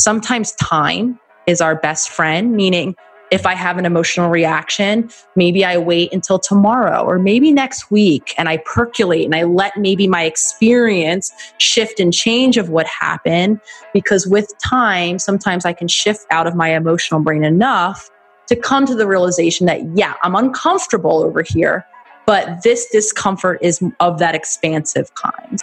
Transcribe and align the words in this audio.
Sometimes 0.00 0.52
time 0.52 1.20
is 1.46 1.60
our 1.60 1.76
best 1.76 2.08
friend, 2.08 2.52
meaning 2.56 2.96
if 3.30 3.44
I 3.44 3.54
have 3.54 3.76
an 3.76 3.84
emotional 3.84 4.30
reaction, 4.30 5.10
maybe 5.36 5.62
I 5.62 5.76
wait 5.76 6.10
until 6.10 6.38
tomorrow 6.38 7.04
or 7.04 7.18
maybe 7.18 7.52
next 7.52 7.90
week 7.90 8.34
and 8.38 8.48
I 8.48 8.56
percolate 8.64 9.26
and 9.26 9.34
I 9.34 9.42
let 9.42 9.76
maybe 9.76 10.08
my 10.08 10.22
experience 10.22 11.30
shift 11.58 12.00
and 12.00 12.14
change 12.14 12.56
of 12.56 12.70
what 12.70 12.86
happened. 12.86 13.60
Because 13.92 14.26
with 14.26 14.50
time, 14.66 15.18
sometimes 15.18 15.66
I 15.66 15.74
can 15.74 15.86
shift 15.86 16.24
out 16.30 16.46
of 16.46 16.54
my 16.54 16.74
emotional 16.74 17.20
brain 17.20 17.44
enough 17.44 18.08
to 18.46 18.56
come 18.56 18.86
to 18.86 18.94
the 18.94 19.06
realization 19.06 19.66
that, 19.66 19.82
yeah, 19.94 20.14
I'm 20.22 20.34
uncomfortable 20.34 21.22
over 21.22 21.42
here, 21.42 21.84
but 22.26 22.62
this 22.62 22.88
discomfort 22.90 23.58
is 23.60 23.82
of 24.00 24.18
that 24.18 24.34
expansive 24.34 25.14
kind. 25.14 25.62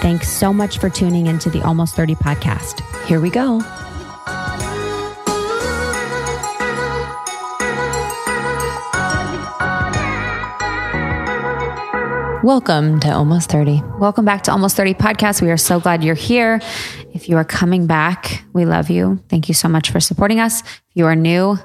Thanks 0.00 0.28
so 0.28 0.52
much 0.52 0.78
for 0.78 0.88
tuning 0.88 1.26
into 1.26 1.50
the 1.50 1.60
Almost 1.62 1.96
30 1.96 2.14
podcast. 2.14 2.80
Here 3.06 3.20
we 3.20 3.30
go. 3.30 3.58
Welcome 12.44 13.00
to 13.00 13.12
Almost 13.12 13.50
30. 13.50 13.82
Welcome 13.98 14.24
back 14.24 14.44
to 14.44 14.52
Almost 14.52 14.76
30 14.76 14.94
podcast. 14.94 15.42
We 15.42 15.50
are 15.50 15.56
so 15.56 15.80
glad 15.80 16.04
you're 16.04 16.14
here. 16.14 16.60
If 17.12 17.28
you 17.28 17.36
are 17.36 17.44
coming 17.44 17.86
back, 17.86 18.44
we 18.52 18.64
love 18.64 18.90
you. 18.90 19.22
Thank 19.28 19.48
you 19.48 19.54
so 19.54 19.68
much 19.68 19.90
for 19.90 19.98
supporting 19.98 20.38
us. 20.38 20.62
If 20.62 20.94
you 20.94 21.06
are 21.06 21.16
new, 21.16 21.58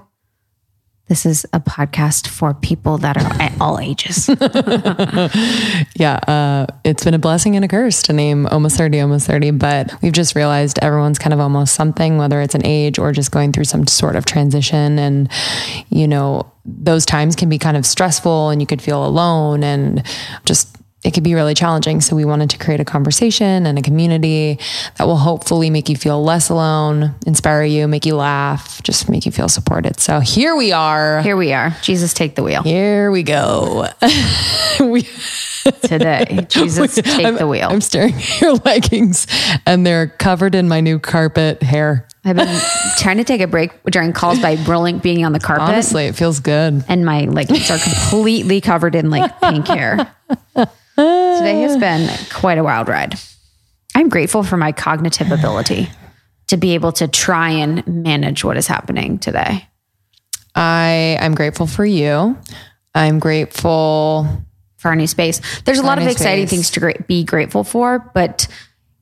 this 1.08 1.26
is 1.26 1.46
a 1.52 1.60
podcast 1.60 2.28
for 2.28 2.54
people 2.54 2.98
that 3.00 3.18
are 3.18 3.42
at 3.42 3.54
all 3.60 3.78
ages. 3.78 4.30
yeah, 5.96 6.16
uh, 6.28 6.66
it's 6.86 7.04
been 7.04 7.14
a 7.14 7.20
blessing 7.20 7.56
and 7.56 7.66
a 7.66 7.68
curse 7.68 8.02
to 8.04 8.14
name 8.14 8.48
almost 8.48 8.78
30, 8.78 9.02
almost 9.02 9.28
30, 9.28 9.52
but 9.52 9.94
we've 10.02 10.14
just 10.14 10.34
realized 10.34 10.80
everyone's 10.82 11.20
kind 11.20 11.34
of 11.34 11.42
almost 11.42 11.76
something, 11.76 12.18
whether 12.18 12.42
it's 12.42 12.56
an 12.56 12.66
age 12.66 13.00
or 13.00 13.12
just 13.12 13.32
going 13.32 13.52
through 13.52 13.66
some 13.66 13.86
sort 13.86 14.16
of 14.16 14.26
transition. 14.26 14.98
And, 14.98 15.30
you 15.90 16.08
know, 16.08 16.50
those 16.66 17.06
times 17.06 17.36
can 17.36 17.50
be 17.50 17.58
kind 17.58 17.76
of 17.76 17.86
stressful 17.86 18.50
and 18.50 18.62
you 18.62 18.66
could 18.66 18.82
feel 18.82 19.06
alone 19.06 19.62
and 19.62 20.04
just 20.46 20.78
it 21.04 21.14
could 21.14 21.24
be 21.24 21.34
really 21.34 21.54
challenging. 21.54 22.02
So 22.02 22.16
we 22.16 22.26
wanted 22.26 22.50
to 22.52 22.58
create 22.58 22.80
a 22.80 22.86
conversation 22.86 23.66
and 23.66 23.78
a 23.78 23.82
community 23.82 24.60
that 24.98 25.06
will 25.06 25.18
hopefully 25.18 25.70
make 25.70 25.90
you 25.90 25.96
feel 25.96 26.24
less 26.24 26.50
alone, 26.50 27.16
inspire 27.26 27.64
you, 27.64 27.88
make 27.88 28.06
you 28.06 28.16
laugh, 28.16 28.82
just 28.84 29.10
make 29.10 29.26
you 29.26 29.32
feel 29.32 29.50
supported. 29.50 30.00
So 30.00 30.20
here 30.20 30.56
we 30.56 30.72
are. 30.72 31.22
Here 31.22 31.36
we 31.36 31.52
are. 31.54 31.76
Jesus, 31.82 32.14
take 32.14 32.36
the 32.36 32.44
wheel. 32.44 32.64
Here 32.64 33.12
we 33.12 33.24
go. 33.24 33.88
we 34.80 35.08
today. 35.82 36.46
Jesus, 36.50 36.96
take 36.96 37.26
I'm, 37.26 37.36
the 37.36 37.48
wheel. 37.48 37.68
I'm 37.70 37.82
staring 37.82 38.14
at 38.14 38.42
your 38.42 38.54
leggings 38.56 39.28
and 39.66 39.86
they're 39.86 40.08
covered 40.08 40.56
in 40.56 40.68
my 40.68 40.82
new 40.82 41.00
carpet 41.00 41.62
hair. 41.62 42.08
I've 42.26 42.38
been 42.38 42.62
trying 42.98 43.18
to 43.18 43.26
take 43.26 43.42
a 43.42 43.48
break 43.48 43.84
during 43.84 44.14
calls 44.14 44.40
by 44.40 44.56
rolling, 44.66 45.00
being 45.00 45.26
on 45.26 45.34
the 45.34 45.42
carpet. 45.42 45.68
Honestly, 45.68 46.06
it 46.06 46.16
feels 46.16 46.40
good. 46.40 46.86
And 46.88 47.06
my 47.06 47.26
leggings 47.26 47.70
are 47.70 47.78
completely 47.78 48.62
covered 48.62 48.96
in 48.96 49.10
like 49.10 49.42
pink 49.42 49.68
hair. 49.68 50.16
Today 50.96 51.62
has 51.62 51.78
been 51.78 52.10
quite 52.32 52.58
a 52.58 52.64
wild 52.64 52.88
ride. 52.88 53.16
I'm 53.96 54.10
grateful 54.10 54.44
for 54.44 54.58
my 54.58 54.72
cognitive 54.72 55.32
ability 55.32 55.90
to 56.48 56.58
be 56.58 56.74
able 56.74 56.92
to 56.94 57.08
try 57.08 57.50
and 57.50 57.86
manage 57.88 58.44
what 58.44 58.58
is 58.58 58.68
happening 58.68 59.18
today. 59.18 59.68
I 60.56 61.18
I'm 61.20 61.34
grateful 61.36 61.68
for 61.68 61.86
you. 61.86 62.38
I'm 62.94 63.20
grateful 63.20 64.28
for 64.78 64.90
our 64.90 64.96
new 64.96 65.08
space. 65.08 65.42
There's 65.62 65.80
a 65.80 65.84
lot 65.84 65.98
of 65.98 66.08
exciting 66.08 66.48
space. 66.48 66.70
things 66.70 66.96
to 66.96 67.04
be 67.08 67.24
grateful 67.24 67.64
for, 67.64 68.00
but 68.14 68.48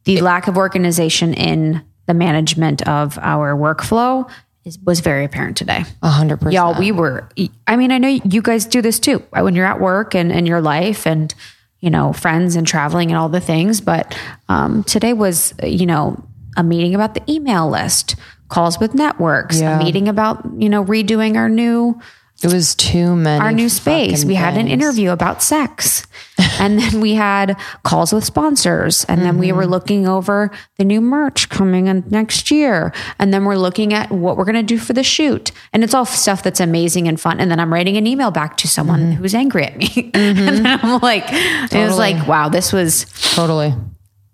the 0.06 0.18
it, 0.18 0.24
lack 0.24 0.48
of 0.48 0.58
organization 0.58 1.34
in 1.34 1.84
the 2.06 2.14
management 2.14 2.88
of 2.88 3.18
our 3.20 3.56
workflow 3.56 4.30
is, 4.64 4.80
was 4.80 5.02
very 5.02 5.26
apparent 5.26 5.58
today. 5.58 5.84
A 6.02 6.10
hundred 6.10 6.38
percent. 6.38 6.54
Y'all, 6.54 6.80
we 6.80 6.92
were, 6.92 7.28
I 7.68 7.76
mean, 7.76 7.92
I 7.92 7.98
know 7.98 8.08
you 8.08 8.42
guys 8.42 8.66
do 8.66 8.82
this 8.82 9.00
too 9.00 9.20
when 9.32 9.56
you're 9.56 9.66
at 9.66 9.82
work 9.82 10.16
and 10.16 10.32
in 10.32 10.46
your 10.46 10.62
life 10.62 11.06
and 11.06 11.34
you 11.82 11.90
know, 11.90 12.14
friends 12.14 12.56
and 12.56 12.66
traveling 12.66 13.12
and 13.12 13.18
all 13.18 13.30
the 13.30 13.42
things. 13.42 13.82
But 13.82 14.18
um, 14.48 14.84
today 14.84 15.14
was, 15.14 15.54
you 15.64 15.86
know, 15.86 16.24
a 16.56 16.64
meeting 16.64 16.96
about 16.96 17.14
the 17.16 17.24
email 17.32 17.70
list, 17.70 18.16
calls 18.50 18.80
with 18.80 18.94
networks, 18.94 19.60
yeah. 19.60 19.80
a 19.80 19.84
meeting 19.84 20.08
about, 20.08 20.46
you 20.58 20.70
know, 20.70 20.84
redoing 20.84 21.36
our 21.36 21.50
new 21.50 22.00
it 22.44 22.52
was 22.52 22.74
too 22.76 23.16
many. 23.16 23.44
Our 23.44 23.52
new 23.52 23.70
space. 23.70 24.26
We 24.26 24.36
had 24.36 24.58
an 24.58 24.68
interview 24.68 25.12
about 25.12 25.44
sex. 25.44 26.08
and 26.60 26.80
then 26.80 27.00
we 27.00 27.14
had 27.14 27.60
calls 27.84 28.12
with 28.12 28.24
sponsors. 28.24 29.06
And 29.06 29.20
mm-hmm. 29.20 29.26
then 29.26 29.38
we 29.38 29.52
were 29.52 29.64
mm-hmm. 29.64 29.72
looking 29.72 30.08
over 30.08 30.50
the 30.78 30.84
new 30.84 31.02
merch 31.02 31.50
coming 31.50 31.88
in 31.88 32.04
next 32.10 32.50
year. 32.50 32.94
And 33.20 33.34
then 33.34 33.46
we're 33.46 33.58
looking 33.58 33.94
at 33.94 34.12
what 34.12 34.38
we're 34.38 34.46
going 34.46 34.56
to 34.56 34.64
do 34.64 34.80
for 34.80 34.94
the 34.94 35.04
shoot. 35.04 35.52
And 35.72 35.84
it's 35.84 35.94
all 35.94 36.06
stuff 36.06 36.42
that's 36.42 36.60
amazing 36.60 37.08
and 37.08 37.20
fun. 37.20 37.40
And 37.40 37.52
then 37.52 37.60
I'm 37.60 37.72
writing 37.72 37.96
an 37.98 38.08
email 38.08 38.32
back 38.32 38.58
to 38.58 38.68
someone 38.68 39.02
mm-hmm. 39.02 39.12
who's 39.14 39.36
angry 39.36 39.66
at 39.66 39.78
me. 39.78 40.12
Mm-hmm. 40.22 40.48
and 40.48 40.66
then 40.66 40.80
I'm 40.84 41.00
like, 41.00 41.26
totally. 41.26 41.82
it 41.82 41.88
was 41.88 41.98
like, 41.98 42.28
wow, 42.28 42.50
this 42.50 42.74
was 42.74 43.06
totally 43.34 43.74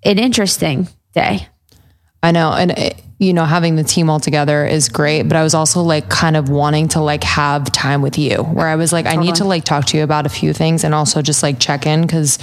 an 0.03 0.19
interesting 0.19 0.87
day. 1.13 1.47
I 2.23 2.31
know. 2.31 2.51
And 2.51 2.71
it, 2.71 3.01
you 3.19 3.33
know, 3.33 3.45
having 3.45 3.75
the 3.75 3.83
team 3.83 4.09
all 4.09 4.19
together 4.19 4.65
is 4.65 4.89
great, 4.89 5.23
but 5.23 5.35
I 5.35 5.41
was 5.41 5.55
also 5.55 5.81
like 5.81 6.07
kind 6.07 6.37
of 6.37 6.49
wanting 6.49 6.87
to 6.89 7.01
like 7.01 7.23
have 7.23 7.71
time 7.71 8.03
with 8.03 8.17
you 8.17 8.43
where 8.43 8.67
I 8.67 8.75
was 8.75 8.93
like, 8.93 9.05
totally. 9.05 9.23
I 9.23 9.25
need 9.25 9.35
to 9.35 9.43
like 9.43 9.63
talk 9.63 9.85
to 9.85 9.97
you 9.97 10.03
about 10.03 10.27
a 10.27 10.29
few 10.29 10.53
things 10.53 10.83
and 10.83 10.93
also 10.93 11.23
just 11.23 11.41
like 11.41 11.59
check 11.59 11.87
in 11.87 12.01
because 12.01 12.37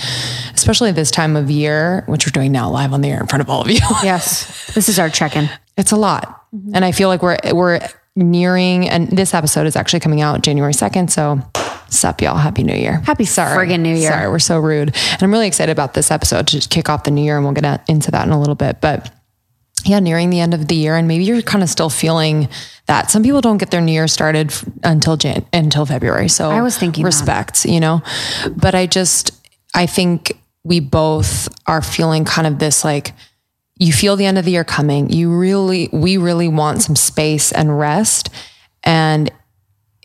especially 0.53 0.91
this 0.91 1.13
time 1.13 1.37
of 1.37 1.49
year, 1.49 2.03
which 2.07 2.27
we're 2.27 2.33
doing 2.33 2.51
now 2.51 2.71
live 2.71 2.93
on 2.93 3.03
the 3.03 3.09
air 3.09 3.21
in 3.21 3.29
front 3.29 3.41
of 3.41 3.49
all 3.49 3.63
of 3.63 3.71
you. 3.71 3.79
yes. 4.03 4.73
This 4.75 4.89
is 4.89 4.99
our 4.99 5.09
check 5.09 5.37
in. 5.37 5.49
It's 5.77 5.93
a 5.93 5.97
lot. 5.97 6.45
Mm-hmm. 6.53 6.75
And 6.75 6.85
I 6.85 6.91
feel 6.91 7.09
like 7.09 7.23
we're, 7.23 7.39
we're 7.53 7.81
nearing, 8.17 8.89
and 8.89 9.09
this 9.11 9.33
episode 9.33 9.67
is 9.67 9.77
actually 9.77 10.01
coming 10.01 10.23
out 10.23 10.43
January 10.43 10.73
2nd. 10.73 11.11
So 11.11 11.41
Sup, 11.95 12.21
y'all. 12.21 12.37
Happy 12.37 12.65
New 12.65 12.75
Year. 12.75 13.01
Happy 13.01 13.25
sorry. 13.25 13.57
friggin' 13.57 13.81
New 13.81 13.95
Year. 13.95 14.11
Sorry, 14.11 14.29
we're 14.29 14.41
so 14.41 14.59
rude. 14.59 14.89
And 15.13 15.23
I'm 15.23 15.31
really 15.31 15.47
excited 15.47 15.71
about 15.71 15.95
this 15.95 16.11
episode 16.11 16.49
to 16.49 16.61
kick 16.69 16.89
off 16.89 17.05
the 17.05 17.13
new 17.13 17.23
year, 17.23 17.37
and 17.37 17.45
we'll 17.45 17.55
get 17.55 17.89
into 17.89 18.11
that 18.11 18.27
in 18.27 18.33
a 18.33 18.41
little 18.41 18.57
bit. 18.57 18.81
But 18.81 19.13
yeah, 19.85 20.01
nearing 20.01 20.31
the 20.31 20.41
end 20.41 20.55
of 20.55 20.69
the 20.69 20.75
year, 20.75 20.97
and 20.97 21.07
maybe 21.07 21.25
you're 21.25 21.43
kind 21.43 21.63
of 21.63 21.69
still 21.69 21.91
feeling 21.91 22.49
that. 22.87 23.11
Some 23.11 23.23
people 23.23 23.41
don't 23.41 23.59
get 23.59 23.71
their 23.71 23.81
new 23.81 23.93
year 23.93 24.09
started 24.09 24.53
until 24.83 25.17
Jan- 25.17 25.47
until 25.53 25.87
February. 25.87 26.29
So 26.29 26.51
I 26.51 26.63
was 26.63 26.79
thinking 26.79 27.05
respect, 27.05 27.63
that. 27.63 27.71
you 27.71 27.81
know, 27.81 28.03
but 28.57 28.75
I 28.75 28.87
just 28.87 29.33
I 29.75 29.87
think 29.87 30.39
we 30.65 30.81
both 30.81 31.49
are 31.67 31.83
feeling 31.83 32.25
kind 32.25 32.47
of 32.47 32.59
this 32.59 32.85
like 32.85 33.13
you 33.77 33.93
feel 33.93 34.17
the 34.17 34.27
end 34.27 34.39
of 34.39 34.45
the 34.45 34.53
year 34.53 34.65
coming. 34.65 35.11
You 35.11 35.37
really, 35.37 35.89
we 35.93 36.17
really 36.17 36.49
want 36.49 36.83
some 36.83 36.97
space 36.97 37.53
and 37.53 37.79
rest, 37.79 38.31
and 38.83 39.31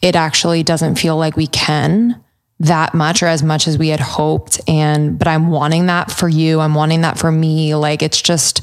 it 0.02 0.16
actually 0.16 0.64
doesn't 0.64 0.96
feel 0.96 1.18
like 1.18 1.38
we 1.38 1.48
can 1.48 2.24
that 2.62 2.94
much 2.94 3.24
or 3.24 3.28
as 3.28 3.42
much 3.42 3.68
as 3.68 3.78
we 3.78 3.90
had 3.90 4.00
hoped. 4.00 4.60
And 4.68 5.18
but 5.18 5.28
I'm 5.28 5.50
wanting 5.50 5.86
that 5.86 6.12
for 6.12 6.28
you. 6.28 6.60
I'm 6.60 6.76
wanting 6.76 7.02
that 7.02 7.18
for 7.18 7.32
me. 7.32 7.76
Like 7.76 8.02
it's 8.02 8.22
just 8.22 8.62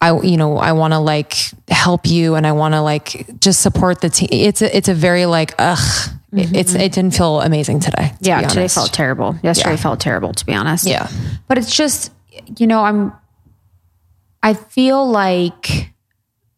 I, 0.00 0.18
you 0.20 0.36
know, 0.36 0.56
I 0.56 0.72
want 0.72 0.94
to 0.94 0.98
like 0.98 1.34
help 1.68 2.06
you 2.06 2.34
and 2.34 2.46
I 2.46 2.52
want 2.52 2.74
to 2.74 2.80
like 2.80 3.38
just 3.38 3.60
support 3.60 4.00
the 4.00 4.08
team. 4.08 4.28
It's 4.32 4.62
a, 4.62 4.74
it's 4.74 4.88
a 4.88 4.94
very 4.94 5.26
like, 5.26 5.54
ugh, 5.58 5.76
mm-hmm. 6.32 6.54
it's, 6.54 6.74
it 6.74 6.92
didn't 6.92 7.14
feel 7.14 7.40
amazing 7.40 7.80
today. 7.80 8.12
To 8.22 8.28
yeah. 8.28 8.48
Today 8.48 8.68
felt 8.68 8.92
terrible. 8.94 9.36
Yesterday 9.42 9.72
yeah. 9.72 9.76
felt 9.76 10.00
terrible, 10.00 10.32
to 10.32 10.46
be 10.46 10.54
honest. 10.54 10.86
Yeah. 10.86 11.08
But 11.48 11.58
it's 11.58 11.76
just, 11.76 12.12
you 12.56 12.66
know, 12.66 12.82
I'm, 12.82 13.12
I 14.42 14.54
feel 14.54 15.06
like 15.06 15.92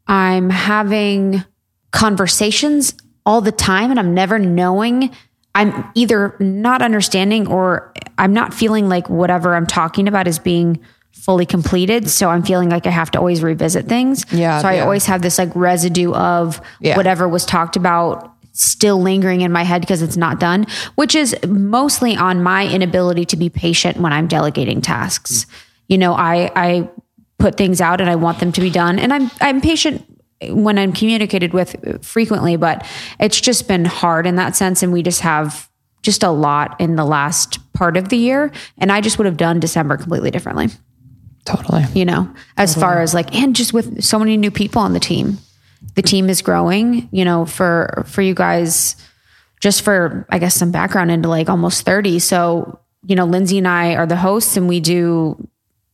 I'm 0.07 0.49
having 0.51 1.45
conversations 1.91 2.95
all 3.27 3.41
the 3.41 3.53
time 3.53 3.91
and 3.91 3.99
I'm 3.99 4.15
never 4.15 4.39
knowing 4.39 5.11
I'm 5.55 5.91
either 5.95 6.37
not 6.39 6.81
understanding 6.81 7.47
or 7.47 7.93
I'm 8.19 8.33
not 8.33 8.55
feeling 8.55 8.89
like 8.89 9.11
whatever 9.11 9.55
I'm 9.55 9.67
talking 9.67 10.09
about 10.09 10.27
is 10.27 10.39
being 10.39 10.81
fully 11.23 11.47
completed. 11.47 12.11
So 12.11 12.29
I'm 12.31 12.43
feeling 12.43 12.69
like 12.69 12.85
I 12.85 12.91
have 12.91 13.09
to 13.13 13.19
always 13.19 13.45
revisit 13.45 13.87
things. 13.87 14.25
Yeah, 14.33 14.61
So 14.61 14.67
I 14.67 14.75
yeah. 14.75 14.83
always 14.83 15.07
have 15.07 15.23
this 15.23 15.39
like 15.39 15.55
residue 15.55 16.13
of 16.13 16.61
Yeah. 16.81 16.97
whatever 16.97 17.29
was 17.29 17.47
talked 17.47 17.77
about 17.77 18.35
still 18.55 19.01
lingering 19.01 19.41
in 19.43 19.53
my 19.53 19.63
head 19.63 19.81
because 19.83 20.03
it's 20.03 20.17
not 20.17 20.41
done, 20.41 20.67
which 20.97 21.15
is 21.15 21.37
mostly 21.47 22.17
on 22.17 22.43
my 22.43 22.67
inability 22.67 23.25
to 23.27 23.37
be 23.37 23.49
patient 23.49 23.99
when 23.99 24.13
I'm 24.13 24.27
delegating 24.27 24.81
tasks. 24.81 25.47
You 25.89 25.97
know, 25.97 26.13
I 26.13 26.51
I 26.57 26.91
put 27.39 27.57
things 27.57 27.81
out 27.81 28.01
and 28.01 28.11
I 28.11 28.17
want 28.17 28.41
them 28.41 28.51
to 28.53 28.61
be 28.61 28.69
done 28.71 28.99
and 28.99 29.15
I'm 29.15 29.31
I'm 29.41 29.61
patient 29.61 30.05
when 30.49 30.77
I'm 30.77 30.93
communicated 30.93 31.53
with 31.55 32.05
frequently, 32.05 32.57
but 32.57 32.85
it's 33.21 33.41
just 33.41 33.69
been 33.69 33.85
hard 33.85 34.27
in 34.27 34.35
that 34.37 34.57
sense 34.57 34.83
and 34.83 34.93
we 34.93 35.05
just 35.05 35.21
have 35.21 35.71
just 36.03 36.25
a 36.25 36.31
lot 36.31 36.81
in 36.81 36.97
the 36.97 37.05
last 37.05 37.61
part 37.75 37.97
of 37.97 38.09
the 38.09 38.17
year 38.17 38.51
and 38.79 38.91
I 38.91 39.01
just 39.01 39.19
would 39.19 39.27
have 39.27 39.37
done 39.37 39.61
December 39.61 39.97
completely 39.97 40.33
differently 40.33 40.69
Totally. 41.45 41.85
you 41.95 42.05
know, 42.05 42.33
as 42.57 42.75
far 42.75 43.01
as 43.01 43.15
like, 43.15 43.35
and 43.35 43.57
just 43.57 43.73
with 43.73 44.03
so 44.03 44.19
many 44.19 44.37
new 44.37 44.51
people 44.51 44.81
on 44.81 44.93
the 44.93 45.01
team, 45.01 45.39
the 45.97 46.03
team 46.03 46.31
is 46.31 46.41
growing, 46.41 47.09
you 47.11 47.25
know, 47.25 47.45
for, 47.45 48.05
for 48.07 48.23
you 48.23 48.35
guys, 48.35 48.97
just 49.61 49.83
for, 49.83 50.27
I 50.31 50.39
guess, 50.39 50.55
some 50.55 50.71
background 50.71 51.11
into 51.11 51.29
like 51.29 51.49
almost 51.49 51.85
30. 51.85 52.21
So, 52.21 52.79
you 53.05 53.17
know, 53.17 53.25
Lindsay 53.25 53.59
and 53.59 53.67
I 53.67 53.97
are 53.97 54.07
the 54.07 54.17
hosts 54.17 54.57
and 54.57 54.69
we 54.69 54.79
do 54.81 55.49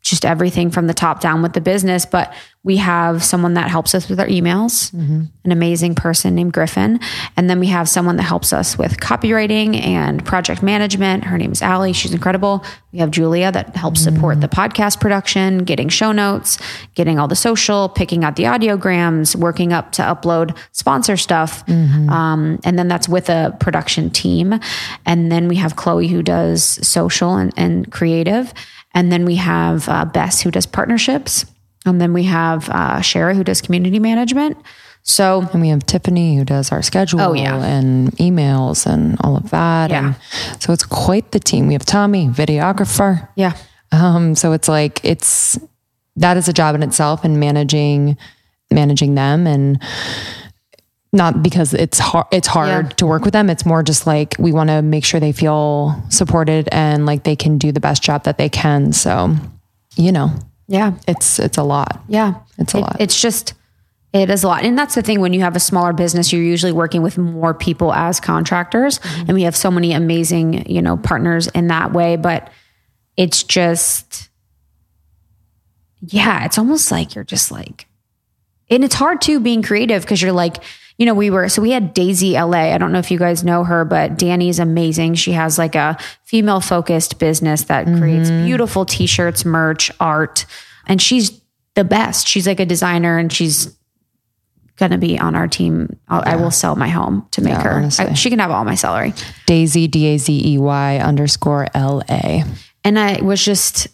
just 0.08 0.24
everything 0.24 0.70
from 0.70 0.86
the 0.86 0.94
top 0.94 1.20
down 1.20 1.42
with 1.42 1.52
the 1.52 1.60
business, 1.60 2.06
but 2.06 2.32
we 2.64 2.76
have 2.76 3.24
someone 3.24 3.54
that 3.54 3.70
helps 3.70 3.94
us 3.94 4.08
with 4.08 4.18
our 4.18 4.26
emails, 4.26 4.92
mm-hmm. 4.92 5.22
an 5.44 5.52
amazing 5.52 5.94
person 5.94 6.34
named 6.34 6.52
Griffin. 6.52 6.98
And 7.36 7.48
then 7.48 7.60
we 7.60 7.68
have 7.68 7.88
someone 7.88 8.16
that 8.16 8.24
helps 8.24 8.52
us 8.52 8.76
with 8.76 8.98
copywriting 8.98 9.80
and 9.80 10.24
project 10.26 10.62
management. 10.62 11.24
Her 11.24 11.38
name 11.38 11.52
is 11.52 11.62
Allie. 11.62 11.92
She's 11.92 12.12
incredible. 12.12 12.64
We 12.92 12.98
have 12.98 13.10
Julia 13.10 13.52
that 13.52 13.76
helps 13.76 14.02
support 14.02 14.34
mm-hmm. 14.34 14.40
the 14.40 14.48
podcast 14.48 15.00
production, 15.00 15.58
getting 15.58 15.88
show 15.88 16.10
notes, 16.10 16.58
getting 16.94 17.18
all 17.18 17.28
the 17.28 17.36
social, 17.36 17.88
picking 17.88 18.24
out 18.24 18.36
the 18.36 18.44
audiograms, 18.44 19.36
working 19.36 19.72
up 19.72 19.92
to 19.92 20.02
upload 20.02 20.56
sponsor 20.72 21.16
stuff. 21.16 21.64
Mm-hmm. 21.66 22.10
Um, 22.10 22.58
and 22.64 22.78
then 22.78 22.88
that's 22.88 23.08
with 23.08 23.30
a 23.30 23.56
production 23.60 24.10
team. 24.10 24.58
And 25.06 25.30
then 25.30 25.48
we 25.48 25.56
have 25.56 25.76
Chloe 25.76 26.08
who 26.08 26.22
does 26.22 26.86
social 26.86 27.36
and, 27.36 27.52
and 27.56 27.90
creative. 27.90 28.52
And 28.98 29.12
then 29.12 29.24
we 29.24 29.36
have 29.36 29.88
uh, 29.88 30.04
Bess 30.06 30.40
who 30.42 30.50
does 30.50 30.66
partnerships. 30.66 31.46
And 31.86 32.00
then 32.00 32.12
we 32.12 32.24
have 32.24 32.68
uh, 32.68 32.98
Shara 32.98 33.34
who 33.36 33.44
does 33.44 33.60
community 33.62 33.98
management. 34.00 34.56
So 35.04 35.48
And 35.52 35.62
we 35.62 35.68
have 35.68 35.86
Tiffany 35.86 36.36
who 36.36 36.44
does 36.44 36.72
our 36.72 36.82
schedule 36.82 37.20
Oh, 37.20 37.32
yeah. 37.32 37.56
and 37.64 38.10
emails 38.18 38.84
and 38.86 39.16
all 39.22 39.36
of 39.36 39.50
that. 39.50 39.90
Yeah. 39.90 40.14
And 40.14 40.16
so 40.62 40.72
it's 40.72 40.84
quite 40.84 41.30
the 41.30 41.38
team. 41.40 41.66
We 41.68 41.74
have 41.74 41.86
Tommy, 41.86 42.26
videographer. 42.28 43.28
yeah, 43.36 43.52
Um, 43.92 44.34
so 44.34 44.52
it's 44.52 44.68
like 44.68 45.00
it's 45.04 45.56
that 46.16 46.36
is 46.36 46.48
a 46.48 46.52
job 46.52 46.74
in 46.74 46.82
itself 46.82 47.24
and 47.24 47.38
managing 47.38 48.16
managing 48.70 49.14
them 49.14 49.46
and 49.46 49.80
not 51.12 51.42
because 51.42 51.72
it's 51.74 51.98
hard 51.98 52.26
it's 52.32 52.48
hard 52.48 52.68
Yeah. 52.68 52.88
to 52.96 53.06
work 53.06 53.24
with 53.24 53.32
them. 53.32 53.48
It's 53.50 53.64
more 53.64 53.82
just 53.82 54.06
like 54.06 54.34
we 54.38 54.52
want 54.52 54.68
to 54.70 54.82
make 54.82 55.04
sure 55.04 55.20
they 55.20 55.32
feel 55.32 56.02
supported 56.10 56.68
and 56.72 57.06
like 57.06 57.24
they 57.24 57.36
can 57.36 57.56
do 57.58 57.72
the 57.72 57.80
best 57.80 58.02
job 58.02 58.24
that 58.24 58.36
they 58.38 58.48
can. 58.48 58.92
So, 58.92 59.34
you 59.96 60.12
know, 60.12 60.30
yeah, 60.66 60.92
it's 61.06 61.38
it's 61.38 61.56
a 61.58 61.62
lot. 61.62 62.02
yeah. 62.08 62.34
It's 62.58 62.74
a 62.74 62.78
It- 62.78 62.80
lot. 62.82 62.96
It's 63.00 63.20
just, 63.20 63.54
it 64.12 64.28
is 64.30 64.42
a 64.44 64.48
lot. 64.48 64.64
And 64.64 64.78
that's 64.78 64.94
the 64.94 65.02
thing 65.02 65.20
when 65.20 65.32
you 65.32 65.40
have 65.40 65.56
a 65.56 65.60
smaller 65.60 65.92
business, 65.92 66.32
you're 66.32 66.42
usually 66.42 66.72
working 66.72 67.02
with 67.02 67.16
more 67.18 67.54
people 67.54 67.92
as 67.92 68.20
contractors. 68.20 68.98
Mm-hmm. 68.98 69.20
And 69.28 69.32
we 69.34 69.42
have 69.42 69.56
so 69.56 69.70
many 69.70 69.92
amazing, 69.94 70.68
you 70.70 70.82
know, 70.82 70.96
partners 70.98 71.46
in 71.48 71.68
that 71.68 71.92
way. 71.92 72.16
But 72.16 72.50
it's 73.16 73.42
just, 73.42 74.28
yeah, 76.00 76.44
it's 76.44 76.58
almost 76.58 76.90
like 76.90 77.14
you're 77.14 77.24
just 77.24 77.50
like, 77.50 77.86
and 78.70 78.84
it's 78.84 78.94
hard 78.94 79.20
too 79.20 79.40
being 79.40 79.62
creative 79.62 80.02
because 80.02 80.20
you're 80.22 80.32
like, 80.32 80.58
you 80.98 81.06
know, 81.06 81.14
we 81.14 81.30
were, 81.30 81.48
so 81.48 81.62
we 81.62 81.70
had 81.70 81.94
Dazey 81.94 82.32
LA. 82.32 82.74
I 82.74 82.78
don't 82.78 82.90
know 82.90 82.98
if 82.98 83.10
you 83.10 83.18
guys 83.18 83.44
know 83.44 83.62
her, 83.62 83.84
but 83.84 84.18
Danny's 84.18 84.58
amazing. 84.58 85.14
She 85.14 85.32
has 85.32 85.56
like 85.56 85.76
a 85.76 85.96
female 86.24 86.60
focused 86.60 87.20
business 87.20 87.62
that 87.64 87.86
creates 87.86 88.28
mm-hmm. 88.28 88.46
beautiful 88.46 88.84
t 88.84 89.06
shirts, 89.06 89.44
merch, 89.44 89.92
art, 90.00 90.44
and 90.86 91.00
she's 91.00 91.40
the 91.74 91.84
best. 91.84 92.26
She's 92.26 92.48
like 92.48 92.58
a 92.58 92.66
designer 92.66 93.16
and 93.16 93.32
she's 93.32 93.72
going 94.76 94.90
to 94.90 94.98
be 94.98 95.18
on 95.18 95.36
our 95.36 95.46
team. 95.46 95.96
I'll, 96.08 96.22
I 96.24 96.36
will 96.36 96.50
sell 96.50 96.74
my 96.74 96.88
home 96.88 97.26
to 97.32 97.42
make 97.42 97.52
Yeah, 97.52 97.80
her. 97.80 97.90
I- 97.98 98.14
she 98.14 98.28
can 98.30 98.40
have 98.40 98.50
all 98.50 98.64
my 98.64 98.74
salary. 98.74 99.12
Dazey 99.46 99.88
D 99.88 100.06
A 100.06 100.18
Z 100.18 100.54
E 100.54 100.58
Y 100.58 100.98
underscore 100.98 101.68
L 101.74 102.02
A. 102.08 102.42
And 102.82 102.98
I 102.98 103.20
was 103.22 103.44
just, 103.44 103.86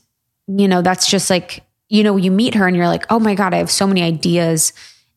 you 0.47 0.69
know, 0.69 0.81
that's 0.81 1.07
just 1.07 1.29
like, 1.29 1.63
you 1.89 2.03
know, 2.03 2.17
you 2.17 2.31
meet 2.31 2.55
her 2.55 2.67
and 2.67 2.77
you're 2.77 2.89
like, 2.89 3.05
oh 3.11 3.19
my 3.19 3.35
God, 3.35 3.53
I 3.53 3.59
have 3.59 3.71
so 3.71 3.87
many 3.87 4.03
ideas. 4.03 4.73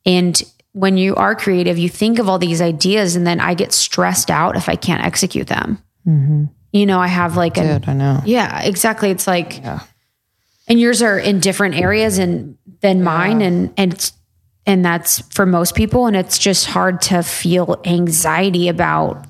And 0.05 0.41
when 0.73 0.97
you 0.97 1.15
are 1.15 1.35
creative, 1.35 1.77
you 1.77 1.89
think 1.89 2.19
of 2.19 2.29
all 2.29 2.37
these 2.39 2.61
ideas 2.61 3.15
and 3.15 3.25
then 3.25 3.39
I 3.39 3.53
get 3.53 3.73
stressed 3.73 4.29
out 4.29 4.55
if 4.55 4.69
I 4.69 4.75
can't 4.75 5.03
execute 5.03 5.47
them. 5.47 5.81
Mm-hmm. 6.07 6.45
You 6.71 6.85
know, 6.85 6.99
I 6.99 7.07
have 7.07 7.35
like 7.37 7.57
a, 7.57 7.79
Dude, 7.79 7.89
I 7.89 7.93
know. 7.93 8.21
yeah, 8.25 8.61
exactly. 8.61 9.09
It's 9.09 9.25
like, 9.25 9.63
and 10.67 10.79
yours 10.79 11.01
are 11.01 11.17
in 11.17 11.39
different 11.39 11.75
areas 11.75 12.17
and 12.17 12.57
than 12.81 13.03
mine. 13.03 13.41
And, 13.41 13.73
and, 13.77 13.93
it's, 13.93 14.11
and 14.65 14.85
that's 14.85 15.21
for 15.33 15.45
most 15.45 15.73
people. 15.75 16.05
And 16.05 16.15
it's 16.15 16.37
just 16.37 16.67
hard 16.67 17.01
to 17.03 17.23
feel 17.23 17.81
anxiety 17.85 18.67
about 18.67 19.25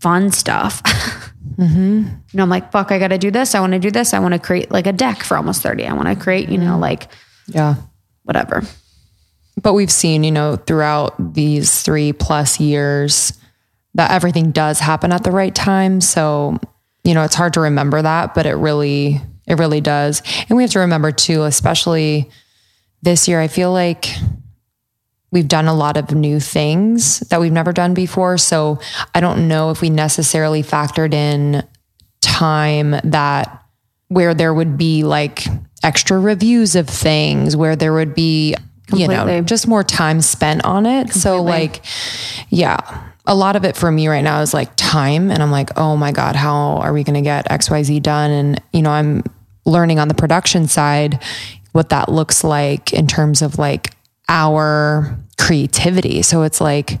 fun 0.00 0.30
stuff. 0.30 0.82
Mm-hmm. 1.56 2.04
You 2.06 2.36
know, 2.36 2.42
I'm 2.42 2.48
like, 2.48 2.72
fuck, 2.72 2.90
I 2.90 2.98
got 2.98 3.08
to 3.08 3.18
do 3.18 3.30
this. 3.30 3.54
I 3.54 3.60
want 3.60 3.72
to 3.74 3.78
do 3.78 3.90
this. 3.90 4.14
I 4.14 4.18
want 4.18 4.32
to 4.32 4.40
create 4.40 4.70
like 4.70 4.86
a 4.86 4.92
deck 4.92 5.22
for 5.22 5.36
almost 5.36 5.62
30. 5.62 5.84
I 5.86 5.92
want 5.92 6.08
to 6.08 6.16
create, 6.16 6.48
you 6.48 6.56
know, 6.56 6.72
mm-hmm. 6.72 6.80
like 6.80 7.08
Yeah. 7.48 7.74
whatever. 8.22 8.62
But 9.62 9.74
we've 9.74 9.90
seen, 9.90 10.24
you 10.24 10.30
know, 10.30 10.56
throughout 10.56 11.34
these 11.34 11.82
three 11.82 12.12
plus 12.12 12.60
years 12.60 13.32
that 13.94 14.10
everything 14.10 14.52
does 14.52 14.80
happen 14.80 15.12
at 15.12 15.24
the 15.24 15.32
right 15.32 15.54
time. 15.54 16.00
So, 16.00 16.58
you 17.04 17.14
know, 17.14 17.24
it's 17.24 17.34
hard 17.34 17.54
to 17.54 17.60
remember 17.60 18.00
that, 18.02 18.34
but 18.34 18.46
it 18.46 18.54
really, 18.54 19.20
it 19.46 19.58
really 19.58 19.80
does. 19.80 20.22
And 20.48 20.56
we 20.56 20.62
have 20.62 20.70
to 20.72 20.80
remember 20.80 21.12
too, 21.12 21.42
especially 21.42 22.30
this 23.02 23.26
year, 23.26 23.40
I 23.40 23.48
feel 23.48 23.72
like 23.72 24.06
we've 25.32 25.48
done 25.48 25.66
a 25.68 25.74
lot 25.74 25.96
of 25.96 26.12
new 26.12 26.40
things 26.40 27.20
that 27.20 27.40
we've 27.40 27.52
never 27.52 27.72
done 27.72 27.94
before. 27.94 28.38
So 28.38 28.80
I 29.14 29.20
don't 29.20 29.48
know 29.48 29.70
if 29.70 29.80
we 29.80 29.90
necessarily 29.90 30.62
factored 30.62 31.14
in 31.14 31.66
time 32.20 32.96
that 33.04 33.64
where 34.08 34.34
there 34.34 34.52
would 34.52 34.76
be 34.76 35.04
like 35.04 35.44
extra 35.82 36.18
reviews 36.18 36.76
of 36.76 36.88
things, 36.88 37.56
where 37.56 37.76
there 37.76 37.92
would 37.92 38.14
be, 38.14 38.54
you 38.94 39.08
know, 39.08 39.40
just 39.42 39.66
more 39.68 39.84
time 39.84 40.20
spent 40.20 40.64
on 40.64 40.86
it. 40.86 41.12
So 41.12 41.42
like, 41.42 41.84
yeah. 42.48 43.06
A 43.26 43.34
lot 43.34 43.54
of 43.54 43.64
it 43.64 43.76
for 43.76 43.92
me 43.92 44.08
right 44.08 44.24
now 44.24 44.40
is 44.40 44.52
like 44.52 44.70
time. 44.76 45.30
And 45.30 45.42
I'm 45.42 45.52
like, 45.52 45.78
oh 45.78 45.96
my 45.96 46.10
God, 46.10 46.34
how 46.34 46.78
are 46.78 46.92
we 46.92 47.04
going 47.04 47.14
to 47.14 47.20
get 47.20 47.48
XYZ 47.48 48.02
done? 48.02 48.30
And, 48.30 48.62
you 48.72 48.82
know, 48.82 48.90
I'm 48.90 49.22
learning 49.64 50.00
on 50.00 50.08
the 50.08 50.14
production 50.14 50.66
side 50.66 51.22
what 51.72 51.90
that 51.90 52.08
looks 52.08 52.42
like 52.42 52.92
in 52.92 53.06
terms 53.06 53.42
of 53.42 53.56
like 53.58 53.94
our 54.28 55.16
creativity. 55.38 56.22
So 56.22 56.42
it's 56.42 56.60
like, 56.60 56.98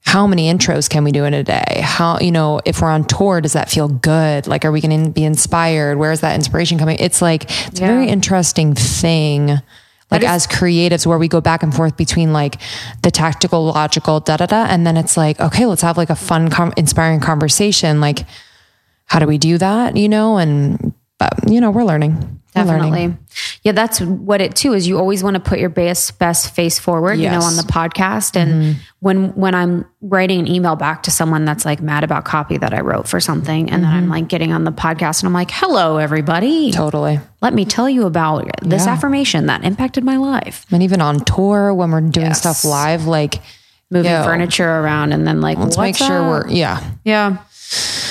how 0.00 0.26
many 0.26 0.52
intros 0.52 0.90
can 0.90 1.04
we 1.04 1.12
do 1.12 1.24
in 1.24 1.34
a 1.34 1.44
day? 1.44 1.80
How, 1.82 2.18
you 2.18 2.32
know, 2.32 2.60
if 2.66 2.82
we're 2.82 2.88
on 2.88 3.04
tour, 3.04 3.40
does 3.40 3.52
that 3.52 3.70
feel 3.70 3.88
good? 3.88 4.46
Like, 4.46 4.64
are 4.64 4.72
we 4.72 4.80
going 4.80 5.04
to 5.04 5.10
be 5.10 5.24
inspired? 5.24 5.98
Where 5.98 6.12
is 6.12 6.20
that 6.20 6.34
inspiration 6.34 6.78
coming? 6.78 6.96
It's 6.98 7.22
like, 7.22 7.44
it's 7.68 7.80
a 7.80 7.84
very 7.84 8.08
interesting 8.08 8.74
thing. 8.74 9.58
Like 10.10 10.22
is- 10.22 10.28
as 10.28 10.46
creatives, 10.46 11.06
where 11.06 11.18
we 11.18 11.28
go 11.28 11.40
back 11.40 11.62
and 11.62 11.74
forth 11.74 11.96
between 11.96 12.32
like 12.32 12.60
the 13.02 13.10
tactical, 13.10 13.64
logical, 13.66 14.20
da 14.20 14.36
da 14.38 14.46
da, 14.46 14.64
and 14.68 14.86
then 14.86 14.96
it's 14.96 15.16
like, 15.16 15.38
okay, 15.40 15.66
let's 15.66 15.82
have 15.82 15.96
like 15.98 16.10
a 16.10 16.16
fun, 16.16 16.48
com- 16.50 16.72
inspiring 16.76 17.20
conversation. 17.20 18.00
Like, 18.00 18.24
how 19.06 19.18
do 19.18 19.26
we 19.26 19.38
do 19.38 19.58
that? 19.58 19.96
You 19.96 20.08
know, 20.08 20.38
and 20.38 20.94
but 21.18 21.32
you 21.50 21.60
know, 21.60 21.70
we're 21.70 21.84
learning. 21.84 22.37
Definitely. 22.54 23.16
Yeah, 23.62 23.72
that's 23.72 24.00
what 24.00 24.40
it 24.40 24.56
too 24.56 24.72
is 24.72 24.88
you 24.88 24.98
always 24.98 25.22
want 25.22 25.34
to 25.34 25.40
put 25.40 25.58
your 25.58 25.68
best 25.68 26.18
best 26.18 26.54
face 26.54 26.78
forward, 26.78 27.18
you 27.18 27.28
know, 27.28 27.40
on 27.40 27.56
the 27.56 27.62
podcast. 27.62 28.36
And 28.36 28.50
mm-hmm. 28.50 28.80
when 29.00 29.34
when 29.34 29.54
I'm 29.54 29.84
writing 30.00 30.40
an 30.40 30.48
email 30.48 30.74
back 30.74 31.02
to 31.04 31.10
someone 31.10 31.44
that's 31.44 31.64
like 31.64 31.80
mad 31.80 32.04
about 32.04 32.24
copy 32.24 32.56
that 32.58 32.72
I 32.72 32.80
wrote 32.80 33.06
for 33.06 33.20
something, 33.20 33.70
and 33.70 33.84
then 33.84 33.90
I'm 33.90 34.02
mm-hmm. 34.04 34.12
like 34.12 34.28
getting 34.28 34.52
on 34.52 34.64
the 34.64 34.72
podcast 34.72 35.22
and 35.22 35.28
I'm 35.28 35.34
like, 35.34 35.50
hello 35.50 35.98
everybody. 35.98 36.72
Totally. 36.72 37.20
Let 37.42 37.54
me 37.54 37.64
tell 37.64 37.88
you 37.88 38.06
about 38.06 38.48
this 38.62 38.86
Yeah. 38.86 38.92
affirmation 38.92 39.46
that 39.46 39.64
impacted 39.64 40.04
my 40.04 40.16
life. 40.16 40.66
And 40.70 40.82
even 40.82 41.00
on 41.00 41.20
tour 41.20 41.72
when 41.74 41.90
we're 41.90 42.00
doing 42.00 42.26
Yes. 42.26 42.40
stuff 42.40 42.64
live, 42.64 43.06
like 43.06 43.40
Moving 43.90 44.10
Yo. 44.10 44.22
furniture 44.22 44.68
around 44.68 45.12
and 45.12 45.26
then 45.26 45.40
like 45.40 45.56
let's 45.56 45.78
make 45.78 45.96
sure 45.96 46.22
we're 46.22 46.48
yeah. 46.48 46.82
Yeah. 47.04 47.38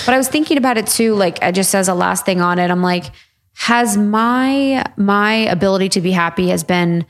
But 0.05 0.13
I 0.13 0.17
was 0.17 0.27
thinking 0.27 0.57
about 0.57 0.77
it 0.77 0.87
too, 0.87 1.13
like 1.13 1.43
I 1.43 1.51
just 1.51 1.75
as 1.75 1.87
a 1.87 1.93
last 1.93 2.25
thing 2.25 2.41
on 2.41 2.57
it, 2.59 2.71
I'm 2.71 2.81
like, 2.81 3.05
has 3.59 3.97
my 3.97 4.85
my 4.97 5.33
ability 5.33 5.89
to 5.89 5.99
be 5.99 6.11
happy 6.11 6.49
has 6.49 6.63
been 6.63 7.05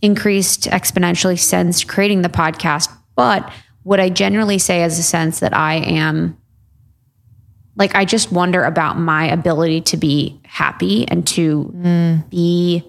increased 0.00 0.64
exponentially 0.70 1.38
since 1.38 1.82
creating 1.82 2.22
the 2.22 2.28
podcast. 2.28 2.88
But 3.16 3.52
what 3.82 3.98
I 3.98 4.10
generally 4.10 4.58
say 4.58 4.82
as 4.82 4.98
a 4.98 5.02
sense 5.02 5.40
that 5.40 5.54
I 5.54 5.74
am 5.74 6.38
like 7.76 7.96
I 7.96 8.04
just 8.04 8.30
wonder 8.30 8.62
about 8.62 8.96
my 8.96 9.26
ability 9.26 9.80
to 9.82 9.96
be 9.96 10.40
happy 10.44 11.06
and 11.08 11.26
to 11.28 11.72
mm. 11.74 12.30
be 12.30 12.84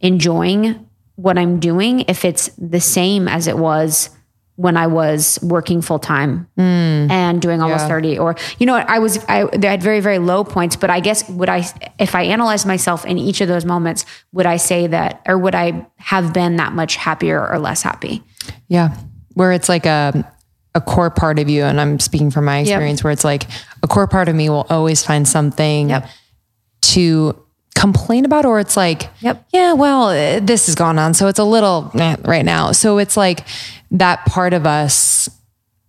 enjoying 0.00 0.86
what 1.14 1.38
I'm 1.38 1.58
doing 1.60 2.00
if 2.08 2.26
it's 2.26 2.50
the 2.58 2.80
same 2.80 3.26
as 3.26 3.46
it 3.46 3.56
was 3.56 4.10
when 4.56 4.76
I 4.76 4.86
was 4.86 5.38
working 5.42 5.82
full 5.82 5.98
time 5.98 6.48
mm. 6.58 7.10
and 7.10 7.40
doing 7.40 7.60
almost 7.62 7.82
Yeah. 7.84 7.88
30 7.88 8.18
or 8.18 8.36
you 8.58 8.66
know 8.66 8.74
I 8.74 8.98
was 8.98 9.22
I 9.28 9.44
they 9.56 9.68
had 9.68 9.82
very 9.82 10.00
very 10.00 10.18
low 10.18 10.44
points 10.44 10.76
but 10.76 10.88
I 10.90 11.00
guess 11.00 11.28
would 11.28 11.48
I 11.48 11.64
if 11.98 12.14
I 12.14 12.22
analyze 12.24 12.64
myself 12.66 13.04
in 13.04 13.18
each 13.18 13.40
of 13.42 13.48
those 13.48 13.64
moments 13.64 14.04
would 14.32 14.46
I 14.46 14.56
say 14.56 14.86
that 14.86 15.22
or 15.26 15.36
would 15.38 15.54
I 15.54 15.86
have 15.98 16.32
been 16.32 16.56
that 16.56 16.72
much 16.72 16.96
happier 16.96 17.46
or 17.46 17.58
less 17.58 17.82
happy 17.82 18.22
Yeah. 18.68 18.96
Where 19.34 19.52
it's 19.52 19.68
like 19.68 19.84
a 19.86 20.32
a 20.74 20.80
core 20.80 21.08
part 21.10 21.38
of 21.38 21.48
you, 21.48 21.62
and 21.64 21.80
I'm 21.80 21.98
speaking 21.98 22.30
from 22.30 22.44
my 22.44 22.58
experience, 22.58 23.02
where 23.02 23.10
it's 23.10 23.24
like 23.24 23.44
a 23.82 23.86
core 23.88 24.06
part 24.06 24.28
of 24.28 24.34
me 24.34 24.50
will 24.50 24.66
always 24.68 25.02
find 25.02 25.26
something 25.26 25.88
Yep. 25.88 26.06
to 26.82 27.45
complain 27.76 28.24
about, 28.24 28.44
or 28.44 28.58
it's 28.58 28.76
like, 28.76 29.10
Yep. 29.20 29.44
yeah, 29.52 29.72
well, 29.74 30.10
eh, 30.10 30.40
this 30.42 30.66
has 30.66 30.74
gone 30.74 30.98
on, 30.98 31.14
so 31.14 31.28
it's 31.28 31.38
a 31.38 31.44
little 31.44 31.90
eh, 31.94 32.16
right 32.24 32.44
now. 32.44 32.72
So 32.72 32.98
it's 32.98 33.16
like 33.16 33.46
that 33.92 34.24
part 34.26 34.52
of 34.52 34.66
us 34.66 35.28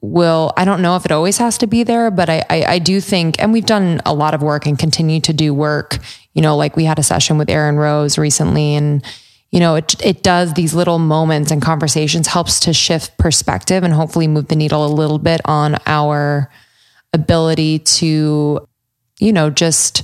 will 0.02 0.54
I 0.56 0.64
don't 0.64 0.84
know 0.84 0.96
if 0.96 1.06
it 1.06 1.12
always 1.12 1.40
has 1.40 1.58
to 1.58 1.68
be 1.68 1.82
there, 1.84 2.12
but 2.12 2.30
I, 2.30 2.44
I 2.50 2.64
I 2.76 2.80
do 2.80 3.02
think, 3.02 3.42
and 3.42 3.52
we've 3.52 3.66
done 3.66 4.00
a 4.06 4.14
lot 4.14 4.36
of 4.36 4.44
work 4.44 4.68
and 4.68 4.78
continue 4.78 5.20
to 5.22 5.34
do 5.34 5.54
work. 5.56 5.98
You 6.36 6.42
know, 6.44 6.56
like 6.56 6.76
we 6.76 6.84
had 6.84 7.00
a 7.00 7.04
session 7.04 7.40
with 7.40 7.50
Aaron 7.50 7.78
Rose 7.78 8.18
recently, 8.20 8.76
and 8.76 9.04
you 9.52 9.60
know, 9.60 9.76
it 9.76 9.96
it 10.06 10.22
does 10.22 10.54
these 10.54 10.76
little 10.76 11.00
moments 11.00 11.50
and 11.52 11.62
conversations 11.64 12.28
helps 12.28 12.60
to 12.62 12.74
shift 12.74 13.18
perspective 13.18 13.84
and 13.84 13.94
hopefully 13.94 14.28
move 14.28 14.50
the 14.50 14.56
needle 14.56 14.86
a 14.86 14.94
little 14.94 15.18
bit 15.20 15.42
on 15.46 15.78
our 15.88 16.52
ability 17.14 17.80
to, 17.80 18.68
you 19.20 19.34
know, 19.34 19.50
just 19.50 20.04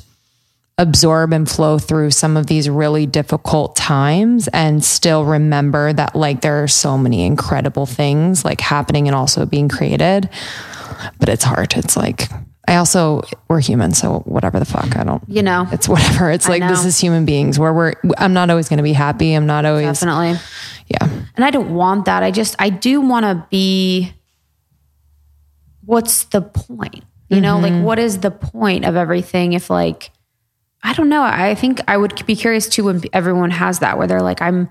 absorb 0.77 1.33
and 1.33 1.49
flow 1.49 1.77
through 1.77 2.11
some 2.11 2.35
of 2.35 2.47
these 2.47 2.67
really 2.69 3.05
difficult 3.05 3.75
times 3.75 4.47
and 4.49 4.83
still 4.83 5.23
remember 5.23 5.93
that 5.93 6.15
like 6.15 6.41
there 6.41 6.63
are 6.63 6.67
so 6.67 6.97
many 6.97 7.25
incredible 7.25 7.85
things 7.85 8.43
like 8.43 8.59
happening 8.59 9.07
and 9.07 9.15
also 9.15 9.45
being 9.45 9.69
created. 9.69 10.29
But 11.19 11.29
it's 11.29 11.43
hard. 11.43 11.73
It's 11.75 11.97
like 11.97 12.29
i 12.65 12.77
also 12.77 13.21
we're 13.49 13.59
human 13.59 13.91
so 13.91 14.19
whatever 14.19 14.57
the 14.57 14.63
fuck 14.63 14.95
i 14.95 15.03
don't 15.03 15.21
you 15.27 15.43
know. 15.43 15.67
It's 15.73 15.89
whatever. 15.89 16.31
It's 16.31 16.47
like 16.47 16.61
this 16.61 16.85
is 16.85 16.97
human 16.97 17.25
beings 17.25 17.59
where 17.59 17.73
we're 17.73 17.93
i'm 18.17 18.33
not 18.33 18.49
always 18.49 18.69
going 18.69 18.77
to 18.77 18.83
be 18.83 18.93
happy. 18.93 19.33
I'm 19.33 19.45
not 19.45 19.65
always 19.65 19.85
definitely. 19.85 20.39
Yeah. 20.87 21.09
And 21.35 21.45
I 21.45 21.49
don't 21.49 21.73
want 21.73 22.05
that. 22.05 22.23
I 22.23 22.31
just, 22.31 22.55
I 22.59 22.69
do 22.69 23.01
want 23.01 23.25
to 23.25 23.45
be, 23.49 24.13
what's 25.85 26.25
the 26.25 26.41
point? 26.41 27.03
You 27.29 27.41
know, 27.41 27.57
like, 27.57 27.73
mm-hmm. 27.73 27.83
what 27.83 27.97
is 27.97 28.19
the 28.19 28.29
point 28.29 28.85
of 28.85 28.95
everything 28.95 29.53
if, 29.53 29.67
like, 29.67 30.11
I 30.83 30.93
don't 30.93 31.09
know. 31.09 31.23
I 31.23 31.55
think 31.55 31.79
I 31.87 31.97
would 31.97 32.25
be 32.25 32.35
curious 32.35 32.67
too 32.67 32.85
when 32.85 33.01
everyone 33.13 33.51
has 33.51 33.79
that, 33.79 33.97
where 33.97 34.05
they're 34.05 34.21
like, 34.21 34.41
I'm, 34.41 34.69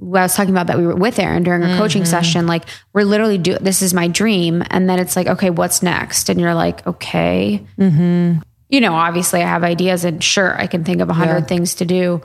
I 0.00 0.04
was 0.04 0.34
talking 0.34 0.52
about 0.52 0.66
that 0.66 0.76
we 0.76 0.86
were 0.86 0.94
with 0.94 1.18
Aaron 1.18 1.42
during 1.42 1.62
a 1.62 1.76
coaching 1.78 2.02
mm-hmm. 2.02 2.10
session. 2.10 2.46
Like, 2.46 2.64
we're 2.92 3.04
literally 3.04 3.38
do 3.38 3.56
this 3.58 3.80
is 3.80 3.94
my 3.94 4.08
dream. 4.08 4.62
And 4.68 4.90
then 4.90 4.98
it's 4.98 5.16
like, 5.16 5.26
okay, 5.26 5.50
what's 5.50 5.82
next? 5.82 6.28
And 6.28 6.40
you're 6.40 6.54
like, 6.54 6.86
okay. 6.86 7.64
Mm-hmm. 7.78 8.40
You 8.68 8.80
know, 8.80 8.94
obviously 8.94 9.42
I 9.42 9.46
have 9.46 9.64
ideas 9.64 10.04
and 10.04 10.22
sure, 10.22 10.54
I 10.60 10.66
can 10.66 10.84
think 10.84 11.00
of 11.00 11.08
a 11.08 11.14
hundred 11.14 11.48
things 11.48 11.76
to 11.76 11.84
do. 11.84 12.20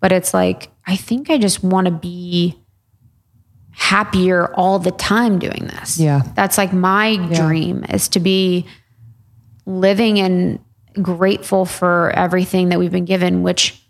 But 0.00 0.12
it's 0.12 0.34
like, 0.34 0.70
I 0.86 0.96
think 0.96 1.30
I 1.30 1.38
just 1.38 1.64
want 1.64 1.86
to 1.86 1.90
be 1.90 2.60
happier 3.70 4.54
all 4.54 4.78
the 4.78 4.92
time 4.92 5.38
doing 5.38 5.66
this. 5.66 5.98
Yeah. 5.98 6.22
That's 6.36 6.58
like 6.58 6.72
my 6.72 7.16
dream 7.34 7.84
is 7.88 8.08
to 8.10 8.20
be 8.20 8.66
living 9.66 10.20
and 10.20 10.60
grateful 11.00 11.64
for 11.64 12.10
everything 12.10 12.70
that 12.70 12.78
we've 12.78 12.92
been 12.92 13.04
given, 13.04 13.42
which 13.42 13.80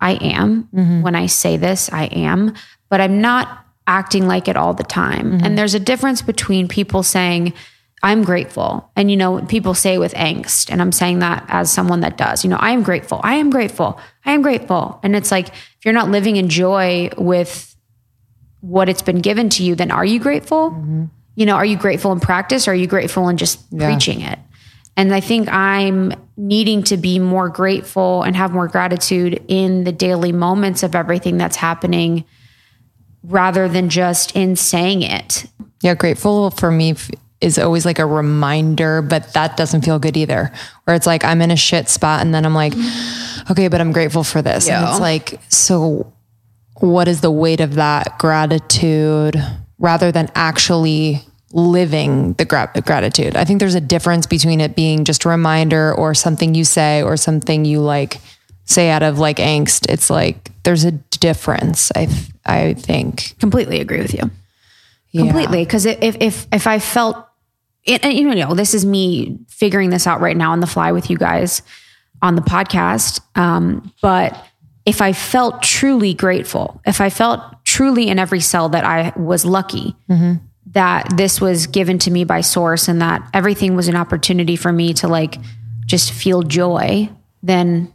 I 0.00 0.12
am. 0.12 0.68
Mm-hmm. 0.74 1.02
When 1.02 1.14
I 1.14 1.26
say 1.26 1.56
this, 1.56 1.90
I 1.92 2.04
am, 2.04 2.54
but 2.88 3.00
I'm 3.00 3.20
not 3.20 3.64
acting 3.86 4.26
like 4.26 4.48
it 4.48 4.56
all 4.56 4.74
the 4.74 4.82
time. 4.82 5.32
Mm-hmm. 5.32 5.44
And 5.44 5.58
there's 5.58 5.74
a 5.74 5.80
difference 5.80 6.22
between 6.22 6.68
people 6.68 7.02
saying, 7.02 7.52
I'm 8.02 8.22
grateful. 8.22 8.90
And, 8.94 9.10
you 9.10 9.16
know, 9.16 9.40
people 9.42 9.74
say 9.74 9.96
with 9.98 10.12
angst, 10.14 10.70
and 10.70 10.82
I'm 10.82 10.92
saying 10.92 11.20
that 11.20 11.44
as 11.48 11.72
someone 11.72 12.00
that 12.00 12.16
does, 12.16 12.44
you 12.44 12.50
know, 12.50 12.58
I 12.58 12.70
am 12.70 12.82
grateful. 12.82 13.20
I 13.22 13.34
am 13.36 13.48
grateful. 13.48 13.98
I 14.24 14.32
am 14.32 14.42
grateful. 14.42 15.00
And 15.02 15.16
it's 15.16 15.30
like, 15.30 15.48
if 15.48 15.84
you're 15.84 15.94
not 15.94 16.10
living 16.10 16.36
in 16.36 16.48
joy 16.48 17.10
with 17.16 17.74
what 18.60 18.88
it's 18.88 19.02
been 19.02 19.20
given 19.20 19.48
to 19.50 19.62
you, 19.62 19.74
then 19.74 19.90
are 19.90 20.04
you 20.04 20.20
grateful? 20.20 20.72
Mm-hmm. 20.72 21.04
You 21.36 21.46
know, 21.46 21.54
are 21.54 21.64
you 21.64 21.76
grateful 21.76 22.12
in 22.12 22.20
practice 22.20 22.68
or 22.68 22.72
are 22.72 22.74
you 22.74 22.86
grateful 22.86 23.28
in 23.28 23.36
just 23.36 23.70
preaching 23.76 24.20
it? 24.20 24.38
And 24.96 25.14
I 25.14 25.20
think 25.20 25.48
I'm 25.48 26.12
needing 26.36 26.82
to 26.84 26.96
be 26.96 27.18
more 27.18 27.48
grateful 27.48 28.22
and 28.22 28.34
have 28.36 28.52
more 28.52 28.68
gratitude 28.68 29.42
in 29.48 29.84
the 29.84 29.92
daily 29.92 30.32
moments 30.32 30.82
of 30.82 30.94
everything 30.94 31.36
that's 31.36 31.56
happening 31.56 32.24
rather 33.22 33.68
than 33.68 33.88
just 33.88 34.34
in 34.36 34.56
saying 34.56 35.02
it. 35.02 35.46
Yeah, 35.82 35.94
grateful 35.94 36.50
for 36.50 36.70
me 36.70 36.94
is 37.40 37.58
always 37.58 37.84
like 37.84 37.98
a 37.98 38.06
reminder, 38.06 39.02
but 39.02 39.32
that 39.34 39.56
doesn't 39.56 39.84
feel 39.84 39.98
good 39.98 40.16
either. 40.16 40.50
Where 40.84 40.96
it's 40.96 41.06
like 41.06 41.24
I'm 41.24 41.42
in 41.42 41.50
a 41.50 41.56
shit 41.56 41.88
spot 41.88 42.22
and 42.22 42.34
then 42.34 42.46
I'm 42.46 42.54
like, 42.54 42.72
mm-hmm. 42.72 43.52
okay, 43.52 43.68
but 43.68 43.80
I'm 43.80 43.92
grateful 43.92 44.24
for 44.24 44.40
this. 44.40 44.68
And 44.68 44.86
it's 44.88 45.00
like, 45.00 45.40
so 45.48 46.12
what 46.80 47.08
is 47.08 47.20
the 47.20 47.30
weight 47.30 47.60
of 47.60 47.74
that 47.74 48.18
gratitude 48.18 49.36
rather 49.78 50.12
than 50.12 50.30
actually 50.34 51.22
living 51.52 52.32
the 52.34 52.44
gra- 52.44 52.72
gratitude? 52.84 53.36
I 53.36 53.44
think 53.44 53.60
there's 53.60 53.74
a 53.74 53.80
difference 53.80 54.26
between 54.26 54.60
it 54.60 54.74
being 54.76 55.04
just 55.04 55.24
a 55.24 55.28
reminder 55.28 55.94
or 55.94 56.14
something 56.14 56.54
you 56.54 56.64
say 56.64 57.02
or 57.02 57.16
something 57.16 57.64
you 57.64 57.80
like 57.80 58.18
say 58.64 58.90
out 58.90 59.02
of 59.02 59.18
like 59.18 59.36
angst. 59.36 59.88
It's 59.88 60.10
like 60.10 60.50
there's 60.64 60.84
a 60.84 60.92
difference. 60.92 61.90
I 61.94 62.06
th- 62.06 62.30
I 62.44 62.74
think 62.74 63.34
Completely 63.38 63.80
agree 63.80 64.00
with 64.00 64.14
you. 64.14 64.30
Yeah. 65.12 65.22
completely 65.22 65.64
because 65.64 65.86
if 65.86 66.16
if 66.20 66.46
if 66.52 66.66
i 66.66 66.78
felt 66.78 67.16
and, 67.86 68.04
and, 68.04 68.12
you 68.12 68.34
know 68.34 68.54
this 68.54 68.74
is 68.74 68.84
me 68.84 69.38
figuring 69.48 69.88
this 69.88 70.06
out 70.06 70.20
right 70.20 70.36
now 70.36 70.52
on 70.52 70.60
the 70.60 70.66
fly 70.66 70.92
with 70.92 71.08
you 71.08 71.16
guys 71.16 71.62
on 72.20 72.34
the 72.34 72.42
podcast 72.42 73.20
um, 73.34 73.90
but 74.02 74.36
if 74.84 75.00
i 75.00 75.14
felt 75.14 75.62
truly 75.62 76.12
grateful 76.12 76.82
if 76.84 77.00
i 77.00 77.08
felt 77.08 77.40
truly 77.64 78.08
in 78.08 78.18
every 78.18 78.40
cell 78.40 78.68
that 78.68 78.84
i 78.84 79.10
was 79.16 79.46
lucky 79.46 79.96
that 80.76 81.16
this 81.16 81.40
was 81.40 81.66
given 81.66 81.98
to 81.98 82.10
me 82.10 82.22
by 82.22 82.42
source 82.42 82.86
and 82.86 83.00
that 83.00 83.26
everything 83.32 83.74
was 83.74 83.88
an 83.88 83.96
opportunity 83.96 84.56
for 84.56 84.70
me 84.70 84.92
to 84.92 85.08
like 85.08 85.38
just 85.86 86.12
feel 86.12 86.42
joy 86.42 87.08
then 87.42 87.92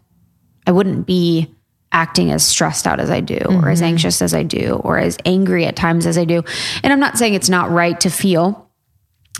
i 0.65 0.71
wouldn't 0.71 1.05
be 1.05 1.53
acting 1.91 2.31
as 2.31 2.45
stressed 2.45 2.87
out 2.87 2.99
as 2.99 3.09
I 3.09 3.19
do, 3.19 3.37
or 3.49 3.69
as 3.69 3.79
mm-hmm. 3.79 3.87
anxious 3.87 4.21
as 4.21 4.33
I 4.33 4.43
do, 4.43 4.79
or 4.83 4.97
as 4.97 5.17
angry 5.25 5.65
at 5.65 5.75
times 5.75 6.05
as 6.05 6.17
I 6.17 6.25
do. 6.25 6.41
And 6.83 6.93
I'm 6.93 6.99
not 6.99 7.17
saying 7.17 7.33
it's 7.33 7.49
not 7.49 7.69
right 7.69 7.99
to 7.99 8.09
feel. 8.09 8.69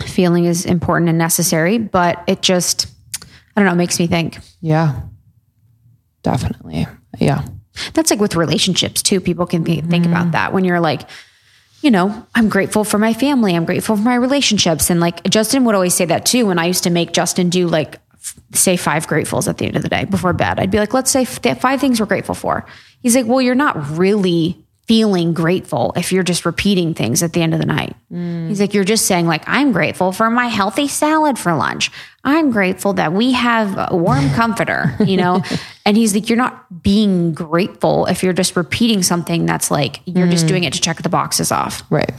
Feeling 0.06 0.46
is 0.46 0.66
important 0.66 1.08
and 1.10 1.18
necessary, 1.18 1.78
but 1.78 2.22
it 2.28 2.42
just, 2.42 2.88
I 3.56 3.62
don't 3.62 3.70
know, 3.70 3.76
makes 3.76 4.00
me 4.00 4.08
think. 4.08 4.40
Yeah. 4.60 5.02
Definitely. 6.24 6.88
Yeah. 7.20 7.46
That's 7.94 8.12
like 8.12 8.20
with 8.20 8.36
relationships 8.36 9.02
too. 9.02 9.22
People 9.22 9.46
can 9.46 9.64
be, 9.64 9.80
think 9.82 10.06
about 10.06 10.24
mm-hmm. 10.24 10.32
that 10.32 10.54
when 10.54 10.66
you're 10.66 10.82
like, 10.82 11.04
you 11.82 11.92
know, 11.92 12.26
I'm 12.36 12.50
grateful 12.50 12.84
for 12.84 12.98
my 12.98 13.14
family. 13.14 13.56
I'm 13.56 13.66
grateful 13.66 13.96
for 13.98 14.02
my 14.04 14.16
relationships. 14.16 14.90
And 14.90 15.00
like 15.00 15.24
Justin 15.24 15.66
would 15.66 15.76
always 15.76 15.94
say 15.94 16.06
that 16.06 16.26
too. 16.26 16.46
When 16.46 16.60
I 16.60 16.66
used 16.66 16.84
to 16.84 16.90
make 16.90 17.12
Justin 17.12 17.50
do 17.50 17.68
like, 17.68 18.00
say 18.54 18.78
five 18.78 19.08
gratefuls 19.08 19.48
at 19.48 19.58
the 19.58 19.66
end 19.66 19.76
of 19.76 19.82
the 19.82 19.90
day 19.90 20.06
before 20.06 20.34
bed, 20.34 20.60
I'd 20.60 20.70
be 20.72 20.78
like, 20.78 20.94
let's 20.94 21.10
say 21.10 21.24
f- 21.24 21.60
five 21.60 21.82
things 21.82 22.00
we're 22.00 22.06
grateful 22.06 22.36
for. 22.36 22.66
He's 23.02 23.16
like, 23.16 23.26
well, 23.26 23.42
you're 23.42 23.56
not 23.56 23.98
really 23.98 24.64
feeling 24.92 25.32
grateful 25.32 25.94
if 25.96 26.12
you're 26.12 26.22
just 26.22 26.46
repeating 26.46 26.94
things 26.94 27.24
at 27.24 27.32
the 27.32 27.42
end 27.42 27.54
of 27.54 27.62
the 27.62 27.66
night. 27.66 27.96
Mm. 28.12 28.50
He's 28.50 28.60
like, 28.60 28.74
you're 28.74 28.84
just 28.84 29.06
saying 29.06 29.26
like, 29.26 29.42
I'm 29.48 29.72
grateful 29.72 30.12
for 30.12 30.30
my 30.30 30.48
healthy 30.48 30.90
salad 30.90 31.40
for 31.40 31.56
lunch. 31.56 31.90
I'm 32.26 32.52
grateful 32.52 32.92
that 32.96 33.14
we 33.14 33.32
have 33.32 33.88
a 33.90 33.96
warm 33.96 34.30
comforter, 34.32 34.94
you 35.06 35.16
know? 35.16 35.44
and 35.86 35.96
he's 35.96 36.14
like, 36.14 36.28
you're 36.28 36.38
not 36.38 36.84
being 36.84 37.34
grateful 37.34 38.06
if 38.08 38.22
you're 38.22 38.34
just 38.34 38.58
repeating 38.58 39.02
something 39.02 39.46
that's 39.46 39.72
like, 39.72 40.02
you're 40.04 40.28
just 40.28 40.44
mm. 40.44 40.50
doing 40.50 40.66
it 40.66 40.74
to 40.74 40.82
check 40.82 41.02
the 41.02 41.08
boxes 41.08 41.54
off. 41.54 41.84
Right. 41.90 42.12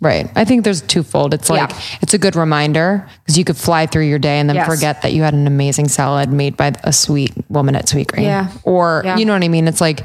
Right. 0.00 0.28
I 0.34 0.44
think 0.44 0.64
there's 0.64 0.80
twofold. 0.80 1.32
It's 1.32 1.48
like, 1.48 1.70
Yeah. 1.70 1.80
it's 2.02 2.14
a 2.14 2.18
good 2.18 2.34
reminder 2.34 3.08
because 3.20 3.38
you 3.38 3.44
could 3.44 3.56
fly 3.56 3.86
through 3.86 4.06
your 4.06 4.18
day 4.18 4.40
and 4.40 4.48
then 4.48 4.56
Yes. 4.56 4.66
forget 4.66 5.02
that 5.02 5.12
you 5.12 5.22
had 5.22 5.34
an 5.34 5.46
amazing 5.46 5.86
salad 5.86 6.32
made 6.32 6.56
by 6.56 6.72
a 6.82 6.92
sweet 6.92 7.32
woman 7.48 7.76
at 7.76 7.86
Sweetgreen. 7.86 8.22
Yeah. 8.22 8.48
Or, 8.64 9.02
Yeah. 9.04 9.16
you 9.16 9.26
know 9.26 9.32
what 9.34 9.44
I 9.44 9.48
mean? 9.48 9.68
It's 9.68 9.80
like, 9.80 10.04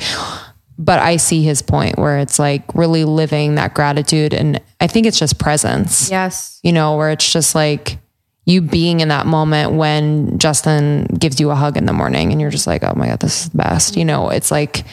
but 0.78 1.00
I 1.00 1.18
see 1.18 1.44
his 1.44 1.62
point 1.62 1.98
where 1.98 2.20
it's 2.20 2.38
like 2.38 2.64
really 2.76 3.06
living 3.06 3.56
that 3.56 3.74
gratitude. 3.74 4.34
And 4.34 4.62
I 4.80 4.88
think 4.88 5.06
it's 5.06 5.20
just 5.20 5.40
presence. 5.40 6.10
Yes. 6.10 6.60
you 6.64 6.74
know, 6.74 6.98
where 6.98 7.12
it's 7.12 7.32
just 7.32 7.56
like 7.56 7.98
you 8.46 8.62
being 8.62 9.00
in 9.00 9.08
that 9.08 9.26
moment 9.26 9.74
when 9.74 10.38
Justin 10.38 11.06
gives 11.18 11.40
you 11.40 11.50
a 11.50 11.56
hug 11.56 11.78
in 11.78 11.86
the 11.86 11.94
morning 11.94 12.32
and 12.32 12.40
you're 12.42 12.52
just 12.52 12.68
like, 12.68 12.84
oh 12.84 12.94
my 12.96 13.08
God, 13.08 13.20
this 13.20 13.46
is 13.46 13.50
the 13.50 13.58
best. 13.58 13.96
You 13.96 14.06
know, 14.06 14.30
it's 14.30 14.52
like, 14.52 14.86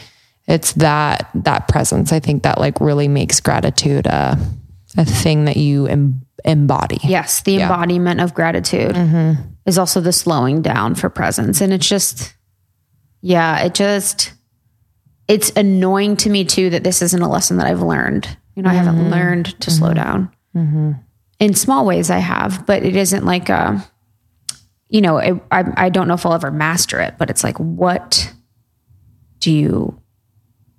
it's 0.47 0.73
that, 0.73 1.29
that 1.35 1.67
presence. 1.67 2.11
I 2.11 2.19
think 2.19 2.43
that 2.43 2.57
like 2.59 2.79
really 2.81 3.07
makes 3.07 3.39
gratitude 3.39 4.07
a, 4.07 4.37
a 4.97 5.05
thing 5.05 5.45
that 5.45 5.57
you 5.57 5.87
em- 5.87 6.25
embody. 6.45 6.99
Yes, 7.03 7.41
the 7.41 7.53
Yeah. 7.53 7.63
embodiment 7.63 8.21
of 8.21 8.33
gratitude 8.33 8.95
mm-hmm. 8.95 9.41
is 9.65 9.77
also 9.77 10.01
the 10.01 10.11
slowing 10.13 10.61
down 10.61 10.95
for 10.95 11.09
presence. 11.09 11.61
And 11.61 11.71
it's 11.73 11.87
just, 11.87 12.33
yeah, 13.21 13.63
it 13.63 13.73
just, 13.75 14.33
it's 15.27 15.51
annoying 15.55 16.17
to 16.17 16.29
me 16.29 16.45
too 16.45 16.69
that 16.69 16.83
this 16.83 17.01
isn't 17.01 17.21
a 17.21 17.29
lesson 17.29 17.57
that 17.57 17.67
I've 17.67 17.81
learned. 17.81 18.37
You 18.55 18.63
know, 18.63 18.69
I 18.69 18.73
haven't 18.73 18.95
mm-hmm. 18.95 19.11
learned 19.11 19.59
to 19.61 19.71
slow 19.71 19.89
mm-hmm. 19.89 19.95
down. 19.95 20.35
Mm-hmm. 20.55 20.91
In 21.39 21.53
small 21.55 21.85
ways, 21.85 22.09
I 22.09 22.19
have, 22.19 22.65
but 22.65 22.83
it 22.83 22.95
isn't 22.95 23.25
like 23.25 23.49
a, 23.49 23.83
you 24.89 25.01
know, 25.01 25.17
it, 25.17 25.41
I, 25.51 25.85
I 25.85 25.89
don't 25.89 26.07
know 26.07 26.13
if 26.13 26.25
I'll 26.25 26.33
ever 26.33 26.51
master 26.51 26.99
it, 26.99 27.15
but 27.17 27.29
it's 27.29 27.43
like, 27.43 27.57
what 27.57 28.31
do 29.39 29.51
you 29.51 29.99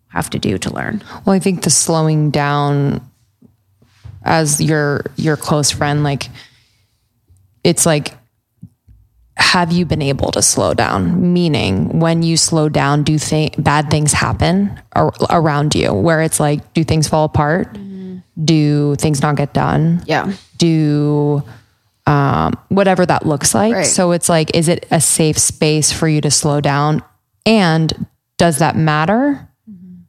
have 0.08 0.30
to 0.30 0.38
do 0.38 0.56
to 0.58 0.72
learn? 0.72 1.02
Well, 1.24 1.34
I 1.34 1.40
think 1.40 1.62
the 1.62 1.70
slowing 1.70 2.30
down 2.30 3.00
as 4.22 4.60
your 4.60 5.04
your 5.16 5.36
close 5.36 5.70
friend, 5.70 6.02
like 6.04 6.28
it's 7.62 7.84
like 7.84 8.14
have 9.54 9.70
you 9.70 9.86
been 9.86 10.02
able 10.02 10.32
to 10.32 10.42
slow 10.42 10.74
down? 10.74 11.32
Meaning, 11.32 12.00
when 12.00 12.24
you 12.24 12.36
slow 12.36 12.68
down, 12.68 13.04
do 13.04 13.18
th- 13.20 13.54
bad 13.56 13.88
things 13.88 14.12
happen 14.12 14.82
ar- 14.94 15.12
around 15.30 15.76
you? 15.76 15.94
Where 15.94 16.22
it's 16.22 16.40
like, 16.40 16.74
do 16.74 16.82
things 16.82 17.06
fall 17.06 17.24
apart? 17.26 17.78
Do 18.44 18.96
things 18.96 19.22
not 19.22 19.36
get 19.36 19.54
done? 19.54 20.02
Yeah. 20.06 20.32
do 20.58 21.44
um, 22.06 22.52
whatever 22.68 23.06
that 23.06 23.24
looks 23.26 23.54
like. 23.54 23.74
Right. 23.74 23.86
So 23.86 24.10
it's 24.10 24.28
like, 24.28 24.56
is 24.56 24.68
it 24.68 24.86
a 24.90 25.00
safe 25.00 25.38
space 25.38 25.92
for 25.92 26.08
you 26.08 26.20
to 26.22 26.30
slow 26.32 26.60
down? 26.60 27.02
And 27.46 28.06
does 28.36 28.58
that 28.58 28.74
matter? 28.76 29.48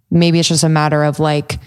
Maybe 0.09 0.39
it's 0.39 0.49
just 0.49 0.63
a 0.63 0.69
matter 0.69 1.03
of 1.03 1.19
like 1.19 1.59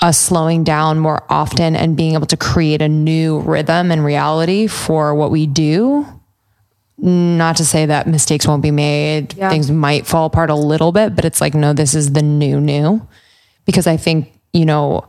us 0.00 0.18
slowing 0.18 0.64
down 0.64 0.98
more 0.98 1.22
often 1.30 1.76
and 1.76 1.96
being 1.96 2.14
able 2.14 2.26
to 2.26 2.36
create 2.36 2.82
a 2.82 2.88
new 2.88 3.38
rhythm 3.38 3.92
and 3.92 4.04
reality 4.04 4.66
for 4.66 5.14
what 5.14 5.30
we 5.30 5.46
do. 5.46 6.04
Not 7.02 7.56
to 7.56 7.64
say 7.64 7.86
that 7.86 8.06
mistakes 8.06 8.46
won't 8.46 8.62
be 8.62 8.70
made, 8.70 9.32
things 9.32 9.70
might 9.70 10.06
fall 10.06 10.26
apart 10.26 10.50
a 10.50 10.54
little 10.54 10.92
bit, 10.92 11.16
but 11.16 11.24
it's 11.24 11.40
like, 11.40 11.54
no, 11.54 11.72
this 11.72 11.94
is 11.94 12.12
the 12.12 12.22
new, 12.22 12.60
new. 12.60 13.06
Because 13.64 13.86
I 13.86 13.96
think, 13.96 14.38
you 14.52 14.66
know, 14.66 15.06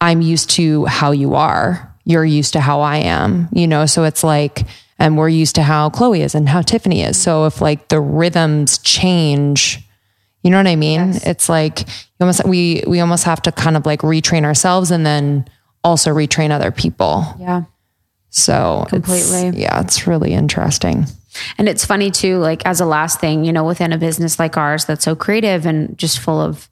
I'm 0.00 0.22
used 0.22 0.50
to 0.50 0.86
how 0.86 1.10
you 1.10 1.34
are. 1.34 1.94
You're 2.04 2.24
used 2.24 2.52
to 2.54 2.60
how 2.60 2.80
I 2.80 2.98
am, 2.98 3.48
you 3.52 3.66
know? 3.66 3.86
So 3.86 4.04
it's 4.04 4.24
like, 4.24 4.66
and 4.98 5.18
we're 5.18 5.28
used 5.28 5.54
to 5.56 5.62
how 5.62 5.90
Chloe 5.90 6.22
is 6.22 6.34
and 6.34 6.48
how 6.48 6.62
Tiffany 6.62 7.02
is. 7.02 7.20
So 7.20 7.46
if 7.46 7.60
like 7.60 7.88
the 7.88 8.00
rhythms 8.00 8.78
change, 8.78 9.80
you 10.42 10.50
know 10.50 10.58
what 10.58 10.66
I 10.66 10.76
mean? 10.76 11.14
It's 11.24 11.48
like 11.48 11.80
you 11.80 12.20
almost 12.20 12.44
we 12.44 12.84
we 12.86 13.00
almost 13.00 13.24
have 13.24 13.42
to 13.42 13.52
kind 13.52 13.76
of 13.76 13.86
like 13.86 14.00
retrain 14.00 14.44
ourselves 14.44 14.90
and 14.90 15.04
then 15.04 15.48
also 15.82 16.14
retrain 16.14 16.50
other 16.50 16.70
people. 16.70 17.24
Yeah. 17.38 17.64
So 18.36 18.84
it's- 18.88 18.90
Completely. 18.90 19.62
yeah, 19.62 19.80
it's 19.80 20.08
really 20.08 20.32
interesting. 20.32 21.06
And 21.56 21.68
it's 21.68 21.84
funny 21.84 22.10
too, 22.10 22.38
like 22.38 22.66
as 22.66 22.80
a 22.80 22.84
last 22.84 23.20
thing, 23.20 23.44
you 23.44 23.52
know, 23.52 23.62
within 23.64 23.92
a 23.92 23.98
business 23.98 24.40
like 24.40 24.56
ours 24.56 24.86
that's 24.86 25.04
so 25.04 25.14
creative 25.14 25.66
and 25.66 25.96
just 25.96 26.18
full 26.18 26.40
of 26.40 26.68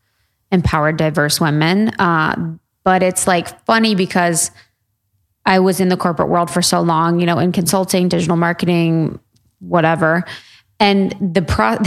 empowered, 0.50 0.97
diverse 0.97 1.40
women. 1.40 1.88
Uh, 2.00 2.57
but 2.83 3.04
it's 3.04 3.28
like 3.28 3.64
funny 3.64 3.95
because 3.95 4.50
I 5.47 5.61
was 5.61 5.78
in 5.78 5.88
the 5.88 5.97
corporate 5.97 6.28
world 6.28 6.50
for 6.50 6.62
so 6.62 6.81
long, 6.81 7.21
you 7.21 7.26
know, 7.26 7.38
in 7.38 7.52
consulting, 7.52 8.09
digital 8.09 8.37
marketing, 8.37 9.21
whatever. 9.61 10.25
And 10.81 11.14
the 11.21 11.42
pro, 11.42 11.78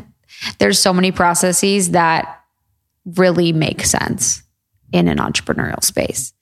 there's 0.58 0.78
so 0.78 0.92
many 0.92 1.10
processes 1.10 1.90
that 1.90 2.40
really 3.04 3.52
make 3.52 3.82
sense 3.84 4.44
in 4.92 5.08
an 5.08 5.18
entrepreneurial 5.18 5.82
space 5.82 6.32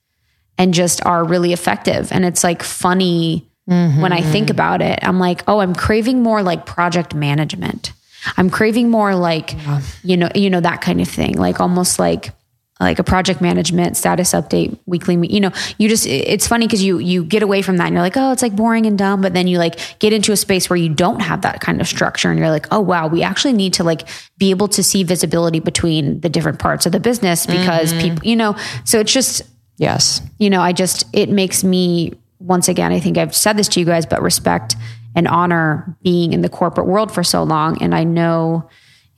and 0.59 0.75
just 0.75 1.05
are 1.07 1.25
really 1.25 1.53
effective. 1.53 2.13
And 2.13 2.25
it's 2.25 2.45
like 2.45 2.63
funny 2.63 3.49
when 3.67 4.13
I 4.13 4.21
think 4.21 4.47
mm-hmm. 4.47 4.53
about 4.53 4.83
it. 4.83 4.99
I'm 5.03 5.19
like, 5.19 5.43
oh, 5.47 5.61
I'm 5.61 5.75
craving 5.75 6.23
more 6.23 6.43
like 6.43 6.67
project 6.67 7.15
management. 7.15 7.93
I'm 8.37 8.51
craving 8.51 8.91
more 8.91 9.15
like, 9.15 9.57
you 10.03 10.17
know, 10.17 10.29
you 10.35 10.51
know, 10.51 10.61
that 10.61 10.81
kind 10.81 11.01
of 11.01 11.09
thing. 11.09 11.39
Like 11.39 11.61
almost 11.61 11.99
like 11.99 12.31
like 12.81 12.99
a 12.99 13.05
project 13.05 13.41
management 13.41 13.97
status 13.97 14.33
update 14.33 14.77
weekly 14.87 15.15
you 15.29 15.41
know 15.41 15.53
you 15.79 15.89
just 15.89 16.07
it's 16.07 16.47
funny 16.47 16.67
because 16.67 16.83
you 16.83 16.99
you 16.99 17.25
get 17.25 17.43
away 17.43 17.63
from 17.63 17.77
that 17.77 17.87
and 17.87 17.95
you're 17.95 18.03
like 18.03 18.17
oh 18.17 18.33
it's 18.33 18.43
like 18.43 18.57
boring 18.57 18.87
and 18.87 18.99
dumb 18.99 19.21
but 19.21 19.35
then 19.35 19.47
you 19.47 19.57
like 19.59 19.79
get 20.01 20.13
into 20.13 20.33
a 20.33 20.37
space 20.37 20.69
where 20.69 20.77
you 20.77 20.89
don't 20.89 21.21
have 21.21 21.43
that 21.43 21.61
kind 21.61 21.81
of 21.81 21.87
structure 21.87 22.31
and 22.31 22.39
you're 22.39 22.51
like 22.51 22.67
oh 22.73 22.81
wow 22.81 23.07
we 23.07 23.23
actually 23.23 23.53
need 23.53 23.73
to 23.73 23.85
like 23.85 24.09
be 24.37 24.51
able 24.51 24.67
to 24.69 24.83
see 24.83 25.05
visibility 25.05 25.61
between 25.61 26.21
the 26.21 26.29
different 26.29 26.59
parts 26.59 26.85
of 26.85 26.93
the 26.93 27.01
business 27.01 27.47
because 27.47 27.93
mm-hmm. 27.93 28.09
people 28.09 28.27
you 28.27 28.35
know 28.35 28.57
so 28.85 28.99
it's 28.99 29.13
just 29.13 29.43
Yes. 29.83 30.23
you 30.39 30.49
know, 30.49 30.61
I 30.61 30.73
just, 30.73 31.05
it 31.13 31.29
makes 31.29 31.65
me, 31.65 32.13
once 32.39 32.69
again, 32.69 32.93
I 32.93 33.01
think 33.01 33.19
I've 33.19 33.35
said 33.35 33.57
this 33.57 33.69
to 33.69 33.81
you 33.81 33.87
guys, 33.87 34.07
but 34.07 34.23
respect 34.23 34.77
and 35.17 35.27
honor 35.29 35.97
being 36.03 36.33
in 36.33 36.41
the 36.41 36.49
corporate 36.49 36.87
world 36.87 37.13
for 37.13 37.23
so 37.25 37.43
long. 37.43 37.83
And 37.83 37.95
I 37.95 38.05
know 38.05 38.69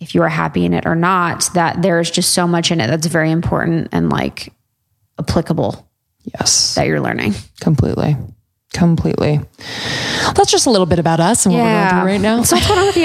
if 0.01 0.15
you 0.15 0.23
are 0.23 0.29
happy 0.29 0.65
in 0.65 0.73
it 0.75 0.87
or 0.87 0.95
not, 0.95 1.49
that 1.55 1.83
there's 1.83 2.11
just 2.11 2.33
so 2.35 2.47
much 2.47 2.71
in 2.71 2.81
it 2.81 2.89
that's 2.89 3.07
very 3.07 3.31
important 3.31 3.89
and 3.93 4.11
like 4.11 4.53
applicable 5.19 5.89
Yes. 6.39 6.75
that 6.75 6.87
you're 6.87 7.01
learning. 7.01 7.35
Completely. 7.61 8.17
Completely. 8.75 9.41
That's 10.35 10.51
just 10.51 10.67
a 10.67 10.71
little 10.71 10.85
bit 10.85 10.99
about 10.99 11.21
us 11.21 11.47
and 11.47 11.55
what 11.55 11.63
we're 11.63 11.73
going 11.73 11.91
through 11.91 12.11
right 12.11 12.21
now. 12.21 12.43
So 12.43 12.57
what's 12.57 12.67
going 12.67 12.81
on 12.81 12.87
with 12.87 12.97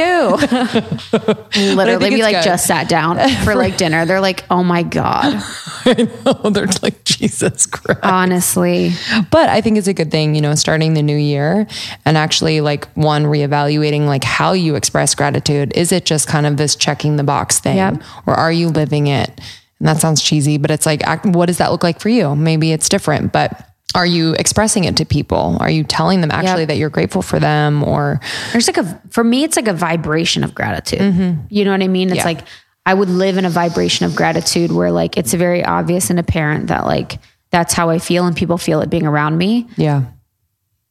you? 1.53 1.75
Literally, 1.75 2.09
we 2.09 2.23
like 2.23 2.37
good. 2.37 2.43
just 2.43 2.65
sat 2.65 2.89
down 2.89 3.19
for 3.43 3.53
like 3.53 3.77
dinner. 3.77 4.03
They're 4.07 4.19
like, 4.19 4.45
oh 4.49 4.63
my 4.63 4.81
God. 4.81 5.41
oh, 6.25 6.49
they're 6.49 6.65
like, 6.81 7.03
Jesus 7.03 7.67
Christ. 7.67 7.99
Honestly. 8.01 8.91
but 9.29 9.47
I 9.47 9.61
think 9.61 9.77
it's 9.77 9.87
a 9.87 9.93
good 9.93 10.09
thing, 10.09 10.33
you 10.33 10.41
know, 10.41 10.55
starting 10.55 10.95
the 10.95 11.03
new 11.03 11.15
year 11.15 11.67
and 12.03 12.17
actually 12.17 12.61
like 12.61 12.87
one 12.93 13.25
reevaluating 13.25 14.07
like 14.07 14.23
how 14.23 14.53
you 14.53 14.73
express 14.73 15.13
gratitude. 15.13 15.71
Is 15.75 15.91
it 15.91 16.03
just 16.03 16.27
kind 16.27 16.47
of 16.47 16.57
this 16.57 16.75
checking 16.75 17.17
the 17.17 17.23
box 17.23 17.59
thing 17.59 17.77
Yep. 17.77 18.01
or 18.25 18.33
are 18.33 18.51
you 18.51 18.69
living 18.69 19.05
it? 19.05 19.29
And 19.77 19.87
that 19.87 19.97
sounds 19.97 20.23
cheesy, 20.23 20.57
but 20.57 20.71
it's 20.71 20.87
like, 20.87 21.03
what 21.25 21.45
does 21.45 21.59
that 21.59 21.71
look 21.71 21.83
like 21.83 21.99
for 21.99 22.09
you? 22.09 22.35
Maybe 22.35 22.71
it's 22.71 22.89
different, 22.89 23.31
but 23.31 23.68
are 23.95 24.05
you 24.05 24.33
expressing 24.33 24.83
it 24.83 24.97
to 24.97 25.05
people? 25.05 25.57
Are 25.59 25.69
you 25.69 25.83
telling 25.83 26.21
them 26.21 26.29
actually 26.31 26.61
Yep. 26.61 26.67
that 26.69 26.77
you're 26.77 26.89
grateful 26.91 27.21
for 27.21 27.39
them 27.39 27.83
or 27.83 28.19
There's 28.51 28.67
like 28.67 28.77
a, 28.77 29.01
for 29.09 29.23
me, 29.23 29.43
it's 29.43 29.55
like 29.55 29.67
a 29.67 29.73
vibration 29.73 30.43
of 30.43 30.53
gratitude. 30.53 30.99
Mm-hmm. 30.99 31.41
You 31.49 31.65
know 31.65 31.71
what 31.71 31.81
I 31.81 31.87
mean? 31.87 32.09
It's 32.09 32.17
Yeah. 32.17 32.23
like, 32.25 32.41
I 32.85 32.93
would 32.93 33.09
live 33.09 33.37
in 33.37 33.45
a 33.45 33.49
vibration 33.49 34.05
of 34.05 34.15
gratitude 34.15 34.71
where 34.71 34.91
like 34.91 35.17
it's 35.17 35.33
very 35.33 35.63
obvious 35.65 36.09
and 36.09 36.19
apparent 36.19 36.67
that 36.67 36.85
like 36.85 37.19
that's 37.51 37.73
how 37.73 37.89
I 37.89 37.97
feel 37.99 38.25
and 38.25 38.35
people 38.35 38.57
feel 38.59 38.81
it 38.81 38.89
being 38.89 39.05
around 39.07 39.37
me. 39.37 39.67
yeah. 39.75 40.03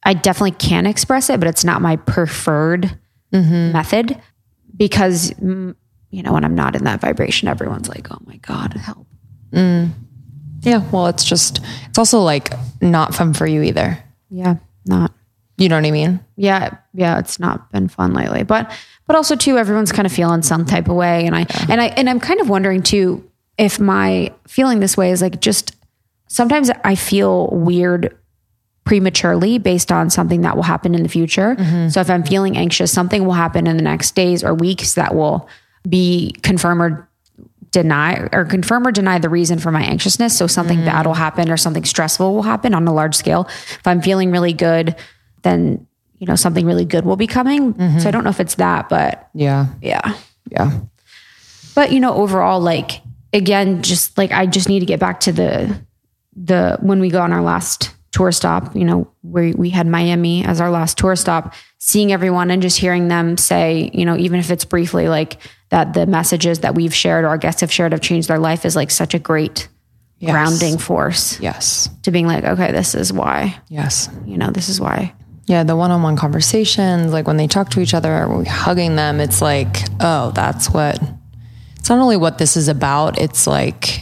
I 0.03 0.13
definitely 0.13 0.51
can 0.51 0.85
express 0.85 1.29
it, 1.29 1.39
but 1.41 1.49
it's 1.49 1.65
not 1.65 1.81
my 1.81 1.97
preferred 1.97 2.97
mm-hmm. 3.33 3.73
method 3.73 4.17
because, 4.77 5.31
mm, 5.31 5.75
you 6.09 6.23
know, 6.23 6.31
when 6.31 6.45
I'm 6.45 6.55
not 6.55 6.75
in 6.75 6.85
that 6.85 7.01
vibration, 7.01 7.49
everyone's 7.49 7.89
like, 7.89 8.07
oh 8.09 8.17
my 8.25 8.37
God, 8.37 8.73
help. 8.73 9.07
Mm. 9.51 9.91
Yeah. 10.61 10.89
Well, 10.91 11.07
it's 11.07 11.23
just, 11.23 11.61
it's 11.87 11.97
also 11.97 12.19
like 12.19 12.53
not 12.81 13.15
fun 13.15 13.33
for 13.33 13.47
you 13.47 13.61
either. 13.63 14.03
Yeah, 14.29 14.55
not. 14.85 15.13
You 15.57 15.69
know 15.69 15.75
what 15.75 15.85
I 15.85 15.91
mean? 15.91 16.19
yeah 16.39 16.77
yeah 16.93 17.19
it's 17.19 17.37
not 17.37 17.69
been 17.71 17.89
fun 17.89 18.13
lately 18.13 18.43
but 18.43 18.71
but 19.05 19.15
also 19.15 19.35
too 19.35 19.57
everyone's 19.57 19.91
kind 19.91 20.05
of 20.05 20.11
feeling 20.11 20.41
some 20.41 20.65
type 20.65 20.87
of 20.87 20.95
way 20.95 21.25
and 21.25 21.35
i 21.35 21.45
and 21.67 21.81
i 21.81 21.87
and 21.87 22.09
i'm 22.09 22.19
kind 22.19 22.39
of 22.39 22.49
wondering 22.49 22.81
too 22.81 23.29
if 23.57 23.77
my 23.77 24.33
feeling 24.47 24.79
this 24.79 24.95
way 24.95 25.11
is 25.11 25.21
like 25.21 25.41
just 25.41 25.75
sometimes 26.27 26.71
i 26.85 26.95
feel 26.95 27.49
weird 27.49 28.17
prematurely 28.85 29.57
based 29.57 29.91
on 29.91 30.09
something 30.09 30.41
that 30.41 30.55
will 30.55 30.63
happen 30.63 30.95
in 30.95 31.03
the 31.03 31.09
future 31.09 31.55
mm-hmm. 31.55 31.89
so 31.89 31.99
if 31.99 32.09
i'm 32.09 32.23
feeling 32.23 32.55
anxious 32.55 32.89
something 32.89 33.25
will 33.25 33.33
happen 33.33 33.67
in 33.67 33.75
the 33.75 33.83
next 33.83 34.15
days 34.15 34.41
or 34.41 34.53
weeks 34.53 34.93
that 34.93 35.13
will 35.13 35.49
be 35.89 36.33
confirm 36.41 36.81
or 36.81 37.08
deny 37.71 38.27
or 38.31 38.45
confirm 38.45 38.87
or 38.87 38.91
deny 38.91 39.19
the 39.19 39.29
reason 39.29 39.59
for 39.59 39.71
my 39.71 39.83
anxiousness. 39.83 40.37
So 40.37 40.47
something 40.47 40.83
bad 40.85 41.05
will 41.05 41.13
mm. 41.13 41.17
happen 41.17 41.51
or 41.51 41.57
something 41.57 41.85
stressful 41.85 42.33
will 42.33 42.43
happen 42.43 42.73
on 42.73 42.87
a 42.87 42.93
large 42.93 43.15
scale. 43.15 43.47
If 43.47 43.85
i'm 43.85 44.01
feeling 44.01 44.31
really 44.31 44.53
good 44.53 44.95
then 45.43 45.85
you 46.17 46.27
know 46.27 46.35
something 46.35 46.65
really 46.65 46.85
good 46.85 47.05
will 47.05 47.15
be 47.15 47.27
coming. 47.27 47.73
So 47.73 47.79
i 47.79 47.87
mm-hmm. 47.87 48.09
don't 48.09 48.23
know 48.23 48.29
if 48.29 48.39
it's 48.39 48.55
that 48.55 48.89
but 48.89 49.29
Yeah. 49.33 49.67
yeah. 49.81 50.15
Yeah. 50.51 50.79
but 51.75 51.91
you 51.91 51.99
know 51.99 52.13
overall 52.13 52.59
like 52.59 53.01
again 53.33 53.83
just 53.83 54.17
like 54.17 54.31
i 54.31 54.47
just 54.47 54.67
need 54.67 54.79
to 54.79 54.85
get 54.87 54.99
back 54.99 55.19
to 55.21 55.31
the 55.31 55.79
the 56.35 56.77
when 56.81 56.99
we 56.99 57.09
go 57.09 57.21
on 57.21 57.31
our 57.31 57.43
last 57.43 57.93
tour 58.11 58.31
stop 58.31 58.75
you 58.75 58.83
know 58.83 59.07
we 59.21 59.53
we 59.53 59.69
had 59.69 59.85
miami 59.85 60.43
as 60.43 60.59
our 60.59 60.71
last 60.71 60.97
tour 60.97 61.15
stop 61.15 61.53
seeing 61.77 62.11
everyone 62.11 62.49
and 62.49 62.61
just 62.61 62.79
hearing 62.79 63.07
them 63.07 63.37
say 63.37 63.91
you 63.93 64.05
know 64.05 64.17
even 64.17 64.39
if 64.39 64.49
it's 64.49 64.65
briefly 64.65 65.07
like 65.07 65.37
that 65.69 65.93
the 65.93 66.05
messages 66.05 66.59
that 66.59 66.75
we've 66.75 66.93
shared 66.95 67.23
or 67.25 67.27
our 67.29 67.37
guests 67.37 67.61
have 67.61 67.71
shared 67.71 67.91
have 67.91 68.01
changed 68.01 68.27
their 68.27 68.39
life 68.39 68.65
is 68.65 68.75
like 68.75 68.91
such 68.91 69.13
a 69.13 69.19
great 69.19 69.67
grounding 70.23 70.77
force 70.77 71.39
Yes. 71.39 71.89
to 72.03 72.11
being 72.11 72.27
like 72.27 72.43
okay 72.43 72.71
this 72.73 72.93
is 72.95 73.13
why 73.13 73.57
Yes. 73.69 74.09
you 74.25 74.37
know 74.37 74.49
this 74.51 74.67
is 74.67 74.79
why 74.81 75.13
Yeah, 75.47 75.63
the 75.63 75.75
one-on-one 75.75 76.15
conversations, 76.17 77.11
like 77.11 77.25
when 77.25 77.37
they 77.37 77.47
talk 77.47 77.69
to 77.71 77.79
each 77.79 77.93
other, 77.95 78.27
we're 78.29 78.45
hugging 78.45 78.95
them, 78.97 79.19
it's 79.19 79.41
like, 79.41 79.77
oh, 79.99 80.29
that's 80.35 80.69
what 80.69 81.01
it's 81.77 81.89
not 81.89 81.97
only 81.99 82.17
what 82.17 82.37
this 82.37 82.55
is 82.57 82.67
about, 82.67 83.17
it's 83.17 83.47
like 83.47 84.01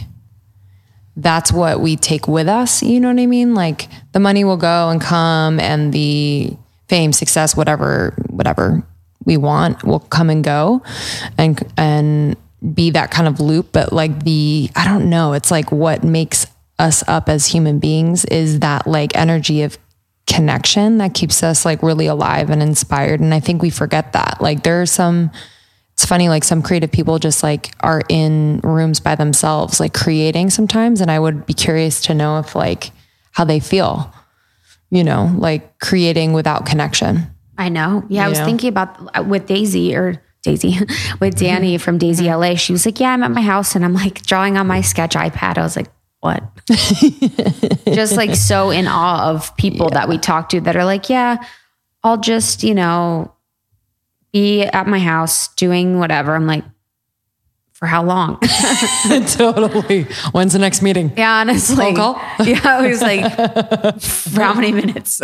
that's 1.16 1.50
what 1.52 1.80
we 1.80 1.96
take 1.96 2.28
with 2.28 2.48
us. 2.48 2.82
You 2.82 3.00
know 3.00 3.08
what 3.08 3.18
I 3.20 3.26
mean? 3.26 3.54
Like 3.54 3.88
the 4.12 4.20
money 4.20 4.44
will 4.44 4.56
go 4.58 4.88
and 4.90 5.00
come 5.00 5.58
and 5.58 5.92
the 5.92 6.56
fame, 6.88 7.12
success, 7.12 7.56
whatever, 7.56 8.14
whatever 8.28 8.82
we 9.28 9.36
want 9.36 9.84
will 9.84 10.00
come 10.00 10.30
and 10.30 10.42
go 10.42 10.82
and, 11.36 11.62
and 11.76 12.34
be 12.74 12.90
that 12.90 13.10
kind 13.10 13.28
of 13.28 13.40
loop. 13.40 13.68
But 13.72 13.92
like 13.92 14.24
the, 14.24 14.70
I 14.74 14.88
don't 14.88 15.10
know, 15.10 15.34
it's 15.34 15.50
like 15.50 15.70
what 15.70 16.02
makes 16.02 16.46
us 16.78 17.04
up 17.06 17.28
as 17.28 17.46
human 17.46 17.78
beings 17.78 18.24
is 18.24 18.60
that 18.60 18.86
like 18.86 19.14
energy 19.14 19.62
of 19.62 19.78
connection 20.26 20.98
that 20.98 21.12
keeps 21.12 21.42
us 21.42 21.64
like 21.66 21.82
really 21.82 22.06
alive 22.06 22.48
and 22.48 22.62
inspired. 22.62 23.20
And 23.20 23.34
I 23.34 23.40
think 23.40 23.60
we 23.60 23.70
forget 23.70 24.14
that. 24.14 24.38
Like 24.40 24.62
there 24.62 24.80
are 24.80 24.86
some, 24.86 25.30
it's 25.92 26.06
funny, 26.06 26.30
like 26.30 26.44
some 26.44 26.62
creative 26.62 26.90
people 26.90 27.18
just 27.18 27.42
like 27.42 27.74
are 27.80 28.02
in 28.08 28.60
rooms 28.64 28.98
by 28.98 29.14
themselves, 29.14 29.78
like 29.78 29.92
creating 29.92 30.48
sometimes. 30.48 31.02
And 31.02 31.10
I 31.10 31.18
would 31.18 31.44
be 31.44 31.54
curious 31.54 32.00
to 32.02 32.14
know 32.14 32.38
if 32.38 32.54
like 32.54 32.92
how 33.32 33.44
they 33.44 33.60
feel, 33.60 34.10
you 34.90 35.04
know, 35.04 35.34
like 35.36 35.78
creating 35.80 36.32
without 36.32 36.64
connection. 36.64 37.26
I 37.58 37.68
know. 37.68 38.04
Yeah. 38.08 38.24
I 38.24 38.28
was 38.28 38.38
know? 38.38 38.44
thinking 38.46 38.68
about 38.68 39.18
uh, 39.18 39.22
with 39.22 39.46
Dazey 39.46 39.94
or 39.94 40.22
Dazey 40.46 40.78
with 41.20 41.36
Danny 41.36 41.74
Mm-hmm. 41.74 41.82
from 41.82 41.98
Dazey 41.98 42.26
LA. 42.34 42.54
She 42.54 42.72
was 42.72 42.86
like, 42.86 43.00
Yeah, 43.00 43.10
I'm 43.12 43.22
at 43.22 43.30
my 43.32 43.42
house 43.42 43.74
and 43.74 43.84
I'm 43.84 43.94
like 43.94 44.22
drawing 44.22 44.56
on 44.56 44.66
my 44.66 44.80
sketch 44.80 45.14
iPad. 45.14 45.58
I 45.58 45.62
was 45.62 45.76
like, 45.76 45.88
What? 46.20 46.42
just 47.92 48.16
like 48.16 48.34
so 48.36 48.70
in 48.70 48.86
awe 48.86 49.28
of 49.30 49.56
people 49.56 49.90
that 49.90 50.08
we 50.08 50.18
talk 50.18 50.48
to 50.50 50.60
that 50.62 50.76
are 50.76 50.84
like, 50.84 51.10
Yeah, 51.10 51.38
I'll 52.04 52.18
just, 52.18 52.62
you 52.62 52.74
know, 52.74 53.34
be 54.32 54.62
at 54.62 54.86
my 54.86 54.98
house 55.00 55.48
doing 55.54 55.98
whatever. 55.98 56.34
I'm 56.34 56.46
like, 56.46 56.64
For 57.78 57.86
how 57.86 58.02
long? 58.02 58.38
totally. 59.28 60.02
When's 60.32 60.52
the 60.52 60.58
next 60.58 60.82
meeting? 60.82 61.12
yeah, 61.16 61.40
honestly. 61.40 61.76
Phone 61.76 61.94
call? 61.94 62.14
Yeah, 62.44 62.60
I 62.64 62.88
was 62.88 63.00
like, 63.00 64.00
For 64.02 64.40
how 64.42 64.54
many 64.54 64.72
minutes? 64.72 65.20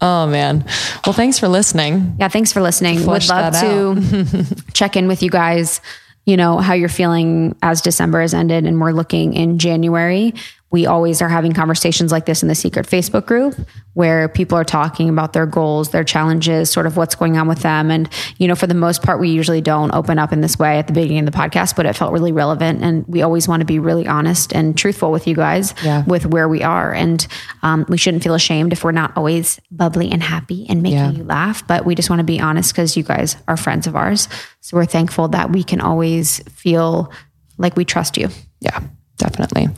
Oh 0.00 0.26
man. 0.30 0.64
Well, 1.04 1.12
thanks 1.12 1.38
for 1.38 1.48
listening. 1.48 2.14
Yeah, 2.18 2.28
thanks 2.28 2.52
for 2.52 2.60
listening. 2.60 3.04
Would 3.06 3.28
love 3.28 3.54
to 3.54 4.46
check 4.72 4.96
in 4.96 5.08
with 5.08 5.22
you 5.22 5.30
guys, 5.30 5.80
you 6.26 6.36
know, 6.36 6.58
how 6.58 6.74
you're 6.74 6.88
feeling 6.88 7.56
as 7.62 7.80
December 7.80 8.20
has 8.20 8.32
ended 8.32 8.64
and 8.66 8.80
we're 8.80 8.92
looking 8.92 9.34
in 9.34 9.58
January. 9.58 10.34
We 10.72 10.86
always 10.86 11.20
are 11.20 11.28
having 11.28 11.52
conversations 11.52 12.12
like 12.12 12.26
this 12.26 12.42
in 12.42 12.48
the 12.48 12.54
secret 12.54 12.86
Facebook 12.86 13.26
group 13.26 13.56
where 13.94 14.28
people 14.28 14.56
are 14.56 14.62
talking 14.64 15.08
about 15.08 15.32
their 15.32 15.44
goals, 15.46 15.88
their 15.90 16.04
challenges, 16.04 16.70
sort 16.70 16.86
of 16.86 16.96
what's 16.96 17.16
going 17.16 17.36
on 17.36 17.48
with 17.48 17.58
them. 17.58 17.90
And, 17.90 18.08
you 18.38 18.46
know, 18.46 18.54
for 18.54 18.68
the 18.68 18.74
most 18.74 19.02
part, 19.02 19.18
we 19.18 19.30
usually 19.30 19.60
don't 19.60 19.92
open 19.92 20.16
up 20.18 20.32
in 20.32 20.42
this 20.42 20.58
way 20.60 20.78
at 20.78 20.86
the 20.86 20.92
beginning 20.92 21.26
of 21.26 21.32
the 21.32 21.36
podcast, 21.36 21.74
but 21.74 21.86
it 21.86 21.96
felt 21.96 22.12
really 22.12 22.30
relevant. 22.30 22.84
And 22.84 23.04
we 23.08 23.22
always 23.22 23.48
want 23.48 23.62
to 23.62 23.66
be 23.66 23.80
really 23.80 24.06
honest 24.06 24.52
and 24.54 24.78
truthful 24.78 25.10
with 25.10 25.26
you 25.26 25.34
guys 25.34 25.74
Yeah. 25.82 26.04
with 26.06 26.24
where 26.26 26.48
we 26.48 26.62
are. 26.62 26.92
And 26.94 27.26
um, 27.62 27.84
we 27.88 27.98
shouldn't 27.98 28.22
feel 28.22 28.34
ashamed 28.34 28.72
if 28.72 28.84
we're 28.84 28.92
not 28.92 29.16
always 29.16 29.58
bubbly 29.72 30.08
and 30.12 30.22
happy 30.22 30.66
and 30.68 30.82
making 30.82 30.98
Yeah. 30.98 31.10
you 31.10 31.24
laugh, 31.24 31.66
but 31.66 31.84
we 31.84 31.96
just 31.96 32.10
want 32.10 32.20
to 32.20 32.24
be 32.24 32.38
honest 32.38 32.72
because 32.72 32.96
you 32.96 33.02
guys 33.02 33.36
are 33.48 33.56
friends 33.56 33.88
of 33.88 33.96
ours. 33.96 34.28
So 34.60 34.76
we're 34.76 34.86
thankful 34.86 35.26
that 35.28 35.50
we 35.50 35.64
can 35.64 35.80
always 35.80 36.38
feel 36.50 37.10
like 37.58 37.74
we 37.76 37.84
trust 37.84 38.16
you. 38.16 38.28
Yeah, 38.60 38.78
definitely. 39.18 39.68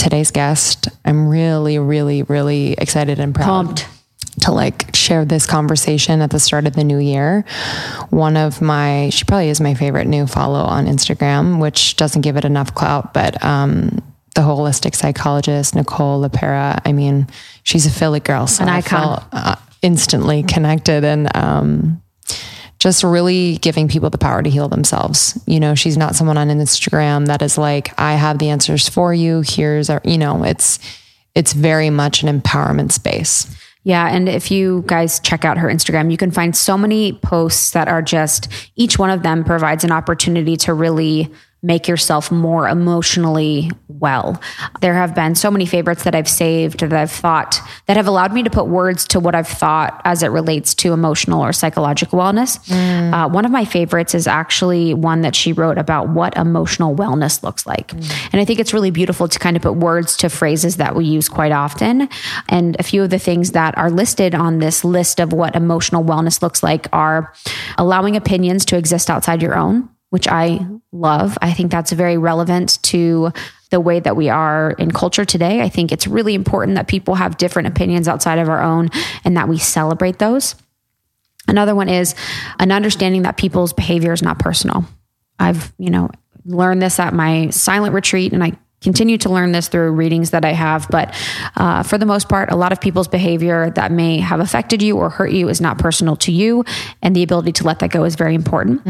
Today's 0.00 0.30
guest, 0.30 0.88
I'm 1.04 1.28
really, 1.28 1.78
really, 1.78 2.22
really 2.22 2.72
excited 2.72 3.20
and 3.20 3.34
proud 3.34 3.44
Pumped. 3.66 3.86
to 4.40 4.50
like 4.50 4.94
share 4.96 5.26
this 5.26 5.44
conversation 5.44 6.22
at 6.22 6.30
the 6.30 6.40
start 6.40 6.66
of 6.66 6.72
the 6.74 6.84
new 6.84 6.96
year. 6.96 7.44
One 8.08 8.38
of 8.38 8.62
my, 8.62 9.10
she 9.10 9.24
probably 9.26 9.50
is 9.50 9.60
my 9.60 9.74
favorite 9.74 10.06
new 10.06 10.26
follow 10.26 10.60
on 10.60 10.86
Instagram, 10.86 11.60
which 11.60 11.96
doesn't 11.96 12.22
give 12.22 12.38
it 12.38 12.46
enough 12.46 12.74
clout, 12.74 13.12
but 13.12 13.44
um, 13.44 13.98
the 14.34 14.40
holistic 14.40 14.94
psychologist 14.94 15.74
Nicole 15.74 16.26
LePera. 16.26 16.80
I 16.86 16.92
mean, 16.92 17.26
she's 17.62 17.84
a 17.84 17.90
Philly 17.90 18.20
girl, 18.20 18.46
so 18.46 18.62
An 18.62 18.70
I 18.70 18.78
icon. 18.78 19.00
felt 19.18 19.24
uh, 19.32 19.56
instantly 19.82 20.42
connected 20.44 21.04
and 21.04 21.28
um, 21.36 22.02
just 22.80 23.04
really 23.04 23.58
giving 23.58 23.86
people 23.88 24.10
the 24.10 24.18
power 24.18 24.42
to 24.42 24.50
heal 24.50 24.68
themselves. 24.68 25.38
You 25.46 25.60
know, 25.60 25.74
she's 25.74 25.98
not 25.98 26.16
someone 26.16 26.38
on 26.38 26.48
Instagram 26.48 27.26
that 27.26 27.42
is 27.42 27.56
like, 27.56 27.92
I 28.00 28.14
have 28.14 28.38
the 28.38 28.48
answers 28.48 28.88
for 28.88 29.14
you. 29.14 29.42
Here's 29.46 29.90
our, 29.90 30.00
you 30.04 30.18
know, 30.18 30.42
it's 30.42 30.80
it's 31.34 31.52
very 31.52 31.90
much 31.90 32.24
an 32.24 32.40
empowerment 32.40 32.90
space. 32.90 33.46
Yeah. 33.84 34.08
And 34.08 34.28
if 34.28 34.50
you 34.50 34.82
guys 34.86 35.20
check 35.20 35.44
out 35.44 35.58
her 35.58 35.68
Instagram, 35.68 36.10
you 36.10 36.16
can 36.16 36.30
find 36.30 36.56
so 36.56 36.76
many 36.76 37.12
posts 37.12 37.70
that 37.70 37.86
are 37.86 38.02
just 38.02 38.48
each 38.76 38.98
one 38.98 39.10
of 39.10 39.22
them 39.22 39.44
provides 39.44 39.84
an 39.84 39.92
opportunity 39.92 40.56
to 40.58 40.74
really 40.74 41.30
make 41.62 41.86
yourself 41.88 42.30
more 42.30 42.68
emotionally 42.68 43.70
well. 43.88 44.40
There 44.80 44.94
have 44.94 45.14
been 45.14 45.34
so 45.34 45.50
many 45.50 45.66
favorites 45.66 46.04
that 46.04 46.14
I've 46.14 46.28
saved 46.28 46.80
that 46.80 46.92
I've 46.92 47.10
thought 47.10 47.60
that 47.86 47.96
have 47.96 48.06
allowed 48.06 48.32
me 48.32 48.42
to 48.42 48.50
put 48.50 48.66
words 48.66 49.06
to 49.08 49.20
what 49.20 49.34
I've 49.34 49.48
thought 49.48 50.00
as 50.04 50.22
it 50.22 50.28
relates 50.28 50.74
to 50.76 50.92
emotional 50.92 51.42
or 51.44 51.52
psychological 51.52 52.18
wellness. 52.18 52.58
Uh, 53.12 53.28
one 53.28 53.44
of 53.44 53.50
my 53.50 53.64
favorites 53.64 54.14
is 54.14 54.26
actually 54.26 54.94
one 54.94 55.20
that 55.20 55.36
she 55.36 55.52
wrote 55.52 55.76
about 55.76 56.08
what 56.08 56.36
emotional 56.36 56.96
wellness 56.96 57.42
looks 57.42 57.66
like. 57.66 57.92
And 57.92 58.40
I 58.40 58.44
think 58.44 58.58
it's 58.58 58.72
really 58.72 58.90
beautiful 58.90 59.28
to 59.28 59.38
kind 59.38 59.56
of 59.56 59.62
put 59.62 59.74
words 59.74 60.16
to 60.18 60.30
phrases 60.30 60.76
that 60.78 60.94
we 60.94 61.04
use 61.04 61.28
quite 61.28 61.52
often. 61.52 62.08
And 62.48 62.76
a 62.78 62.82
few 62.82 63.02
of 63.02 63.10
the 63.10 63.18
things 63.18 63.52
that 63.52 63.76
are 63.76 63.90
listed 63.90 64.34
on 64.34 64.58
this 64.58 64.82
list 64.82 65.20
of 65.20 65.32
what 65.32 65.54
emotional 65.54 66.02
wellness 66.04 66.40
looks 66.40 66.62
like 66.62 66.88
are 66.92 67.34
allowing 67.76 68.16
opinions 68.16 68.64
to 68.66 68.78
exist 68.78 69.10
outside 69.10 69.42
your 69.42 69.56
own, 69.56 69.88
which 70.10 70.28
I 70.28 70.66
love. 70.92 71.38
I 71.40 71.52
think 71.52 71.70
that's 71.70 71.92
very 71.92 72.18
relevant 72.18 72.82
to 72.84 73.32
the 73.70 73.80
way 73.80 74.00
that 74.00 74.16
we 74.16 74.28
are 74.28 74.72
in 74.72 74.90
culture 74.90 75.24
today. 75.24 75.62
I 75.62 75.68
think 75.68 75.92
it's 75.92 76.06
really 76.06 76.34
important 76.34 76.74
that 76.74 76.88
people 76.88 77.14
have 77.14 77.36
different 77.36 77.68
opinions 77.68 78.08
outside 78.08 78.38
of 78.38 78.48
our 78.48 78.62
own 78.62 78.90
and 79.24 79.36
that 79.36 79.48
we 79.48 79.58
celebrate 79.58 80.18
those. 80.18 80.56
Another 81.48 81.74
one 81.74 81.88
is 81.88 82.14
an 82.58 82.72
understanding 82.72 83.22
that 83.22 83.36
people's 83.36 83.72
behavior 83.72 84.12
is 84.12 84.22
not 84.22 84.38
personal. 84.38 84.84
I've, 85.38 85.72
you 85.78 85.90
know, 85.90 86.10
learned 86.44 86.82
this 86.82 86.98
at 86.98 87.14
my 87.14 87.50
silent 87.50 87.94
retreat 87.94 88.32
and 88.32 88.42
I 88.42 88.52
continue 88.82 89.18
to 89.18 89.28
learn 89.28 89.52
this 89.52 89.68
through 89.68 89.92
readings 89.92 90.30
that 90.30 90.44
I 90.44 90.52
have. 90.52 90.88
But 90.90 91.14
uh, 91.56 91.82
for 91.82 91.98
the 91.98 92.06
most 92.06 92.28
part, 92.28 92.50
a 92.50 92.56
lot 92.56 92.72
of 92.72 92.80
people's 92.80 93.08
behavior 93.08 93.70
that 93.70 93.92
may 93.92 94.18
have 94.18 94.40
affected 94.40 94.80
you 94.80 94.96
or 94.96 95.10
hurt 95.10 95.32
you 95.32 95.48
is 95.48 95.60
not 95.60 95.78
personal 95.78 96.16
to 96.16 96.32
you. 96.32 96.64
And 97.02 97.14
the 97.14 97.22
ability 97.22 97.52
to 97.52 97.64
let 97.64 97.80
that 97.80 97.90
go 97.90 98.04
is 98.04 98.14
very 98.14 98.34
important. 98.34 98.80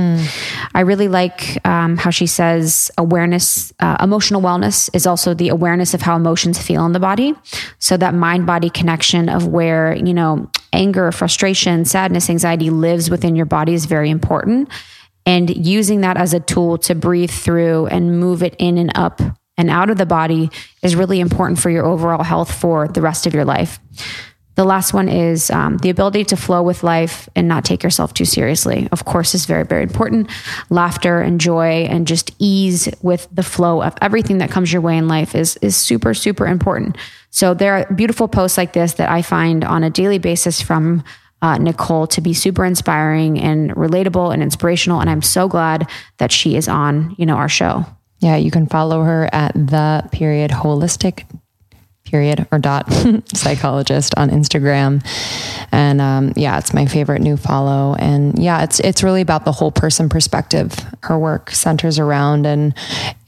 I 0.75 0.81
really 0.81 1.09
like 1.09 1.65
um, 1.67 1.97
how 1.97 2.11
she 2.11 2.27
says 2.27 2.91
awareness, 2.99 3.73
uh, 3.81 3.97
emotional 4.01 4.41
wellness 4.41 4.89
is 4.95 5.07
also 5.07 5.35
the 5.35 5.49
awareness 5.49 5.93
of 5.93 6.03
how 6.03 6.15
emotions 6.15 6.61
feel 6.61 6.87
in 6.87 6.93
the 6.93 7.01
body. 7.01 7.35
So 7.81 7.97
that 7.97 8.15
mind 8.15 8.47
body 8.47 8.71
connection 8.71 9.29
of 9.29 9.49
where, 9.49 9.97
you 9.97 10.15
know, 10.15 10.49
anger, 10.73 11.11
frustration, 11.11 11.85
sadness, 11.85 12.31
anxiety 12.31 12.71
lives 12.71 13.11
within 13.11 13.35
your 13.35 13.47
body 13.47 13.75
is 13.75 13.87
very 13.87 14.11
important. 14.11 14.69
And 15.27 15.67
using 15.67 16.01
that 16.03 16.17
as 16.17 16.33
a 16.33 16.41
tool 16.41 16.79
to 16.79 16.95
breathe 16.95 17.31
through 17.31 17.87
and 17.87 18.21
move 18.21 18.43
it 18.43 18.55
in 18.59 18.79
and 18.79 18.91
up 18.95 19.21
and 19.61 19.69
out 19.69 19.91
of 19.91 19.99
the 19.99 20.07
body 20.07 20.51
is 20.83 20.97
really 20.97 21.21
important 21.21 21.59
for 21.59 21.69
your 21.69 21.85
overall 21.85 22.25
health 22.25 22.51
for 22.51 22.89
the 22.89 23.03
rest 23.03 23.27
of 23.27 23.35
your 23.35 23.45
life. 23.45 23.79
The 24.55 24.65
last 24.65 24.95
one 24.95 25.09
is 25.11 25.51
um, 25.51 25.77
the 25.79 25.91
ability 25.91 26.25
to 26.25 26.37
flow 26.37 26.63
with 26.63 26.83
life 26.83 27.29
and 27.37 27.47
not 27.47 27.65
take 27.65 27.83
yourself 27.83 28.15
too 28.15 28.25
seriously. 28.25 28.89
Of 28.91 29.05
course, 29.05 29.35
is 29.35 29.45
very, 29.45 29.65
very 29.65 29.83
important. 29.83 30.31
Laughter 30.71 31.21
and 31.21 31.39
joy 31.39 31.87
and 31.91 32.07
just 32.07 32.35
ease 32.39 32.89
with 33.03 33.29
the 33.31 33.43
flow 33.43 33.83
of 33.83 33.95
everything 34.01 34.39
that 34.39 34.51
comes 34.51 34.73
your 34.73 34.81
way 34.81 34.97
in 34.97 35.09
life 35.09 35.35
is 35.35 35.57
is 35.61 35.77
super, 35.77 36.15
super 36.15 36.47
important. 36.47 36.97
So 37.29 37.53
there 37.53 37.75
are 37.75 37.95
beautiful 37.95 38.29
posts 38.29 38.57
like 38.57 38.73
this 38.73 38.95
that 38.95 39.11
I 39.11 39.21
find 39.21 39.63
on 39.63 39.85
a 39.85 39.91
daily 39.91 40.19
basis 40.19 40.63
from 40.63 41.05
uh, 41.43 41.59
Nicole 41.59 42.07
to 42.09 42.21
be 42.23 42.33
super 42.33 42.65
inspiring 42.65 43.39
and 43.39 43.71
relatable 43.73 44.33
and 44.33 44.43
inspirational. 44.43 45.01
And 45.01 45.11
I'm 45.11 45.23
so 45.23 45.49
glad 45.49 45.89
that 46.17 46.33
she 46.33 46.57
is 46.57 46.67
on, 46.67 47.15
you 47.19 47.27
know, 47.27 47.37
our 47.37 47.49
show. 47.49 47.85
Yeah, 48.21 48.37
you 48.37 48.51
can 48.51 48.67
follow 48.67 49.03
her 49.03 49.29
at 49.33 49.55
the 49.55 50.09
period 50.13 50.51
holistic 50.51 51.25
period 52.11 52.47
or 52.51 52.59
dot 52.59 52.93
psychologist 53.35 54.15
on 54.17 54.31
Instagram. 54.31 55.05
And 55.71 56.01
um, 56.01 56.33
yeah, 56.37 56.59
it's 56.59 56.75
my 56.75 56.87
favorite 56.87 57.23
new 57.23 57.37
follow. 57.37 57.95
And 57.99 58.39
yeah, 58.39 58.63
it's 58.65 58.81
it's 58.81 59.03
really 59.03 59.21
about 59.21 59.45
the 59.45 59.53
whole 59.53 59.71
person 59.71 60.09
perspective. 60.09 60.75
Her 61.03 61.19
work 61.19 61.51
centers 61.51 61.99
around 61.99 62.47
and 62.47 62.75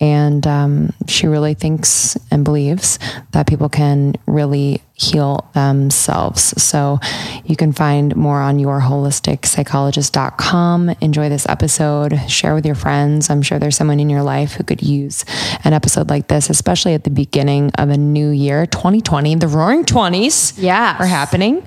and 0.01 0.47
um, 0.47 0.93
she 1.07 1.27
really 1.27 1.55
thinks 1.55 2.19
and 2.31 2.45
believes 2.45 2.99
that 3.31 3.47
people 3.47 3.69
can 3.69 4.15
really 4.27 4.83
heal 4.95 5.49
themselves. 5.55 6.55
So 6.63 6.99
you 7.45 7.57
can 7.57 7.73
find 7.73 8.15
more 8.17 8.41
on 8.41 8.59
yourholisticspsychologist.com. 8.59 10.91
Enjoy 11.01 11.29
this 11.29 11.47
episode, 11.49 12.19
share 12.29 12.55
with 12.55 12.67
your 12.67 12.75
friends. 12.75 13.31
I'm 13.31 13.43
sure 13.43 13.59
there's 13.59 13.77
someone 13.77 14.01
in 14.01 14.11
your 14.11 14.23
life 14.23 14.53
who 14.55 14.65
could 14.65 14.83
use 14.83 15.25
an 15.65 15.73
episode 15.73 16.11
like 16.11 16.29
this, 16.29 16.51
especially 16.51 16.95
at 16.95 17.05
the 17.05 17.11
beginning 17.11 17.71
of 17.79 17.89
a 17.91 17.97
new 17.97 18.31
year, 18.31 18.67
2020. 18.67 19.37
The 19.37 19.49
roaring 19.49 19.85
20s 19.85 20.55
Yes. 20.59 21.01
are 21.01 21.07
happening. 21.07 21.67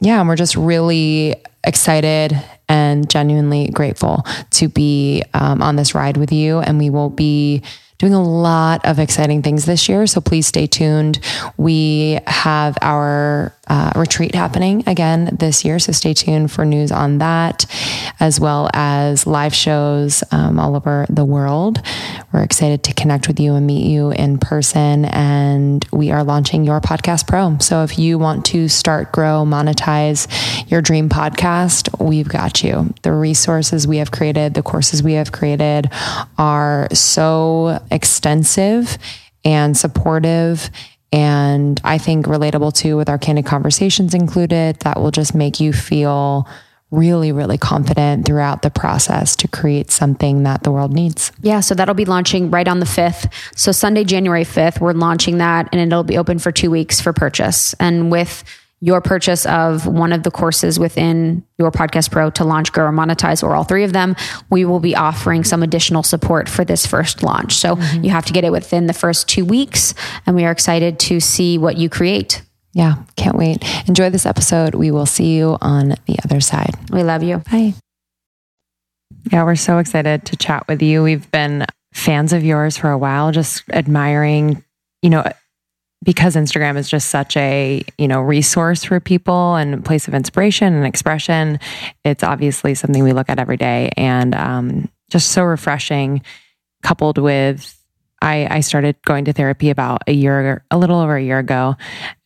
Yeah, 0.00 0.20
and 0.20 0.28
we're 0.28 0.36
just 0.36 0.56
really 0.56 1.36
excited 1.64 2.38
and 2.68 3.08
genuinely 3.08 3.68
grateful 3.68 4.24
to 4.50 4.68
be 4.68 5.22
um, 5.34 5.62
on 5.62 5.76
this 5.76 5.94
ride 5.94 6.16
with 6.16 6.32
you. 6.32 6.58
And 6.60 6.78
we 6.78 6.90
will 6.90 7.10
be 7.10 7.62
doing 7.98 8.14
a 8.14 8.22
lot 8.22 8.84
of 8.84 8.98
exciting 8.98 9.42
things 9.42 9.64
this 9.64 9.88
year. 9.88 10.06
So 10.06 10.20
please 10.20 10.46
stay 10.46 10.66
tuned. 10.66 11.20
We 11.56 12.18
have 12.26 12.76
our 12.82 13.54
uh, 13.66 13.92
retreat 13.96 14.34
happening 14.34 14.82
again 14.86 15.36
this 15.38 15.64
year. 15.64 15.78
So 15.78 15.92
stay 15.92 16.14
tuned 16.14 16.50
for 16.50 16.64
news 16.64 16.92
on 16.92 17.18
that, 17.18 17.66
as 18.20 18.38
well 18.40 18.70
as 18.74 19.26
live 19.26 19.54
shows 19.54 20.22
um, 20.30 20.58
all 20.58 20.76
over 20.76 21.06
the 21.08 21.24
world. 21.24 21.80
We're 22.32 22.42
excited 22.42 22.82
to 22.84 22.94
connect 22.94 23.28
with 23.28 23.40
you 23.40 23.54
and 23.54 23.66
meet 23.66 23.86
you 23.86 24.10
in 24.10 24.38
person. 24.38 25.04
And 25.06 25.86
we 25.92 26.10
are 26.10 26.24
launching 26.24 26.64
Your 26.64 26.80
Podcast 26.80 27.26
Pro. 27.26 27.58
So 27.58 27.82
if 27.82 27.98
you 27.98 28.18
want 28.18 28.44
to 28.46 28.68
start, 28.68 29.12
grow, 29.12 29.44
monetize 29.44 30.26
your 30.70 30.82
dream 30.82 31.08
podcast, 31.08 32.04
we've 32.04 32.28
got 32.28 32.62
you. 32.62 32.92
The 33.02 33.12
resources 33.12 33.86
we 33.86 33.98
have 33.98 34.10
created, 34.10 34.54
the 34.54 34.62
courses 34.62 35.02
we 35.02 35.14
have 35.14 35.32
created 35.32 35.90
are 36.38 36.88
so 36.92 37.78
extensive 37.90 38.98
and 39.44 39.76
supportive 39.76 40.70
and 41.14 41.80
I 41.84 41.98
think 41.98 42.26
relatable 42.26 42.74
too 42.74 42.96
with 42.96 43.08
our 43.08 43.18
candid 43.18 43.46
conversations 43.46 44.14
included 44.14 44.80
that 44.80 45.00
will 45.00 45.12
just 45.12 45.32
make 45.32 45.60
you 45.60 45.72
feel 45.72 46.48
really, 46.90 47.30
really 47.30 47.56
confident 47.56 48.26
throughout 48.26 48.62
the 48.62 48.70
process 48.70 49.36
to 49.36 49.46
create 49.46 49.92
something 49.92 50.42
that 50.42 50.64
the 50.64 50.72
world 50.72 50.92
needs. 50.92 51.30
Yeah, 51.40 51.60
so 51.60 51.76
that'll 51.76 51.94
be 51.94 52.04
launching 52.04 52.50
right 52.50 52.66
on 52.66 52.80
the 52.80 52.86
5th. 52.86 53.32
So 53.54 53.70
Sunday, 53.70 54.02
January 54.02 54.44
5th, 54.44 54.80
we're 54.80 54.92
launching 54.92 55.38
that 55.38 55.68
and 55.70 55.80
it'll 55.80 56.02
be 56.02 56.18
open 56.18 56.40
for 56.40 56.50
two 56.50 56.70
weeks 56.70 57.00
for 57.00 57.12
purchase. 57.12 57.74
And 57.78 58.10
with 58.10 58.42
your 58.80 59.00
purchase 59.00 59.46
of 59.46 59.86
one 59.86 60.12
of 60.12 60.24
the 60.24 60.30
courses 60.30 60.78
within 60.78 61.42
your 61.58 61.70
podcast 61.70 62.10
pro 62.10 62.28
to 62.30 62.44
launch 62.44 62.72
grow 62.72 62.86
or 62.86 62.92
monetize 62.92 63.42
or 63.42 63.54
all 63.54 63.64
three 63.64 63.84
of 63.84 63.92
them 63.92 64.14
we 64.50 64.64
will 64.64 64.80
be 64.80 64.94
offering 64.94 65.42
some 65.42 65.62
additional 65.62 66.02
support 66.02 66.48
for 66.48 66.64
this 66.64 66.86
first 66.86 67.22
launch. 67.22 67.54
So 67.54 67.76
mm-hmm. 67.76 68.04
you 68.04 68.10
have 68.10 68.26
to 68.26 68.32
get 68.32 68.44
it 68.44 68.52
within 68.52 68.86
the 68.86 68.92
first 68.92 69.28
two 69.28 69.44
weeks 69.44 69.94
and 70.26 70.36
we 70.36 70.44
are 70.44 70.50
excited 70.50 70.98
to 71.00 71.20
see 71.20 71.56
what 71.56 71.76
you 71.76 71.88
create. 71.88 72.42
Yeah 72.72 72.96
can't 73.16 73.36
wait. 73.36 73.64
Enjoy 73.88 74.10
this 74.10 74.26
episode. 74.26 74.74
We 74.74 74.90
will 74.90 75.06
see 75.06 75.34
you 75.34 75.56
on 75.60 75.94
the 76.06 76.18
other 76.24 76.40
side. 76.40 76.74
We 76.90 77.02
love 77.02 77.22
you. 77.22 77.38
Bye. 77.38 77.74
Yeah 79.30 79.44
we're 79.44 79.56
so 79.56 79.78
excited 79.78 80.26
to 80.26 80.36
chat 80.36 80.68
with 80.68 80.82
you. 80.82 81.02
We've 81.02 81.30
been 81.30 81.64
fans 81.94 82.32
of 82.32 82.44
yours 82.44 82.76
for 82.76 82.90
a 82.90 82.98
while 82.98 83.30
just 83.30 83.62
admiring 83.70 84.62
you 85.00 85.10
know 85.10 85.24
because 86.02 86.36
Instagram 86.36 86.76
is 86.76 86.88
just 86.88 87.08
such 87.08 87.36
a, 87.36 87.82
you 87.98 88.08
know, 88.08 88.20
resource 88.20 88.84
for 88.84 89.00
people 89.00 89.56
and 89.56 89.84
place 89.84 90.06
of 90.06 90.14
inspiration 90.14 90.74
and 90.74 90.86
expression, 90.86 91.58
it's 92.04 92.22
obviously 92.22 92.74
something 92.74 93.02
we 93.02 93.12
look 93.12 93.30
at 93.30 93.38
every 93.38 93.56
day 93.56 93.90
and 93.96 94.34
um, 94.34 94.88
just 95.10 95.30
so 95.30 95.42
refreshing 95.42 96.22
coupled 96.82 97.18
with 97.18 97.80
I, 98.24 98.48
I 98.50 98.60
started 98.60 98.96
going 99.04 99.26
to 99.26 99.34
therapy 99.34 99.68
about 99.68 100.02
a 100.06 100.12
year, 100.12 100.64
a 100.70 100.78
little 100.78 100.98
over 100.98 101.14
a 101.16 101.22
year 101.22 101.38
ago, 101.38 101.76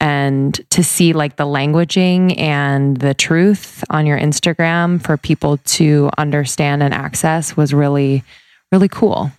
and 0.01 0.55
to 0.71 0.85
see 0.85 1.13
like 1.13 1.37
the 1.37 1.45
languaging 1.45 2.39
and 2.39 2.97
the 2.99 3.15
truth 3.15 3.83
on 3.91 4.07
your 4.07 4.17
Instagram 4.17 5.03
for 5.03 5.17
people 5.17 5.57
to 5.57 6.09
understand 6.17 6.85
and 6.85 6.95
access 6.95 7.57
was 7.57 7.75
really, 7.75 8.23
really 8.71 8.89
cool, 8.89 9.33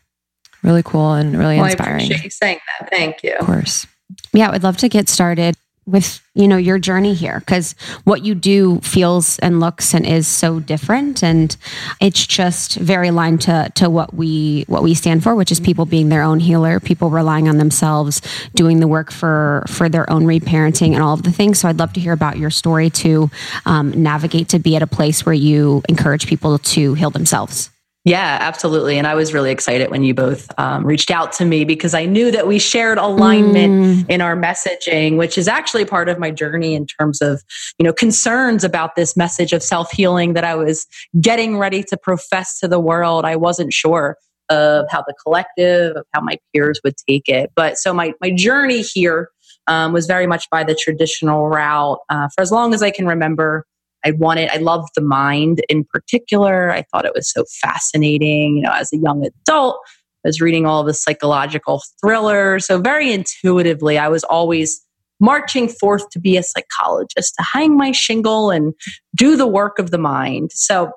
really 0.62 0.84
cool 0.84 1.14
and 1.14 1.38
really 1.38 1.56
well, 1.56 1.66
inspiring. 1.66 1.94
I 1.94 2.04
appreciate 2.04 2.24
you 2.26 2.30
saying 2.30 2.60
that. 2.80 2.90
Thank 2.90 3.24
you. 3.24 3.36
Of 3.36 3.46
course 3.46 3.88
yeah, 4.34 4.48
I 4.50 4.52
would 4.52 4.64
love 4.64 4.78
to 4.78 4.90
get 4.90 5.10
started 5.10 5.56
with 5.90 6.22
you 6.36 6.48
know 6.48 6.58
your 6.58 6.78
journey 6.78 7.14
here 7.14 7.40
because 7.40 7.74
what 8.04 8.24
you 8.24 8.36
do 8.36 8.80
feels 8.82 9.40
and 9.40 9.60
looks 9.60 9.94
and 9.94 10.06
is 10.06 10.28
so 10.28 10.60
different 10.60 11.24
and 11.24 11.58
it's 12.00 12.26
just 12.28 12.76
very 12.76 13.08
aligned 13.08 13.42
to 13.42 13.72
to 13.76 13.90
what 13.90 14.14
we 14.14 14.66
what 14.68 14.84
we 14.84 14.94
stand 14.94 15.24
for 15.24 15.36
which 15.36 15.52
is 15.52 15.60
people 15.60 15.86
being 15.86 16.10
their 16.10 16.22
own 16.22 16.40
healer 16.40 16.80
people 16.80 17.10
relying 17.10 17.48
on 17.48 17.58
themselves 17.58 18.22
doing 18.54 18.80
the 18.80 18.88
work 18.88 19.12
for 19.12 19.64
for 19.68 19.90
their 19.90 20.10
own 20.12 20.26
reparenting 20.26 20.94
and 20.94 21.02
all 21.02 21.14
of 21.14 21.24
the 21.24 21.32
things. 21.32 21.60
So 21.60 21.68
i'd 21.68 21.80
love 21.80 21.94
to 21.94 22.00
hear 22.00 22.14
about 22.14 22.38
your 22.38 22.52
story 22.52 22.90
to 22.92 23.30
um, 23.66 23.92
navigate 23.92 24.50
to 24.50 24.60
be 24.60 24.76
at 24.76 24.82
a 24.82 24.88
place 24.88 25.26
where 25.26 25.34
you 25.34 25.82
encourage 25.90 26.28
people 26.28 26.58
to 26.60 26.94
heal 26.94 27.10
themselves 27.10 27.72
yeah, 28.06 28.38
absolutely. 28.40 28.98
And 28.98 29.06
I 29.06 29.16
was 29.16 29.34
really 29.34 29.52
excited 29.52 29.92
when 29.92 30.04
you 30.04 30.14
both 30.14 30.48
um, 30.58 30.86
reached 30.86 31.12
out 31.12 31.34
to 31.34 31.46
me 31.46 31.66
because 31.66 31.94
I 31.94 32.06
knew 32.06 32.32
that 32.32 32.48
we 32.48 32.58
shared 32.58 32.98
alignment 32.98 33.74
mm. 33.74 34.10
in 34.10 34.22
our 34.22 34.38
messaging, 34.38 35.18
which 35.18 35.38
is 35.38 35.50
actually 35.50 35.84
part 35.84 36.08
of 36.08 36.18
my 36.18 36.32
journey 36.32 36.76
in 36.76 36.86
terms 36.86 37.22
of, 37.22 37.44
you 37.78 37.84
know, 37.84 37.92
concerns 37.92 38.64
about 38.64 38.96
this 38.96 39.18
message 39.18 39.52
of 39.52 39.62
self 39.62 39.92
healing 39.92 40.34
that 40.34 40.46
I 40.46 40.56
was 40.56 40.88
getting 41.20 41.58
ready 41.58 41.84
to 41.84 41.98
profess 41.98 42.58
to 42.60 42.70
the 42.70 42.80
world. 42.80 43.26
I 43.26 43.36
wasn't 43.36 43.74
sure 43.74 44.16
of 44.50 44.86
how 44.90 45.04
the 45.06 45.14
collective, 45.24 45.98
of 45.98 46.06
how 46.14 46.22
my 46.22 46.38
peers 46.54 46.80
would 46.84 46.96
take 47.08 47.28
it. 47.28 47.52
But 47.54 47.78
so 47.78 47.94
my, 47.94 48.14
my 48.22 48.32
journey 48.32 48.82
here 48.82 49.30
um, 49.68 49.94
was 49.94 50.08
very 50.08 50.26
much 50.26 50.50
by 50.50 50.64
the 50.64 50.74
traditional 50.74 51.48
route 51.48 52.00
uh, 52.10 52.30
for 52.34 52.42
as 52.42 52.52
long 52.52 52.74
as 52.74 52.82
I 52.82 52.92
can 52.92 53.06
remember. 53.06 53.66
I 54.06 54.12
wanted, 54.12 54.50
I 54.52 54.58
loved 54.58 54.90
the 54.96 55.02
mind 55.02 55.62
in 55.70 55.84
particular. 55.84 56.72
I 56.72 56.84
thought 56.84 57.06
it 57.06 57.14
was 57.14 57.30
so 57.32 57.44
fascinating. 57.62 58.58
You 58.58 58.64
know, 58.64 58.74
as 58.74 58.92
a 58.94 58.98
young 58.98 59.26
adult, 59.26 59.80
I 60.26 60.28
was 60.28 60.42
reading 60.42 60.66
all 60.66 60.84
the 60.84 60.94
psychological 60.94 61.82
thrillers. 62.02 62.66
So, 62.66 62.80
very 62.80 63.12
intuitively, 63.14 63.98
I 63.98 64.10
was 64.10 64.24
always 64.26 64.82
marching 65.20 65.68
forth 65.68 66.10
to 66.12 66.20
be 66.20 66.38
a 66.38 66.44
psychologist, 66.44 67.36
to 67.38 67.44
hang 67.44 67.76
my 67.76 67.92
shingle 67.92 68.52
and 68.52 68.74
do 69.16 69.36
the 69.36 69.48
work 69.48 69.80
of 69.80 69.92
the 69.92 69.98
mind. 69.98 70.52
So, 70.54 70.92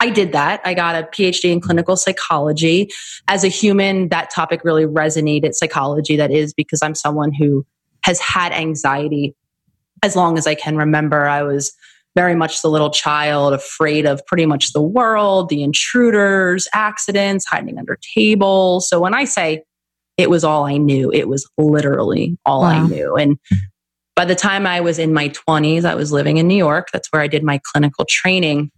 I 0.00 0.10
did 0.10 0.32
that. 0.32 0.60
I 0.64 0.74
got 0.74 0.96
a 0.96 1.06
PhD 1.06 1.50
in 1.50 1.60
clinical 1.60 1.96
psychology. 1.96 2.90
As 3.28 3.44
a 3.44 3.48
human, 3.48 4.08
that 4.08 4.30
topic 4.30 4.62
really 4.64 4.84
resonated, 4.84 5.54
psychology, 5.54 6.16
that 6.16 6.30
is, 6.30 6.52
because 6.52 6.82
I'm 6.82 6.94
someone 6.94 7.32
who 7.32 7.64
has 8.02 8.20
had 8.20 8.52
anxiety 8.52 9.34
as 10.02 10.16
long 10.16 10.36
as 10.36 10.46
I 10.46 10.54
can 10.54 10.76
remember. 10.76 11.26
I 11.26 11.42
was 11.42 11.72
very 12.14 12.34
much 12.34 12.62
the 12.62 12.68
little 12.68 12.90
child, 12.90 13.54
afraid 13.54 14.06
of 14.06 14.24
pretty 14.26 14.46
much 14.46 14.72
the 14.72 14.82
world, 14.82 15.48
the 15.48 15.62
intruders, 15.62 16.68
accidents, 16.72 17.44
hiding 17.46 17.78
under 17.78 17.98
tables. 18.14 18.88
So 18.88 19.00
when 19.00 19.14
I 19.14 19.24
say 19.24 19.62
it 20.16 20.30
was 20.30 20.44
all 20.44 20.64
I 20.64 20.76
knew, 20.76 21.10
it 21.12 21.28
was 21.28 21.48
literally 21.58 22.38
all 22.46 22.62
wow. 22.62 22.68
I 22.68 22.86
knew. 22.86 23.16
And 23.16 23.38
by 24.14 24.24
the 24.24 24.36
time 24.36 24.66
I 24.66 24.80
was 24.80 24.98
in 24.98 25.12
my 25.12 25.30
20s, 25.30 25.84
I 25.84 25.96
was 25.96 26.12
living 26.12 26.36
in 26.36 26.46
New 26.46 26.56
York. 26.56 26.88
That's 26.92 27.08
where 27.10 27.20
I 27.20 27.26
did 27.26 27.42
my 27.42 27.60
clinical 27.72 28.04
training. 28.08 28.70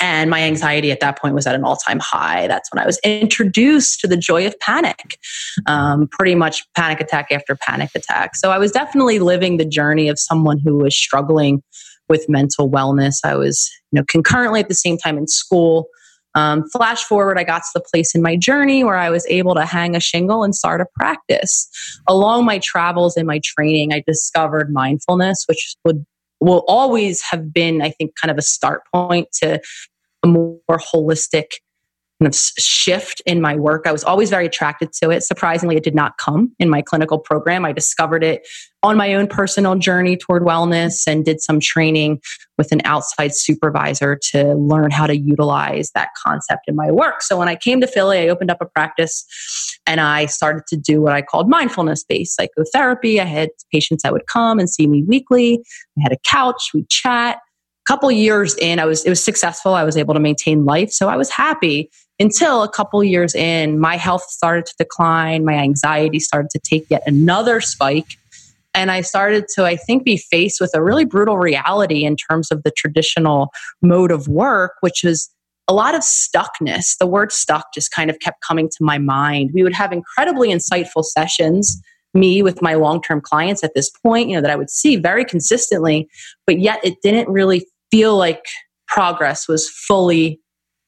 And 0.00 0.28
my 0.28 0.42
anxiety 0.42 0.90
at 0.90 0.98
that 0.98 1.16
point 1.16 1.36
was 1.36 1.46
at 1.46 1.54
an 1.54 1.62
all 1.62 1.76
time 1.76 2.00
high. 2.00 2.48
That's 2.48 2.68
when 2.72 2.82
I 2.82 2.86
was 2.86 2.98
introduced 3.04 4.00
to 4.00 4.08
the 4.08 4.16
joy 4.16 4.44
of 4.44 4.58
panic, 4.58 5.18
um, 5.66 6.08
pretty 6.08 6.34
much 6.34 6.64
panic 6.74 7.00
attack 7.00 7.30
after 7.30 7.54
panic 7.54 7.90
attack. 7.94 8.34
So 8.34 8.50
I 8.50 8.58
was 8.58 8.72
definitely 8.72 9.20
living 9.20 9.56
the 9.56 9.64
journey 9.64 10.08
of 10.08 10.18
someone 10.18 10.58
who 10.58 10.78
was 10.78 10.96
struggling 10.96 11.62
with 12.08 12.28
mental 12.28 12.70
wellness. 12.70 13.16
I 13.24 13.36
was, 13.36 13.70
you 13.92 14.00
know, 14.00 14.04
concurrently 14.08 14.60
at 14.60 14.68
the 14.68 14.74
same 14.74 14.98
time 14.98 15.18
in 15.18 15.26
school. 15.26 15.88
Um, 16.36 16.68
flash 16.70 17.04
forward, 17.04 17.38
I 17.38 17.44
got 17.44 17.60
to 17.60 17.70
the 17.74 17.84
place 17.92 18.14
in 18.14 18.20
my 18.20 18.36
journey 18.36 18.82
where 18.82 18.96
I 18.96 19.08
was 19.08 19.24
able 19.28 19.54
to 19.54 19.64
hang 19.64 19.94
a 19.94 20.00
shingle 20.00 20.42
and 20.42 20.54
start 20.54 20.80
a 20.80 20.86
practice. 20.96 21.68
Along 22.08 22.44
my 22.44 22.58
travels 22.58 23.16
and 23.16 23.26
my 23.26 23.40
training, 23.44 23.92
I 23.92 24.02
discovered 24.04 24.72
mindfulness, 24.72 25.44
which 25.46 25.76
would 25.84 26.04
will 26.40 26.64
always 26.68 27.22
have 27.22 27.52
been, 27.52 27.80
I 27.80 27.90
think, 27.90 28.12
kind 28.20 28.30
of 28.30 28.36
a 28.36 28.42
start 28.42 28.82
point 28.92 29.28
to 29.40 29.60
a 30.22 30.26
more 30.26 30.58
holistic 30.70 31.46
kind 32.20 32.32
of 32.32 32.34
shift 32.34 33.20
in 33.26 33.40
my 33.40 33.56
work. 33.56 33.86
I 33.86 33.92
was 33.92 34.04
always 34.04 34.30
very 34.30 34.46
attracted 34.46 34.92
to 35.02 35.10
it. 35.10 35.22
Surprisingly, 35.22 35.76
it 35.76 35.82
did 35.82 35.94
not 35.94 36.16
come 36.18 36.52
in 36.58 36.68
my 36.70 36.80
clinical 36.80 37.18
program. 37.18 37.64
I 37.64 37.72
discovered 37.72 38.22
it 38.22 38.46
on 38.82 38.96
my 38.96 39.14
own 39.14 39.26
personal 39.26 39.74
journey 39.74 40.16
toward 40.16 40.42
wellness 40.42 41.06
and 41.06 41.24
did 41.24 41.40
some 41.40 41.58
training 41.58 42.20
with 42.56 42.70
an 42.70 42.82
outside 42.84 43.34
supervisor 43.34 44.18
to 44.30 44.54
learn 44.54 44.90
how 44.90 45.06
to 45.06 45.16
utilize 45.16 45.90
that 45.94 46.10
concept 46.24 46.62
in 46.68 46.76
my 46.76 46.90
work. 46.90 47.22
So 47.22 47.36
when 47.36 47.48
I 47.48 47.56
came 47.56 47.80
to 47.80 47.86
Philly, 47.86 48.18
I 48.18 48.28
opened 48.28 48.50
up 48.50 48.60
a 48.60 48.66
practice 48.66 49.26
and 49.86 50.00
I 50.00 50.26
started 50.26 50.64
to 50.68 50.76
do 50.76 51.00
what 51.00 51.12
I 51.12 51.22
called 51.22 51.48
mindfulness 51.48 52.04
based 52.04 52.36
psychotherapy. 52.36 53.20
I 53.20 53.24
had 53.24 53.50
patients 53.72 54.02
that 54.02 54.12
would 54.12 54.26
come 54.26 54.58
and 54.58 54.70
see 54.70 54.86
me 54.86 55.02
weekly. 55.02 55.64
I 55.98 56.02
had 56.02 56.12
a 56.12 56.18
couch, 56.24 56.70
we'd 56.72 56.88
chat 56.88 57.36
A 57.36 57.86
couple 57.86 58.10
years 58.10 58.54
in 58.56 58.78
i 58.78 58.84
was 58.84 59.04
it 59.04 59.10
was 59.10 59.22
successful 59.22 59.74
i 59.74 59.84
was 59.84 59.96
able 59.96 60.14
to 60.14 60.20
maintain 60.20 60.64
life 60.64 60.90
so 60.90 61.08
i 61.08 61.16
was 61.16 61.28
happy 61.28 61.90
until 62.20 62.62
a 62.62 62.68
couple 62.68 63.02
years 63.02 63.34
in, 63.34 63.78
my 63.78 63.96
health 63.96 64.24
started 64.28 64.66
to 64.66 64.74
decline, 64.78 65.44
my 65.44 65.54
anxiety 65.54 66.20
started 66.20 66.50
to 66.50 66.60
take 66.60 66.86
yet 66.90 67.02
another 67.06 67.60
spike. 67.60 68.18
And 68.72 68.90
I 68.90 69.02
started 69.02 69.46
to, 69.54 69.64
I 69.64 69.76
think, 69.76 70.04
be 70.04 70.16
faced 70.16 70.60
with 70.60 70.72
a 70.74 70.82
really 70.82 71.04
brutal 71.04 71.38
reality 71.38 72.04
in 72.04 72.16
terms 72.16 72.50
of 72.50 72.62
the 72.62 72.72
traditional 72.72 73.52
mode 73.82 74.10
of 74.10 74.26
work, 74.26 74.72
which 74.80 75.04
is 75.04 75.30
a 75.68 75.72
lot 75.72 75.94
of 75.94 76.02
stuckness. 76.02 76.96
The 76.98 77.06
word 77.06 77.32
stuck 77.32 77.72
just 77.72 77.90
kind 77.92 78.10
of 78.10 78.18
kept 78.18 78.40
coming 78.42 78.68
to 78.68 78.84
my 78.84 78.98
mind. 78.98 79.50
We 79.54 79.62
would 79.62 79.74
have 79.74 79.92
incredibly 79.92 80.50
insightful 80.50 81.04
sessions, 81.04 81.80
me 82.14 82.42
with 82.42 82.62
my 82.62 82.74
long 82.74 83.00
term 83.00 83.20
clients 83.20 83.64
at 83.64 83.74
this 83.74 83.90
point, 83.90 84.28
you 84.28 84.36
know, 84.36 84.42
that 84.42 84.50
I 84.50 84.56
would 84.56 84.70
see 84.70 84.96
very 84.96 85.24
consistently, 85.24 86.08
but 86.46 86.60
yet 86.60 86.80
it 86.84 86.94
didn't 87.02 87.28
really 87.28 87.66
feel 87.90 88.16
like 88.16 88.44
progress 88.86 89.48
was 89.48 89.68
fully 89.68 90.40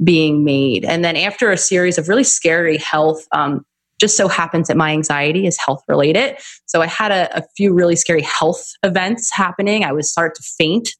being 0.03 0.45
made. 0.45 0.85
And 0.85 1.05
then 1.05 1.17
after 1.17 1.51
a 1.51 1.57
series 1.57 1.99
of 1.99 2.09
really 2.09 2.25
scary 2.25 2.79
health, 2.79 3.25
um, 3.33 3.65
just 3.99 4.17
so 4.17 4.29
happens 4.29 4.69
that 4.69 4.77
my 4.77 4.91
anxiety 4.93 5.47
is 5.47 5.59
health 5.59 5.83
related. 5.89 6.37
So 6.67 6.83
I 6.83 6.87
had 6.87 7.13
a, 7.13 7.39
a, 7.39 7.43
few 7.57 7.73
really 7.73 7.97
scary 7.97 8.21
health 8.21 8.63
events 8.83 9.33
happening. 9.33 9.85
I 9.85 9.93
would 9.93 10.05
start 10.05 10.35
to 10.35 10.43
faint 10.43 10.91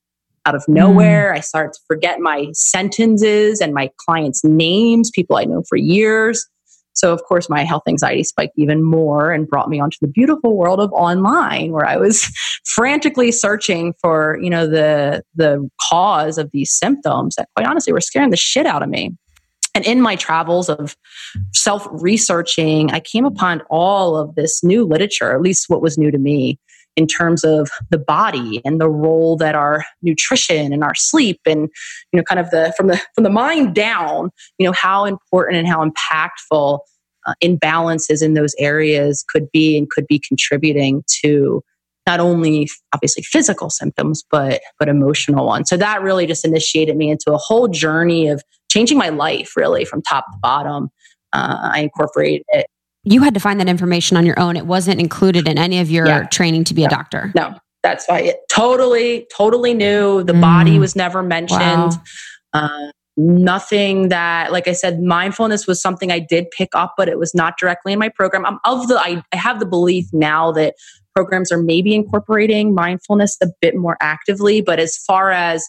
out 0.47 0.55
of 0.55 0.65
nowhere. 0.67 1.33
Mm. 1.33 1.37
I 1.37 1.41
started 1.41 1.75
to 1.75 1.81
forget 1.87 2.21
my 2.21 2.47
sentences 2.55 3.61
and 3.61 3.75
my 3.75 3.91
clients' 4.07 4.43
names, 4.45 5.11
people 5.11 5.37
I 5.37 5.45
know 5.45 5.63
for 5.69 5.77
years. 5.77 6.47
So 6.97 7.13
of 7.13 7.23
course 7.25 7.49
my 7.49 7.63
health 7.63 7.83
anxiety 7.87 8.25
spiked 8.25 8.59
even 8.59 8.83
more 8.83 9.31
and 9.31 9.47
brought 9.47 9.69
me 9.69 9.79
onto 9.79 9.99
the 10.01 10.09
beautiful 10.09 10.57
world 10.57 10.81
of 10.81 10.93
online 10.93 11.73
where 11.73 11.87
I 11.87 11.97
was 11.97 12.25
frantically 12.65 13.31
searching 13.31 13.95
for, 14.01 14.39
you 14.43 14.51
know, 14.51 14.67
the 14.67 15.23
the 15.35 15.69
cause 15.81 16.39
of 16.39 16.51
these 16.53 16.73
symptoms 16.73 17.37
that 17.37 17.49
quite 17.55 17.69
honestly 17.69 17.93
were 17.93 18.01
scaring 18.01 18.31
the 18.31 18.37
shit 18.37 18.67
out 18.67 18.83
of 18.83 18.89
me. 18.89 19.15
And 19.75 19.85
in 19.85 20.01
my 20.01 20.17
travels 20.17 20.71
of 20.71 20.97
self 21.53 21.87
researching, 21.91 22.91
I 22.93 23.01
came 23.01 23.27
upon 23.27 23.61
all 23.69 24.17
of 24.17 24.35
this 24.35 24.65
new 24.65 24.87
literature, 24.87 25.35
at 25.35 25.43
least 25.43 25.69
what 25.69 25.83
was 25.83 25.99
new 25.99 26.11
to 26.11 26.17
me, 26.17 26.59
in 26.97 27.07
terms 27.07 27.45
of 27.45 27.71
the 27.91 27.99
body 27.99 28.61
and 28.65 28.81
the 28.81 28.89
role 28.89 29.37
that 29.37 29.55
our 29.55 29.85
nutrition 30.03 30.73
and 30.73 30.83
our 30.83 30.95
sleep 30.95 31.41
and 31.47 31.69
you 32.13 32.17
know 32.17 32.23
kind 32.23 32.41
of 32.41 32.51
the 32.51 32.73
from 32.77 32.89
the 32.89 33.01
from 33.15 33.25
the 33.25 33.31
mind 33.31 33.75
down 33.75 34.31
you 34.59 34.67
know 34.67 34.73
how 34.73 35.05
important 35.05 35.57
and 35.57 35.69
how 35.69 35.85
impactful 35.85 36.81
uh, 37.27 37.35
imbalances 37.43 38.23
in 38.23 38.35
those 38.35 38.55
areas 38.59 39.25
could 39.29 39.51
be 39.53 39.77
and 39.77 39.91
could 39.91 40.07
be 40.07 40.19
contributing 40.19 41.03
to 41.23 41.63
not 42.07 42.21
only 42.21 42.69
obviously 42.95 43.23
physical 43.23 43.69
symptoms 43.69 44.25
but 44.31 44.61
but 44.79 44.89
emotional 44.89 45.47
ones. 45.47 45.69
So 45.69 45.77
that 45.77 46.03
really 46.03 46.27
just 46.27 46.45
initiated 46.45 46.97
me 46.97 47.11
into 47.11 47.33
a 47.33 47.37
whole 47.37 47.69
journey 47.69 48.29
of 48.29 48.43
changing 48.71 48.97
my 48.97 49.09
life 49.09 49.57
really 49.57 49.85
from 49.85 50.03
top 50.03 50.25
to 50.33 50.39
bottom. 50.39 50.89
Uh, 51.33 51.71
i 51.73 51.81
incorporated 51.81 52.43
it 52.51 52.67
you 53.07 53.23
had 53.23 53.35
to 53.35 53.41
find 53.41 53.61
that 53.61 53.69
information 53.69 54.17
on 54.17 54.27
your 54.27 54.39
own. 54.39 54.57
It 54.57 54.67
wasn't 54.67 55.01
included 55.01 55.49
in 55.49 55.59
any 55.59 55.79
of 55.79 55.89
your 55.89 56.07
yeah. 56.07 56.27
training 56.27 56.65
to 56.65 56.75
be 56.75 56.85
a 56.85 56.89
doctor. 56.89 57.33
No, 57.37 57.55
that's 57.85 58.05
why 58.07 58.21
it 58.21 58.41
totally, 58.51 59.29
totally 59.35 59.75
new. 59.75 60.25
The 60.25 60.33
mm. 60.33 60.41
body 60.41 60.79
was 60.81 60.97
never 60.97 61.23
mentioned. 61.23 61.61
Wow. 61.61 61.91
Uh, 62.53 62.91
nothing 63.17 64.09
that, 64.09 64.51
like 64.51 64.67
I 64.67 64.73
said, 64.73 65.01
mindfulness 65.01 65.69
was 65.69 65.81
something 65.81 66.11
I 66.11 66.19
did 66.19 66.51
pick 66.51 66.71
up, 66.75 66.95
but 66.97 67.09
it 67.09 67.17
was 67.17 67.33
not 67.33 67.55
directly 67.59 67.93
in 67.93 68.01
my 68.01 68.09
program. 68.09 68.45
I'm 68.45 68.59
of 68.65 68.89
the, 68.89 68.99
I, 68.99 69.23
I 69.33 69.37
have 69.37 69.61
the 69.61 69.67
belief 69.67 70.07
now 70.13 70.51
that 70.53 70.75
programs 71.15 71.53
are 71.53 71.63
maybe 71.63 71.95
incorporating 71.95 72.75
mindfulness 72.75 73.37
a 73.41 73.47
bit 73.61 73.77
more 73.77 73.97
actively, 74.01 74.61
but 74.61 74.81
as 74.81 74.97
far 74.99 75.31
as 75.31 75.67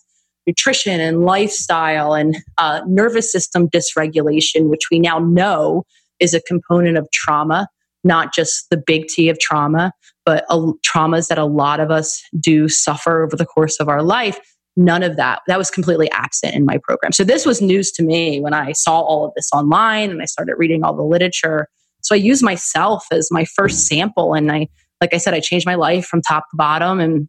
nutrition 0.47 0.99
and 0.99 1.23
lifestyle 1.23 2.13
and 2.13 2.35
uh, 2.57 2.81
nervous 2.87 3.31
system 3.31 3.69
dysregulation, 3.69 4.69
which 4.69 4.89
we 4.89 4.97
now 4.97 5.19
know 5.19 5.83
is 6.19 6.33
a 6.33 6.41
component 6.41 6.97
of 6.97 7.07
trauma, 7.11 7.67
not 8.03 8.33
just 8.33 8.69
the 8.69 8.77
big 8.77 9.07
T 9.07 9.29
of 9.29 9.39
trauma, 9.39 9.91
but 10.25 10.45
a, 10.49 10.57
traumas 10.85 11.27
that 11.27 11.37
a 11.37 11.45
lot 11.45 11.79
of 11.79 11.91
us 11.91 12.21
do 12.39 12.67
suffer 12.67 13.23
over 13.23 13.35
the 13.35 13.45
course 13.45 13.79
of 13.79 13.87
our 13.87 14.03
life. 14.03 14.39
None 14.75 15.01
of 15.01 15.15
that. 15.15 15.41
That 15.47 15.57
was 15.57 15.71
completely 15.71 16.09
absent 16.11 16.53
in 16.53 16.65
my 16.65 16.77
program. 16.83 17.11
So 17.11 17.23
this 17.23 17.45
was 17.45 17.61
news 17.61 17.91
to 17.93 18.03
me 18.03 18.39
when 18.39 18.53
I 18.53 18.73
saw 18.73 18.99
all 18.99 19.25
of 19.25 19.33
this 19.35 19.49
online 19.51 20.11
and 20.11 20.21
I 20.21 20.25
started 20.25 20.55
reading 20.57 20.83
all 20.83 20.95
the 20.95 21.03
literature. 21.03 21.67
So 22.01 22.13
I 22.13 22.19
used 22.19 22.43
myself 22.43 23.05
as 23.11 23.29
my 23.31 23.45
first 23.45 23.87
sample 23.87 24.33
and 24.33 24.51
I 24.51 24.67
like 25.01 25.13
I 25.13 25.17
said 25.17 25.33
I 25.33 25.39
changed 25.39 25.65
my 25.65 25.75
life 25.75 26.05
from 26.05 26.21
top 26.21 26.43
to 26.49 26.57
bottom 26.57 26.99
and 26.99 27.27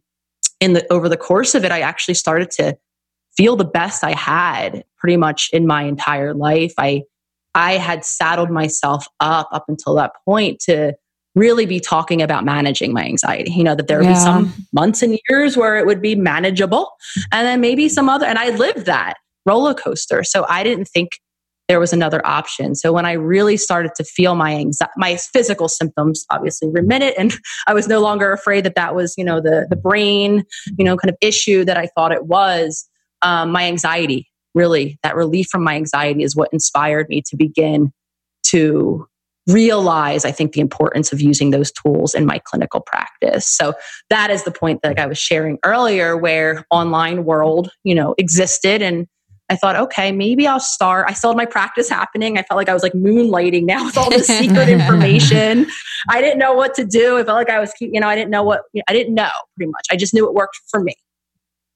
in 0.59 0.73
the 0.73 0.85
over 0.91 1.09
the 1.09 1.17
course 1.17 1.55
of 1.55 1.63
it 1.65 1.71
I 1.71 1.81
actually 1.81 2.15
started 2.15 2.51
to 2.51 2.77
feel 3.35 3.55
the 3.55 3.65
best 3.65 4.03
I 4.03 4.11
had 4.11 4.83
pretty 4.97 5.17
much 5.17 5.49
in 5.53 5.65
my 5.65 5.83
entire 5.83 6.33
life. 6.33 6.73
I 6.77 7.03
I 7.55 7.73
had 7.73 8.05
saddled 8.05 8.49
myself 8.49 9.07
up 9.19 9.49
up 9.51 9.65
until 9.67 9.95
that 9.95 10.11
point 10.25 10.59
to 10.61 10.93
really 11.35 11.65
be 11.65 11.79
talking 11.79 12.21
about 12.21 12.43
managing 12.43 12.93
my 12.93 13.03
anxiety. 13.03 13.51
You 13.51 13.63
know, 13.63 13.75
that 13.75 13.87
there 13.87 13.99
would 13.99 14.05
yeah. 14.05 14.13
be 14.13 14.19
some 14.19 14.53
months 14.73 15.01
and 15.01 15.19
years 15.29 15.55
where 15.55 15.77
it 15.77 15.85
would 15.85 16.01
be 16.01 16.15
manageable, 16.15 16.91
and 17.31 17.47
then 17.47 17.61
maybe 17.61 17.89
some 17.89 18.09
other, 18.09 18.25
and 18.25 18.37
I 18.37 18.49
lived 18.51 18.85
that 18.85 19.15
roller 19.45 19.73
coaster. 19.73 20.23
So 20.23 20.45
I 20.49 20.63
didn't 20.63 20.85
think 20.85 21.11
there 21.67 21.79
was 21.79 21.93
another 21.93 22.25
option. 22.25 22.73
So 22.73 22.91
when 22.91 23.05
I 23.05 23.11
really 23.11 23.55
started 23.55 23.93
to 23.95 24.03
feel 24.03 24.33
my 24.35 24.55
anxiety, 24.55 24.91
my 24.97 25.17
physical 25.17 25.69
symptoms 25.69 26.25
obviously 26.31 26.69
remitted, 26.69 27.13
and 27.17 27.33
I 27.67 27.73
was 27.73 27.87
no 27.87 27.99
longer 27.99 28.31
afraid 28.31 28.63
that 28.65 28.75
that 28.75 28.95
was, 28.95 29.13
you 29.17 29.23
know, 29.23 29.39
the 29.39 29.67
the 29.69 29.75
brain, 29.75 30.43
you 30.77 30.85
know, 30.85 30.97
kind 30.97 31.09
of 31.09 31.17
issue 31.21 31.65
that 31.65 31.77
I 31.77 31.87
thought 31.95 32.11
it 32.11 32.25
was. 32.25 32.87
Um, 33.21 33.51
my 33.51 33.65
anxiety 33.65 34.28
really 34.55 34.97
that 35.03 35.15
relief 35.15 35.47
from 35.47 35.63
my 35.63 35.75
anxiety 35.75 36.23
is 36.23 36.35
what 36.35 36.49
inspired 36.51 37.07
me 37.09 37.21
to 37.27 37.35
begin 37.35 37.91
to 38.43 39.07
realize 39.47 40.25
i 40.25 40.31
think 40.31 40.53
the 40.53 40.61
importance 40.61 41.11
of 41.11 41.21
using 41.21 41.51
those 41.51 41.71
tools 41.71 42.13
in 42.13 42.25
my 42.25 42.39
clinical 42.39 42.81
practice. 42.81 43.47
So 43.47 43.73
that 44.09 44.29
is 44.29 44.43
the 44.43 44.51
point 44.51 44.81
that 44.83 44.99
i 44.99 45.05
was 45.05 45.17
sharing 45.17 45.57
earlier 45.63 46.15
where 46.15 46.65
online 46.69 47.25
world 47.25 47.71
you 47.83 47.95
know 47.95 48.13
existed 48.17 48.81
and 48.81 49.07
i 49.49 49.55
thought 49.55 49.75
okay 49.75 50.11
maybe 50.11 50.45
i'll 50.45 50.59
start. 50.59 51.05
I 51.09 51.13
still 51.13 51.31
had 51.31 51.37
my 51.37 51.45
practice 51.45 51.89
happening. 51.89 52.37
I 52.37 52.43
felt 52.43 52.57
like 52.57 52.69
i 52.69 52.73
was 52.73 52.83
like 52.83 52.93
moonlighting 52.93 53.63
now 53.63 53.85
with 53.85 53.97
all 53.97 54.09
this 54.09 54.27
secret 54.27 54.69
information. 54.79 55.67
I 56.09 56.21
didn't 56.21 56.39
know 56.39 56.53
what 56.53 56.73
to 56.75 56.85
do. 56.85 57.17
I 57.17 57.23
felt 57.23 57.37
like 57.37 57.49
i 57.49 57.59
was 57.59 57.73
you 57.79 57.99
know 57.99 58.07
i 58.07 58.15
didn't 58.15 58.31
know 58.31 58.43
what 58.43 58.61
i 58.87 58.93
didn't 58.93 59.15
know 59.15 59.31
pretty 59.57 59.71
much. 59.71 59.87
I 59.91 59.95
just 59.95 60.13
knew 60.13 60.27
it 60.27 60.33
worked 60.33 60.59
for 60.69 60.83
me 60.83 60.95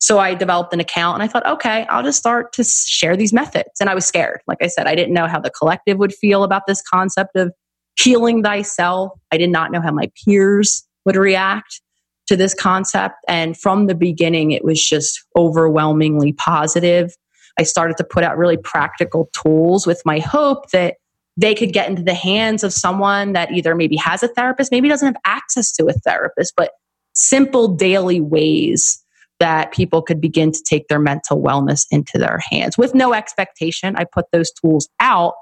so 0.04 0.20
I 0.20 0.34
developed 0.34 0.74
an 0.74 0.82
account 0.82 1.14
and 1.14 1.24
I 1.24 1.28
thought, 1.28 1.48
okay, 1.48 1.86
I'll 1.86 2.04
just 2.04 2.20
start 2.20 2.52
to 2.54 2.64
share 2.66 3.16
these 3.16 3.32
methods. 3.32 3.80
And 3.80 3.90
I 3.90 3.96
was 3.96 4.04
scared. 4.04 4.42
Like 4.48 4.58
I 4.62 4.68
said, 4.68 4.86
I 4.86 4.96
didn't 4.96 5.14
know 5.14 5.28
how 5.28 5.40
the 5.40 5.50
collective 5.50 5.98
would 5.98 6.14
feel 6.14 6.44
about 6.44 6.64
this 6.68 6.82
concept 6.82 7.38
of 7.38 7.54
healing 7.98 8.44
thyself. 8.44 9.14
I 9.32 9.38
did 9.38 9.50
not 9.50 9.72
know 9.72 9.80
how 9.80 9.94
my 9.94 10.12
peers 10.26 10.86
would 11.06 11.16
react 11.16 11.80
to 12.28 12.36
this 12.36 12.54
concept. 12.54 13.16
And 13.30 13.58
from 13.58 13.88
the 13.88 13.96
beginning, 13.96 14.52
it 14.52 14.66
was 14.66 14.86
just 14.86 15.24
overwhelmingly 15.38 16.34
positive. 16.34 17.16
I 17.58 17.64
started 17.64 17.96
to 17.96 18.04
put 18.04 18.26
out 18.26 18.38
really 18.38 18.58
practical 18.58 19.30
tools 19.32 19.88
with 19.88 20.02
my 20.04 20.20
hope 20.20 20.70
that 20.72 20.96
they 21.38 21.56
could 21.56 21.72
get 21.72 21.88
into 21.88 22.04
the 22.04 22.14
hands 22.14 22.66
of 22.66 22.74
someone 22.74 23.32
that 23.34 23.54
either 23.54 23.74
maybe 23.74 23.96
has 23.96 24.22
a 24.22 24.28
therapist, 24.28 24.70
maybe 24.70 24.90
doesn't 24.90 25.08
have 25.08 25.22
access 25.24 25.72
to 25.76 25.86
a 25.86 25.94
therapist, 25.94 26.56
but 26.58 26.72
simple 27.14 27.70
daily 27.70 28.20
ways 28.20 29.00
that 29.40 29.72
people 29.72 30.02
could 30.02 30.22
begin 30.22 30.52
to 30.52 30.64
take 30.64 30.88
their 30.88 31.00
mental 31.00 31.42
wellness 31.42 31.86
into 31.92 32.18
their 32.18 32.40
hands 32.50 32.78
with 32.78 32.96
no 32.96 33.14
expectation. 33.14 33.96
I 33.96 34.06
put 34.06 34.26
those 34.32 34.52
tools 34.52 34.88
out, 35.00 35.34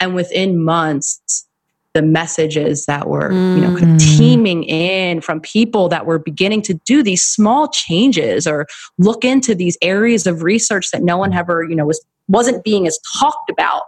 and 0.00 0.14
within 0.14 0.62
months, 0.62 1.46
the 1.94 2.02
messages 2.02 2.86
that 2.86 3.08
were 3.08 3.30
mm. 3.30 3.56
you 3.56 3.60
know 3.60 3.76
kind 3.76 3.92
of 3.92 4.00
mm. 4.00 4.16
teaming 4.16 4.62
in 4.64 5.20
from 5.20 5.40
people 5.40 5.88
that 5.88 6.06
were 6.06 6.18
beginning 6.18 6.62
to 6.62 6.74
do 6.84 7.02
these 7.02 7.22
small 7.22 7.68
changes 7.68 8.46
or 8.46 8.66
look 8.98 9.24
into 9.24 9.54
these 9.54 9.76
areas 9.82 10.26
of 10.26 10.42
research 10.42 10.90
that 10.92 11.02
no 11.02 11.16
one 11.16 11.32
ever 11.32 11.64
you 11.64 11.74
know 11.74 11.86
was 11.86 12.04
wasn't 12.28 12.62
being 12.62 12.86
as 12.86 12.98
talked 13.18 13.50
about 13.50 13.82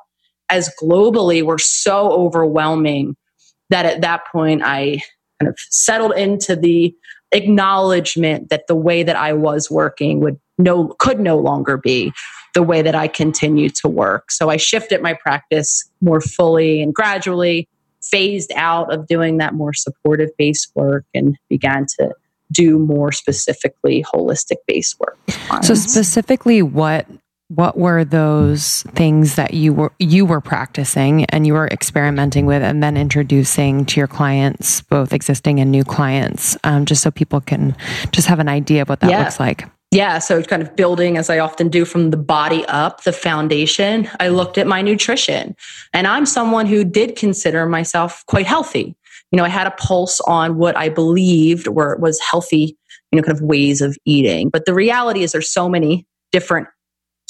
as 0.48 0.70
globally 0.82 1.42
were 1.42 1.58
so 1.58 2.10
overwhelming 2.10 3.16
that 3.68 3.86
at 3.86 4.00
that 4.00 4.26
point 4.32 4.62
I 4.64 5.00
kind 5.40 5.48
of 5.48 5.56
settled 5.70 6.12
into 6.16 6.56
the 6.56 6.94
acknowledgement 7.32 8.50
that 8.50 8.66
the 8.66 8.74
way 8.74 9.02
that 9.02 9.16
I 9.16 9.32
was 9.32 9.70
working 9.70 10.20
would 10.20 10.38
no 10.58 10.88
could 10.98 11.20
no 11.20 11.38
longer 11.38 11.76
be 11.76 12.12
the 12.54 12.62
way 12.62 12.82
that 12.82 12.94
I 12.94 13.08
continue 13.08 13.68
to 13.70 13.88
work. 13.88 14.30
So 14.30 14.50
I 14.50 14.56
shifted 14.56 15.02
my 15.02 15.14
practice 15.14 15.88
more 16.00 16.20
fully 16.20 16.82
and 16.82 16.94
gradually 16.94 17.68
phased 18.02 18.50
out 18.56 18.92
of 18.92 19.06
doing 19.06 19.38
that 19.38 19.54
more 19.54 19.72
supportive 19.72 20.30
based 20.36 20.72
work 20.74 21.04
and 21.14 21.36
began 21.48 21.86
to 21.98 22.12
do 22.50 22.78
more 22.78 23.12
specifically 23.12 24.04
holistic 24.12 24.56
based 24.66 24.98
work. 24.98 25.18
So 25.62 25.74
specifically 25.74 26.62
what 26.62 27.06
what 27.50 27.76
were 27.76 28.04
those 28.04 28.82
things 28.94 29.34
that 29.34 29.54
you 29.54 29.72
were 29.72 29.92
you 29.98 30.24
were 30.24 30.40
practicing 30.40 31.24
and 31.26 31.46
you 31.46 31.52
were 31.52 31.66
experimenting 31.66 32.46
with 32.46 32.62
and 32.62 32.80
then 32.80 32.96
introducing 32.96 33.84
to 33.84 33.98
your 33.98 34.06
clients 34.06 34.82
both 34.82 35.12
existing 35.12 35.58
and 35.58 35.70
new 35.70 35.82
clients 35.82 36.56
um, 36.62 36.86
just 36.86 37.02
so 37.02 37.10
people 37.10 37.40
can 37.40 37.76
just 38.12 38.28
have 38.28 38.38
an 38.38 38.48
idea 38.48 38.82
of 38.82 38.88
what 38.88 39.00
that 39.00 39.10
yeah. 39.10 39.18
looks 39.18 39.40
like? 39.40 39.64
Yeah 39.90 40.20
so 40.20 40.40
kind 40.44 40.62
of 40.62 40.76
building 40.76 41.16
as 41.16 41.28
i 41.28 41.40
often 41.40 41.68
do 41.68 41.84
from 41.84 42.10
the 42.10 42.16
body 42.16 42.64
up 42.66 43.02
the 43.02 43.12
foundation. 43.12 44.08
I 44.20 44.28
looked 44.28 44.56
at 44.56 44.68
my 44.68 44.80
nutrition 44.80 45.56
and 45.92 46.06
i'm 46.06 46.26
someone 46.26 46.66
who 46.66 46.84
did 46.84 47.16
consider 47.16 47.66
myself 47.66 48.24
quite 48.26 48.46
healthy. 48.46 48.94
You 49.32 49.36
know 49.36 49.44
i 49.44 49.48
had 49.48 49.66
a 49.66 49.72
pulse 49.72 50.20
on 50.20 50.56
what 50.56 50.76
i 50.76 50.88
believed 50.88 51.66
were 51.66 51.96
was 51.96 52.20
healthy 52.20 52.76
you 53.10 53.16
know 53.16 53.22
kind 53.22 53.36
of 53.36 53.42
ways 53.42 53.80
of 53.80 53.96
eating. 54.04 54.50
But 54.50 54.66
the 54.66 54.74
reality 54.74 55.22
is 55.22 55.32
there's 55.32 55.50
so 55.50 55.68
many 55.68 56.06
different 56.32 56.68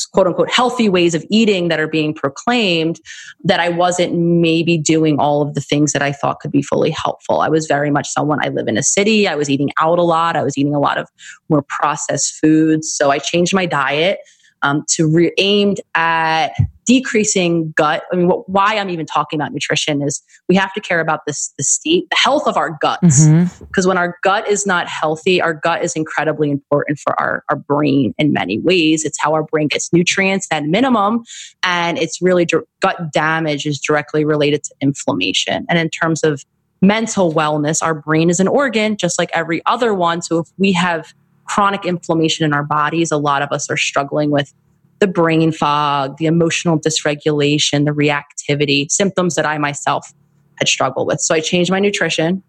quote 0.07 0.27
unquote 0.27 0.51
healthy 0.51 0.89
ways 0.89 1.15
of 1.15 1.25
eating 1.31 1.69
that 1.69 1.81
are 1.81 1.89
being 1.89 2.15
proclaimed 2.15 3.01
that 3.45 3.61
I 3.61 3.69
wasn't 3.69 4.15
maybe 4.15 4.79
doing 4.79 5.19
all 5.19 5.43
of 5.43 5.55
the 5.55 5.61
things 5.61 5.93
that 5.93 6.03
I 6.03 6.13
thought 6.13 6.41
could 6.41 6.53
be 6.53 6.63
fully 6.63 6.91
helpful. 6.91 7.41
I 7.41 7.49
was 7.49 7.67
very 7.67 7.91
much 7.91 8.09
someone 8.09 8.39
I 8.45 8.49
live 8.49 8.69
in 8.69 8.77
a 8.77 8.83
city. 8.83 9.29
I 9.29 9.35
was 9.35 9.49
eating 9.51 9.71
out 9.81 9.99
a 9.99 10.03
lot. 10.03 10.37
I 10.37 10.43
was 10.43 10.57
eating 10.59 10.75
a 10.75 10.81
lot 10.81 10.99
of 10.99 11.09
more 11.49 11.63
processed 11.69 12.35
foods. 12.41 12.93
So 12.93 13.11
I 13.11 13.19
changed 13.19 13.55
my 13.55 13.67
diet. 13.67 14.19
um, 14.63 14.85
to 14.89 15.11
re- 15.11 15.33
aimed 15.39 15.81
at 15.95 16.53
decreasing 16.91 17.73
gut. 17.77 18.03
I 18.13 18.17
mean, 18.17 18.27
what, 18.27 18.49
why 18.49 18.77
I'm 18.77 18.91
even 18.91 19.07
talking 19.07 19.41
about 19.41 19.53
nutrition 19.53 20.03
is 20.03 20.21
we 20.49 20.57
have 20.57 20.73
to 20.73 20.81
care 20.81 20.99
about 20.99 21.21
this 21.25 21.55
the 21.57 21.63
state, 21.63 22.11
the 22.11 22.17
health 22.17 22.49
of 22.49 22.57
our 22.57 22.77
guts. 22.81 23.29
Because 23.29 23.29
mm-hmm. 23.29 23.89
when 23.89 23.97
our 23.97 24.19
gut 24.25 24.49
is 24.49 24.67
not 24.67 24.89
healthy, 24.89 25.41
our 25.41 25.55
gut 25.55 25.85
is 25.85 25.95
incredibly 25.95 26.51
important 26.51 26.99
for 26.99 27.19
our, 27.21 27.45
our 27.49 27.55
brain 27.55 28.13
in 28.19 28.33
many 28.33 28.59
ways. 28.59 29.05
It's 29.05 29.19
how 29.21 29.35
our 29.35 29.45
brain 29.45 29.69
gets 29.69 29.93
nutrients 29.93 30.49
at 30.51 30.65
minimum. 30.65 31.23
And 31.63 31.97
it's 31.97 32.21
really 32.21 32.45
gut 32.81 33.13
damage 33.13 33.67
is 33.67 33.79
directly 33.79 34.25
related 34.25 34.65
to 34.65 34.75
inflammation. 34.81 35.67
And 35.69 35.79
in 35.79 35.91
terms 35.91 36.25
of 36.25 36.45
mental 36.83 37.33
wellness, 37.33 37.85
our 37.85 37.95
brain 37.95 38.31
is 38.31 38.41
an 38.41 38.49
organ 38.49 38.97
just 38.97 39.17
like 39.17 39.31
every 39.33 39.63
other 39.65 39.95
one. 39.95 40.23
So 40.23 40.41
if 40.41 40.49
we 40.59 40.73
have 40.73 41.15
chronic 41.45 41.87
inflammation 41.87 42.45
in 42.45 42.53
our 42.53 42.65
bodies, 42.65 43.13
a 43.13 43.17
lot 43.17 43.43
of 43.43 43.53
us 43.53 43.71
are 43.71 43.77
struggling 43.77 44.33
with 44.33 44.53
the 45.01 45.07
brain 45.07 45.51
fog, 45.51 46.19
the 46.19 46.27
emotional 46.27 46.79
dysregulation, 46.79 47.85
the 47.85 47.91
reactivity, 47.91 48.91
symptoms 48.91 49.35
that 49.35 49.47
I 49.47 49.59
myself 49.59 50.13
had 50.57 50.69
struggled 50.69 51.07
with. 51.07 51.21
So 51.21 51.35
I 51.35 51.41
changed 51.41 51.71
my 51.71 51.81
nutrition, 51.81 52.43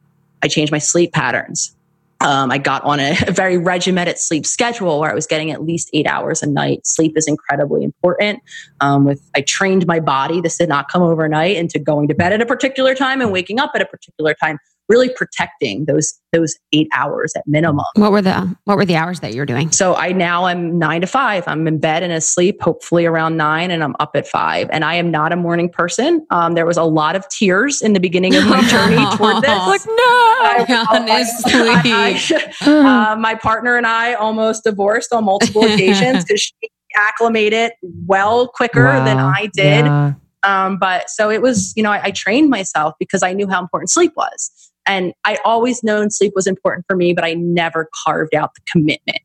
I 0.43 0.47
changed 0.47 0.72
my 0.72 0.80
sleep 0.80 1.14
patterns. 1.14 1.76
Um, 2.20 2.52
I 2.52 2.60
got 2.60 2.84
on 2.84 2.99
a, 2.99 3.16
very 3.32 3.58
regimented 3.58 4.20
sleep 4.20 4.45
schedule 4.45 4.99
where 4.99 5.10
I 5.10 5.16
was 5.16 5.26
getting 5.26 5.49
at 5.49 5.64
least 5.64 5.89
eight 5.93 6.06
hours 6.06 6.43
a 6.43 6.47
night. 6.47 6.86
Sleep 6.86 7.18
is 7.18 7.28
incredibly 7.28 7.84
important. 7.84 8.43
Um, 8.80 9.06
with 9.06 9.28
I 9.36 9.41
trained 9.41 9.88
my 9.88 9.99
body. 9.99 10.39
This 10.39 10.58
did 10.58 10.70
not 10.70 10.88
come 10.88 11.02
overnight 11.02 11.56
into 11.56 11.80
going 11.80 12.08
to 12.10 12.14
bed 12.14 12.32
at 12.32 12.41
a 12.41 12.45
particular 12.45 12.93
time 12.93 13.22
and 13.22 13.32
waking 13.32 13.60
up 13.60 13.72
at 13.74 13.82
a 13.82 13.86
particular 13.86 14.36
time 14.36 14.60
really 14.91 15.09
protecting 15.09 15.85
those 15.85 16.13
those 16.33 16.55
eight 16.73 16.87
hours 16.93 17.31
at 17.35 17.43
minimum. 17.47 17.85
What 17.95 18.11
were 18.11 18.21
the 18.21 18.55
what 18.65 18.77
were 18.77 18.85
the 18.85 18.97
hours 18.97 19.21
that 19.21 19.33
you're 19.33 19.45
doing? 19.45 19.71
So 19.71 19.95
I 19.95 20.11
now 20.11 20.47
am 20.47 20.77
nine 20.77 21.01
to 21.01 21.07
five. 21.07 21.45
I'm 21.47 21.65
in 21.67 21.79
bed 21.79 22.03
and 22.03 22.11
asleep, 22.11 22.61
hopefully 22.61 23.05
around 23.05 23.37
nine, 23.37 23.71
and 23.71 23.83
I'm 23.83 23.95
up 23.99 24.11
at 24.15 24.27
five. 24.27 24.69
And 24.71 24.83
I 24.83 24.95
am 24.95 25.09
not 25.09 25.31
a 25.31 25.37
morning 25.37 25.69
person. 25.69 26.25
Um, 26.29 26.53
there 26.53 26.65
was 26.65 26.77
a 26.77 26.83
lot 26.83 27.15
of 27.15 27.27
tears 27.29 27.81
in 27.81 27.93
the 27.93 27.99
beginning 27.99 28.35
of 28.35 28.45
my 28.45 28.61
journey 28.69 29.03
toward 29.17 29.43
this. 29.43 29.49
like 29.67 29.85
no, 29.85 29.93
I, 29.95 30.85
honestly, 30.91 31.53
I, 31.53 32.51
I, 32.61 33.11
uh, 33.11 33.15
my 33.15 33.35
partner 33.35 33.77
and 33.77 33.87
I 33.87 34.13
almost 34.13 34.65
divorced 34.65 35.13
on 35.13 35.25
multiple 35.25 35.63
occasions 35.63 36.25
because 36.25 36.41
she 36.41 36.69
acclimated 36.97 37.71
well 38.05 38.49
quicker 38.49 38.83
wow. 38.83 39.05
than 39.05 39.17
I 39.17 39.49
did. 39.53 39.85
Yeah. 39.85 40.13
Um, 40.43 40.77
but 40.77 41.09
so 41.09 41.29
it 41.29 41.41
was, 41.41 41.71
you 41.75 41.83
know, 41.83 41.91
I, 41.91 42.05
I, 42.05 42.11
trained 42.11 42.49
myself 42.49 42.95
because 42.97 43.21
I 43.21 43.31
knew 43.31 43.47
how 43.47 43.61
important 43.61 43.91
sleep 43.91 44.13
was. 44.17 44.70
And 44.91 45.13
I 45.23 45.37
always 45.45 45.83
known 45.83 46.09
sleep 46.09 46.33
was 46.35 46.47
important 46.47 46.85
for 46.85 46.97
me, 46.97 47.13
but 47.13 47.23
I 47.23 47.33
never 47.33 47.87
carved 48.05 48.35
out 48.35 48.53
the 48.55 48.61
commitment 48.69 49.19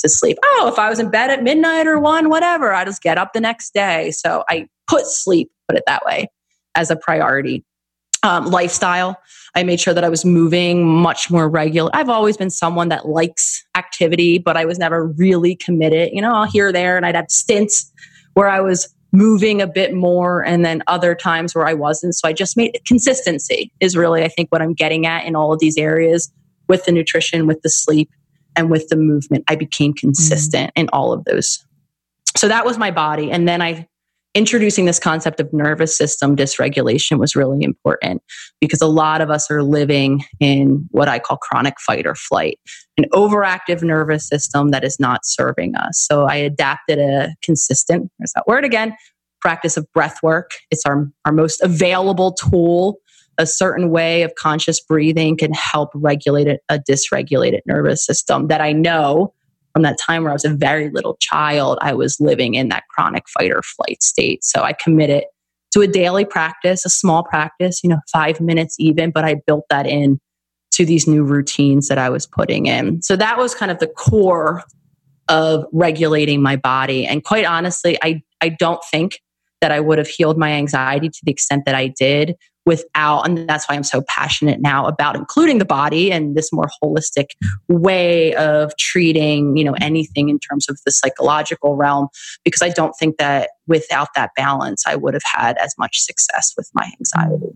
to 0.00 0.08
sleep. 0.08 0.36
Oh, 0.42 0.68
if 0.70 0.80
I 0.80 0.90
was 0.90 0.98
in 0.98 1.10
bed 1.10 1.30
at 1.30 1.44
midnight 1.44 1.86
or 1.86 2.00
one, 2.00 2.28
whatever, 2.28 2.74
I 2.74 2.84
just 2.84 3.02
get 3.02 3.18
up 3.18 3.32
the 3.32 3.40
next 3.40 3.72
day. 3.72 4.10
So 4.10 4.42
I 4.48 4.66
put 4.88 5.06
sleep, 5.06 5.48
put 5.68 5.78
it 5.78 5.84
that 5.86 6.04
way, 6.04 6.28
as 6.74 6.90
a 6.90 6.96
priority. 6.96 7.64
Um, 8.24 8.46
lifestyle. 8.46 9.16
I 9.56 9.64
made 9.64 9.80
sure 9.80 9.94
that 9.94 10.04
I 10.04 10.08
was 10.08 10.24
moving 10.24 10.86
much 10.86 11.28
more 11.28 11.48
regular. 11.48 11.90
I've 11.92 12.08
always 12.08 12.36
been 12.36 12.50
someone 12.50 12.88
that 12.88 13.08
likes 13.08 13.64
activity, 13.76 14.38
but 14.38 14.56
I 14.56 14.64
was 14.64 14.78
never 14.78 15.08
really 15.08 15.56
committed, 15.56 16.10
you 16.12 16.22
know, 16.22 16.44
here 16.44 16.68
or 16.68 16.72
there. 16.72 16.96
And 16.96 17.04
I'd 17.04 17.16
have 17.16 17.30
stints 17.30 17.90
where 18.34 18.48
I 18.48 18.60
was 18.60 18.94
moving 19.12 19.60
a 19.60 19.66
bit 19.66 19.94
more 19.94 20.44
and 20.44 20.64
then 20.64 20.82
other 20.86 21.14
times 21.14 21.54
where 21.54 21.66
I 21.66 21.74
wasn't. 21.74 22.14
So 22.14 22.26
I 22.26 22.32
just 22.32 22.56
made 22.56 22.80
consistency 22.86 23.72
is 23.80 23.96
really, 23.96 24.24
I 24.24 24.28
think, 24.28 24.50
what 24.50 24.62
I'm 24.62 24.72
getting 24.72 25.06
at 25.06 25.24
in 25.26 25.36
all 25.36 25.52
of 25.52 25.60
these 25.60 25.76
areas 25.76 26.32
with 26.68 26.86
the 26.86 26.92
nutrition, 26.92 27.46
with 27.46 27.60
the 27.62 27.70
sleep, 27.70 28.10
and 28.56 28.70
with 28.70 28.88
the 28.88 28.96
movement. 28.96 29.44
I 29.48 29.56
became 29.56 29.92
consistent 29.92 30.68
mm-hmm. 30.70 30.80
in 30.80 30.88
all 30.92 31.12
of 31.12 31.24
those. 31.24 31.64
So 32.36 32.48
that 32.48 32.64
was 32.64 32.78
my 32.78 32.90
body. 32.90 33.30
And 33.30 33.46
then 33.46 33.60
I 33.60 33.86
introducing 34.34 34.86
this 34.86 34.98
concept 34.98 35.40
of 35.40 35.52
nervous 35.52 35.96
system 35.96 36.34
dysregulation 36.34 37.18
was 37.18 37.36
really 37.36 37.62
important 37.62 38.22
because 38.60 38.80
a 38.80 38.86
lot 38.86 39.20
of 39.20 39.30
us 39.30 39.50
are 39.50 39.62
living 39.62 40.24
in 40.40 40.86
what 40.90 41.08
I 41.08 41.18
call 41.18 41.36
chronic 41.36 41.74
fight 41.80 42.06
or 42.06 42.14
flight, 42.14 42.58
an 42.96 43.04
overactive 43.12 43.82
nervous 43.82 44.26
system 44.26 44.70
that 44.70 44.84
is 44.84 44.98
not 44.98 45.20
serving 45.24 45.74
us. 45.76 46.06
So 46.08 46.24
I 46.24 46.36
adapted 46.36 46.98
a 46.98 47.34
consistent, 47.42 48.10
there's 48.18 48.32
that 48.34 48.46
word 48.46 48.64
again, 48.64 48.96
practice 49.40 49.76
of 49.76 49.86
breath 49.92 50.18
work. 50.22 50.52
It's 50.70 50.86
our, 50.86 51.06
our 51.24 51.32
most 51.32 51.62
available 51.62 52.32
tool. 52.32 52.98
A 53.38 53.46
certain 53.46 53.90
way 53.90 54.22
of 54.22 54.34
conscious 54.36 54.80
breathing 54.80 55.36
can 55.36 55.52
help 55.52 55.90
regulate 55.94 56.48
a 56.68 56.78
dysregulated 56.78 57.60
nervous 57.66 58.04
system 58.04 58.48
that 58.48 58.60
I 58.60 58.72
know 58.72 59.34
from 59.72 59.82
that 59.82 59.98
time 59.98 60.22
where 60.22 60.30
I 60.30 60.34
was 60.34 60.44
a 60.44 60.50
very 60.50 60.90
little 60.90 61.16
child, 61.20 61.78
I 61.80 61.94
was 61.94 62.20
living 62.20 62.54
in 62.54 62.68
that 62.68 62.84
chronic 62.88 63.24
fight 63.28 63.50
or 63.50 63.62
flight 63.62 64.02
state. 64.02 64.44
So 64.44 64.62
I 64.62 64.72
committed 64.72 65.24
to 65.72 65.80
a 65.80 65.86
daily 65.86 66.24
practice, 66.24 66.84
a 66.84 66.90
small 66.90 67.22
practice, 67.22 67.80
you 67.82 67.88
know, 67.88 68.00
five 68.12 68.40
minutes 68.40 68.76
even, 68.78 69.10
but 69.10 69.24
I 69.24 69.36
built 69.46 69.64
that 69.70 69.86
in 69.86 70.20
to 70.72 70.84
these 70.84 71.06
new 71.06 71.22
routines 71.22 71.88
that 71.88 71.98
I 71.98 72.08
was 72.10 72.26
putting 72.26 72.66
in. 72.66 73.02
So 73.02 73.16
that 73.16 73.38
was 73.38 73.54
kind 73.54 73.70
of 73.70 73.78
the 73.78 73.86
core 73.86 74.62
of 75.28 75.64
regulating 75.72 76.42
my 76.42 76.56
body. 76.56 77.06
And 77.06 77.24
quite 77.24 77.44
honestly, 77.44 77.98
I, 78.02 78.22
I 78.40 78.50
don't 78.50 78.82
think 78.90 79.20
that 79.62 79.72
I 79.72 79.80
would 79.80 79.96
have 79.96 80.08
healed 80.08 80.36
my 80.36 80.50
anxiety 80.50 81.08
to 81.08 81.20
the 81.24 81.32
extent 81.32 81.64
that 81.64 81.74
I 81.74 81.88
did 81.88 82.36
without 82.64 83.22
and 83.22 83.48
that's 83.48 83.68
why 83.68 83.74
i'm 83.74 83.82
so 83.82 84.02
passionate 84.02 84.60
now 84.60 84.86
about 84.86 85.16
including 85.16 85.58
the 85.58 85.64
body 85.64 86.12
and 86.12 86.36
this 86.36 86.52
more 86.52 86.68
holistic 86.82 87.30
way 87.68 88.34
of 88.36 88.72
treating 88.76 89.56
you 89.56 89.64
know 89.64 89.74
anything 89.80 90.28
in 90.28 90.38
terms 90.38 90.68
of 90.68 90.78
the 90.86 90.92
psychological 90.92 91.74
realm 91.74 92.08
because 92.44 92.62
i 92.62 92.68
don't 92.68 92.92
think 92.92 93.16
that 93.16 93.50
without 93.66 94.08
that 94.14 94.30
balance 94.36 94.84
i 94.86 94.94
would 94.94 95.14
have 95.14 95.24
had 95.24 95.56
as 95.58 95.74
much 95.76 95.98
success 95.98 96.52
with 96.56 96.70
my 96.74 96.90
anxiety. 96.98 97.46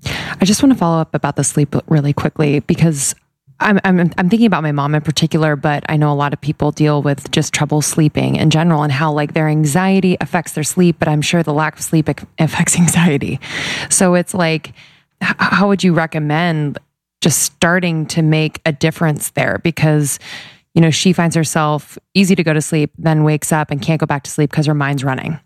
I 0.40 0.44
just 0.44 0.62
want 0.62 0.72
to 0.72 0.78
follow 0.78 1.00
up 1.00 1.14
about 1.14 1.36
the 1.36 1.44
sleep 1.44 1.74
really 1.88 2.12
quickly 2.12 2.60
because 2.60 3.14
I'm, 3.58 3.80
I'm, 3.84 3.98
I'm 4.00 4.28
thinking 4.28 4.46
about 4.46 4.62
my 4.62 4.72
mom 4.72 4.94
in 4.94 5.00
particular, 5.00 5.56
but 5.56 5.84
I 5.88 5.96
know 5.96 6.12
a 6.12 6.14
lot 6.14 6.32
of 6.32 6.40
people 6.40 6.72
deal 6.72 7.02
with 7.02 7.30
just 7.30 7.54
trouble 7.54 7.80
sleeping 7.80 8.36
in 8.36 8.50
general 8.50 8.82
and 8.82 8.92
how 8.92 9.12
like 9.12 9.32
their 9.32 9.48
anxiety 9.48 10.16
affects 10.20 10.52
their 10.52 10.64
sleep, 10.64 10.96
but 10.98 11.08
I'm 11.08 11.22
sure 11.22 11.42
the 11.42 11.54
lack 11.54 11.76
of 11.76 11.82
sleep 11.82 12.08
affects 12.38 12.76
anxiety. 12.76 13.40
So 13.88 14.14
it's 14.14 14.34
like, 14.34 14.74
how 15.20 15.68
would 15.68 15.82
you 15.82 15.94
recommend 15.94 16.78
just 17.22 17.40
starting 17.40 18.04
to 18.06 18.20
make 18.20 18.60
a 18.66 18.72
difference 18.72 19.30
there? 19.30 19.58
Because, 19.64 20.18
you 20.74 20.82
know, 20.82 20.90
she 20.90 21.14
finds 21.14 21.34
herself 21.34 21.98
easy 22.12 22.34
to 22.34 22.44
go 22.44 22.52
to 22.52 22.60
sleep, 22.60 22.92
then 22.98 23.24
wakes 23.24 23.52
up 23.52 23.70
and 23.70 23.80
can't 23.80 23.98
go 23.98 24.06
back 24.06 24.24
to 24.24 24.30
sleep 24.30 24.50
because 24.50 24.66
her 24.66 24.74
mind's 24.74 25.02
running. 25.02 25.40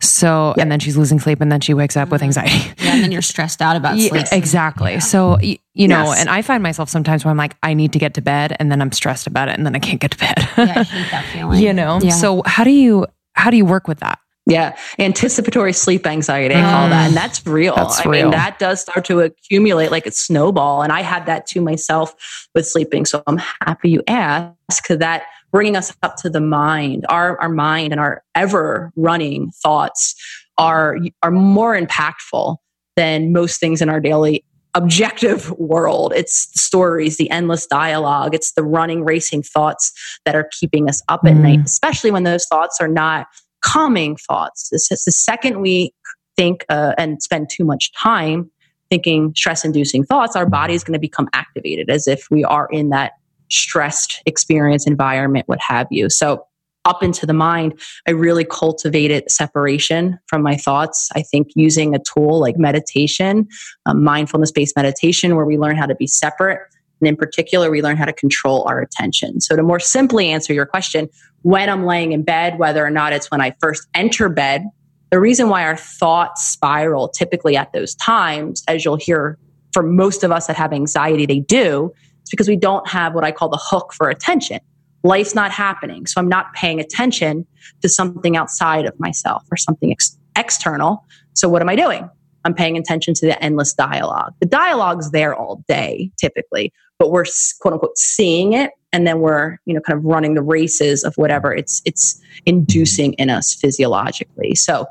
So, 0.00 0.54
and 0.58 0.70
then 0.70 0.80
she's 0.80 0.96
losing 0.96 1.18
sleep 1.18 1.40
and 1.40 1.50
then 1.50 1.60
she 1.60 1.74
wakes 1.74 1.96
up 1.96 2.10
with 2.10 2.20
mm-hmm. 2.20 2.26
anxiety. 2.26 2.72
Yeah. 2.86 2.92
And 2.92 3.02
then 3.02 3.12
you're 3.12 3.22
stressed 3.22 3.62
out 3.62 3.74
about 3.74 3.98
sleep. 3.98 4.12
Yeah, 4.12 4.24
exactly. 4.32 4.92
Yeah. 4.92 4.98
So, 5.00 5.38
you 5.40 5.88
know, 5.88 6.04
yes. 6.04 6.20
and 6.20 6.28
I 6.28 6.42
find 6.42 6.62
myself 6.62 6.88
sometimes 6.88 7.24
where 7.24 7.30
I'm 7.30 7.36
like, 7.36 7.56
I 7.62 7.74
need 7.74 7.92
to 7.94 7.98
get 7.98 8.14
to 8.14 8.20
bed 8.20 8.54
and 8.60 8.70
then 8.70 8.80
I'm 8.80 8.92
stressed 8.92 9.26
about 9.26 9.48
it 9.48 9.56
and 9.56 9.66
then 9.66 9.74
I 9.74 9.78
can't 9.78 10.00
get 10.00 10.12
to 10.12 10.18
bed. 10.18 10.34
yeah, 10.38 10.74
I 10.76 10.82
hate 10.82 11.10
that 11.10 11.24
feeling. 11.32 11.60
You 11.60 11.72
know? 11.72 11.98
Yeah. 12.00 12.10
So 12.10 12.42
how 12.46 12.64
do 12.64 12.70
you, 12.70 13.06
how 13.32 13.50
do 13.50 13.56
you 13.56 13.64
work 13.64 13.88
with 13.88 14.00
that? 14.00 14.20
Yeah, 14.48 14.76
anticipatory 15.00 15.72
sleep 15.72 16.06
anxiety, 16.06 16.54
I 16.54 16.60
call 16.60 16.88
that. 16.88 17.08
And 17.08 17.16
that's 17.16 17.44
real. 17.44 17.74
That's 17.74 18.06
I 18.06 18.08
real. 18.08 18.22
mean, 18.22 18.30
that 18.30 18.60
does 18.60 18.80
start 18.80 19.04
to 19.06 19.20
accumulate 19.20 19.90
like 19.90 20.06
a 20.06 20.12
snowball. 20.12 20.82
And 20.82 20.92
I 20.92 21.02
had 21.02 21.26
that 21.26 21.46
to 21.48 21.60
myself 21.60 22.14
with 22.54 22.66
sleeping. 22.66 23.06
So 23.06 23.24
I'm 23.26 23.38
happy 23.62 23.90
you 23.90 24.04
asked 24.06 24.54
because 24.82 24.98
that 24.98 25.24
bringing 25.52 25.76
us 25.76 25.94
up 26.02 26.16
to 26.16 26.30
the 26.30 26.40
mind, 26.40 27.06
our, 27.08 27.38
our 27.40 27.48
mind 27.48 27.92
and 27.92 28.00
our 28.00 28.22
ever 28.34 28.92
running 28.96 29.50
thoughts 29.62 30.14
are, 30.58 30.98
are 31.22 31.30
more 31.30 31.78
impactful 31.78 32.56
than 32.96 33.32
most 33.32 33.60
things 33.60 33.82
in 33.82 33.88
our 33.88 34.00
daily 34.00 34.44
objective 34.74 35.50
world. 35.58 36.12
It's 36.14 36.46
the 36.52 36.58
stories, 36.58 37.16
the 37.16 37.30
endless 37.30 37.66
dialogue, 37.66 38.34
it's 38.34 38.52
the 38.52 38.64
running, 38.64 39.04
racing 39.04 39.42
thoughts 39.42 39.92
that 40.24 40.34
are 40.34 40.48
keeping 40.58 40.88
us 40.88 41.02
up 41.08 41.20
at 41.24 41.34
mm. 41.34 41.42
night, 41.42 41.60
especially 41.64 42.10
when 42.10 42.24
those 42.24 42.46
thoughts 42.46 42.80
are 42.80 42.88
not 42.88 43.26
calming 43.62 44.16
thoughts. 44.16 44.68
This 44.70 44.90
is 44.92 45.04
the 45.04 45.12
second 45.12 45.60
we 45.60 45.92
think 46.36 46.64
uh, 46.68 46.94
and 46.98 47.22
spend 47.22 47.50
too 47.50 47.64
much 47.64 47.92
time 47.94 48.50
thinking 48.90 49.34
stress 49.34 49.64
inducing 49.64 50.04
thoughts, 50.04 50.36
our 50.36 50.46
body 50.46 50.74
is 50.74 50.84
going 50.84 50.92
to 50.92 51.00
become 51.00 51.28
activated 51.32 51.90
as 51.90 52.06
if 52.06 52.28
we 52.30 52.44
are 52.44 52.68
in 52.70 52.90
that 52.90 53.12
stressed 53.50 54.22
experience 54.26 54.86
environment, 54.86 55.48
what 55.48 55.60
have 55.60 55.86
you. 55.90 56.10
So, 56.10 56.46
up 56.84 57.02
into 57.02 57.26
the 57.26 57.34
mind, 57.34 57.80
I 58.06 58.12
really 58.12 58.44
cultivated 58.44 59.28
separation 59.28 60.20
from 60.28 60.42
my 60.42 60.56
thoughts. 60.56 61.10
I 61.16 61.22
think 61.22 61.48
using 61.56 61.96
a 61.96 61.98
tool 61.98 62.38
like 62.38 62.56
meditation, 62.58 63.48
um, 63.86 64.04
mindfulness 64.04 64.52
based 64.52 64.76
meditation, 64.76 65.34
where 65.34 65.44
we 65.44 65.58
learn 65.58 65.76
how 65.76 65.86
to 65.86 65.96
be 65.96 66.06
separate. 66.06 66.60
And 67.00 67.08
in 67.08 67.16
particular, 67.16 67.72
we 67.72 67.82
learn 67.82 67.96
how 67.96 68.04
to 68.04 68.12
control 68.12 68.64
our 68.68 68.80
attention. 68.80 69.40
So, 69.40 69.56
to 69.56 69.62
more 69.64 69.80
simply 69.80 70.30
answer 70.30 70.54
your 70.54 70.66
question, 70.66 71.08
when 71.42 71.68
I'm 71.68 71.84
laying 71.84 72.12
in 72.12 72.22
bed, 72.22 72.58
whether 72.58 72.84
or 72.84 72.90
not 72.90 73.12
it's 73.12 73.30
when 73.30 73.40
I 73.40 73.54
first 73.60 73.86
enter 73.94 74.28
bed. 74.28 74.64
The 75.10 75.20
reason 75.20 75.48
why 75.48 75.64
our 75.64 75.76
thoughts 75.76 76.44
spiral 76.44 77.08
typically 77.08 77.56
at 77.56 77.72
those 77.72 77.94
times, 77.94 78.64
as 78.66 78.84
you'll 78.84 78.96
hear 78.96 79.38
for 79.72 79.84
most 79.84 80.24
of 80.24 80.32
us 80.32 80.48
that 80.48 80.56
have 80.56 80.72
anxiety, 80.72 81.26
they 81.26 81.38
do, 81.38 81.92
is 82.26 82.30
because 82.30 82.48
we 82.48 82.56
don't 82.56 82.86
have 82.88 83.14
what 83.14 83.24
I 83.24 83.32
call 83.32 83.48
the 83.48 83.60
hook 83.60 83.92
for 83.92 84.10
attention. 84.10 84.60
life's 85.04 85.34
not 85.36 85.52
happening. 85.52 86.04
So 86.06 86.20
I'm 86.20 86.28
not 86.28 86.52
paying 86.52 86.80
attention 86.80 87.46
to 87.80 87.88
something 87.88 88.36
outside 88.36 88.86
of 88.86 88.98
myself 88.98 89.44
or 89.52 89.56
something 89.56 89.92
ex- 89.92 90.18
external. 90.36 91.04
So 91.34 91.48
what 91.48 91.62
am 91.62 91.68
I 91.68 91.76
doing? 91.76 92.10
I'm 92.44 92.54
paying 92.54 92.76
attention 92.76 93.14
to 93.14 93.26
the 93.26 93.42
endless 93.42 93.72
dialogue. 93.72 94.34
The 94.40 94.46
dialogue's 94.46 95.12
there 95.12 95.34
all 95.34 95.62
day, 95.68 96.10
typically, 96.16 96.72
but 96.98 97.12
we're 97.12 97.24
quote 97.60 97.74
unquote 97.74 97.96
seeing 97.98 98.52
it 98.52 98.72
and 98.92 99.06
then 99.06 99.20
we're, 99.20 99.58
you 99.64 99.74
know, 99.74 99.80
kind 99.80 99.98
of 99.98 100.04
running 100.04 100.34
the 100.34 100.42
races 100.42 101.04
of 101.04 101.14
whatever 101.16 101.54
it's 101.54 101.82
it's 101.84 102.20
inducing 102.46 103.12
in 103.14 103.30
us 103.30 103.54
physiologically. 103.54 104.54
So 104.54 104.86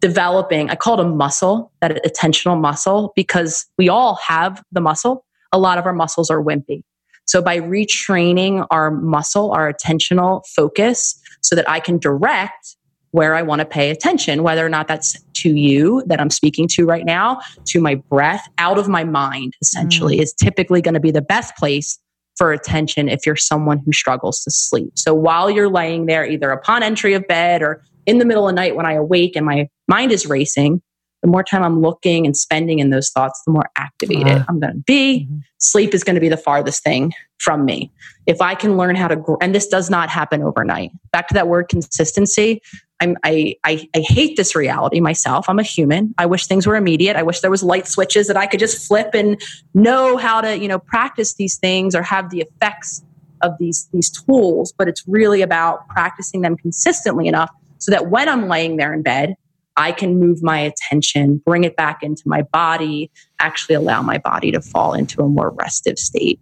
developing, 0.00 0.70
I 0.70 0.76
call 0.76 0.98
it 0.98 1.04
a 1.04 1.08
muscle, 1.08 1.70
that 1.80 2.02
attentional 2.04 2.58
muscle, 2.60 3.12
because 3.14 3.66
we 3.76 3.88
all 3.88 4.14
have 4.16 4.62
the 4.72 4.80
muscle. 4.80 5.24
A 5.52 5.58
lot 5.58 5.78
of 5.78 5.86
our 5.86 5.92
muscles 5.92 6.30
are 6.30 6.42
wimpy. 6.42 6.82
So 7.26 7.40
by 7.40 7.60
retraining 7.60 8.66
our 8.70 8.90
muscle, 8.90 9.52
our 9.52 9.72
attentional 9.72 10.42
focus, 10.54 11.20
so 11.42 11.54
that 11.56 11.68
I 11.68 11.80
can 11.80 11.98
direct 11.98 12.76
where 13.12 13.34
I 13.34 13.42
want 13.42 13.60
to 13.60 13.64
pay 13.64 13.90
attention, 13.90 14.42
whether 14.42 14.64
or 14.64 14.68
not 14.68 14.86
that's 14.86 15.20
to 15.34 15.50
you 15.50 16.02
that 16.06 16.20
I'm 16.20 16.30
speaking 16.30 16.68
to 16.68 16.86
right 16.86 17.04
now, 17.04 17.40
to 17.66 17.80
my 17.80 17.96
breath, 17.96 18.48
out 18.58 18.78
of 18.78 18.88
my 18.88 19.04
mind, 19.04 19.54
essentially, 19.60 20.18
mm. 20.18 20.22
is 20.22 20.32
typically 20.32 20.80
going 20.80 20.94
to 20.94 21.00
be 21.00 21.10
the 21.10 21.22
best 21.22 21.56
place 21.56 21.98
for 22.36 22.52
attention 22.52 23.08
if 23.08 23.26
you're 23.26 23.36
someone 23.36 23.78
who 23.78 23.92
struggles 23.92 24.42
to 24.44 24.50
sleep. 24.50 24.92
So 24.96 25.12
while 25.12 25.50
you're 25.50 25.68
laying 25.68 26.06
there, 26.06 26.24
either 26.24 26.50
upon 26.50 26.82
entry 26.82 27.14
of 27.14 27.26
bed 27.26 27.62
or 27.62 27.82
in 28.06 28.18
the 28.18 28.24
middle 28.24 28.48
of 28.48 28.52
the 28.52 28.56
night 28.56 28.76
when 28.76 28.86
I 28.86 28.94
awake 28.94 29.36
and 29.36 29.44
my 29.44 29.68
mind 29.88 30.12
is 30.12 30.26
racing, 30.26 30.80
the 31.22 31.28
more 31.28 31.42
time 31.42 31.62
I'm 31.62 31.80
looking 31.80 32.26
and 32.26 32.36
spending 32.36 32.78
in 32.78 32.90
those 32.90 33.10
thoughts, 33.10 33.42
the 33.46 33.52
more 33.52 33.68
activated 33.76 34.38
uh, 34.38 34.44
I'm 34.48 34.58
going 34.58 34.72
to 34.72 34.78
be. 34.86 35.26
Mm-hmm. 35.26 35.38
Sleep 35.58 35.94
is 35.94 36.02
going 36.02 36.14
to 36.14 36.20
be 36.20 36.28
the 36.28 36.36
farthest 36.36 36.82
thing 36.82 37.12
from 37.38 37.64
me. 37.64 37.92
If 38.26 38.40
I 38.40 38.54
can 38.54 38.76
learn 38.76 38.96
how 38.96 39.08
to, 39.08 39.16
grow, 39.16 39.36
and 39.40 39.54
this 39.54 39.66
does 39.66 39.90
not 39.90 40.08
happen 40.08 40.42
overnight. 40.42 40.92
Back 41.12 41.28
to 41.28 41.34
that 41.34 41.48
word 41.48 41.68
consistency. 41.68 42.62
I'm, 43.00 43.16
I, 43.24 43.56
I, 43.64 43.88
I 43.94 44.00
hate 44.00 44.36
this 44.36 44.54
reality 44.54 45.00
myself. 45.00 45.48
I'm 45.48 45.58
a 45.58 45.62
human. 45.62 46.14
I 46.18 46.26
wish 46.26 46.46
things 46.46 46.66
were 46.66 46.76
immediate. 46.76 47.16
I 47.16 47.22
wish 47.22 47.40
there 47.40 47.50
was 47.50 47.62
light 47.62 47.86
switches 47.86 48.26
that 48.26 48.36
I 48.36 48.46
could 48.46 48.60
just 48.60 48.86
flip 48.86 49.10
and 49.14 49.40
know 49.74 50.16
how 50.16 50.40
to, 50.40 50.58
you 50.58 50.68
know, 50.68 50.78
practice 50.78 51.34
these 51.34 51.56
things 51.56 51.94
or 51.94 52.02
have 52.02 52.30
the 52.30 52.40
effects 52.40 53.02
of 53.42 53.52
these, 53.58 53.88
these 53.92 54.10
tools. 54.10 54.72
But 54.76 54.88
it's 54.88 55.02
really 55.08 55.40
about 55.40 55.88
practicing 55.88 56.42
them 56.42 56.56
consistently 56.56 57.26
enough 57.26 57.50
so 57.78 57.90
that 57.90 58.10
when 58.10 58.28
I'm 58.28 58.48
laying 58.48 58.76
there 58.76 58.92
in 58.92 59.02
bed, 59.02 59.34
I 59.76 59.92
can 59.92 60.18
move 60.18 60.42
my 60.42 60.58
attention, 60.58 61.40
bring 61.44 61.64
it 61.64 61.76
back 61.76 62.02
into 62.02 62.22
my 62.26 62.42
body, 62.42 63.10
actually 63.38 63.74
allow 63.74 64.02
my 64.02 64.18
body 64.18 64.50
to 64.52 64.60
fall 64.60 64.94
into 64.94 65.22
a 65.22 65.28
more 65.28 65.50
restive 65.50 65.98
state. 65.98 66.40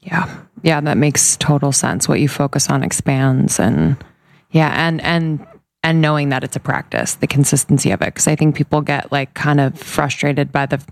Yeah. 0.00 0.42
Yeah, 0.62 0.80
that 0.80 0.96
makes 0.96 1.36
total 1.36 1.72
sense. 1.72 2.08
What 2.08 2.20
you 2.20 2.28
focus 2.28 2.70
on 2.70 2.82
expands 2.82 3.60
and 3.60 3.96
yeah, 4.50 4.72
and 4.74 5.00
and 5.02 5.46
and 5.82 6.00
knowing 6.00 6.30
that 6.30 6.42
it's 6.42 6.56
a 6.56 6.60
practice, 6.60 7.16
the 7.16 7.26
consistency 7.26 7.90
of 7.90 8.00
it. 8.00 8.14
Cause 8.14 8.26
I 8.26 8.34
think 8.34 8.56
people 8.56 8.80
get 8.80 9.12
like 9.12 9.34
kind 9.34 9.60
of 9.60 9.78
frustrated 9.78 10.50
by 10.50 10.64
the 10.64 10.82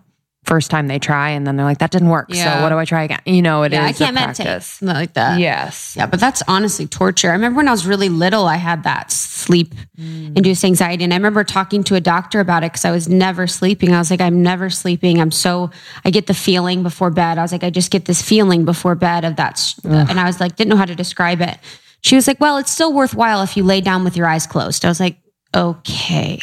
first 0.44 0.72
time 0.72 0.88
they 0.88 0.98
try 0.98 1.30
and 1.30 1.46
then 1.46 1.56
they're 1.56 1.64
like, 1.64 1.78
that 1.78 1.92
didn't 1.92 2.08
work. 2.08 2.26
Yeah. 2.28 2.56
So 2.56 2.62
what 2.62 2.70
do 2.70 2.78
I 2.78 2.84
try 2.84 3.04
again? 3.04 3.20
You 3.24 3.42
know, 3.42 3.62
it 3.62 3.72
yeah, 3.72 3.88
is 3.88 4.00
I 4.00 4.04
can't 4.04 4.14
meditate 4.14 4.78
like 4.82 5.12
that. 5.14 5.38
Yes. 5.38 5.94
Yeah. 5.96 6.06
But 6.06 6.18
that's 6.18 6.42
honestly 6.48 6.86
torture. 6.86 7.28
I 7.28 7.32
remember 7.32 7.58
when 7.58 7.68
I 7.68 7.70
was 7.70 7.86
really 7.86 8.08
little, 8.08 8.46
I 8.46 8.56
had 8.56 8.82
that 8.82 9.12
sleep 9.12 9.74
mm. 9.96 10.36
induced 10.36 10.64
anxiety. 10.64 11.04
And 11.04 11.12
I 11.12 11.16
remember 11.16 11.44
talking 11.44 11.84
to 11.84 11.94
a 11.94 12.00
doctor 12.00 12.40
about 12.40 12.64
it 12.64 12.72
because 12.72 12.84
I 12.84 12.90
was 12.90 13.08
never 13.08 13.46
sleeping. 13.46 13.94
I 13.94 13.98
was 13.98 14.10
like, 14.10 14.20
I'm 14.20 14.42
never 14.42 14.68
sleeping. 14.68 15.20
I'm 15.20 15.30
so, 15.30 15.70
I 16.04 16.10
get 16.10 16.26
the 16.26 16.34
feeling 16.34 16.82
before 16.82 17.10
bed. 17.10 17.38
I 17.38 17.42
was 17.42 17.52
like, 17.52 17.62
I 17.62 17.70
just 17.70 17.92
get 17.92 18.06
this 18.06 18.20
feeling 18.20 18.64
before 18.64 18.96
bed 18.96 19.24
of 19.24 19.36
that. 19.36 19.74
Ugh. 19.84 20.06
And 20.10 20.18
I 20.18 20.24
was 20.24 20.40
like, 20.40 20.56
didn't 20.56 20.70
know 20.70 20.76
how 20.76 20.86
to 20.86 20.96
describe 20.96 21.40
it. 21.40 21.58
She 22.00 22.16
was 22.16 22.26
like, 22.26 22.40
well, 22.40 22.58
it's 22.58 22.72
still 22.72 22.92
worthwhile 22.92 23.42
if 23.42 23.56
you 23.56 23.62
lay 23.62 23.80
down 23.80 24.02
with 24.02 24.16
your 24.16 24.26
eyes 24.26 24.44
closed. 24.48 24.84
I 24.84 24.88
was 24.88 24.98
like, 24.98 25.18
okay. 25.54 26.38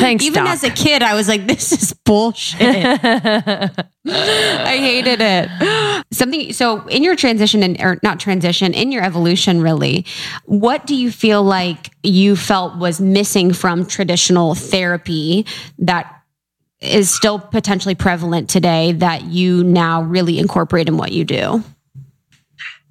Thanks. 0.00 0.24
Even 0.24 0.44
Doc. 0.44 0.48
as 0.48 0.64
a 0.64 0.70
kid, 0.70 1.02
I 1.02 1.14
was 1.14 1.28
like, 1.28 1.46
this 1.46 1.72
is 1.72 1.92
bullshit. 1.92 2.60
I 4.06 4.76
hated 4.78 5.20
it. 5.20 6.06
Something 6.12 6.52
so 6.52 6.86
in 6.86 7.02
your 7.02 7.16
transition 7.16 7.62
and 7.62 7.80
or 7.80 7.98
not 8.02 8.18
transition, 8.20 8.72
in 8.74 8.92
your 8.92 9.02
evolution, 9.02 9.60
really, 9.60 10.06
what 10.46 10.86
do 10.86 10.94
you 10.94 11.10
feel 11.10 11.42
like 11.42 11.90
you 12.02 12.36
felt 12.36 12.78
was 12.78 13.00
missing 13.00 13.52
from 13.52 13.86
traditional 13.86 14.54
therapy 14.54 15.46
that 15.78 16.16
is 16.80 17.10
still 17.10 17.38
potentially 17.38 17.94
prevalent 17.94 18.48
today 18.48 18.92
that 18.92 19.24
you 19.24 19.62
now 19.64 20.02
really 20.02 20.38
incorporate 20.38 20.88
in 20.88 20.96
what 20.96 21.12
you 21.12 21.24
do? 21.24 21.62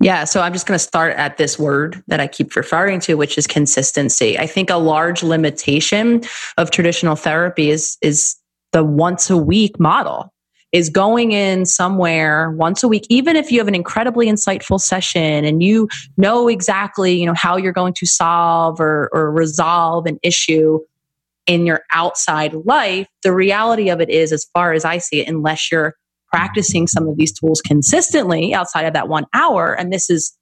Yeah, 0.02 0.24
so 0.24 0.42
I'm 0.42 0.54
just 0.54 0.66
going 0.66 0.78
to 0.78 0.84
start 0.84 1.16
at 1.18 1.38
this 1.38 1.60
word 1.60 2.02
that 2.08 2.22
I 2.22 2.28
keep 2.28 2.56
referring 2.56 3.02
to, 3.02 3.16
which 3.16 3.38
is 3.38 3.46
consistency. 3.46 4.40
I 4.40 4.48
think 4.48 4.70
a 4.70 4.78
large 4.78 5.24
limitation 5.24 6.24
of 6.58 6.72
traditional 6.72 7.16
therapy 7.16 7.70
is 7.70 7.98
is 8.02 8.36
the 8.72 8.84
once 8.84 9.30
a 9.30 9.38
week 9.38 9.80
model. 9.80 10.34
Is 10.72 10.92
going 10.92 11.32
in 11.32 11.66
somewhere 11.66 12.52
once 12.52 12.84
a 12.84 12.88
week, 12.88 13.08
even 13.10 13.36
if 13.36 13.52
you 13.52 13.58
have 13.58 13.68
an 13.68 13.74
incredibly 13.74 14.28
insightful 14.28 14.80
session 14.80 15.44
and 15.44 15.64
you 15.64 15.90
know 16.16 16.48
exactly, 16.48 17.20
you 17.20 17.26
know, 17.26 17.34
how 17.34 17.58
you're 17.58 17.74
going 17.74 17.96
to 17.96 18.06
solve 18.06 18.80
or, 18.80 19.10
or 19.12 19.32
resolve 19.32 20.06
an 20.06 20.20
issue 20.22 20.78
in 21.48 21.66
your 21.66 21.82
outside 21.92 22.54
life, 22.54 23.08
the 23.24 23.34
reality 23.34 23.90
of 23.90 24.00
it 24.00 24.10
is, 24.12 24.32
as 24.32 24.46
far 24.54 24.72
as 24.72 24.86
I 24.86 25.00
see 25.00 25.22
it, 25.22 25.28
unless 25.28 25.72
you're 25.72 25.96
practicing 26.32 26.88
some 26.88 27.08
of 27.08 27.18
these 27.18 27.32
tools 27.32 27.62
consistently 27.62 28.54
outside 28.54 28.86
of 28.86 28.94
that 28.94 29.08
one 29.08 29.26
hour. 29.34 29.74
And 29.74 29.92
this 29.92 30.10
is 30.10 30.36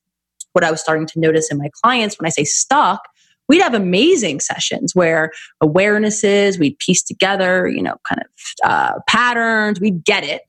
what 0.53 0.63
I 0.63 0.71
was 0.71 0.81
starting 0.81 1.05
to 1.07 1.19
notice 1.19 1.51
in 1.51 1.57
my 1.57 1.69
clients 1.83 2.19
when 2.19 2.25
I 2.25 2.29
say 2.29 2.43
stuck. 2.43 3.01
We'd 3.47 3.61
have 3.61 3.73
amazing 3.73 4.41
sessions 4.41 4.93
where 4.93 5.31
awarenesses, 5.63 6.59
we'd 6.59 6.77
piece 6.79 7.01
together, 7.01 7.67
you 7.67 7.81
know, 7.81 7.95
kind 8.07 8.21
of 8.21 8.69
uh, 8.69 8.99
patterns, 9.07 9.79
we'd 9.79 10.03
get 10.03 10.23
it. 10.23 10.41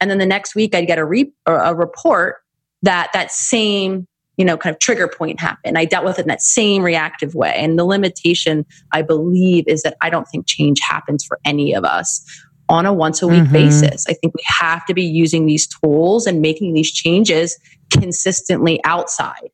And 0.00 0.10
then 0.10 0.18
the 0.18 0.26
next 0.26 0.54
week 0.54 0.74
I'd 0.74 0.86
get 0.86 0.98
a, 0.98 1.04
re- 1.04 1.32
a 1.46 1.74
report 1.74 2.36
that 2.82 3.10
that 3.12 3.30
same 3.30 4.06
you 4.40 4.46
know, 4.46 4.56
kind 4.56 4.74
of 4.74 4.80
trigger 4.80 5.06
point 5.06 5.38
happened. 5.38 5.76
I 5.76 5.84
dealt 5.84 6.06
with 6.06 6.18
it 6.18 6.22
in 6.22 6.28
that 6.28 6.40
same 6.40 6.82
reactive 6.82 7.34
way. 7.34 7.52
And 7.56 7.78
the 7.78 7.84
limitation, 7.84 8.64
I 8.90 9.02
believe, 9.02 9.64
is 9.68 9.82
that 9.82 9.98
I 10.00 10.08
don't 10.08 10.24
think 10.24 10.46
change 10.46 10.80
happens 10.80 11.22
for 11.22 11.38
any 11.44 11.74
of 11.74 11.84
us 11.84 12.24
on 12.70 12.86
a 12.86 12.92
once 12.92 13.20
a 13.20 13.26
week 13.26 13.42
mm-hmm. 13.42 13.52
basis. 13.52 14.06
I 14.08 14.14
think 14.14 14.32
we 14.34 14.42
have 14.46 14.86
to 14.86 14.94
be 14.94 15.02
using 15.02 15.44
these 15.44 15.66
tools 15.66 16.26
and 16.26 16.40
making 16.40 16.72
these 16.72 16.90
changes 16.90 17.58
consistently 17.90 18.80
outside 18.84 19.50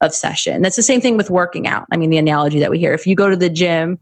of 0.00 0.14
session. 0.14 0.62
That's 0.62 0.76
the 0.76 0.82
same 0.82 1.00
thing 1.00 1.16
with 1.16 1.28
working 1.28 1.66
out. 1.66 1.86
I 1.92 1.96
mean, 1.96 2.10
the 2.10 2.16
analogy 2.16 2.60
that 2.60 2.70
we 2.70 2.78
hear 2.78 2.94
if 2.94 3.06
you 3.06 3.14
go 3.14 3.28
to 3.28 3.36
the 3.36 3.50
gym 3.50 3.98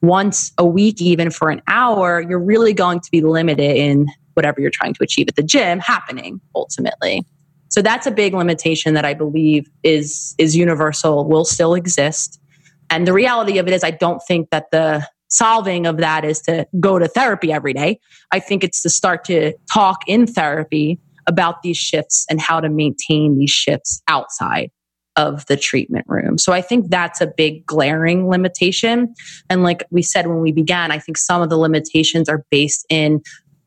once 0.00 0.52
a 0.56 0.64
week, 0.64 1.02
even 1.02 1.30
for 1.30 1.50
an 1.50 1.60
hour, 1.66 2.20
you're 2.20 2.42
really 2.42 2.72
going 2.72 3.00
to 3.00 3.10
be 3.10 3.20
limited 3.20 3.76
in 3.76 4.06
whatever 4.34 4.60
you're 4.60 4.70
trying 4.70 4.94
to 4.94 5.02
achieve 5.02 5.28
at 5.28 5.36
the 5.36 5.42
gym 5.42 5.78
happening 5.78 6.40
ultimately. 6.54 7.26
So 7.68 7.82
that's 7.82 8.06
a 8.06 8.10
big 8.10 8.34
limitation 8.34 8.94
that 8.94 9.04
I 9.04 9.14
believe 9.14 9.68
is 9.82 10.34
is 10.38 10.56
universal, 10.56 11.28
will 11.28 11.44
still 11.44 11.74
exist. 11.74 12.40
And 12.88 13.06
the 13.06 13.12
reality 13.12 13.58
of 13.58 13.66
it 13.66 13.74
is 13.74 13.82
I 13.82 13.90
don't 13.90 14.20
think 14.28 14.50
that 14.50 14.70
the 14.70 15.06
solving 15.32 15.86
of 15.86 15.96
that 15.96 16.24
is 16.24 16.40
to 16.42 16.66
go 16.78 16.98
to 16.98 17.08
therapy 17.08 17.52
every 17.52 17.72
day. 17.72 17.98
I 18.30 18.38
think 18.38 18.62
it's 18.62 18.82
to 18.82 18.90
start 18.90 19.24
to 19.24 19.54
talk 19.72 20.02
in 20.06 20.26
therapy 20.26 20.98
about 21.26 21.62
these 21.62 21.76
shifts 21.76 22.26
and 22.30 22.40
how 22.40 22.60
to 22.60 22.68
maintain 22.68 23.38
these 23.38 23.50
shifts 23.50 24.02
outside 24.08 24.70
of 25.16 25.44
the 25.46 25.56
treatment 25.56 26.06
room. 26.08 26.38
So 26.38 26.52
I 26.52 26.62
think 26.62 26.88
that's 26.88 27.20
a 27.20 27.26
big 27.26 27.66
glaring 27.66 28.28
limitation. 28.28 29.14
And 29.50 29.62
like 29.62 29.84
we 29.90 30.02
said 30.02 30.26
when 30.26 30.40
we 30.40 30.52
began, 30.52 30.90
I 30.90 30.98
think 30.98 31.18
some 31.18 31.42
of 31.42 31.50
the 31.50 31.58
limitations 31.58 32.28
are 32.28 32.44
based 32.50 32.86
in 32.88 33.20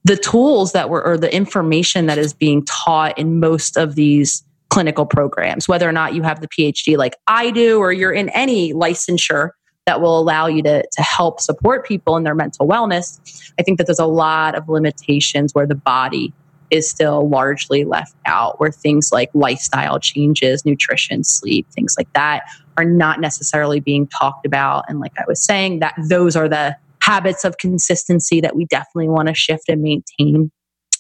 the 0.04 0.18
tools 0.18 0.72
that 0.74 0.90
were 0.90 1.04
or 1.06 1.18
the 1.18 1.34
information 1.34 2.06
that 2.08 2.18
is 2.18 2.34
being 2.34 2.64
taught 2.66 3.18
in 3.18 3.40
most 3.40 3.78
of 3.78 3.96
these 3.96 4.44
clinical 4.70 5.06
programs, 5.06 5.68
whether 5.68 5.88
or 5.88 5.92
not 5.92 6.14
you 6.14 6.22
have 6.24 6.42
the 6.42 6.48
PhD 6.48 6.98
like 6.98 7.16
I 7.28 7.52
do 7.52 7.80
or 7.80 7.92
you're 7.92 8.12
in 8.12 8.30
any 8.30 8.74
licensure 8.74 9.52
that 9.86 10.02
will 10.02 10.20
allow 10.20 10.48
you 10.48 10.64
to, 10.64 10.84
to 10.92 11.02
help 11.02 11.40
support 11.40 11.86
people 11.86 12.18
in 12.18 12.24
their 12.24 12.36
mental 12.36 12.68
wellness. 12.68 13.20
I 13.60 13.64
think 13.64 13.78
that 13.78 13.86
there's 13.86 14.00
a 14.00 14.06
lot 14.06 14.56
of 14.56 14.68
limitations 14.68 15.54
where 15.54 15.68
the 15.68 15.76
body 15.76 16.34
is 16.72 16.90
still 16.90 17.30
largely 17.30 17.86
left 17.86 18.16
out, 18.26 18.60
where 18.60 18.72
things 18.72 19.12
like 19.12 19.30
lifestyle 19.34 20.00
changes, 20.00 20.66
nutrition, 20.66 21.24
sleep, 21.24 21.68
things 21.72 21.96
like 21.98 22.12
that 22.14 22.44
are 22.78 22.86
not 22.86 23.22
necessarily 23.22 23.80
being 23.80 24.08
talked 24.08 24.46
about. 24.46 24.86
And 24.88 25.00
like 25.00 25.14
I 25.18 25.24
was 25.28 25.42
saying, 25.42 25.80
that 25.80 25.94
those 26.10 26.36
are 26.36 26.50
the 26.50 26.76
habits 27.02 27.46
of 27.46 27.60
consistency 27.60 28.42
that 28.42 28.56
we 28.56 28.66
definitely 28.66 29.10
want 29.10 29.28
to 29.28 29.36
shift 29.36 29.70
and 29.70 29.82
maintain. 29.82 30.52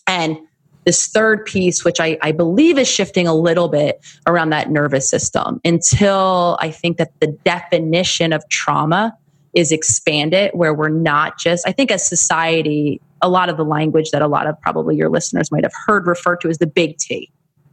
And 0.05 0.37
this 0.85 1.07
third 1.07 1.45
piece, 1.45 1.83
which 1.83 1.99
I, 1.99 2.17
I 2.21 2.31
believe 2.31 2.77
is 2.77 2.87
shifting 2.87 3.27
a 3.27 3.33
little 3.33 3.67
bit 3.67 3.99
around 4.27 4.51
that 4.51 4.69
nervous 4.69 5.09
system 5.09 5.59
until 5.65 6.57
I 6.61 6.71
think 6.71 6.97
that 6.97 7.11
the 7.19 7.27
definition 7.43 8.31
of 8.31 8.47
trauma 8.49 9.17
is 9.53 9.71
expanded 9.71 10.51
where 10.53 10.73
we're 10.73 10.89
not 10.89 11.39
just, 11.39 11.67
I 11.67 11.71
think 11.71 11.89
as 11.89 12.07
society, 12.07 13.01
a 13.21 13.29
lot 13.29 13.49
of 13.49 13.57
the 13.57 13.63
language 13.63 14.11
that 14.11 14.21
a 14.21 14.27
lot 14.27 14.47
of 14.47 14.59
probably 14.61 14.95
your 14.95 15.09
listeners 15.09 15.51
might 15.51 15.63
have 15.63 15.73
heard 15.85 16.05
referred 16.05 16.41
to 16.41 16.49
as 16.49 16.57
the 16.57 16.67
big 16.67 16.97
T, 16.97 17.31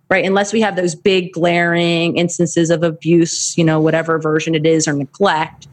right? 0.08 0.24
Unless 0.24 0.52
we 0.52 0.60
have 0.60 0.76
those 0.76 0.94
big 0.94 1.32
glaring 1.32 2.16
instances 2.16 2.70
of 2.70 2.82
abuse, 2.82 3.56
you 3.58 3.64
know, 3.64 3.80
whatever 3.80 4.18
version 4.18 4.54
it 4.54 4.64
is, 4.64 4.86
or 4.86 4.92
neglect. 4.92 5.66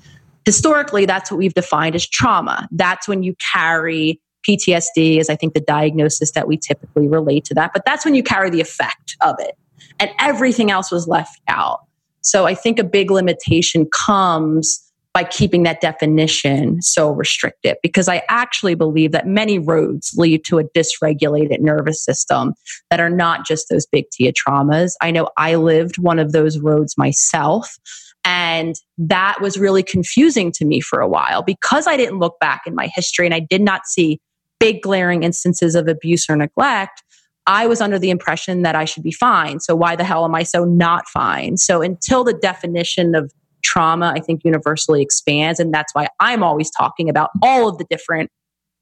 Historically, 0.45 1.05
that's 1.05 1.29
what 1.29 1.37
we've 1.37 1.53
defined 1.53 1.95
as 1.95 2.07
trauma. 2.07 2.67
That's 2.71 3.07
when 3.07 3.21
you 3.21 3.35
carry 3.53 4.19
PTSD, 4.47 5.19
is 5.19 5.29
I 5.29 5.35
think 5.35 5.53
the 5.53 5.61
diagnosis 5.61 6.31
that 6.31 6.47
we 6.47 6.57
typically 6.57 7.07
relate 7.07 7.45
to 7.45 7.53
that. 7.55 7.71
But 7.73 7.83
that's 7.85 8.05
when 8.05 8.15
you 8.15 8.23
carry 8.23 8.49
the 8.49 8.61
effect 8.61 9.15
of 9.21 9.35
it. 9.39 9.57
And 9.99 10.11
everything 10.19 10.71
else 10.71 10.91
was 10.91 11.07
left 11.07 11.41
out. 11.47 11.81
So 12.21 12.45
I 12.45 12.55
think 12.55 12.79
a 12.79 12.83
big 12.83 13.11
limitation 13.11 13.87
comes 13.91 14.85
by 15.13 15.23
keeping 15.23 15.63
that 15.63 15.81
definition 15.81 16.81
so 16.81 17.09
restrictive 17.11 17.77
because 17.81 18.07
I 18.07 18.21
actually 18.29 18.75
believe 18.75 19.11
that 19.11 19.25
many 19.25 19.57
roads 19.57 20.13
lead 20.15 20.45
to 20.45 20.59
a 20.59 20.63
dysregulated 20.63 21.59
nervous 21.59 22.03
system 22.03 22.53
that 22.91 22.99
are 22.99 23.09
not 23.09 23.45
just 23.45 23.67
those 23.69 23.85
big 23.87 24.05
TIA 24.11 24.33
traumas. 24.33 24.93
I 25.01 25.11
know 25.11 25.29
I 25.35 25.55
lived 25.55 25.97
one 25.97 26.19
of 26.19 26.31
those 26.31 26.59
roads 26.59 26.97
myself. 26.97 27.77
And 28.23 28.75
that 28.97 29.41
was 29.41 29.57
really 29.57 29.81
confusing 29.81 30.51
to 30.53 30.65
me 30.65 30.81
for 30.81 30.99
a 30.99 31.07
while 31.07 31.41
because 31.41 31.87
I 31.87 31.97
didn't 31.97 32.19
look 32.19 32.39
back 32.39 32.61
in 32.67 32.75
my 32.75 32.89
history 32.93 33.25
and 33.25 33.33
I 33.33 33.39
did 33.39 33.61
not 33.61 33.87
see 33.87 34.19
big 34.60 34.82
glaring 34.82 35.24
instances 35.24 35.76
of 35.76 35.88
abuse 35.88 36.30
or 36.30 36.36
neglect. 36.36 37.03
I 37.47 37.66
was 37.66 37.82
under 37.82 37.97
the 37.97 38.10
impression 38.10 38.62
that 38.62 38.76
I 38.76 38.86
should 38.86 39.03
be 39.03 39.12
fine. 39.12 39.60
So 39.60 39.76
why 39.76 39.95
the 39.95 40.03
hell 40.03 40.24
am 40.24 40.36
I 40.36 40.43
so 40.43 40.66
not 40.66 41.07
fine? 41.07 41.57
So 41.57 41.82
until 41.82 42.24
the 42.24 42.34
definition 42.34 43.16
of 43.16 43.32
trauma, 43.64 44.14
I 44.16 44.20
think 44.20 44.43
universally 44.43 45.01
expands. 45.01 45.60
And 45.60 45.74
that's 45.74 45.93
why 45.93 46.07
I'm 46.20 46.43
always 46.43 46.70
talking 46.70 47.10
about 47.10 47.32
all 47.41 47.68
of 47.68 47.78
the 47.78 47.86
different 47.89 48.30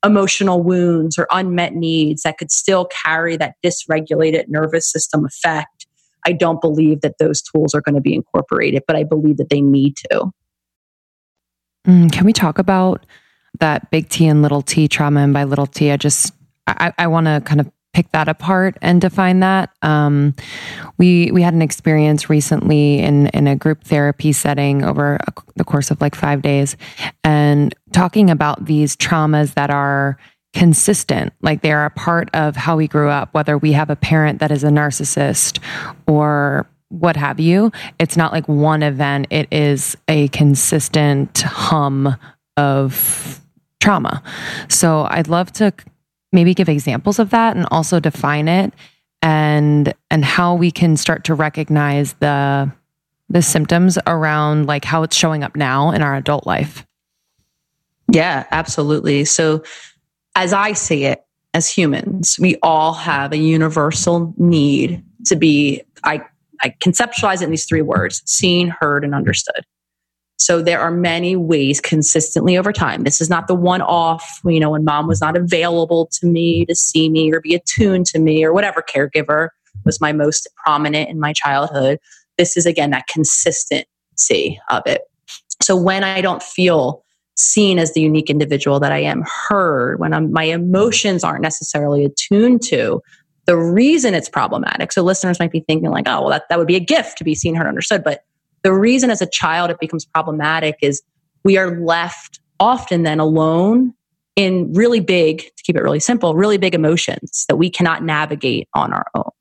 emotional 0.06 0.62
wounds 0.62 1.18
or 1.18 1.28
unmet 1.32 1.76
needs 1.76 2.24
that 2.24 2.38
could 2.38 2.52
still 2.52 2.86
carry 2.86 3.38
that 3.38 3.56
dysregulated 3.64 4.46
nervous 4.48 4.92
system 4.92 5.26
effect. 5.26 5.88
I 6.26 6.34
don't 6.34 6.62
believe 6.62 7.02
that 7.02 7.20
those 7.20 7.42
tools 7.42 7.74
are 7.74 7.82
going 7.82 7.96
to 7.96 8.02
be 8.02 8.14
incorporated, 8.14 8.84
but 8.86 8.96
I 8.96 9.04
believe 9.04 9.38
that 9.38 9.50
they 9.50 9.62
need 9.62 9.96
to. 10.12 10.32
Mm, 11.88 12.12
can 12.12 12.26
we 12.26 12.34
talk 12.34 12.60
about 12.60 13.06
that 13.60 13.90
big 13.92 14.10
T 14.10 14.28
and 14.28 14.42
little 14.42 14.62
t 14.62 14.88
trauma? 14.88 15.22
And 15.22 15.34
by 15.34 15.44
little 15.44 15.68
t, 15.68 15.92
I 15.92 15.98
just, 15.98 16.34
I, 16.68 16.94
I 16.98 17.08
want 17.08 17.28
to 17.28 17.42
kind 17.46 17.62
of 17.62 17.72
pick 17.94 18.12
that 18.12 18.28
apart 18.28 18.78
and 18.84 19.02
define 19.02 19.40
that. 19.40 19.72
Um, 19.82 20.36
we 21.00 21.32
we 21.32 21.42
had 21.42 21.56
an 21.56 21.64
experience 21.64 22.30
recently 22.30 23.00
in 23.00 23.26
in 23.28 23.48
a 23.48 23.56
group 23.56 23.84
therapy 23.84 24.32
setting 24.32 24.84
over 24.84 25.16
a, 25.16 25.34
the 25.56 25.64
course 25.64 25.90
of 25.90 26.00
like 26.00 26.14
five 26.14 26.44
days, 26.44 26.78
and 27.24 27.74
talking 27.94 28.30
about 28.30 28.66
these 28.66 28.96
traumas 28.96 29.56
that 29.56 29.72
are 29.72 30.18
consistent, 30.54 31.34
like 31.42 31.62
they 31.62 31.72
are 31.72 31.86
a 31.86 31.90
part 31.90 32.30
of 32.36 32.56
how 32.56 32.78
we 32.78 32.88
grew 32.88 33.10
up. 33.10 33.34
Whether 33.34 33.58
we 33.58 33.72
have 33.72 33.90
a 33.90 33.96
parent 33.96 34.40
that 34.40 34.52
is 34.52 34.64
a 34.64 34.70
narcissist 34.70 35.60
or 36.08 36.68
what 36.90 37.16
have 37.18 37.40
you, 37.40 37.72
it's 38.00 38.16
not 38.16 38.32
like 38.32 38.48
one 38.48 38.84
event. 38.84 39.28
It 39.32 39.48
is 39.52 39.98
a 40.08 40.28
consistent 40.30 41.40
hum 41.40 42.16
of 42.58 43.42
trauma. 43.80 44.24
So 44.70 45.08
I'd 45.10 45.28
love 45.28 45.52
to 45.54 45.74
maybe 46.32 46.54
give 46.54 46.70
examples 46.70 47.20
of 47.20 47.30
that 47.30 47.56
and 47.56 47.66
also 47.72 48.00
define 48.00 48.48
it 48.48 48.74
and 49.22 49.94
and 50.12 50.24
how 50.24 50.56
we 50.56 50.72
can 50.72 50.98
start 50.98 51.24
to 51.26 51.34
recognize 51.34 52.14
the 52.14 52.72
the 53.30 53.42
symptoms 53.42 53.98
around 54.08 54.68
like 54.68 54.86
how 54.86 55.04
it's 55.04 55.16
showing 55.16 55.44
up 55.44 55.56
now 55.56 55.92
in 55.92 56.02
our 56.02 56.16
adult 56.16 56.46
life. 56.46 56.86
Yeah, 58.12 58.46
absolutely. 58.52 59.26
So 59.26 59.64
as 60.36 60.54
I 60.54 60.74
see 60.74 61.06
it, 61.06 61.26
as 61.54 61.70
humans, 61.70 62.38
we 62.40 62.56
all 62.62 62.94
have 62.94 63.34
a 63.34 63.38
universal 63.38 64.34
need 64.38 65.04
to 65.26 65.36
be 65.36 65.82
I 66.04 66.22
I 66.62 66.70
conceptualize 66.82 67.42
it 67.42 67.46
in 67.46 67.52
these 67.52 67.66
three 67.66 67.82
words 67.82 68.22
seen, 68.26 68.74
heard, 68.80 69.04
and 69.04 69.14
understood. 69.14 69.66
So 70.38 70.62
there 70.62 70.80
are 70.80 70.92
many 70.92 71.36
ways 71.36 71.82
consistently 71.82 72.58
over 72.58 72.72
time. 72.72 73.04
This 73.04 73.20
is 73.20 73.30
not 73.30 73.48
the 73.48 73.56
one 73.56 73.82
off, 73.82 74.40
you 74.46 74.60
know, 74.60 74.70
when 74.70 74.86
mom 74.86 75.08
was 75.08 75.20
not 75.20 75.36
available 75.36 76.10
to 76.14 76.28
me 76.28 76.66
to 76.68 76.76
see 76.76 77.10
me 77.10 77.32
or 77.34 77.42
be 77.42 77.56
attuned 77.56 78.06
to 78.08 78.20
me 78.20 78.44
or 78.44 78.54
whatever 78.54 78.84
caregiver 78.84 79.50
was 79.84 80.00
my 80.00 80.14
most 80.14 80.48
prominent 80.64 81.10
in 81.10 81.20
my 81.20 81.34
childhood. 81.34 82.00
This 82.38 82.56
is 82.56 82.66
again 82.66 82.92
that 82.92 83.08
consistency 83.08 84.60
of 84.70 84.84
it. 84.86 85.02
So 85.62 85.76
when 85.76 86.04
I 86.04 86.22
don't 86.22 86.44
feel 86.44 87.04
seen 87.36 87.80
as 87.80 87.94
the 87.94 88.02
unique 88.02 88.30
individual 88.30 88.80
that 88.80 88.92
I 88.92 89.00
am, 89.00 89.24
heard, 89.48 90.00
when 90.00 90.14
I'm, 90.14 90.32
my 90.32 90.44
emotions 90.44 91.24
aren't 91.24 91.42
necessarily 91.42 92.06
attuned 92.06 92.62
to, 92.64 93.02
the 93.46 93.58
reason 93.58 94.14
it's 94.14 94.30
problematic. 94.30 94.92
So 94.92 95.02
listeners 95.02 95.40
might 95.40 95.52
be 95.52 95.62
thinking 95.62 95.90
like, 95.90 96.08
oh, 96.08 96.22
well, 96.22 96.30
that, 96.30 96.44
that 96.50 96.60
would 96.60 96.68
be 96.68 96.76
a 96.76 96.82
gift 96.82 97.18
to 97.20 97.24
be 97.24 97.34
seen, 97.34 97.56
heard, 97.56 97.68
understood. 97.68 98.04
But 98.04 98.24
the 98.68 98.74
reason 98.74 99.10
as 99.10 99.22
a 99.22 99.28
child 99.28 99.72
it 99.72 99.80
becomes 99.80 100.04
problematic 100.04 100.76
is 100.82 101.02
we 101.46 101.56
are 101.56 101.80
left 101.80 102.42
often 102.60 103.04
then 103.04 103.18
alone 103.18 103.94
in 104.36 104.74
really 104.74 105.00
big, 105.00 105.40
to 105.40 105.64
keep 105.64 105.78
it 105.78 105.82
really 105.82 106.02
simple, 106.02 106.36
really 106.36 106.58
big 106.58 106.76
emotions 106.76 107.46
that 107.48 107.56
we 107.56 107.70
cannot 107.70 108.04
navigate 108.04 108.68
on 108.74 108.92
our 108.92 109.06
own. 109.16 109.32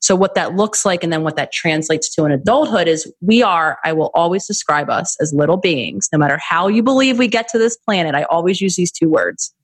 So, 0.00 0.16
what 0.16 0.34
that 0.34 0.56
looks 0.56 0.84
like 0.84 1.04
and 1.04 1.12
then 1.12 1.22
what 1.22 1.36
that 1.36 1.52
translates 1.52 2.12
to 2.16 2.24
in 2.24 2.32
adulthood 2.32 2.88
is 2.88 3.08
we 3.20 3.40
are, 3.40 3.78
I 3.84 3.92
will 3.92 4.10
always 4.14 4.48
describe 4.48 4.90
us 4.90 5.16
as 5.20 5.32
little 5.32 5.58
beings, 5.58 6.08
no 6.12 6.18
matter 6.18 6.38
how 6.38 6.66
you 6.66 6.82
believe 6.82 7.20
we 7.20 7.28
get 7.28 7.46
to 7.50 7.58
this 7.58 7.76
planet. 7.76 8.16
I 8.16 8.24
always 8.24 8.60
use 8.60 8.74
these 8.74 8.90
two 8.90 9.08
words 9.08 9.54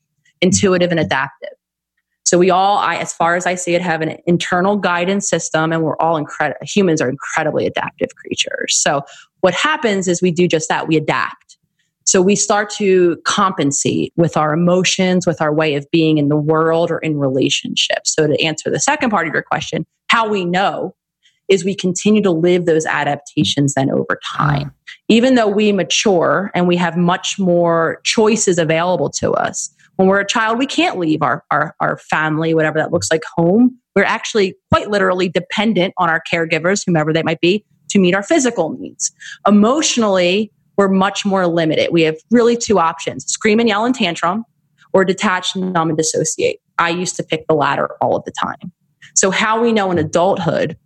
intuitive 0.40 0.92
and 0.92 1.00
adaptive. 1.00 1.57
So 2.28 2.36
we 2.36 2.50
all, 2.50 2.76
I, 2.76 2.96
as 2.96 3.14
far 3.14 3.36
as 3.36 3.46
I 3.46 3.54
see 3.54 3.74
it, 3.74 3.80
have 3.80 4.02
an 4.02 4.18
internal 4.26 4.76
guidance 4.76 5.26
system, 5.26 5.72
and 5.72 5.82
we're 5.82 5.96
all 5.96 6.18
incredible. 6.18 6.58
Humans 6.60 7.00
are 7.00 7.08
incredibly 7.08 7.66
adaptive 7.66 8.14
creatures. 8.16 8.76
So 8.76 9.02
what 9.40 9.54
happens 9.54 10.06
is 10.06 10.20
we 10.20 10.30
do 10.30 10.46
just 10.46 10.68
that. 10.68 10.88
We 10.88 10.98
adapt. 10.98 11.56
So 12.04 12.20
we 12.20 12.36
start 12.36 12.68
to 12.72 13.16
compensate 13.24 14.12
with 14.16 14.36
our 14.36 14.52
emotions, 14.52 15.26
with 15.26 15.40
our 15.40 15.54
way 15.54 15.74
of 15.74 15.90
being 15.90 16.18
in 16.18 16.28
the 16.28 16.36
world 16.36 16.90
or 16.90 16.98
in 16.98 17.16
relationships. 17.16 18.14
So 18.14 18.26
to 18.26 18.44
answer 18.44 18.70
the 18.70 18.78
second 18.78 19.08
part 19.08 19.26
of 19.26 19.32
your 19.32 19.42
question, 19.42 19.86
how 20.08 20.28
we 20.28 20.44
know 20.44 20.94
is 21.48 21.64
we 21.64 21.74
continue 21.74 22.20
to 22.20 22.30
live 22.30 22.66
those 22.66 22.84
adaptations 22.84 23.72
then 23.72 23.90
over 23.90 24.20
time. 24.36 24.64
Mm-hmm. 24.64 24.68
Even 25.08 25.34
though 25.34 25.48
we 25.48 25.72
mature 25.72 26.50
and 26.54 26.68
we 26.68 26.76
have 26.76 26.94
much 26.94 27.38
more 27.38 28.02
choices 28.04 28.58
available 28.58 29.08
to 29.08 29.32
us, 29.32 29.70
when 29.98 30.06
we're 30.06 30.20
a 30.20 30.26
child, 30.26 30.58
we 30.58 30.66
can't 30.66 30.96
leave 30.96 31.22
our, 31.22 31.44
our, 31.50 31.74
our 31.80 31.98
family, 31.98 32.54
whatever 32.54 32.78
that 32.78 32.92
looks 32.92 33.10
like, 33.10 33.22
home. 33.34 33.76
We're 33.96 34.04
actually 34.04 34.54
quite 34.72 34.90
literally 34.90 35.28
dependent 35.28 35.92
on 35.98 36.08
our 36.08 36.22
caregivers, 36.32 36.84
whomever 36.86 37.12
they 37.12 37.24
might 37.24 37.40
be, 37.40 37.64
to 37.90 37.98
meet 37.98 38.14
our 38.14 38.22
physical 38.22 38.70
needs. 38.78 39.10
Emotionally, 39.44 40.52
we're 40.76 40.88
much 40.88 41.26
more 41.26 41.48
limited. 41.48 41.88
We 41.90 42.02
have 42.02 42.14
really 42.30 42.56
two 42.56 42.78
options 42.78 43.26
scream 43.26 43.58
and 43.58 43.68
yell 43.68 43.84
and 43.84 43.92
tantrum, 43.92 44.44
or 44.92 45.04
detach, 45.04 45.56
numb, 45.56 45.88
and 45.88 45.98
dissociate. 45.98 46.60
I 46.78 46.90
used 46.90 47.16
to 47.16 47.24
pick 47.24 47.48
the 47.48 47.54
latter 47.54 47.90
all 48.00 48.14
of 48.14 48.24
the 48.24 48.32
time. 48.40 48.70
So, 49.16 49.32
how 49.32 49.60
we 49.60 49.72
know 49.72 49.90
in 49.90 49.98
adulthood 49.98 50.78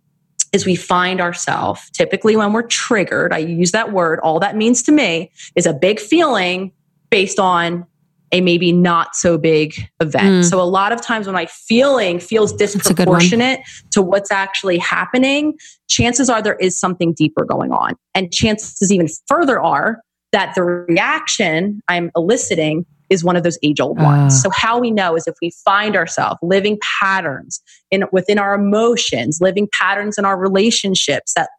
is 0.53 0.65
we 0.65 0.75
find 0.75 1.21
ourselves 1.21 1.87
typically 1.91 2.35
when 2.35 2.51
we're 2.51 2.63
triggered. 2.63 3.31
I 3.31 3.37
use 3.37 3.73
that 3.73 3.91
word. 3.93 4.19
All 4.21 4.39
that 4.39 4.57
means 4.57 4.81
to 4.83 4.91
me 4.91 5.31
is 5.55 5.67
a 5.67 5.73
big 5.73 5.99
feeling 5.99 6.71
based 7.11 7.37
on 7.37 7.85
a 8.33 8.41
maybe 8.41 8.71
not 8.71 9.15
so 9.15 9.37
big 9.37 9.75
event. 10.01 10.43
Mm. 10.43 10.49
So 10.49 10.59
a 10.59 10.65
lot 10.65 10.91
of 10.91 11.01
times 11.01 11.27
when 11.27 11.35
my 11.35 11.45
feeling 11.45 12.19
feels 12.19 12.51
disproportionate 12.51 13.61
to 13.91 14.01
what's 14.01 14.31
actually 14.31 14.79
happening, 14.79 15.53
chances 15.87 16.29
are 16.29 16.41
there 16.41 16.55
is 16.55 16.77
something 16.77 17.13
deeper 17.13 17.45
going 17.45 17.71
on. 17.71 17.95
And 18.15 18.33
chances 18.33 18.91
even 18.91 19.07
further 19.27 19.61
are 19.61 20.01
that 20.31 20.55
the 20.55 20.63
reaction 20.63 21.79
I'm 21.87 22.09
eliciting 22.15 22.85
is 23.11 23.23
one 23.23 23.35
of 23.35 23.43
those 23.43 23.59
age 23.61 23.79
old 23.79 24.01
ones. 24.01 24.33
Uh. 24.33 24.37
So 24.37 24.49
how 24.49 24.79
we 24.79 24.89
know 24.89 25.15
is 25.15 25.27
if 25.27 25.35
we 25.39 25.51
find 25.63 25.95
ourselves 25.95 26.39
living 26.41 26.79
patterns 26.99 27.61
in 27.91 28.03
within 28.11 28.39
our 28.39 28.55
emotions, 28.55 29.39
living 29.39 29.69
patterns 29.71 30.17
in 30.17 30.25
our 30.25 30.37
relationships 30.37 31.33
that 31.35 31.49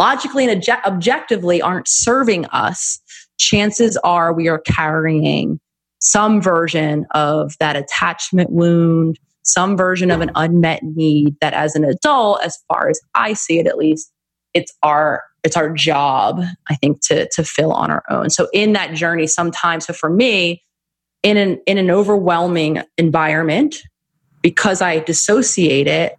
logically 0.00 0.48
and 0.48 0.68
objectively 0.84 1.62
aren't 1.62 1.86
serving 1.86 2.46
us, 2.46 2.98
chances 3.38 3.96
are 3.98 4.32
we 4.32 4.48
are 4.48 4.58
carrying 4.58 5.60
some 5.98 6.40
version 6.40 7.06
of 7.12 7.54
that 7.60 7.76
attachment 7.76 8.50
wound, 8.50 9.18
some 9.42 9.76
version 9.76 10.10
of 10.10 10.20
an 10.20 10.30
unmet 10.34 10.82
need 10.82 11.36
that 11.40 11.54
as 11.54 11.74
an 11.74 11.84
adult, 11.84 12.42
as 12.42 12.58
far 12.68 12.88
as 12.88 13.00
I 13.14 13.32
see 13.32 13.58
it 13.58 13.66
at 13.66 13.78
least, 13.78 14.12
it's 14.54 14.72
our 14.82 15.24
it's 15.44 15.56
our 15.56 15.70
job, 15.70 16.42
I 16.68 16.74
think, 16.74 17.00
to 17.06 17.28
to 17.30 17.44
fill 17.44 17.72
on 17.72 17.90
our 17.90 18.04
own. 18.10 18.30
So 18.30 18.48
in 18.52 18.72
that 18.74 18.94
journey, 18.94 19.26
sometimes, 19.26 19.86
so 19.86 19.92
for 19.92 20.10
me, 20.10 20.62
in 21.22 21.36
an 21.36 21.60
in 21.66 21.78
an 21.78 21.90
overwhelming 21.90 22.82
environment, 22.96 23.76
because 24.42 24.82
I 24.82 24.98
dissociate 24.98 25.86
it, 25.86 26.16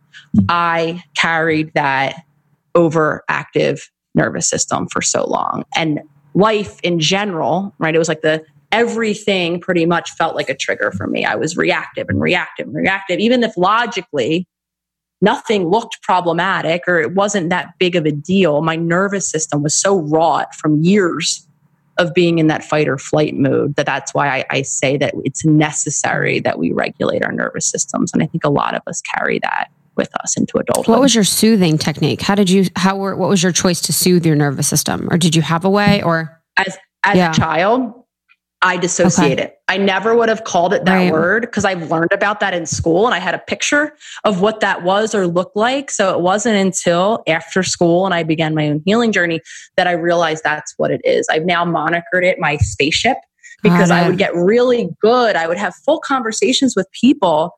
I 0.48 1.04
carried 1.16 1.74
that 1.74 2.24
overactive 2.76 3.82
nervous 4.16 4.50
system 4.50 4.88
for 4.92 5.02
so 5.02 5.26
long. 5.26 5.64
And 5.76 6.02
life 6.34 6.80
in 6.82 7.00
general, 7.00 7.74
right? 7.80 7.96
It 7.96 8.00
was 8.00 8.08
like 8.08 8.22
the 8.22 8.44
everything 8.72 9.60
pretty 9.60 9.86
much 9.86 10.12
felt 10.12 10.36
like 10.36 10.50
a 10.50 10.56
trigger 10.56 10.92
for 10.92 11.08
me. 11.08 11.26
I 11.26 11.36
was 11.36 11.58
reactive 11.58 12.08
and 12.10 12.22
reactive 12.22 12.68
and 12.68 12.76
reactive, 12.76 13.20
even 13.20 13.44
if 13.44 13.58
logically 13.58 14.48
nothing 15.22 15.68
looked 15.68 16.02
problematic 16.02 16.84
or 16.88 17.00
it 17.00 17.14
wasn't 17.14 17.50
that 17.50 17.74
big 17.80 17.96
of 17.96 18.06
a 18.06 18.12
deal. 18.12 18.62
My 18.62 18.76
nervous 18.76 19.30
system 19.30 19.64
was 19.64 19.76
so 19.76 20.00
wrought 20.00 20.56
from 20.56 20.82
years 20.82 21.46
of 21.98 22.14
being 22.14 22.40
in 22.40 22.48
that 22.48 22.64
fight 22.64 22.88
or 22.88 22.98
flight 22.98 23.36
mode 23.36 23.76
that 23.76 23.86
that's 23.86 24.14
why 24.14 24.40
I, 24.40 24.46
I, 24.50 24.62
say 24.62 24.96
that 24.98 25.14
it's 25.26 25.44
necessary 25.44 26.40
that 26.40 26.58
we 26.58 26.72
regulate 26.72 27.26
our 27.26 27.32
nervous 27.34 27.70
systems. 27.70 28.14
And 28.14 28.24
I 28.24 28.26
think 28.26 28.46
a 28.46 28.50
lot 28.50 28.74
of 28.74 28.82
us 28.88 29.02
carry 29.02 29.38
that 29.40 29.68
with 29.98 30.10
us 30.24 30.38
into 30.38 30.58
adulthood. 30.58 30.88
What 30.88 31.02
was 31.02 31.14
your 31.14 31.26
soothing 31.26 31.78
technique? 31.78 32.22
How 32.22 32.36
did 32.36 32.50
you, 32.50 32.68
how 32.78 32.96
were, 32.96 33.18
what 33.18 33.28
was 33.28 33.44
your 33.44 33.52
choice 33.52 33.82
to 33.82 33.92
soothe 33.92 34.26
your 34.26 34.38
nervous 34.38 34.66
system? 34.70 35.10
Or 35.12 35.18
did 35.18 35.36
you 35.36 35.42
have 35.42 35.66
a 35.66 35.70
way 35.70 36.02
or? 36.02 36.42
As, 36.56 36.78
as 37.04 37.18
yeah. 37.18 37.32
a 37.32 37.34
child, 37.34 37.94
I 38.62 38.76
dissociate 38.76 39.40
okay. 39.40 39.44
it. 39.44 39.56
I 39.70 39.78
never 39.78 40.16
would 40.16 40.28
have 40.28 40.44
called 40.44 40.74
it 40.74 40.84
that 40.84 40.94
right. 40.94 41.12
word 41.12 41.42
because 41.42 41.64
I've 41.64 41.90
learned 41.90 42.12
about 42.12 42.42
that 42.42 42.54
in 42.54 42.66
school 42.66 43.06
and 43.06 43.16
I 43.16 43.20
had 43.20 43.34
a 43.34 43.40
picture 43.40 43.96
of 44.26 44.42
what 44.42 44.60
that 44.60 44.84
was 44.84 45.16
or 45.16 45.28
looked 45.28 45.56
like. 45.56 45.90
So 45.90 46.14
it 46.14 46.20
wasn't 46.20 46.58
until 46.58 47.24
after 47.26 47.64
school 47.64 48.06
and 48.06 48.14
I 48.14 48.24
began 48.24 48.54
my 48.54 48.68
own 48.68 48.82
healing 48.86 49.14
journey 49.14 49.40
that 49.78 49.88
I 49.88 49.94
realized 49.94 50.44
that's 50.44 50.74
what 50.76 50.92
it 50.92 51.00
is. 51.06 51.26
I've 51.30 51.46
now 51.46 51.64
monikered 51.64 52.24
it 52.24 52.38
my 52.40 52.58
spaceship 52.58 53.18
because 53.64 53.92
I 53.92 54.08
would 54.08 54.18
get 54.18 54.34
really 54.36 54.90
good. 55.02 55.36
I 55.36 55.48
would 55.48 55.58
have 55.58 55.74
full 55.86 56.00
conversations 56.00 56.76
with 56.76 56.88
people 56.92 57.58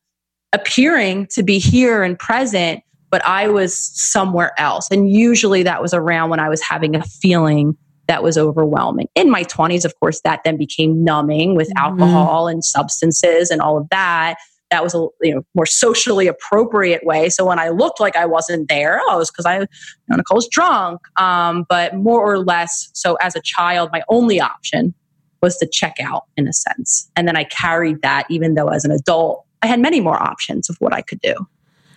appearing 0.54 1.28
to 1.32 1.43
be 1.43 1.60
here 1.60 2.04
and 2.04 2.18
present, 2.18 2.82
but 3.10 3.26
I 3.26 3.47
was 3.47 3.78
somewhere 3.78 4.60
else. 4.60 4.88
And 4.91 5.12
usually 5.12 5.64
that 5.64 5.82
was 5.82 5.93
around 5.93 6.30
when 6.30 6.39
I 6.39 6.49
was 6.49 6.62
having 6.62 6.95
a 6.95 7.04
feeling 7.04 7.78
that 8.08 8.24
was 8.24 8.38
overwhelming. 8.38 9.08
In 9.16 9.30
my 9.30 9.43
20s, 9.43 9.86
of 9.86 9.97
course, 9.99 10.22
that 10.22 10.41
then 10.43 10.58
became 10.58 11.04
numbing 11.04 11.56
with 11.56 11.70
mm-hmm. 11.70 11.86
alcohol 11.86 12.47
and 12.47 12.64
substances 12.64 13.49
and 13.49 13.62
all 13.62 13.78
of 13.78 13.88
that. 13.89 14.36
That 14.70 14.84
was 14.84 14.95
a 14.95 15.06
you 15.22 15.36
know 15.36 15.43
more 15.54 15.66
socially 15.66 16.28
appropriate 16.28 17.06
way. 17.06 17.30
So 17.30 17.45
when 17.45 17.60
I 17.60 17.70
looked 17.70 17.99
like 17.99 18.16
I 18.16 18.26
wasn't 18.26 18.70
there, 18.70 19.02
oh, 19.04 19.16
it 19.16 19.18
was 19.18 19.30
because 19.30 19.45
I, 19.45 19.60
you 19.60 19.68
know, 20.08 20.16
Nicole's 20.16 20.47
drunk. 20.47 21.02
Um, 21.18 21.66
but 21.68 21.95
more 21.95 22.22
or 22.22 22.39
less, 22.39 22.89
so 22.93 23.16
as 23.16 23.36
a 23.36 23.41
child, 23.41 23.89
my 23.91 24.02
only 24.08 24.39
option 24.39 24.93
was 25.41 25.58
to 25.58 25.68
check 25.68 25.95
out 25.99 26.24
in 26.38 26.47
a 26.47 26.54
sense, 26.54 27.10
and 27.18 27.28
then 27.28 27.36
I 27.36 27.43
carried 27.43 28.02
that. 28.02 28.28
Even 28.30 28.54
though 28.54 28.70
as 28.70 28.86
an 28.86 28.91
adult, 28.91 29.45
I 29.62 29.68
had 29.68 29.82
many 29.82 29.99
more 29.99 30.22
options 30.22 30.70
of 30.70 30.78
what 30.80 30.93
I 30.93 31.02
could 31.02 31.20
do. 31.20 31.36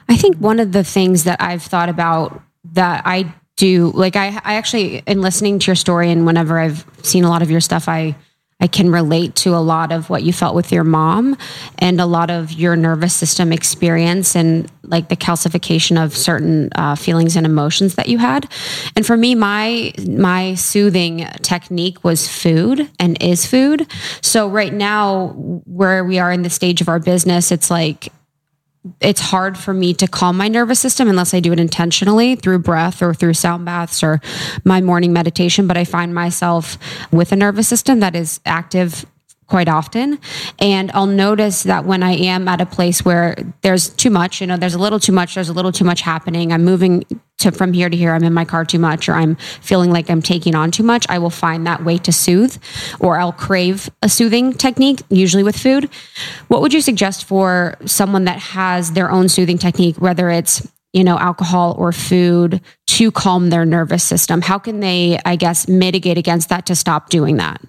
I 0.09 0.17
think 0.17 0.37
one 0.39 0.59
of 0.59 0.73
the 0.73 0.85
things 0.85 1.25
that 1.25 1.41
I've 1.41 1.63
thought 1.63 1.89
about 1.89 2.43
that 2.73 3.03
I 3.05 3.33
do 3.57 3.93
like 3.95 4.17
I, 4.17 4.29
I 4.45 4.55
actually 4.55 4.99
in 5.07 5.21
listening 5.21 5.59
to 5.61 5.67
your 5.67 5.77
story 5.77 6.11
and 6.11 6.27
whenever 6.27 6.59
I've 6.59 6.85
seen 7.03 7.25
a 7.25 7.29
lot 7.29 7.43
of 7.43 7.51
your 7.51 7.61
stuff, 7.61 7.89
I 7.89 8.17
I 8.61 8.67
can 8.67 8.91
relate 8.91 9.35
to 9.37 9.55
a 9.55 9.59
lot 9.59 9.93
of 9.93 10.09
what 10.09 10.23
you 10.23 10.33
felt 10.33 10.55
with 10.55 10.73
your 10.73 10.85
mom 10.85 11.37
and 11.79 12.01
a 12.01 12.07
lot 12.07 12.31
of 12.31 12.53
your 12.53 12.77
nervous 12.77 13.15
system 13.15 13.53
experience 13.53 14.37
and 14.37 14.71
like 14.85 15.09
the 15.09 15.17
calcification 15.17 16.03
of 16.03 16.17
certain 16.17 16.71
uh, 16.75 16.95
feelings 16.95 17.37
and 17.37 17.45
emotions 17.45 17.97
that 17.97 18.09
you 18.09 18.19
had. 18.19 18.51
And 18.97 19.05
for 19.05 19.17
me, 19.17 19.35
my 19.35 19.93
my 20.09 20.55
soothing 20.55 21.27
technique 21.43 22.03
was 22.05 22.29
food 22.29 22.91
and 22.99 23.21
is 23.23 23.45
food. 23.45 23.87
So 24.23 24.49
right 24.49 24.73
now, 24.73 25.29
where 25.67 26.05
we 26.05 26.19
are 26.19 26.33
in 26.33 26.43
the 26.43 26.51
stage 26.51 26.81
of 26.81 26.89
our 26.89 27.01
business, 27.01 27.51
it's 27.51 27.71
like 27.71 28.13
it's 29.01 29.21
hard 29.21 29.57
for 29.57 29.73
me 29.73 29.95
to 29.95 30.07
calm 30.07 30.37
my 30.37 30.49
nervous 30.49 30.79
system 30.79 31.09
unless 31.09 31.33
I 31.33 31.41
do 31.41 31.53
it 31.53 31.61
intentionally 31.61 32.37
through 32.37 32.59
breath 32.59 33.03
or 33.03 33.15
through 33.15 33.35
sound 33.35 33.65
baths 33.65 34.03
or 34.03 34.21
my 34.65 34.81
morning 34.81 35.13
meditation. 35.13 35.67
But 35.67 35.77
I 35.77 35.85
find 35.85 36.15
myself 36.15 36.77
with 37.11 37.33
a 37.33 37.37
nervous 37.37 37.67
system 37.67 38.01
that 38.01 38.15
is 38.15 38.41
active 38.45 39.07
quite 39.47 39.69
often. 39.69 40.19
And 40.59 40.91
I'll 40.93 41.07
notice 41.07 41.65
that 41.65 41.85
when 41.85 42.03
I 42.03 42.13
am 42.13 42.49
at 42.49 42.61
a 42.61 42.67
place 42.67 43.05
where 43.05 43.37
there's 43.63 43.89
too 43.91 44.11
much, 44.11 44.41
you 44.41 44.47
know, 44.47 44.57
there's 44.57 44.75
a 44.75 44.79
little 44.79 45.01
too 45.01 45.13
much, 45.13 45.35
there's 45.35 45.49
a 45.49 45.53
little 45.53 45.73
too 45.73 45.85
much 45.85 46.01
happening. 46.01 46.53
I'm 46.53 46.65
moving 46.65 47.05
to 47.39 47.51
from 47.51 47.73
here 47.73 47.91
to 47.91 47.97
here, 47.97 48.13
I'm 48.13 48.25
in 48.25 48.33
my 48.33 48.45
car 48.45 48.65
too 48.65 48.79
much, 48.79 49.09
or 49.09 49.15
I'm 49.15 49.35
feeling 49.61 49.91
like 49.91 50.09
I'm 50.09 50.23
taking 50.23 50.55
on 50.55 50.71
too 50.71 50.83
much. 50.83 51.05
I 51.09 51.19
will 51.19 51.31
find 51.31 51.67
that 51.67 51.85
way 51.85 51.99
to 51.99 52.13
soothe, 52.13 52.57
or 53.01 53.19
I'll 53.19 53.33
crave 53.33 53.91
a 54.03 54.09
soothing 54.09 54.53
technique, 54.53 55.03
usually 55.11 55.43
with 55.43 55.57
food. 55.57 55.91
What 56.49 56.63
would 56.63 56.73
you 56.73 56.81
suggest 56.81 57.25
for 57.25 57.77
someone 57.85 58.25
that 58.25 58.39
has 58.39 58.93
their 58.93 59.11
own 59.11 59.29
soothing 59.29 59.59
technique, 59.59 60.01
whether 60.01 60.31
it's 60.31 60.67
you 60.95 61.03
know, 61.03 61.19
alcohol 61.19 61.75
or 61.77 61.91
food 61.93 62.61
to 62.87 63.11
calm 63.11 63.51
their 63.51 63.67
nervous 63.67 64.05
system? 64.05 64.41
How 64.41 64.59
can 64.59 64.81
they, 64.81 65.19
I 65.25 65.37
guess, 65.37 65.69
mitigate 65.69 66.17
against 66.17 66.49
that 66.49 66.67
to 66.67 66.77
stop 66.77 67.11
doing 67.11 67.37
that? 67.37 67.61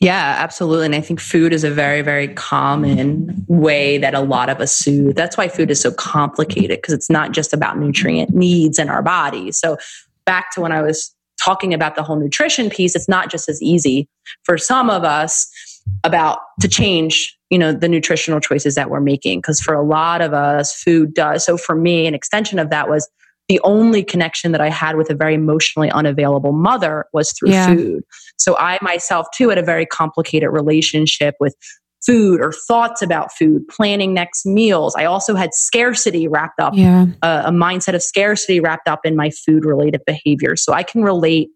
Yeah, 0.00 0.36
absolutely. 0.38 0.86
And 0.86 0.94
I 0.94 1.00
think 1.00 1.20
food 1.20 1.54
is 1.54 1.64
a 1.64 1.70
very, 1.70 2.02
very 2.02 2.28
common 2.28 3.44
way 3.48 3.96
that 3.98 4.14
a 4.14 4.20
lot 4.20 4.50
of 4.50 4.60
us 4.60 4.76
soothe. 4.76 5.16
That's 5.16 5.38
why 5.38 5.48
food 5.48 5.70
is 5.70 5.80
so 5.80 5.90
complicated 5.90 6.78
because 6.78 6.92
it's 6.92 7.08
not 7.08 7.32
just 7.32 7.54
about 7.54 7.78
nutrient 7.78 8.34
needs 8.34 8.78
in 8.78 8.90
our 8.90 9.02
bodies. 9.02 9.58
So, 9.58 9.78
back 10.26 10.52
to 10.52 10.60
when 10.60 10.72
I 10.72 10.82
was 10.82 11.14
talking 11.42 11.72
about 11.72 11.94
the 11.94 12.02
whole 12.02 12.16
nutrition 12.16 12.68
piece, 12.68 12.94
it's 12.94 13.08
not 13.08 13.30
just 13.30 13.48
as 13.48 13.62
easy 13.62 14.08
for 14.42 14.58
some 14.58 14.90
of 14.90 15.04
us 15.04 15.48
about 16.04 16.40
to 16.60 16.68
change 16.68 17.34
you 17.48 17.58
know 17.58 17.72
the 17.72 17.88
nutritional 17.88 18.40
choices 18.40 18.74
that 18.74 18.90
we're 18.90 19.00
making 19.00 19.38
because 19.38 19.60
for 19.60 19.72
a 19.72 19.82
lot 19.82 20.20
of 20.20 20.34
us 20.34 20.74
food 20.74 21.14
does 21.14 21.44
so 21.44 21.56
for 21.56 21.76
me 21.76 22.04
an 22.08 22.12
extension 22.12 22.58
of 22.58 22.70
that 22.70 22.88
was 22.88 23.08
the 23.48 23.60
only 23.62 24.02
connection 24.02 24.52
that 24.52 24.60
I 24.60 24.68
had 24.68 24.96
with 24.96 25.10
a 25.10 25.14
very 25.14 25.34
emotionally 25.34 25.90
unavailable 25.90 26.52
mother 26.52 27.06
was 27.12 27.32
through 27.32 27.50
yeah. 27.50 27.66
food. 27.74 28.04
So 28.38 28.56
I 28.58 28.78
myself 28.82 29.26
too 29.34 29.48
had 29.48 29.58
a 29.58 29.62
very 29.62 29.86
complicated 29.86 30.50
relationship 30.50 31.34
with 31.40 31.54
food 32.04 32.40
or 32.40 32.52
thoughts 32.52 33.02
about 33.02 33.32
food, 33.32 33.66
planning 33.68 34.14
next 34.14 34.46
meals. 34.46 34.94
I 34.96 35.06
also 35.06 35.34
had 35.34 35.54
scarcity 35.54 36.28
wrapped 36.28 36.60
up, 36.60 36.74
yeah. 36.76 37.06
uh, 37.22 37.42
a 37.46 37.50
mindset 37.50 37.94
of 37.94 38.02
scarcity 38.02 38.60
wrapped 38.60 38.86
up 38.86 39.00
in 39.04 39.16
my 39.16 39.30
food 39.30 39.64
related 39.64 40.02
behavior. 40.06 40.56
So 40.56 40.72
I 40.72 40.82
can 40.82 41.02
relate. 41.02 41.48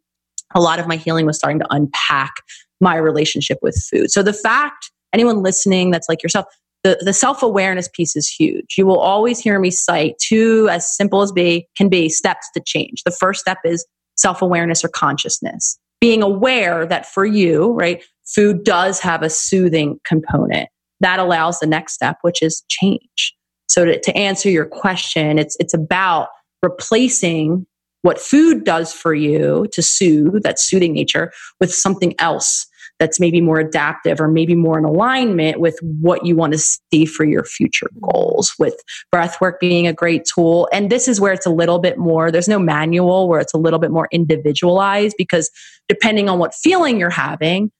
A 0.55 0.61
lot 0.61 0.81
of 0.81 0.89
my 0.89 0.97
healing 0.97 1.26
was 1.26 1.37
starting 1.37 1.61
to 1.61 1.66
unpack 1.70 2.33
my 2.81 2.97
relationship 2.97 3.59
with 3.62 3.81
food. 3.89 4.11
So 4.11 4.22
the 4.22 4.33
fact, 4.33 4.91
anyone 5.12 5.43
listening 5.45 5.93
that's 5.93 6.09
like 6.09 6.22
yourself, 6.24 6.47
the, 6.83 7.01
the 7.05 7.12
self-awareness 7.12 7.89
piece 7.95 8.16
is 8.16 8.26
huge. 8.26 8.74
You 8.76 8.87
will 8.87 8.99
always 8.99 9.39
hear 9.39 9.61
me 9.61 9.70
cite 9.70 10.14
two 10.18 10.68
as 10.68 10.97
simple 10.97 11.22
as 11.22 11.31
be 11.31 11.68
can 11.76 11.89
be 11.89 12.09
steps 12.09 12.49
to 12.55 12.62
change. 12.66 13.05
The 13.05 13.12
first 13.12 13.41
step 13.41 13.59
is 13.64 13.87
self-awareness 14.16 14.85
or 14.85 14.89
consciousness. 14.89 15.78
Being 16.01 16.22
aware 16.22 16.86
that 16.86 17.07
for 17.07 17.24
you, 17.24 17.72
right, 17.72 18.03
food 18.26 18.64
does 18.64 19.01
have 19.01 19.22
a 19.22 19.30
soothing 19.30 20.01
component. 20.05 20.68
That 21.01 21.18
allows 21.18 21.61
the 21.61 21.66
next 21.66 21.94
step, 21.94 22.18
which 22.22 22.42
is 22.42 22.62
change. 22.68 23.34
So 23.68 23.84
to, 23.84 24.01
to 24.01 24.16
answer 24.16 24.51
your 24.51 24.66
question, 24.66 25.38
it's 25.38 25.57
it's 25.61 25.74
about 25.74 26.28
replacing 26.62 27.66
what 28.03 28.18
food 28.18 28.64
does 28.64 28.92
for 28.92 29.14
you 29.14 29.66
to 29.72 29.82
soothe, 29.82 30.42
that 30.42 30.59
soothing 30.59 30.94
nature, 30.94 31.32
with 31.61 31.72
something 31.72 32.14
else 32.18 32.66
that's 33.01 33.18
maybe 33.18 33.40
more 33.40 33.59
adaptive 33.59 34.20
or 34.20 34.28
maybe 34.28 34.55
more 34.55 34.78
in 34.78 34.84
alignment 34.84 35.59
with 35.59 35.76
what 35.82 36.24
you 36.24 36.36
want 36.36 36.53
to 36.53 36.59
see 36.59 37.07
for 37.07 37.24
your 37.24 37.42
future 37.42 37.90
goals 38.01 38.53
with 38.59 38.74
breath 39.11 39.40
work 39.40 39.59
being 39.59 39.88
a 39.88 39.92
great 39.92 40.24
tool. 40.32 40.68
And 40.72 40.90
this 40.90 41.09
is 41.09 41.20
where 41.20 41.32
it's 41.32 41.46
a 41.46 41.51
little 41.51 41.80
bit 41.80 41.98
more 41.98 42.30
there's 42.30 42.46
no 42.46 42.59
manual 42.59 43.28
where 43.28 43.40
it's 43.40 43.55
a 43.55 43.59
little 43.59 43.78
bit 43.80 43.90
more 43.90 44.07
individualized 44.12 45.16
because 45.18 45.51
depending 45.88 46.28
on 46.28 46.38
what 46.38 46.55
feeling 46.55 47.01
you're 47.01 47.11
having 47.11 47.72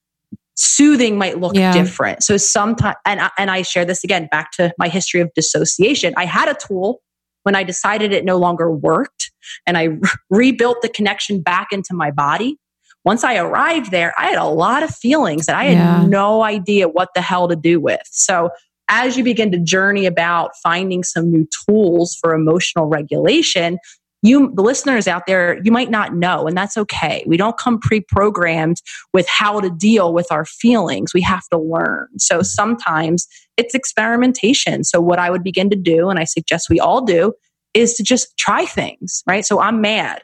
soothing 0.55 1.17
might 1.17 1.39
look 1.39 1.55
yeah. 1.55 1.71
different. 1.71 2.23
So 2.23 2.35
sometimes 2.35 2.97
and 3.05 3.21
I, 3.21 3.29
and 3.37 3.49
I 3.49 3.61
share 3.61 3.85
this 3.85 4.03
again 4.03 4.27
back 4.31 4.51
to 4.53 4.73
my 4.77 4.89
history 4.89 5.21
of 5.21 5.31
dissociation. 5.33 6.13
I 6.17 6.25
had 6.25 6.49
a 6.49 6.55
tool 6.55 6.99
when 7.43 7.55
i 7.55 7.63
decided 7.63 8.13
it 8.13 8.23
no 8.25 8.37
longer 8.37 8.71
worked 8.71 9.31
and 9.65 9.77
i 9.77 9.83
re- 9.83 9.99
rebuilt 10.29 10.77
the 10.81 10.89
connection 10.89 11.41
back 11.41 11.69
into 11.71 11.93
my 11.93 12.11
body 12.11 12.57
once 13.03 13.23
I 13.23 13.37
arrived 13.37 13.91
there, 13.91 14.13
I 14.17 14.27
had 14.27 14.37
a 14.37 14.45
lot 14.45 14.83
of 14.83 14.93
feelings 14.93 15.47
that 15.47 15.55
I 15.55 15.65
had 15.65 15.73
yeah. 15.73 16.05
no 16.05 16.43
idea 16.43 16.87
what 16.87 17.09
the 17.15 17.21
hell 17.21 17.47
to 17.47 17.55
do 17.55 17.79
with. 17.79 18.01
So 18.05 18.51
as 18.89 19.17
you 19.17 19.23
begin 19.23 19.51
to 19.51 19.57
journey 19.57 20.05
about 20.05 20.51
finding 20.61 21.03
some 21.03 21.31
new 21.31 21.47
tools 21.65 22.15
for 22.21 22.35
emotional 22.35 22.85
regulation, 22.85 23.79
you 24.21 24.51
the 24.53 24.61
listeners 24.61 25.07
out 25.07 25.25
there 25.25 25.59
you 25.63 25.71
might 25.71 25.89
not 25.89 26.13
know 26.13 26.45
and 26.45 26.55
that's 26.55 26.77
okay. 26.77 27.23
We 27.25 27.37
don't 27.37 27.57
come 27.57 27.79
pre-programmed 27.79 28.77
with 29.13 29.27
how 29.27 29.59
to 29.61 29.69
deal 29.71 30.13
with 30.13 30.27
our 30.29 30.45
feelings. 30.45 31.13
We 31.13 31.21
have 31.21 31.47
to 31.51 31.57
learn. 31.57 32.07
So 32.19 32.43
sometimes 32.43 33.27
it's 33.57 33.73
experimentation. 33.73 34.83
So 34.83 35.01
what 35.01 35.17
i 35.17 35.31
would 35.31 35.43
begin 35.43 35.71
to 35.71 35.75
do 35.75 36.09
and 36.09 36.19
i 36.19 36.25
suggest 36.25 36.69
we 36.69 36.79
all 36.79 37.01
do 37.01 37.33
is 37.73 37.95
to 37.95 38.03
just 38.03 38.37
try 38.37 38.65
things 38.65 39.23
right? 39.25 39.45
So 39.45 39.59
i'm 39.59 39.81
mad. 39.81 40.21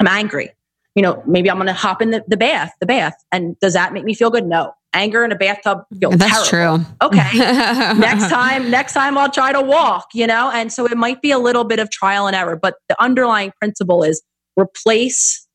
I'm 0.00 0.08
angry 0.08 0.50
you 0.94 1.02
know, 1.02 1.22
maybe 1.26 1.50
I'm 1.50 1.56
going 1.56 1.66
to 1.66 1.72
hop 1.72 2.02
in 2.02 2.10
the, 2.10 2.24
the 2.26 2.36
bath, 2.36 2.72
the 2.80 2.86
bath. 2.86 3.14
And 3.32 3.58
does 3.60 3.74
that 3.74 3.92
make 3.92 4.04
me 4.04 4.14
feel 4.14 4.30
good? 4.30 4.46
No. 4.46 4.72
Anger 4.92 5.24
in 5.24 5.30
a 5.30 5.36
bathtub 5.36 5.82
feels 6.00 6.16
That's 6.16 6.50
terrible. 6.50 6.84
true. 6.84 7.08
Okay. 7.08 7.28
next 7.38 8.28
time, 8.28 8.70
next 8.70 8.92
time 8.92 9.16
I'll 9.16 9.30
try 9.30 9.52
to 9.52 9.60
walk, 9.60 10.08
you 10.14 10.26
know? 10.26 10.50
And 10.50 10.72
so 10.72 10.84
it 10.86 10.96
might 10.96 11.22
be 11.22 11.30
a 11.30 11.38
little 11.38 11.62
bit 11.62 11.78
of 11.78 11.90
trial 11.90 12.26
and 12.26 12.34
error, 12.34 12.56
but 12.56 12.74
the 12.88 13.00
underlying 13.00 13.52
principle 13.60 14.02
is 14.02 14.20
replace, 14.58 15.46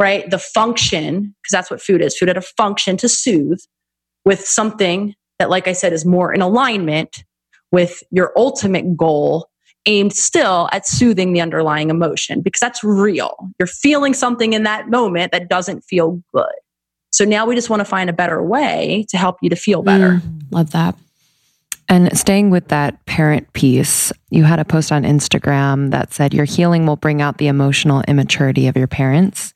right, 0.00 0.28
the 0.30 0.38
function, 0.38 1.34
because 1.42 1.52
that's 1.52 1.70
what 1.70 1.82
food 1.82 2.00
is. 2.00 2.16
Food 2.16 2.28
had 2.28 2.38
a 2.38 2.42
function 2.42 2.96
to 2.96 3.10
soothe 3.10 3.60
with 4.24 4.40
something 4.40 5.14
that, 5.38 5.50
like 5.50 5.68
I 5.68 5.74
said, 5.74 5.92
is 5.92 6.06
more 6.06 6.32
in 6.32 6.40
alignment 6.40 7.24
with 7.70 8.02
your 8.10 8.32
ultimate 8.36 8.96
goal 8.96 9.48
aimed 9.88 10.12
still 10.12 10.68
at 10.70 10.86
soothing 10.86 11.32
the 11.32 11.40
underlying 11.40 11.90
emotion 11.90 12.42
because 12.42 12.60
that's 12.60 12.84
real. 12.84 13.50
You're 13.58 13.66
feeling 13.66 14.14
something 14.14 14.52
in 14.52 14.62
that 14.62 14.88
moment 14.88 15.32
that 15.32 15.48
doesn't 15.48 15.80
feel 15.80 16.22
good. 16.32 16.52
So 17.10 17.24
now 17.24 17.46
we 17.46 17.54
just 17.54 17.70
want 17.70 17.80
to 17.80 17.86
find 17.86 18.10
a 18.10 18.12
better 18.12 18.42
way 18.42 19.06
to 19.08 19.16
help 19.16 19.38
you 19.40 19.48
to 19.48 19.56
feel 19.56 19.82
better. 19.82 20.20
Mm, 20.22 20.42
love 20.50 20.70
that. 20.72 20.94
And 21.88 22.16
staying 22.16 22.50
with 22.50 22.68
that 22.68 23.02
parent 23.06 23.50
piece, 23.54 24.12
you 24.28 24.44
had 24.44 24.60
a 24.60 24.64
post 24.64 24.92
on 24.92 25.04
Instagram 25.04 25.90
that 25.90 26.12
said 26.12 26.34
your 26.34 26.44
healing 26.44 26.84
will 26.84 26.96
bring 26.96 27.22
out 27.22 27.38
the 27.38 27.46
emotional 27.46 28.02
immaturity 28.06 28.68
of 28.68 28.76
your 28.76 28.86
parents. 28.86 29.54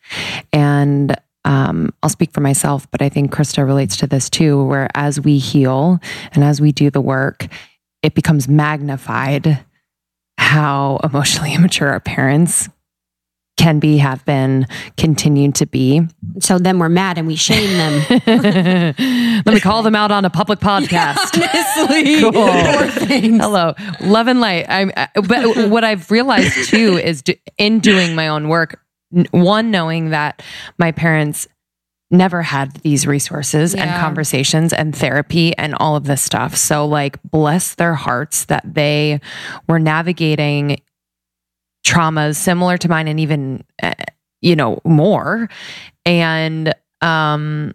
And 0.51 1.15
um, 1.45 1.93
I'll 2.03 2.09
speak 2.09 2.33
for 2.33 2.41
myself, 2.41 2.91
but 2.91 3.03
I 3.03 3.11
think 3.11 3.33
Krista 3.33 3.67
relates 3.67 3.97
to 3.99 4.07
this 4.07 4.31
too, 4.31 4.65
where 4.65 4.89
as 4.95 5.21
we 5.21 5.37
heal 5.37 6.01
and 6.33 6.43
as 6.43 6.59
we 6.59 6.73
do 6.73 6.89
the 6.89 7.03
work, 7.03 7.49
it 8.03 8.15
becomes 8.15 8.49
magnified 8.49 9.63
how 10.39 11.01
emotionally 11.03 11.55
immature 11.55 11.89
our 11.89 12.01
parents 12.01 12.69
can 13.59 13.79
be, 13.79 13.99
have 13.99 14.25
been, 14.25 14.67
continue 14.97 15.53
to 15.53 15.67
be. 15.67 16.03
So 16.41 16.59
then 16.59 16.79
we're 16.79 16.89
mad 16.89 17.19
and 17.19 17.27
we 17.27 17.37
shame 17.37 17.77
them. 17.77 18.23
Let 19.47 19.55
me 19.55 19.61
call 19.61 19.83
them 19.83 19.95
out 19.95 20.11
on 20.11 20.25
a 20.25 20.31
public 20.31 20.59
podcast. 20.61 21.37
Honestly, 21.37 22.21
cool. 22.21 23.39
Hello, 23.39 23.75
love 24.01 24.27
and 24.27 24.41
light. 24.41 24.67
I'm, 24.69 24.91
uh, 24.97 25.07
but 25.15 25.69
what 25.71 25.85
I've 25.85 26.11
realized 26.11 26.71
too 26.71 26.97
is 26.97 27.23
do, 27.23 27.35
in 27.59 27.79
doing 27.81 28.15
my 28.15 28.29
own 28.29 28.49
work, 28.49 28.81
one 29.31 29.71
knowing 29.71 30.11
that 30.11 30.43
my 30.79 30.91
parents 30.91 31.47
never 32.13 32.43
had 32.43 32.73
these 32.77 33.07
resources 33.07 33.75
yeah. 33.75 33.85
and 33.85 34.01
conversations 34.01 34.73
and 34.73 34.95
therapy 34.95 35.57
and 35.57 35.75
all 35.75 35.97
of 35.97 36.05
this 36.05 36.23
stuff. 36.23 36.55
So, 36.55 36.87
like, 36.87 37.21
bless 37.25 37.75
their 37.75 37.95
hearts 37.95 38.45
that 38.45 38.63
they 38.65 39.21
were 39.67 39.79
navigating 39.79 40.81
traumas 41.85 42.37
similar 42.37 42.77
to 42.79 42.89
mine 42.89 43.09
and 43.09 43.19
even, 43.19 43.65
uh, 43.83 43.95
you 44.41 44.55
know, 44.55 44.81
more. 44.85 45.49
And, 46.05 46.73
um, 47.01 47.75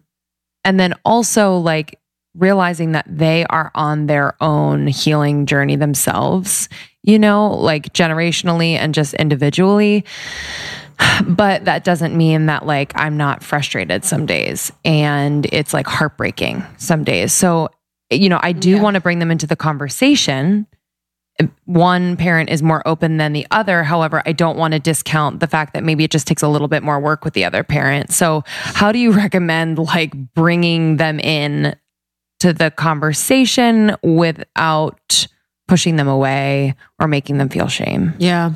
and 0.64 0.80
then 0.80 0.94
also 1.04 1.58
like 1.58 2.00
realizing 2.36 2.92
that 2.92 3.06
they 3.10 3.46
are 3.50 3.72
on 3.74 4.08
their 4.08 4.36
own 4.42 4.88
healing 4.88 5.46
journey 5.46 5.76
themselves, 5.76 6.70
you 7.04 7.18
know, 7.18 7.50
like 7.50 7.94
generationally 7.94 8.74
and 8.74 8.94
just 8.94 9.14
individually 9.16 10.06
but 11.28 11.66
that 11.66 11.84
doesn't 11.84 12.16
mean 12.16 12.48
that 12.48 12.66
like 12.66 12.92
I'm 12.96 13.18
not 13.18 13.44
frustrated 13.44 14.04
some 14.04 14.26
days 14.26 14.72
and 14.84 15.46
it's 15.52 15.74
like 15.74 15.88
heartbreaking 15.88 16.64
some 16.78 17.04
days. 17.04 17.34
So, 17.34 17.70
you 18.10 18.30
know, 18.30 18.40
I 18.42 18.52
do 18.52 18.72
yeah. 18.72 18.82
want 18.82 18.96
to 18.96 19.02
bring 19.02 19.20
them 19.20 19.32
into 19.32 19.48
the 19.48 19.56
conversation. 19.56 20.68
One 21.66 22.18
parent 22.18 22.50
is 22.50 22.64
more 22.64 22.88
open 22.88 23.18
than 23.18 23.34
the 23.34 23.46
other. 23.52 23.84
However, 23.84 24.24
I 24.26 24.32
don't 24.32 24.58
want 24.58 24.74
to 24.74 24.80
discount 24.80 25.40
the 25.40 25.48
fact 25.48 25.74
that 25.74 25.84
maybe 25.84 26.04
it 26.04 26.10
just 26.10 26.26
takes 26.26 26.42
a 26.42 26.48
little 26.48 26.68
bit 26.68 26.82
more 26.82 27.00
work 27.00 27.24
with 27.24 27.36
the 27.36 27.46
other 27.46 27.64
parent. 27.64 28.12
So, 28.12 28.44
how 28.48 28.92
do 28.92 28.98
you 28.98 29.12
recommend 29.12 29.78
like 29.78 30.14
bringing 30.34 30.98
them 30.98 31.20
in 31.20 31.76
to 32.40 32.54
the 32.54 32.72
conversation 32.72 33.96
without 34.02 35.28
pushing 35.68 35.96
them 35.98 36.08
away 36.08 36.76
or 37.00 37.08
making 37.08 37.38
them 37.38 37.50
feel 37.50 37.68
shame? 37.68 38.16
Yeah. 38.18 38.54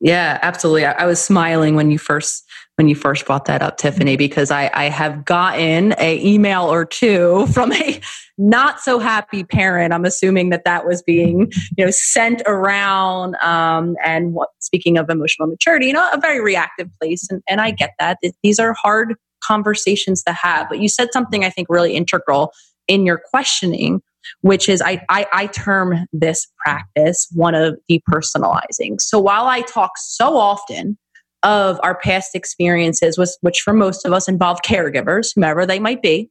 Yeah, 0.00 0.38
absolutely. 0.42 0.84
I, 0.84 0.92
I, 0.92 1.06
was 1.06 1.22
smiling 1.22 1.74
when 1.74 1.90
you 1.90 1.98
first 1.98 2.44
when 2.76 2.88
you 2.88 2.94
first 2.94 3.24
brought 3.24 3.46
that 3.46 3.62
up, 3.62 3.78
Tiffany, 3.78 4.18
because 4.18 4.50
I, 4.50 4.70
I 4.74 4.90
have 4.90 5.24
gotten 5.24 5.94
a 5.98 6.22
email 6.22 6.64
or 6.64 6.84
two 6.84 7.46
from 7.54 7.72
a 7.72 8.00
not 8.36 8.80
so 8.80 8.98
happy 8.98 9.42
parent. 9.44 9.94
I'm 9.94 10.04
assuming 10.04 10.50
that 10.50 10.64
that 10.64 10.86
was 10.86 11.02
being 11.02 11.50
you 11.78 11.84
know 11.84 11.90
sent 11.90 12.42
around. 12.46 13.36
Um, 13.36 13.96
and 14.04 14.34
what, 14.34 14.50
speaking 14.60 14.98
of 14.98 15.08
emotional 15.08 15.48
maturity, 15.48 15.86
you 15.86 15.94
know, 15.94 16.08
a 16.12 16.20
very 16.20 16.40
reactive 16.40 16.90
place, 17.00 17.26
and, 17.30 17.42
and 17.48 17.60
I 17.60 17.70
get 17.70 17.94
that. 17.98 18.18
These 18.42 18.58
are 18.58 18.74
hard 18.74 19.14
conversations 19.42 20.22
to 20.24 20.32
have. 20.32 20.68
But 20.68 20.80
you 20.80 20.88
said 20.88 21.08
something 21.12 21.44
I 21.44 21.50
think 21.50 21.68
really 21.70 21.94
integral 21.94 22.52
in 22.88 23.06
your 23.06 23.18
questioning 23.18 24.02
which 24.40 24.68
is 24.68 24.82
I, 24.82 25.02
I, 25.08 25.26
I 25.32 25.46
term 25.48 26.06
this 26.12 26.46
practice 26.64 27.28
one 27.32 27.54
of 27.54 27.78
depersonalizing. 27.90 29.00
So 29.00 29.18
while 29.18 29.46
I 29.46 29.62
talk 29.62 29.92
so 29.96 30.36
often 30.36 30.98
of 31.42 31.78
our 31.82 31.96
past 31.96 32.34
experiences, 32.34 33.18
which 33.40 33.60
for 33.60 33.72
most 33.72 34.04
of 34.04 34.12
us 34.12 34.28
involve 34.28 34.58
caregivers, 34.62 35.30
whomever 35.34 35.64
they 35.66 35.78
might 35.78 36.02
be, 36.02 36.30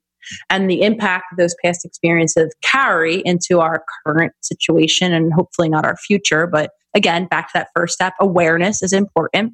and 0.50 0.70
the 0.70 0.82
impact 0.82 1.26
those 1.38 1.56
past 1.64 1.86
experiences 1.86 2.54
carry 2.62 3.22
into 3.26 3.60
our 3.60 3.84
current 4.06 4.34
situation 4.42 5.14
and 5.14 5.34
hopefully 5.34 5.70
not 5.70 5.86
our 5.86 5.98
future. 5.98 6.48
But 6.48 6.72
again, 6.94 7.28
back 7.28 7.48
to 7.50 7.52
that 7.56 7.70
first 7.76 7.94
step, 7.94 8.14
awareness 8.20 8.82
is 8.82 8.92
important. 8.94 9.54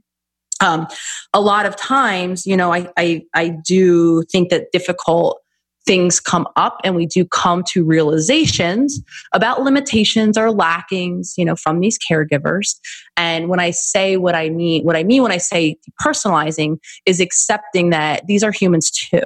Um, 0.61 0.87
a 1.33 1.41
lot 1.41 1.65
of 1.65 1.75
times, 1.75 2.45
you 2.45 2.55
know, 2.55 2.73
I, 2.73 2.87
I, 2.95 3.23
I 3.33 3.49
do 3.65 4.23
think 4.31 4.49
that 4.49 4.71
difficult 4.71 5.40
things 5.85 6.19
come 6.19 6.47
up 6.55 6.77
and 6.83 6.95
we 6.95 7.05
do 7.05 7.25
come 7.25 7.63
to 7.69 7.83
realizations 7.83 9.01
about 9.33 9.63
limitations 9.63 10.37
or 10.37 10.51
lackings 10.51 11.33
you 11.37 11.45
know 11.45 11.55
from 11.55 11.79
these 11.79 11.97
caregivers. 11.97 12.75
And 13.17 13.49
when 13.49 13.59
i 13.59 13.71
say 13.71 14.17
what 14.17 14.35
i 14.35 14.49
mean 14.49 14.83
what 14.83 14.95
i 14.95 15.03
mean 15.03 15.23
when 15.23 15.31
i 15.31 15.37
say 15.37 15.77
personalizing 16.01 16.77
is 17.05 17.19
accepting 17.19 17.89
that 17.91 18.25
these 18.27 18.43
are 18.43 18.51
humans 18.51 18.91
too. 18.91 19.21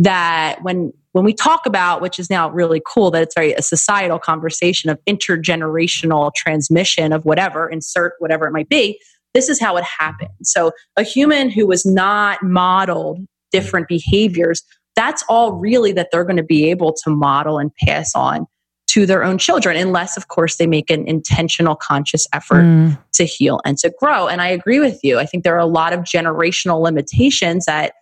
That 0.00 0.60
when 0.62 0.92
when 1.12 1.24
we 1.24 1.34
talk 1.34 1.66
about 1.66 2.00
which 2.00 2.18
is 2.20 2.30
now 2.30 2.48
really 2.50 2.80
cool 2.86 3.10
that 3.10 3.22
it's 3.22 3.34
very 3.34 3.52
a 3.54 3.62
societal 3.62 4.18
conversation 4.18 4.90
of 4.90 4.98
intergenerational 5.08 6.32
transmission 6.36 7.12
of 7.12 7.24
whatever 7.24 7.68
insert 7.68 8.12
whatever 8.18 8.46
it 8.46 8.52
might 8.52 8.68
be 8.68 9.00
this 9.34 9.48
is 9.48 9.60
how 9.60 9.76
it 9.76 9.84
happened. 9.84 10.30
So 10.42 10.72
a 10.96 11.02
human 11.02 11.50
who 11.50 11.66
was 11.66 11.84
not 11.84 12.42
modeled 12.42 13.20
different 13.52 13.88
behaviors 13.88 14.62
that's 14.98 15.22
all 15.28 15.52
really 15.52 15.92
that 15.92 16.08
they're 16.10 16.24
going 16.24 16.38
to 16.38 16.42
be 16.42 16.68
able 16.70 16.92
to 16.92 17.08
model 17.08 17.58
and 17.58 17.72
pass 17.76 18.16
on 18.16 18.48
to 18.88 19.06
their 19.06 19.22
own 19.22 19.38
children, 19.38 19.76
unless, 19.76 20.16
of 20.16 20.26
course, 20.26 20.56
they 20.56 20.66
make 20.66 20.90
an 20.90 21.06
intentional, 21.06 21.76
conscious 21.76 22.26
effort 22.32 22.64
mm. 22.64 22.98
to 23.12 23.24
heal 23.24 23.60
and 23.64 23.78
to 23.78 23.92
grow. 24.00 24.26
And 24.26 24.42
I 24.42 24.48
agree 24.48 24.80
with 24.80 24.98
you. 25.04 25.20
I 25.20 25.24
think 25.24 25.44
there 25.44 25.54
are 25.54 25.60
a 25.60 25.66
lot 25.66 25.92
of 25.92 26.00
generational 26.00 26.82
limitations 26.82 27.66
that 27.66 27.92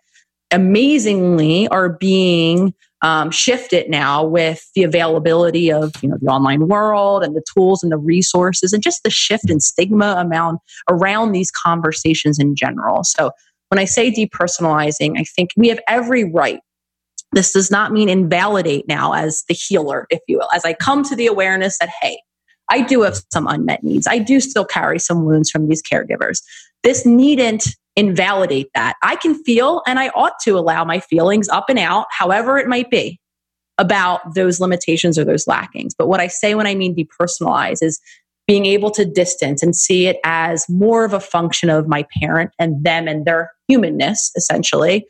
amazingly 0.49 1.67
are 1.67 1.89
being 1.89 2.73
um, 3.03 3.29
shifted 3.29 3.91
now 3.91 4.25
with 4.25 4.67
the 4.73 4.81
availability 4.81 5.71
of 5.71 5.91
you 6.01 6.09
know 6.09 6.17
the 6.19 6.31
online 6.31 6.67
world 6.67 7.23
and 7.23 7.35
the 7.35 7.43
tools 7.53 7.83
and 7.83 7.91
the 7.91 7.97
resources 7.97 8.73
and 8.73 8.81
just 8.81 9.03
the 9.03 9.11
shift 9.11 9.51
in 9.51 9.59
stigma 9.59 10.15
amount 10.17 10.61
around 10.89 11.31
these 11.31 11.51
conversations 11.51 12.39
in 12.39 12.55
general. 12.55 13.03
So 13.03 13.29
when 13.69 13.77
I 13.77 13.85
say 13.85 14.09
depersonalizing, 14.09 15.19
I 15.19 15.25
think 15.25 15.51
we 15.55 15.67
have 15.67 15.79
every 15.87 16.23
right 16.23 16.59
this 17.31 17.51
does 17.51 17.69
not 17.69 17.91
mean 17.91 18.09
invalidate 18.09 18.87
now 18.87 19.13
as 19.13 19.43
the 19.47 19.53
healer, 19.53 20.07
if 20.09 20.19
you 20.27 20.37
will, 20.37 20.49
as 20.53 20.65
I 20.65 20.73
come 20.73 21.03
to 21.03 21.15
the 21.15 21.27
awareness 21.27 21.77
that, 21.79 21.89
hey, 22.01 22.19
I 22.69 22.81
do 22.81 23.01
have 23.01 23.21
some 23.31 23.47
unmet 23.47 23.83
needs. 23.83 24.07
I 24.07 24.17
do 24.17 24.39
still 24.39 24.65
carry 24.65 24.99
some 24.99 25.25
wounds 25.25 25.49
from 25.49 25.67
these 25.67 25.81
caregivers. 25.81 26.41
This 26.83 27.05
needn't 27.05 27.67
invalidate 27.95 28.69
that. 28.75 28.95
I 29.01 29.15
can 29.15 29.41
feel 29.43 29.81
and 29.87 29.99
I 29.99 30.09
ought 30.09 30.39
to 30.43 30.57
allow 30.57 30.85
my 30.85 30.99
feelings 30.99 31.49
up 31.49 31.69
and 31.69 31.79
out, 31.79 32.07
however 32.11 32.57
it 32.57 32.67
might 32.67 32.89
be, 32.89 33.19
about 33.77 34.35
those 34.35 34.59
limitations 34.59 35.17
or 35.17 35.25
those 35.25 35.47
lackings. 35.47 35.93
But 35.97 36.07
what 36.07 36.19
I 36.19 36.27
say 36.27 36.55
when 36.55 36.67
I 36.67 36.75
mean 36.75 36.95
depersonalize 36.95 37.79
is 37.81 37.99
being 38.47 38.65
able 38.65 38.91
to 38.91 39.03
distance 39.03 39.61
and 39.61 39.75
see 39.75 40.07
it 40.07 40.17
as 40.23 40.67
more 40.69 41.03
of 41.03 41.13
a 41.13 41.19
function 41.19 41.69
of 41.69 41.87
my 41.87 42.05
parent 42.19 42.51
and 42.57 42.83
them 42.83 43.07
and 43.07 43.25
their 43.25 43.51
humanness, 43.67 44.31
essentially, 44.37 45.05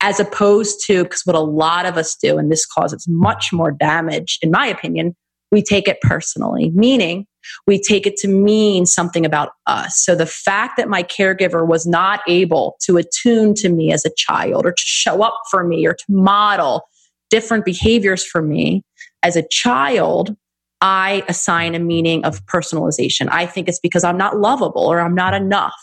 as 0.00 0.20
opposed 0.20 0.84
to 0.86 1.04
because 1.04 1.22
what 1.24 1.36
a 1.36 1.40
lot 1.40 1.86
of 1.86 1.96
us 1.96 2.16
do, 2.16 2.38
and 2.38 2.50
this 2.50 2.66
causes 2.66 3.06
much 3.08 3.52
more 3.52 3.72
damage, 3.72 4.38
in 4.42 4.50
my 4.50 4.66
opinion, 4.66 5.16
we 5.50 5.62
take 5.62 5.88
it 5.88 6.00
personally, 6.02 6.70
meaning 6.74 7.26
we 7.66 7.80
take 7.80 8.06
it 8.06 8.16
to 8.16 8.28
mean 8.28 8.86
something 8.86 9.24
about 9.24 9.50
us. 9.66 10.02
So 10.04 10.14
the 10.14 10.26
fact 10.26 10.76
that 10.76 10.88
my 10.88 11.02
caregiver 11.02 11.66
was 11.66 11.86
not 11.86 12.20
able 12.26 12.76
to 12.82 12.96
attune 12.96 13.54
to 13.56 13.68
me 13.68 13.92
as 13.92 14.04
a 14.04 14.10
child 14.16 14.66
or 14.66 14.72
to 14.72 14.82
show 14.82 15.22
up 15.22 15.38
for 15.50 15.64
me 15.64 15.86
or 15.86 15.94
to 15.94 16.04
model 16.08 16.82
different 17.30 17.64
behaviors 17.64 18.24
for 18.24 18.42
me 18.42 18.82
as 19.22 19.36
a 19.36 19.46
child, 19.50 20.36
I 20.80 21.24
assign 21.28 21.74
a 21.74 21.78
meaning 21.78 22.24
of 22.24 22.44
personalization. 22.46 23.28
I 23.30 23.46
think 23.46 23.68
it's 23.68 23.80
because 23.80 24.04
I'm 24.04 24.18
not 24.18 24.38
lovable 24.38 24.82
or 24.82 25.00
I'm 25.00 25.14
not 25.14 25.34
enough. 25.34 25.74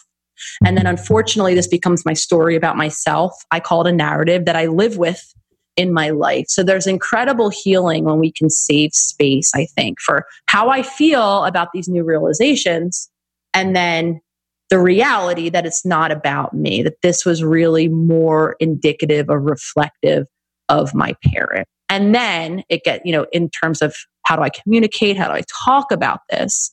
And 0.65 0.77
then 0.77 0.85
unfortunately, 0.85 1.55
this 1.55 1.67
becomes 1.67 2.05
my 2.05 2.13
story 2.13 2.55
about 2.55 2.77
myself. 2.77 3.33
I 3.51 3.59
call 3.59 3.85
it 3.85 3.89
a 3.89 3.95
narrative 3.95 4.45
that 4.45 4.55
I 4.55 4.67
live 4.67 4.97
with 4.97 5.33
in 5.77 5.93
my 5.93 6.09
life. 6.09 6.45
So 6.49 6.63
there's 6.63 6.87
incredible 6.87 7.49
healing 7.49 8.03
when 8.03 8.19
we 8.19 8.31
can 8.31 8.49
save 8.49 8.93
space, 8.93 9.51
I 9.55 9.65
think, 9.65 9.99
for 10.01 10.25
how 10.47 10.69
I 10.69 10.83
feel 10.83 11.45
about 11.45 11.69
these 11.73 11.87
new 11.87 12.03
realizations. 12.03 13.09
And 13.53 13.75
then 13.75 14.21
the 14.69 14.79
reality 14.79 15.49
that 15.49 15.65
it's 15.65 15.85
not 15.85 16.11
about 16.11 16.53
me, 16.53 16.81
that 16.83 17.01
this 17.01 17.25
was 17.25 17.43
really 17.43 17.87
more 17.87 18.55
indicative 18.59 19.29
or 19.29 19.39
reflective 19.39 20.27
of 20.69 20.93
my 20.93 21.15
parent. 21.25 21.67
And 21.89 22.15
then 22.15 22.63
it 22.69 22.83
get, 22.85 23.05
you 23.05 23.11
know, 23.11 23.25
in 23.33 23.49
terms 23.49 23.81
of 23.81 23.95
how 24.25 24.37
do 24.37 24.43
I 24.43 24.49
communicate? 24.49 25.17
How 25.17 25.27
do 25.27 25.33
I 25.33 25.43
talk 25.65 25.91
about 25.91 26.21
this? 26.29 26.71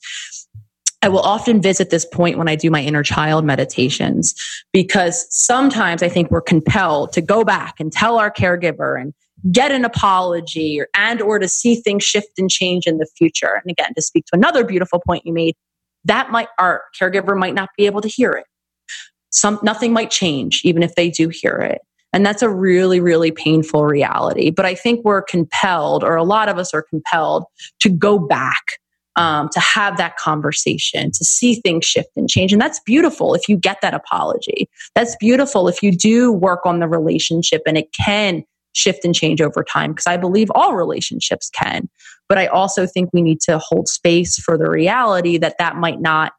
I 1.03 1.09
will 1.09 1.21
often 1.21 1.63
visit 1.63 1.91
this 1.91 2.05
point 2.05 2.39
when 2.39 2.49
I 2.49 2.57
do 2.57 2.71
my 2.71 2.83
inner 2.83 3.05
child 3.05 3.45
meditations 3.45 4.35
because 4.73 5.27
sometimes 5.31 6.03
I 6.03 6.09
think 6.09 6.31
we're 6.31 6.41
compelled 6.41 7.13
to 7.13 7.21
go 7.21 7.45
back 7.45 7.79
and 7.79 7.93
tell 7.93 8.19
our 8.19 8.33
caregiver 8.33 9.01
and 9.01 9.15
get 9.53 9.71
an 9.71 9.85
apology 9.85 10.81
or, 10.81 10.89
and 10.95 11.23
or 11.23 11.39
to 11.39 11.49
see 11.49 11.77
things 11.77 12.03
shift 12.03 12.39
and 12.39 12.51
change 12.51 12.87
in 12.87 12.99
the 12.99 13.07
future. 13.17 13.61
And 13.63 13.71
again, 13.71 13.93
to 13.95 14.03
speak 14.03 14.27
to 14.27 14.37
another 14.37 14.65
beautiful 14.65 15.01
point 15.07 15.25
you 15.25 15.33
made, 15.33 15.55
that 16.05 16.31
might 16.31 16.49
our 16.59 16.83
caregiver 17.01 17.39
might 17.39 17.55
not 17.55 17.69
be 17.77 17.87
able 17.87 18.01
to 18.01 18.09
hear 18.09 18.33
it. 18.33 18.47
Some 19.31 19.61
nothing 19.63 19.93
might 19.93 20.11
change 20.11 20.63
even 20.65 20.83
if 20.83 20.95
they 20.97 21.11
do 21.11 21.29
hear 21.29 21.59
it. 21.59 21.81
And 22.13 22.25
that's 22.25 22.43
a 22.43 22.49
really, 22.49 23.01
really 23.01 23.31
painful 23.31 23.85
reality. 23.85 24.51
But 24.51 24.65
I 24.65 24.75
think 24.75 25.05
we're 25.05 25.23
compelled, 25.23 26.03
or 26.03 26.17
a 26.17 26.25
lot 26.25 26.49
of 26.49 26.59
us 26.59 26.73
are 26.73 26.83
compelled, 26.83 27.45
to 27.81 27.91
go 27.91 28.19
back 28.19 28.79
um, 29.19 29.49
to 29.53 29.61
have 29.61 29.97
that 29.97 30.17
conversation, 30.17 31.11
to 31.11 31.25
see 31.25 31.57
things 31.57 31.85
shift 31.85 32.11
and 32.17 32.31
change. 32.31 32.53
And 32.53 32.63
that's 32.63 32.81
beautiful 32.81 33.35
if 33.35 33.49
you 33.49 33.57
get 33.57 33.81
that 33.83 33.93
apology. 33.93 34.71
That's 34.95 35.17
beautiful 35.17 35.69
if 35.69 35.83
you 35.83 35.91
do 35.93 36.33
work 36.33 36.61
on 36.65 36.79
the 36.79 36.89
relationship 36.89 37.63
and 37.67 37.77
it 37.77 37.93
can 37.93 38.45
shift 38.75 39.05
and 39.05 39.15
change 39.15 39.41
over 39.43 39.65
time, 39.65 39.91
because 39.91 40.07
I 40.07 40.17
believe 40.17 40.51
all 40.55 40.77
relationships 40.77 41.51
can. 41.51 41.89
But 42.29 42.39
I 42.39 42.47
also 42.47 42.87
think 42.87 43.11
we 43.13 43.21
need 43.21 43.41
to 43.43 43.59
hold 43.59 43.89
space 43.89 44.39
for 44.39 44.57
the 44.57 44.71
reality 44.71 45.37
that 45.39 45.57
that 45.59 45.77
might 45.77 46.01
not 46.01 46.33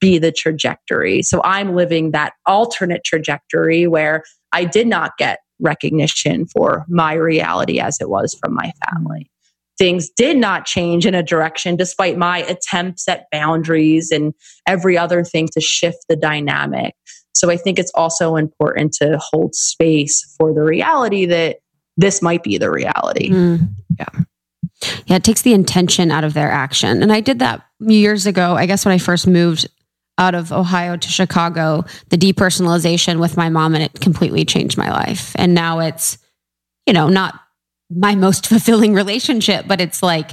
be 0.00 0.18
the 0.18 0.32
trajectory. 0.32 1.22
So 1.22 1.40
I'm 1.44 1.76
living 1.76 2.10
that 2.10 2.32
alternate 2.46 3.04
trajectory 3.04 3.86
where 3.86 4.24
I 4.52 4.64
did 4.64 4.88
not 4.88 5.12
get 5.18 5.38
recognition 5.60 6.46
for 6.46 6.84
my 6.88 7.14
reality 7.14 7.78
as 7.78 7.98
it 8.00 8.10
was 8.10 8.36
from 8.42 8.54
my 8.54 8.72
family 8.90 9.30
things 9.78 10.08
did 10.10 10.36
not 10.36 10.66
change 10.66 11.06
in 11.06 11.14
a 11.14 11.22
direction 11.22 11.76
despite 11.76 12.16
my 12.16 12.38
attempts 12.38 13.08
at 13.08 13.26
boundaries 13.30 14.10
and 14.10 14.34
every 14.66 14.96
other 14.96 15.24
thing 15.24 15.48
to 15.52 15.60
shift 15.60 16.04
the 16.08 16.16
dynamic. 16.16 16.94
So 17.34 17.50
I 17.50 17.56
think 17.56 17.78
it's 17.78 17.92
also 17.94 18.36
important 18.36 18.92
to 18.94 19.18
hold 19.20 19.54
space 19.54 20.24
for 20.38 20.54
the 20.54 20.62
reality 20.62 21.26
that 21.26 21.58
this 21.96 22.22
might 22.22 22.42
be 22.42 22.58
the 22.58 22.70
reality. 22.70 23.30
Mm, 23.30 23.74
yeah. 23.98 24.24
Yeah, 25.06 25.16
it 25.16 25.24
takes 25.24 25.42
the 25.42 25.54
intention 25.54 26.10
out 26.10 26.24
of 26.24 26.34
their 26.34 26.50
action. 26.50 27.02
And 27.02 27.12
I 27.12 27.20
did 27.20 27.38
that 27.38 27.64
years 27.80 28.26
ago, 28.26 28.54
I 28.54 28.66
guess 28.66 28.84
when 28.84 28.94
I 28.94 28.98
first 28.98 29.26
moved 29.26 29.68
out 30.18 30.34
of 30.34 30.52
Ohio 30.52 30.96
to 30.96 31.08
Chicago, 31.08 31.84
the 32.10 32.18
depersonalization 32.18 33.18
with 33.18 33.36
my 33.36 33.48
mom, 33.48 33.74
and 33.74 33.82
it 33.82 34.00
completely 34.00 34.44
changed 34.44 34.76
my 34.76 34.90
life. 34.90 35.32
And 35.36 35.54
now 35.54 35.80
it's, 35.80 36.18
you 36.86 36.92
know, 36.92 37.08
not 37.08 37.40
my 37.94 38.14
most 38.14 38.46
fulfilling 38.48 38.94
relationship 38.94 39.66
but 39.66 39.80
it's 39.80 40.02
like 40.02 40.32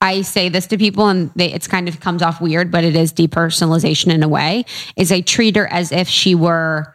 i 0.00 0.22
say 0.22 0.48
this 0.48 0.66
to 0.66 0.78
people 0.78 1.08
and 1.08 1.30
they, 1.36 1.52
it's 1.52 1.66
kind 1.66 1.88
of 1.88 2.00
comes 2.00 2.22
off 2.22 2.40
weird 2.40 2.70
but 2.70 2.84
it 2.84 2.96
is 2.96 3.12
depersonalization 3.12 4.12
in 4.12 4.22
a 4.22 4.28
way 4.28 4.64
is 4.96 5.12
i 5.12 5.20
treat 5.20 5.56
her 5.56 5.66
as 5.66 5.92
if 5.92 6.08
she 6.08 6.34
were 6.34 6.94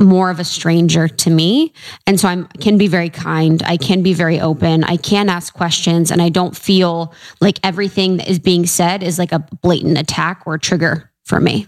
more 0.00 0.30
of 0.30 0.40
a 0.40 0.44
stranger 0.44 1.08
to 1.08 1.30
me. 1.30 1.72
And 2.06 2.18
so 2.18 2.28
i 2.28 2.42
can 2.60 2.78
be 2.78 2.88
very 2.88 3.10
kind. 3.10 3.62
I 3.64 3.76
can 3.76 4.02
be 4.02 4.14
very 4.14 4.40
open. 4.40 4.84
I 4.84 4.96
can 4.96 5.28
ask 5.28 5.52
questions 5.52 6.10
and 6.10 6.22
i 6.22 6.28
don't 6.28 6.56
feel 6.56 7.14
like 7.40 7.58
everything 7.62 8.16
that 8.16 8.28
is 8.28 8.38
being 8.38 8.66
said 8.66 9.02
is 9.02 9.18
like 9.18 9.32
a 9.32 9.46
blatant 9.62 9.98
attack 9.98 10.42
or 10.46 10.58
trigger 10.58 11.10
for 11.24 11.40
me 11.40 11.66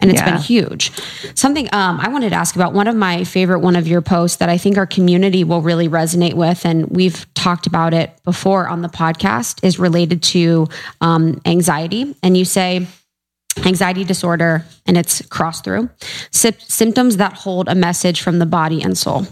and 0.00 0.10
it's 0.10 0.20
yeah. 0.20 0.32
been 0.32 0.42
huge. 0.42 0.90
Something 1.34 1.68
um, 1.72 2.00
I 2.00 2.08
wanted 2.08 2.30
to 2.30 2.36
ask 2.36 2.54
about 2.54 2.72
one 2.72 2.88
of 2.88 2.96
my 2.96 3.24
favorite 3.24 3.60
one 3.60 3.76
of 3.76 3.86
your 3.86 4.02
posts 4.02 4.38
that 4.38 4.48
I 4.48 4.58
think 4.58 4.76
our 4.78 4.86
community 4.86 5.44
will 5.44 5.62
really 5.62 5.88
resonate 5.88 6.34
with, 6.34 6.64
and 6.64 6.88
we've 6.88 7.26
talked 7.34 7.66
about 7.66 7.94
it 7.94 8.12
before 8.24 8.68
on 8.68 8.82
the 8.82 8.88
podcast, 8.88 9.64
is 9.64 9.78
related 9.78 10.22
to 10.24 10.68
um, 11.00 11.40
anxiety. 11.46 12.14
And 12.22 12.36
you 12.36 12.44
say 12.44 12.86
anxiety 13.64 14.04
disorder, 14.04 14.64
and 14.86 14.96
it's 14.96 15.24
cross 15.26 15.60
through 15.60 15.90
symptoms 16.30 17.18
that 17.18 17.32
hold 17.34 17.68
a 17.68 17.74
message 17.74 18.22
from 18.22 18.38
the 18.38 18.46
body 18.46 18.82
and 18.82 18.96
soul. 18.96 19.26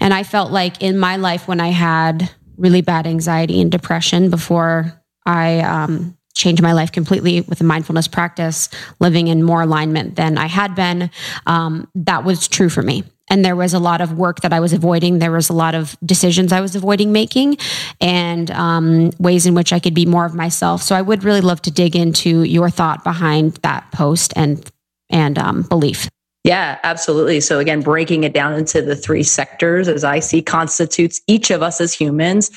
And 0.00 0.12
I 0.12 0.22
felt 0.22 0.50
like 0.50 0.82
in 0.82 0.98
my 0.98 1.16
life 1.16 1.46
when 1.46 1.60
I 1.60 1.68
had 1.68 2.30
really 2.56 2.80
bad 2.80 3.06
anxiety 3.06 3.60
and 3.60 3.70
depression 3.70 4.30
before 4.30 4.92
I 5.24 5.60
um, 5.60 6.16
changed 6.36 6.62
my 6.62 6.72
life 6.72 6.92
completely 6.92 7.40
with 7.40 7.60
a 7.60 7.64
mindfulness 7.64 8.06
practice, 8.06 8.68
living 9.00 9.26
in 9.26 9.42
more 9.42 9.62
alignment 9.62 10.14
than 10.16 10.38
I 10.38 10.46
had 10.46 10.74
been. 10.74 11.10
Um, 11.46 11.88
that 11.94 12.24
was 12.24 12.46
true 12.46 12.68
for 12.68 12.82
me. 12.82 13.02
And 13.28 13.44
there 13.44 13.56
was 13.56 13.74
a 13.74 13.80
lot 13.80 14.00
of 14.00 14.12
work 14.12 14.42
that 14.42 14.52
I 14.52 14.60
was 14.60 14.72
avoiding. 14.72 15.18
There 15.18 15.32
was 15.32 15.48
a 15.48 15.52
lot 15.52 15.74
of 15.74 15.96
decisions 16.04 16.52
I 16.52 16.60
was 16.60 16.76
avoiding 16.76 17.10
making 17.10 17.58
and 18.00 18.50
um, 18.52 19.10
ways 19.18 19.46
in 19.46 19.54
which 19.54 19.72
I 19.72 19.80
could 19.80 19.94
be 19.94 20.06
more 20.06 20.24
of 20.24 20.34
myself. 20.34 20.82
So 20.82 20.94
I 20.94 21.02
would 21.02 21.24
really 21.24 21.40
love 21.40 21.60
to 21.62 21.72
dig 21.72 21.96
into 21.96 22.44
your 22.44 22.70
thought 22.70 23.02
behind 23.02 23.54
that 23.62 23.90
post 23.90 24.32
and 24.36 24.70
and 25.08 25.38
um, 25.38 25.62
belief. 25.62 26.08
Yeah, 26.44 26.78
absolutely. 26.84 27.40
So 27.40 27.58
again, 27.58 27.80
breaking 27.80 28.22
it 28.22 28.32
down 28.32 28.54
into 28.54 28.80
the 28.80 28.94
three 28.94 29.24
sectors 29.24 29.88
as 29.88 30.04
I 30.04 30.20
see 30.20 30.42
constitutes 30.42 31.20
each 31.26 31.50
of 31.50 31.62
us 31.62 31.80
as 31.80 31.92
humans, 31.92 32.50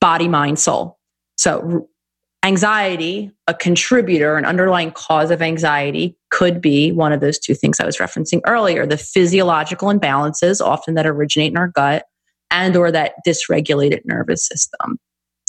body, 0.00 0.26
mind, 0.26 0.58
soul. 0.58 0.98
So 1.36 1.88
anxiety, 2.46 3.32
a 3.48 3.54
contributor, 3.54 4.36
an 4.36 4.44
underlying 4.44 4.92
cause 4.92 5.32
of 5.32 5.42
anxiety 5.42 6.16
could 6.30 6.60
be 6.60 6.92
one 6.92 7.12
of 7.12 7.20
those 7.20 7.40
two 7.40 7.54
things 7.54 7.80
I 7.80 7.84
was 7.84 7.96
referencing 7.96 8.40
earlier, 8.46 8.86
the 8.86 8.96
physiological 8.96 9.88
imbalances 9.88 10.64
often 10.64 10.94
that 10.94 11.06
originate 11.06 11.50
in 11.50 11.56
our 11.56 11.68
gut 11.68 12.04
and 12.52 12.76
or 12.76 12.92
that 12.92 13.14
dysregulated 13.26 14.02
nervous 14.04 14.46
system. 14.46 14.96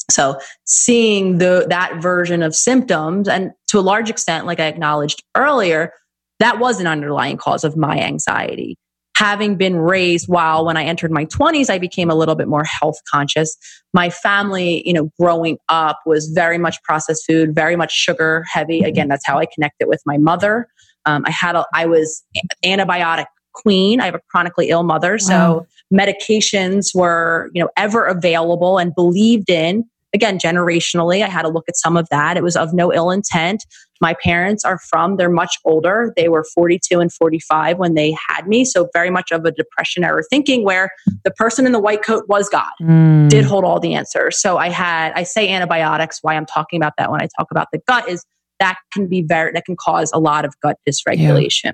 So 0.09 0.39
seeing 0.65 1.37
the 1.37 1.67
that 1.69 2.01
version 2.01 2.41
of 2.41 2.55
symptoms 2.55 3.27
and 3.27 3.51
to 3.67 3.77
a 3.77 3.81
large 3.81 4.09
extent 4.09 4.47
like 4.47 4.59
I 4.59 4.65
acknowledged 4.65 5.21
earlier, 5.35 5.93
that 6.39 6.57
was 6.57 6.79
an 6.79 6.87
underlying 6.87 7.37
cause 7.37 7.63
of 7.63 7.77
my 7.77 7.99
anxiety 7.99 8.75
having 9.17 9.55
been 9.55 9.77
raised 9.77 10.27
while 10.27 10.63
when 10.63 10.77
I 10.77 10.83
entered 10.83 11.11
my 11.11 11.25
20s, 11.25 11.71
I 11.71 11.79
became 11.79 12.11
a 12.11 12.15
little 12.15 12.35
bit 12.35 12.47
more 12.47 12.63
health 12.63 12.97
conscious. 13.09 13.57
My 13.91 14.11
family, 14.11 14.83
you 14.85 14.93
know, 14.93 15.09
growing 15.19 15.57
up 15.69 15.99
was 16.05 16.27
very 16.27 16.59
much 16.59 16.81
processed 16.83 17.25
food, 17.25 17.55
very 17.55 17.75
much 17.75 17.91
sugar 17.91 18.45
heavy. 18.51 18.79
Mm-hmm. 18.79 18.89
Again, 18.89 19.07
that's 19.07 19.25
how 19.25 19.39
I 19.39 19.47
connected 19.51 19.87
with 19.87 20.03
my 20.05 20.19
mother. 20.19 20.67
Um, 21.07 21.23
I 21.25 21.31
had 21.31 21.55
a, 21.55 21.65
I 21.73 21.87
was 21.87 22.23
antibiotic 22.63 23.25
queen. 23.53 23.99
I 24.01 24.05
have 24.05 24.13
a 24.15 24.21
chronically 24.29 24.69
ill 24.69 24.83
mother. 24.83 25.13
Wow. 25.13 25.17
So 25.17 25.67
medications 25.91 26.93
were, 26.93 27.49
you 27.55 27.63
know, 27.63 27.69
ever 27.75 28.05
available 28.05 28.77
and 28.77 28.93
believed 28.93 29.49
in 29.49 29.83
again, 30.13 30.39
generationally, 30.39 31.23
I 31.23 31.29
had 31.29 31.43
to 31.43 31.49
look 31.49 31.65
at 31.67 31.77
some 31.77 31.97
of 31.97 32.07
that. 32.09 32.37
It 32.37 32.43
was 32.43 32.55
of 32.55 32.73
no 32.73 32.93
ill 32.93 33.11
intent. 33.11 33.65
My 34.01 34.13
parents 34.13 34.63
are 34.63 34.79
from, 34.79 35.17
they're 35.17 35.29
much 35.29 35.57
older. 35.65 36.13
They 36.15 36.29
were 36.29 36.43
42 36.43 36.99
and 36.99 37.11
45 37.11 37.77
when 37.77 37.93
they 37.93 38.15
had 38.27 38.47
me. 38.47 38.65
So, 38.65 38.89
very 38.93 39.09
much 39.09 39.31
of 39.31 39.45
a 39.45 39.51
depression 39.51 40.03
era 40.03 40.21
thinking 40.29 40.63
where 40.63 40.89
the 41.23 41.31
person 41.31 41.65
in 41.65 41.71
the 41.71 41.79
white 41.79 42.03
coat 42.03 42.25
was 42.27 42.49
God, 42.49 42.71
mm. 42.81 43.29
did 43.29 43.45
hold 43.45 43.63
all 43.63 43.79
the 43.79 43.93
answers. 43.93 44.39
So, 44.39 44.57
I 44.57 44.69
had, 44.69 45.13
I 45.13 45.23
say 45.23 45.49
antibiotics. 45.49 46.19
Why 46.21 46.35
I'm 46.35 46.45
talking 46.45 46.79
about 46.79 46.93
that 46.97 47.11
when 47.11 47.21
I 47.21 47.27
talk 47.37 47.47
about 47.51 47.67
the 47.71 47.79
gut 47.87 48.07
is 48.07 48.23
that 48.59 48.77
can 48.91 49.07
be 49.07 49.21
very, 49.21 49.51
that 49.53 49.65
can 49.65 49.75
cause 49.79 50.11
a 50.13 50.19
lot 50.19 50.45
of 50.45 50.53
gut 50.61 50.77
dysregulation. 50.87 51.63
Yeah. 51.65 51.71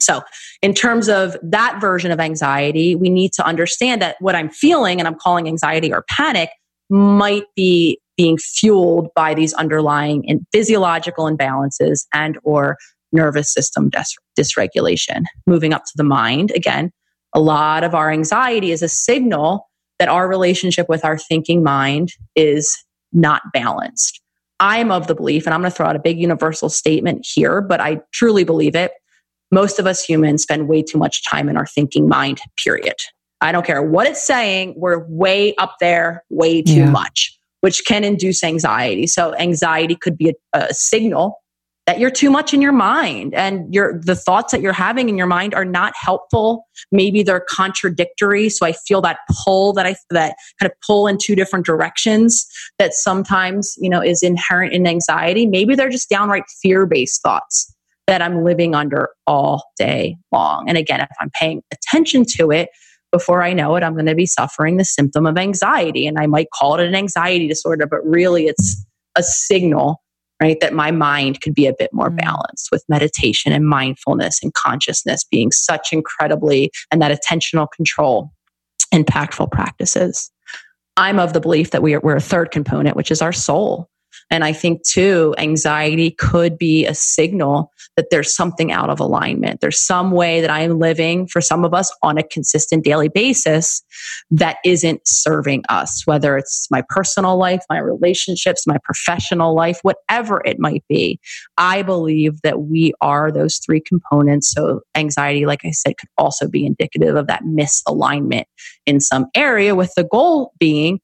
So, 0.00 0.22
in 0.60 0.74
terms 0.74 1.08
of 1.08 1.36
that 1.42 1.80
version 1.80 2.10
of 2.10 2.20
anxiety, 2.20 2.94
we 2.96 3.08
need 3.08 3.32
to 3.34 3.46
understand 3.46 4.02
that 4.02 4.16
what 4.20 4.34
I'm 4.34 4.50
feeling, 4.50 4.98
and 4.98 5.06
I'm 5.06 5.14
calling 5.14 5.46
anxiety 5.46 5.92
or 5.92 6.04
panic, 6.08 6.50
might 6.92 7.46
be 7.56 7.98
being 8.16 8.38
fueled 8.38 9.08
by 9.16 9.34
these 9.34 9.54
underlying 9.54 10.22
in 10.24 10.46
physiological 10.52 11.24
imbalances 11.24 12.06
and 12.12 12.38
or 12.44 12.76
nervous 13.10 13.52
system 13.52 13.90
dis- 13.90 14.16
dysregulation. 14.38 15.24
Moving 15.46 15.72
up 15.72 15.84
to 15.86 15.92
the 15.96 16.04
mind 16.04 16.50
again 16.52 16.92
a 17.34 17.40
lot 17.40 17.84
of 17.84 17.94
our 17.94 18.10
anxiety 18.10 18.72
is 18.72 18.82
a 18.82 18.88
signal 18.88 19.68
that 19.98 20.08
our 20.08 20.28
relationship 20.28 20.88
with 20.88 21.04
our 21.04 21.16
thinking 21.16 21.62
mind 21.62 22.10
is 22.34 22.76
not 23.12 23.42
balanced. 23.52 24.20
I'm 24.60 24.90
of 24.90 25.08
the 25.08 25.14
belief 25.14 25.44
and 25.44 25.52
i'm 25.52 25.60
going 25.60 25.72
to 25.72 25.76
throw 25.76 25.86
out 25.86 25.96
a 25.96 26.00
big 26.00 26.20
universal 26.20 26.68
statement 26.68 27.26
here 27.28 27.60
but 27.60 27.80
i 27.80 28.00
truly 28.12 28.44
believe 28.44 28.76
it 28.76 28.92
most 29.50 29.80
of 29.80 29.88
us 29.88 30.04
humans 30.04 30.42
spend 30.42 30.68
way 30.68 30.82
too 30.82 30.98
much 30.98 31.24
time 31.28 31.48
in 31.48 31.56
our 31.56 31.66
thinking 31.66 32.08
mind 32.08 32.40
period 32.62 32.94
I 33.42 33.52
don't 33.52 33.66
care 33.66 33.82
what 33.82 34.06
it's 34.06 34.22
saying, 34.22 34.74
we're 34.76 35.04
way 35.08 35.54
up 35.56 35.76
there, 35.80 36.24
way 36.30 36.62
too 36.62 36.72
yeah. 36.74 36.90
much, 36.90 37.36
which 37.60 37.84
can 37.84 38.04
induce 38.04 38.44
anxiety. 38.44 39.06
So 39.06 39.34
anxiety 39.34 39.96
could 39.96 40.16
be 40.16 40.30
a, 40.30 40.58
a 40.58 40.74
signal 40.74 41.42
that 41.86 41.98
you're 41.98 42.10
too 42.10 42.30
much 42.30 42.54
in 42.54 42.62
your 42.62 42.72
mind 42.72 43.34
and 43.34 43.72
your 43.74 44.00
the 44.00 44.14
thoughts 44.14 44.52
that 44.52 44.60
you're 44.60 44.72
having 44.72 45.08
in 45.08 45.18
your 45.18 45.26
mind 45.26 45.52
are 45.54 45.64
not 45.64 45.92
helpful 46.00 46.64
maybe 46.92 47.22
they're 47.22 47.44
contradictory 47.48 48.48
so 48.48 48.64
i 48.64 48.72
feel 48.72 49.00
that 49.00 49.18
pull 49.44 49.72
that 49.72 49.84
i 49.86 49.94
that 50.10 50.36
kind 50.60 50.70
of 50.70 50.80
pull 50.86 51.06
in 51.06 51.18
two 51.18 51.34
different 51.34 51.66
directions 51.66 52.46
that 52.78 52.94
sometimes 52.94 53.74
you 53.80 53.90
know 53.90 54.00
is 54.00 54.22
inherent 54.22 54.72
in 54.72 54.86
anxiety 54.86 55.46
maybe 55.46 55.74
they're 55.74 55.90
just 55.90 56.08
downright 56.08 56.44
fear-based 56.62 57.20
thoughts 57.20 57.74
that 58.06 58.22
i'm 58.22 58.44
living 58.44 58.74
under 58.74 59.08
all 59.26 59.70
day 59.76 60.16
long 60.30 60.68
and 60.68 60.78
again 60.78 61.00
if 61.00 61.08
i'm 61.20 61.30
paying 61.30 61.62
attention 61.72 62.24
to 62.24 62.50
it 62.52 62.68
before 63.12 63.42
I 63.42 63.52
know 63.52 63.76
it, 63.76 63.84
I'm 63.84 63.94
going 63.94 64.06
to 64.06 64.14
be 64.14 64.26
suffering 64.26 64.78
the 64.78 64.84
symptom 64.84 65.26
of 65.26 65.38
anxiety. 65.38 66.06
And 66.06 66.18
I 66.18 66.26
might 66.26 66.50
call 66.50 66.74
it 66.74 66.86
an 66.86 66.94
anxiety 66.94 67.46
disorder, 67.46 67.86
but 67.86 68.04
really 68.04 68.46
it's 68.46 68.84
a 69.16 69.22
signal 69.22 70.02
right? 70.42 70.58
That 70.60 70.74
my 70.74 70.90
mind 70.90 71.40
could 71.40 71.54
be 71.54 71.66
a 71.66 71.74
bit 71.78 71.90
more 71.92 72.10
mm. 72.10 72.16
balanced 72.16 72.70
with 72.72 72.84
meditation 72.88 73.52
and 73.52 73.68
mindfulness 73.68 74.42
and 74.42 74.52
consciousness 74.54 75.24
being 75.30 75.52
such 75.52 75.92
incredibly, 75.92 76.72
and 76.90 77.00
that 77.00 77.16
attentional 77.16 77.68
control, 77.70 78.32
impactful 78.92 79.52
practices. 79.52 80.32
I'm 80.96 81.20
of 81.20 81.32
the 81.32 81.40
belief 81.40 81.70
that 81.70 81.82
we 81.82 81.94
are, 81.94 82.00
we're 82.00 82.16
a 82.16 82.20
third 82.20 82.50
component, 82.50 82.96
which 82.96 83.12
is 83.12 83.22
our 83.22 83.32
soul. 83.32 83.88
And 84.32 84.44
I 84.44 84.54
think 84.54 84.82
too, 84.82 85.34
anxiety 85.36 86.10
could 86.10 86.56
be 86.56 86.86
a 86.86 86.94
signal 86.94 87.70
that 87.98 88.06
there's 88.10 88.34
something 88.34 88.72
out 88.72 88.88
of 88.88 88.98
alignment. 88.98 89.60
There's 89.60 89.78
some 89.78 90.10
way 90.10 90.40
that 90.40 90.48
I 90.48 90.60
am 90.60 90.78
living 90.78 91.26
for 91.26 91.42
some 91.42 91.66
of 91.66 91.74
us 91.74 91.94
on 92.02 92.16
a 92.16 92.22
consistent 92.22 92.82
daily 92.82 93.10
basis 93.10 93.82
that 94.30 94.56
isn't 94.64 95.06
serving 95.06 95.64
us, 95.68 96.06
whether 96.06 96.38
it's 96.38 96.66
my 96.70 96.82
personal 96.88 97.36
life, 97.36 97.62
my 97.68 97.76
relationships, 97.76 98.66
my 98.66 98.78
professional 98.82 99.54
life, 99.54 99.80
whatever 99.82 100.40
it 100.46 100.58
might 100.58 100.82
be. 100.88 101.20
I 101.58 101.82
believe 101.82 102.40
that 102.40 102.62
we 102.62 102.94
are 103.02 103.30
those 103.30 103.58
three 103.58 103.82
components. 103.82 104.50
So 104.50 104.80
anxiety, 104.94 105.44
like 105.44 105.60
I 105.66 105.72
said, 105.72 105.98
could 105.98 106.08
also 106.16 106.48
be 106.48 106.64
indicative 106.64 107.16
of 107.16 107.26
that 107.26 107.42
misalignment 107.42 108.44
in 108.86 108.98
some 108.98 109.26
area 109.34 109.74
with 109.74 109.92
the 109.94 110.04
goal 110.04 110.54
being 110.58 111.00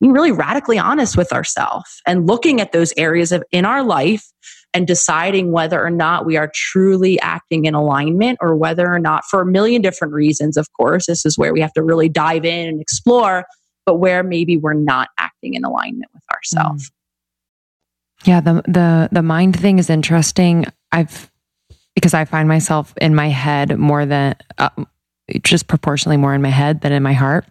being 0.00 0.12
really 0.12 0.32
radically 0.32 0.78
honest 0.78 1.16
with 1.16 1.32
ourselves 1.32 2.00
and 2.06 2.26
looking 2.26 2.60
at 2.60 2.72
those 2.72 2.92
areas 2.96 3.32
of 3.32 3.42
in 3.52 3.64
our 3.64 3.82
life 3.82 4.24
and 4.72 4.86
deciding 4.86 5.52
whether 5.52 5.84
or 5.84 5.90
not 5.90 6.24
we 6.24 6.36
are 6.36 6.50
truly 6.54 7.20
acting 7.20 7.64
in 7.64 7.74
alignment 7.74 8.38
or 8.40 8.56
whether 8.56 8.92
or 8.92 8.98
not 8.98 9.24
for 9.24 9.42
a 9.42 9.46
million 9.46 9.82
different 9.82 10.14
reasons 10.14 10.56
of 10.56 10.72
course 10.72 11.06
this 11.06 11.24
is 11.26 11.36
where 11.36 11.52
we 11.52 11.60
have 11.60 11.72
to 11.72 11.82
really 11.82 12.08
dive 12.08 12.44
in 12.44 12.68
and 12.68 12.80
explore 12.80 13.44
but 13.86 13.96
where 13.96 14.22
maybe 14.22 14.56
we're 14.56 14.72
not 14.72 15.08
acting 15.18 15.54
in 15.54 15.64
alignment 15.64 16.10
with 16.14 16.24
ourselves 16.34 16.90
mm. 16.90 18.26
yeah 18.26 18.40
the 18.40 18.62
the 18.66 19.08
the 19.12 19.22
mind 19.22 19.58
thing 19.58 19.78
is 19.78 19.90
interesting. 19.90 20.64
I've 20.92 21.30
because 21.94 22.14
i 22.14 22.24
find 22.24 22.48
myself 22.48 22.94
in 23.00 23.14
my 23.14 23.28
head 23.28 23.78
more 23.78 24.06
than 24.06 24.34
uh, 24.58 24.70
just 25.42 25.66
proportionally 25.66 26.16
more 26.16 26.34
in 26.34 26.42
my 26.42 26.48
head 26.48 26.80
than 26.80 26.92
in 26.92 27.02
my 27.02 27.12
heart 27.12 27.44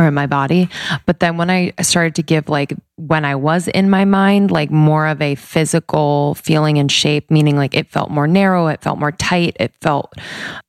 or 0.00 0.08
in 0.08 0.14
my 0.14 0.26
body. 0.26 0.68
But 1.04 1.20
then 1.20 1.36
when 1.36 1.50
I 1.50 1.72
started 1.82 2.14
to 2.14 2.22
give 2.22 2.48
like 2.48 2.74
when 2.96 3.24
I 3.24 3.34
was 3.34 3.68
in 3.68 3.90
my 3.90 4.04
mind, 4.04 4.50
like 4.50 4.70
more 4.70 5.06
of 5.06 5.20
a 5.20 5.34
physical 5.34 6.34
feeling 6.34 6.78
and 6.78 6.90
shape, 6.90 7.30
meaning 7.30 7.56
like 7.56 7.74
it 7.74 7.90
felt 7.90 8.10
more 8.10 8.26
narrow, 8.26 8.66
it 8.68 8.82
felt 8.82 8.98
more 8.98 9.12
tight, 9.12 9.56
it 9.60 9.74
felt 9.80 10.12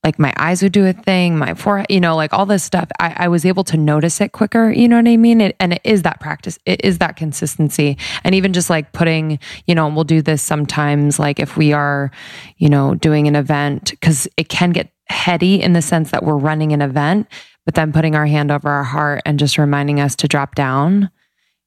like 0.04 0.18
my 0.18 0.32
eyes 0.36 0.62
would 0.62 0.72
do 0.72 0.86
a 0.86 0.92
thing, 0.92 1.38
my 1.38 1.54
forehead, 1.54 1.86
you 1.88 2.00
know, 2.00 2.14
like 2.14 2.32
all 2.32 2.46
this 2.46 2.62
stuff. 2.62 2.88
I, 3.00 3.14
I 3.24 3.28
was 3.28 3.44
able 3.44 3.64
to 3.64 3.76
notice 3.76 4.20
it 4.20 4.32
quicker, 4.32 4.70
you 4.70 4.86
know 4.86 4.96
what 4.96 5.08
I 5.08 5.16
mean? 5.16 5.40
It, 5.40 5.56
and 5.60 5.74
it 5.74 5.80
is 5.84 6.02
that 6.02 6.20
practice, 6.20 6.58
it 6.66 6.84
is 6.84 6.98
that 6.98 7.16
consistency. 7.16 7.96
And 8.24 8.34
even 8.34 8.52
just 8.52 8.68
like 8.70 8.92
putting, 8.92 9.38
you 9.66 9.74
know, 9.74 9.88
we'll 9.88 10.04
do 10.04 10.22
this 10.22 10.42
sometimes, 10.42 11.18
like 11.18 11.40
if 11.40 11.56
we 11.56 11.72
are, 11.72 12.10
you 12.58 12.68
know, 12.68 12.94
doing 12.94 13.28
an 13.28 13.36
event, 13.36 13.90
because 13.90 14.28
it 14.36 14.48
can 14.48 14.70
get 14.70 14.90
heady 15.08 15.60
in 15.60 15.74
the 15.74 15.82
sense 15.82 16.10
that 16.10 16.24
we're 16.24 16.36
running 16.36 16.72
an 16.72 16.80
event 16.80 17.26
but 17.64 17.74
then 17.74 17.92
putting 17.92 18.14
our 18.14 18.26
hand 18.26 18.50
over 18.50 18.68
our 18.68 18.84
heart 18.84 19.22
and 19.24 19.38
just 19.38 19.58
reminding 19.58 20.00
us 20.00 20.16
to 20.16 20.28
drop 20.28 20.54
down, 20.54 21.10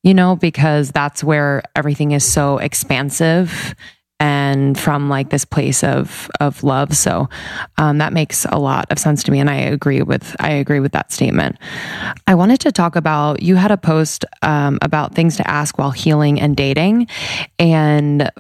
you 0.04 0.14
know, 0.14 0.36
because 0.36 0.92
that's 0.92 1.24
where 1.24 1.64
everything 1.76 2.12
is 2.12 2.24
so 2.24 2.58
expansive 2.58 3.76
and 4.18 4.80
from 4.80 5.10
like 5.10 5.30
this 5.30 5.44
place 5.44 5.84
of 5.84 6.30
of 6.40 6.64
love. 6.64 6.96
So 6.96 7.28
um, 7.78 7.98
that 7.98 8.14
makes 8.14 8.46
a 8.46 8.58
lot 8.58 8.86
of 8.90 8.98
sense 8.98 9.24
to 9.24 9.32
me 9.32 9.40
and 9.40 9.50
i 9.50 9.56
agree 9.56 10.02
with 10.02 10.36
i 10.40 10.52
agree 10.52 10.80
with 10.80 10.94
that 10.94 11.12
statement. 11.12 11.58
I 12.28 12.36
wanted 12.36 12.62
to 12.62 12.72
talk 12.72 12.96
about 12.96 13.42
you 13.42 13.56
had 13.56 13.72
a 13.72 13.78
post 13.78 14.24
um, 14.42 14.80
about 14.82 15.16
things 15.16 15.36
to 15.38 15.50
ask 15.50 15.78
while 15.78 15.92
healing 15.92 16.40
and 16.40 16.56
dating. 16.56 17.08
And 17.60 18.32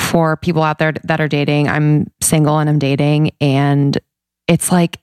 for 0.00 0.36
people 0.36 0.62
out 0.62 0.78
there 0.78 0.92
that 1.04 1.20
are 1.20 1.28
dating 1.28 1.68
i'm 1.68 2.10
single 2.20 2.58
and 2.58 2.68
i'm 2.68 2.78
dating 2.78 3.30
and 3.40 3.98
it's 4.48 4.72
like 4.72 4.98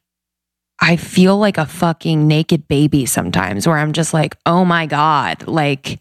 I 0.80 0.96
feel 0.96 1.38
like 1.38 1.58
a 1.58 1.66
fucking 1.66 2.28
naked 2.28 2.68
baby 2.68 3.06
sometimes 3.06 3.68
where 3.68 3.78
I'm 3.78 3.94
just 3.94 4.14
like, 4.14 4.38
oh 4.46 4.64
my 4.64 4.86
God, 4.86 5.48
like, 5.48 6.00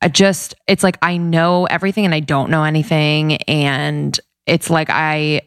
I 0.00 0.08
just, 0.08 0.54
it's 0.68 0.82
like 0.82 0.98
I 1.02 1.16
know 1.16 1.64
everything 1.64 2.04
and 2.04 2.14
I 2.14 2.20
don't 2.20 2.50
know 2.50 2.64
anything. 2.64 3.36
And 3.44 4.18
it's 4.46 4.68
like 4.68 4.90
I, 4.90 5.42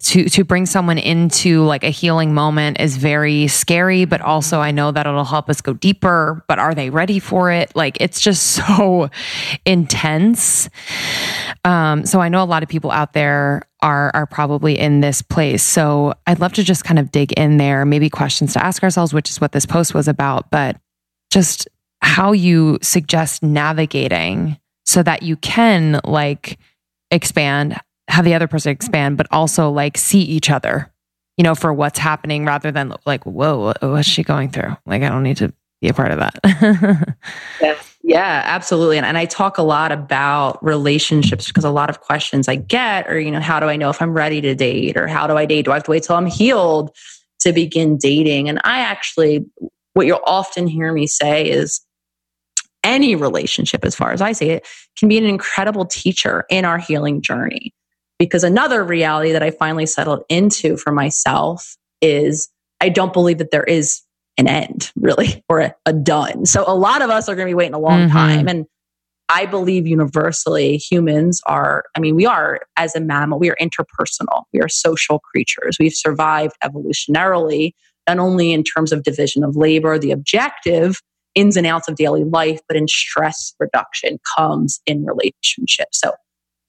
to, 0.00 0.28
to 0.28 0.44
bring 0.44 0.66
someone 0.66 0.98
into 0.98 1.64
like 1.64 1.84
a 1.84 1.90
healing 1.90 2.34
moment 2.34 2.80
is 2.80 2.98
very 2.98 3.48
scary, 3.48 4.04
but 4.04 4.20
also 4.20 4.60
I 4.60 4.72
know 4.72 4.92
that 4.92 5.06
it'll 5.06 5.24
help 5.24 5.48
us 5.48 5.60
go 5.62 5.72
deeper. 5.72 6.44
But 6.48 6.58
are 6.58 6.74
they 6.74 6.90
ready 6.90 7.18
for 7.18 7.50
it? 7.50 7.74
Like, 7.74 7.96
it's 8.00 8.20
just 8.20 8.42
so 8.68 9.08
intense. 9.64 10.68
Um, 11.64 12.04
so 12.04 12.20
I 12.20 12.28
know 12.28 12.42
a 12.42 12.44
lot 12.44 12.62
of 12.62 12.68
people 12.68 12.90
out 12.90 13.14
there 13.14 13.62
are 13.80 14.10
are 14.14 14.26
probably 14.26 14.78
in 14.78 15.00
this 15.00 15.22
place. 15.22 15.62
So 15.62 16.14
I'd 16.26 16.40
love 16.40 16.52
to 16.54 16.62
just 16.62 16.84
kind 16.84 16.98
of 16.98 17.10
dig 17.10 17.32
in 17.32 17.56
there, 17.56 17.84
maybe 17.84 18.10
questions 18.10 18.52
to 18.52 18.64
ask 18.64 18.82
ourselves, 18.82 19.14
which 19.14 19.30
is 19.30 19.40
what 19.40 19.52
this 19.52 19.66
post 19.66 19.94
was 19.94 20.08
about, 20.08 20.50
but 20.50 20.76
just 21.30 21.68
how 22.02 22.32
you 22.32 22.78
suggest 22.82 23.42
navigating 23.42 24.58
so 24.84 25.02
that 25.02 25.22
you 25.22 25.36
can 25.36 26.00
like 26.04 26.58
expand, 27.10 27.78
have 28.08 28.24
the 28.24 28.34
other 28.34 28.48
person 28.48 28.72
expand, 28.72 29.16
but 29.16 29.26
also 29.30 29.70
like 29.70 29.96
see 29.96 30.20
each 30.20 30.50
other, 30.50 30.92
you 31.36 31.44
know, 31.44 31.54
for 31.54 31.72
what's 31.72 31.98
happening 31.98 32.44
rather 32.44 32.70
than 32.70 32.94
like, 33.06 33.24
whoa, 33.24 33.72
what's 33.80 34.08
she 34.08 34.22
going 34.22 34.50
through? 34.50 34.76
Like, 34.86 35.02
I 35.02 35.08
don't 35.08 35.22
need 35.22 35.38
to 35.38 35.52
be 35.80 35.88
a 35.88 35.94
part 35.94 36.10
of 36.12 36.18
that. 36.18 37.16
yeah. 37.60 37.78
Yeah, 38.04 38.42
absolutely. 38.44 38.96
And, 38.96 39.06
and 39.06 39.16
I 39.16 39.26
talk 39.26 39.58
a 39.58 39.62
lot 39.62 39.92
about 39.92 40.62
relationships 40.62 41.46
because 41.46 41.64
a 41.64 41.70
lot 41.70 41.88
of 41.88 42.00
questions 42.00 42.48
I 42.48 42.56
get 42.56 43.06
are, 43.06 43.18
you 43.18 43.30
know, 43.30 43.40
how 43.40 43.60
do 43.60 43.66
I 43.66 43.76
know 43.76 43.90
if 43.90 44.02
I'm 44.02 44.12
ready 44.12 44.40
to 44.40 44.54
date 44.54 44.96
or 44.96 45.06
how 45.06 45.26
do 45.28 45.36
I 45.36 45.46
date? 45.46 45.64
Do 45.64 45.70
I 45.70 45.74
have 45.74 45.84
to 45.84 45.90
wait 45.92 46.02
till 46.02 46.16
I'm 46.16 46.26
healed 46.26 46.90
to 47.40 47.52
begin 47.52 47.96
dating? 47.96 48.48
And 48.48 48.60
I 48.64 48.80
actually, 48.80 49.46
what 49.94 50.06
you'll 50.06 50.20
often 50.26 50.66
hear 50.66 50.92
me 50.92 51.06
say 51.06 51.48
is 51.48 51.80
any 52.82 53.14
relationship, 53.14 53.84
as 53.84 53.94
far 53.94 54.10
as 54.10 54.20
I 54.20 54.32
see 54.32 54.50
it, 54.50 54.66
can 54.98 55.08
be 55.08 55.16
an 55.16 55.24
incredible 55.24 55.86
teacher 55.86 56.44
in 56.50 56.64
our 56.64 56.78
healing 56.78 57.22
journey. 57.22 57.72
Because 58.22 58.44
another 58.44 58.84
reality 58.84 59.32
that 59.32 59.42
I 59.42 59.50
finally 59.50 59.84
settled 59.84 60.22
into 60.28 60.76
for 60.76 60.92
myself 60.92 61.76
is 62.00 62.48
I 62.80 62.88
don't 62.88 63.12
believe 63.12 63.38
that 63.38 63.50
there 63.50 63.64
is 63.64 64.00
an 64.38 64.46
end, 64.46 64.92
really, 64.94 65.42
or 65.48 65.58
a, 65.58 65.74
a 65.86 65.92
done. 65.92 66.46
So 66.46 66.62
a 66.64 66.72
lot 66.72 67.02
of 67.02 67.10
us 67.10 67.28
are 67.28 67.34
going 67.34 67.48
to 67.48 67.50
be 67.50 67.54
waiting 67.54 67.74
a 67.74 67.80
long 67.80 68.02
mm-hmm. 68.02 68.12
time. 68.12 68.46
And 68.46 68.66
I 69.28 69.46
believe 69.46 69.88
universally 69.88 70.76
humans 70.76 71.40
are, 71.48 71.82
I 71.96 72.00
mean, 72.00 72.14
we 72.14 72.24
are, 72.24 72.60
as 72.76 72.94
a 72.94 73.00
mammal, 73.00 73.40
we 73.40 73.50
are 73.50 73.56
interpersonal. 73.60 74.44
We 74.52 74.60
are 74.60 74.68
social 74.68 75.18
creatures. 75.18 75.78
We've 75.80 75.92
survived 75.92 76.54
evolutionarily, 76.62 77.72
not 78.06 78.20
only 78.20 78.52
in 78.52 78.62
terms 78.62 78.92
of 78.92 79.02
division 79.02 79.42
of 79.42 79.56
labor, 79.56 79.98
the 79.98 80.12
objective, 80.12 81.00
ins 81.34 81.56
and 81.56 81.66
outs 81.66 81.88
of 81.88 81.96
daily 81.96 82.22
life, 82.22 82.60
but 82.68 82.76
in 82.76 82.86
stress 82.86 83.52
reduction 83.58 84.18
comes 84.36 84.80
in 84.86 85.04
relationships. 85.04 85.98
So 86.00 86.12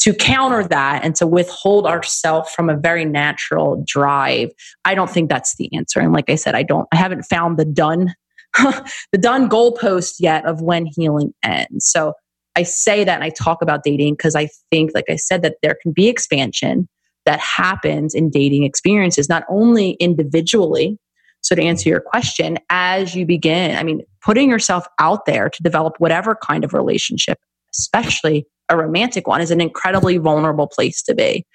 to 0.03 0.13
counter 0.13 0.65
that 0.67 1.01
and 1.05 1.15
to 1.15 1.25
withhold 1.25 1.88
ourselves 1.88 2.51
from 2.51 2.69
a 2.69 2.75
very 2.75 3.05
natural 3.05 3.81
drive, 3.88 4.49
I 4.84 4.95
don't 4.95 5.09
think 5.09 5.30
that's 5.30 5.55
the 5.55 5.73
answer. 5.73 6.01
And 6.01 6.11
like 6.11 6.30
I 6.30 6.35
said, 6.35 6.55
I 6.55 6.63
don't, 6.63 6.89
I 6.91 6.97
haven't 6.97 7.23
found 7.23 7.57
the 7.57 7.63
done, 7.63 8.13
the 8.57 9.17
done 9.17 9.47
goalpost 9.47 10.15
yet 10.19 10.45
of 10.45 10.61
when 10.61 10.88
healing 10.88 11.34
ends. 11.41 11.85
So 11.85 12.13
I 12.57 12.63
say 12.63 13.05
that 13.05 13.15
and 13.15 13.23
I 13.23 13.30
talk 13.30 13.61
about 13.61 13.84
dating 13.84 14.15
because 14.15 14.35
I 14.35 14.49
think, 14.69 14.91
like 14.93 15.09
I 15.09 15.15
said, 15.15 15.41
that 15.41 15.55
there 15.63 15.77
can 15.81 15.93
be 15.93 16.09
expansion 16.09 16.89
that 17.25 17.39
happens 17.39 18.13
in 18.13 18.30
dating 18.30 18.63
experiences, 18.63 19.30
not 19.30 19.45
only 19.47 19.91
individually. 19.91 20.97
So, 21.39 21.55
to 21.55 21.61
answer 21.61 21.89
your 21.89 22.01
question, 22.01 22.57
as 22.69 23.15
you 23.15 23.25
begin, 23.25 23.77
I 23.77 23.84
mean, 23.84 24.01
putting 24.21 24.49
yourself 24.49 24.85
out 24.99 25.25
there 25.25 25.49
to 25.49 25.63
develop 25.63 25.95
whatever 25.97 26.35
kind 26.35 26.63
of 26.65 26.73
relationship, 26.73 27.39
especially 27.73 28.45
a 28.69 28.77
romantic 28.77 29.27
one 29.27 29.41
is 29.41 29.52
an 29.52 29.61
incredibly 29.61 30.18
vulnerable 30.18 30.68
place 30.68 31.02
to 31.03 31.14
be. 31.14 31.45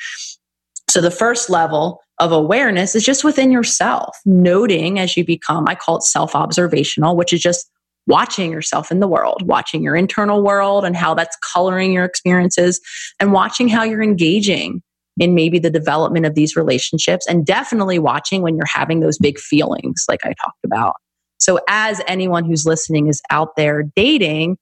So 0.89 1.01
the 1.01 1.11
first 1.11 1.51
level 1.51 2.01
of 2.19 2.33
awareness 2.33 2.95
is 2.95 3.05
just 3.05 3.25
within 3.25 3.51
yourself, 3.53 4.17
noting 4.25 4.99
as 4.99 5.17
you 5.17 5.25
become, 5.25 5.69
I 5.69 5.75
call 5.75 5.99
it 5.99 6.03
self 6.03 6.35
observational, 6.35 7.17
which 7.17 7.33
is 7.33 7.41
just 7.41 7.71
watching 8.07 8.51
yourself 8.51 8.91
in 8.91 9.01
the 9.01 9.07
world, 9.07 9.43
watching 9.47 9.83
your 9.83 9.95
internal 9.95 10.43
world 10.43 10.85
and 10.85 10.97
how 10.97 11.15
that's 11.15 11.37
coloring 11.53 11.93
your 11.93 12.05
experiences, 12.05 12.81
and 13.21 13.33
watching 13.33 13.69
how 13.69 13.85
you're 13.85 14.03
engaging 14.03 14.83
in 15.19 15.35
maybe 15.35 15.59
the 15.59 15.71
development 15.71 16.25
of 16.25 16.35
these 16.35 16.57
relationships, 16.57 17.27
and 17.27 17.45
definitely 17.45 17.99
watching 17.99 18.41
when 18.41 18.57
you're 18.57 18.67
having 18.67 19.01
those 19.01 19.19
big 19.19 19.39
feelings, 19.39 20.05
like 20.09 20.21
I 20.25 20.33
talked 20.43 20.65
about. 20.65 20.95
So, 21.39 21.61
as 21.69 22.01
anyone 22.07 22.45
who's 22.45 22.67
listening 22.67 23.09
is 23.09 23.21
out 23.31 23.57
there 23.57 23.85
dating, 23.95 24.57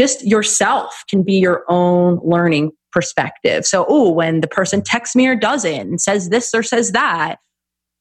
just 0.00 0.26
yourself 0.26 1.04
can 1.10 1.22
be 1.22 1.34
your 1.34 1.62
own 1.68 2.18
learning 2.24 2.72
perspective. 2.90 3.66
So, 3.66 3.84
oh, 3.86 4.10
when 4.10 4.40
the 4.40 4.48
person 4.48 4.80
texts 4.82 5.14
me 5.14 5.26
or 5.26 5.36
doesn't 5.36 5.72
and 5.72 6.00
says 6.00 6.30
this 6.30 6.54
or 6.54 6.62
says 6.62 6.92
that, 6.92 7.36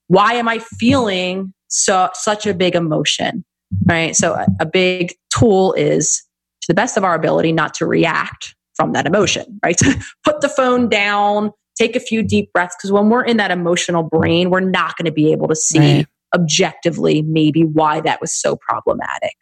why 0.08 0.36
am 0.36 0.48
I 0.48 0.60
feeling 0.60 1.54
so 1.68 2.10
such 2.14 2.48
a 2.48 2.54
big 2.54 2.74
emotion? 2.74 3.44
Right. 3.86 4.16
So 4.16 4.34
a, 4.34 4.48
a 4.62 4.66
big 4.66 5.14
tool 5.38 5.74
is 5.74 6.24
to 6.62 6.68
the 6.70 6.74
best 6.74 6.96
of 6.96 7.04
our 7.04 7.16
ability 7.16 7.52
not 7.52 7.74
to 7.76 7.86
react 7.86 8.56
from 8.76 8.94
that 8.94 9.06
emotion, 9.06 9.60
right? 9.62 9.78
Put 10.24 10.40
the 10.40 10.48
phone 10.48 10.88
down, 10.88 11.52
take 11.78 11.98
a 11.98 12.00
few 12.00 12.24
deep 12.24 12.52
breaths, 12.54 12.78
because 12.78 12.94
when 12.94 13.10
we're 13.10 13.26
in 13.26 13.36
that 13.38 13.52
emotional 13.52 14.04
brain, 14.04 14.50
we're 14.50 14.62
not 14.62 14.96
going 14.96 15.06
to 15.06 15.12
be 15.12 15.34
able 15.34 15.50
to 15.50 15.56
see 15.56 15.98
right. 15.98 16.08
objectively 16.34 17.24
maybe 17.24 17.66
why 17.66 18.00
that 18.00 18.22
was 18.22 18.34
so 18.34 18.56
problematic. 18.56 19.34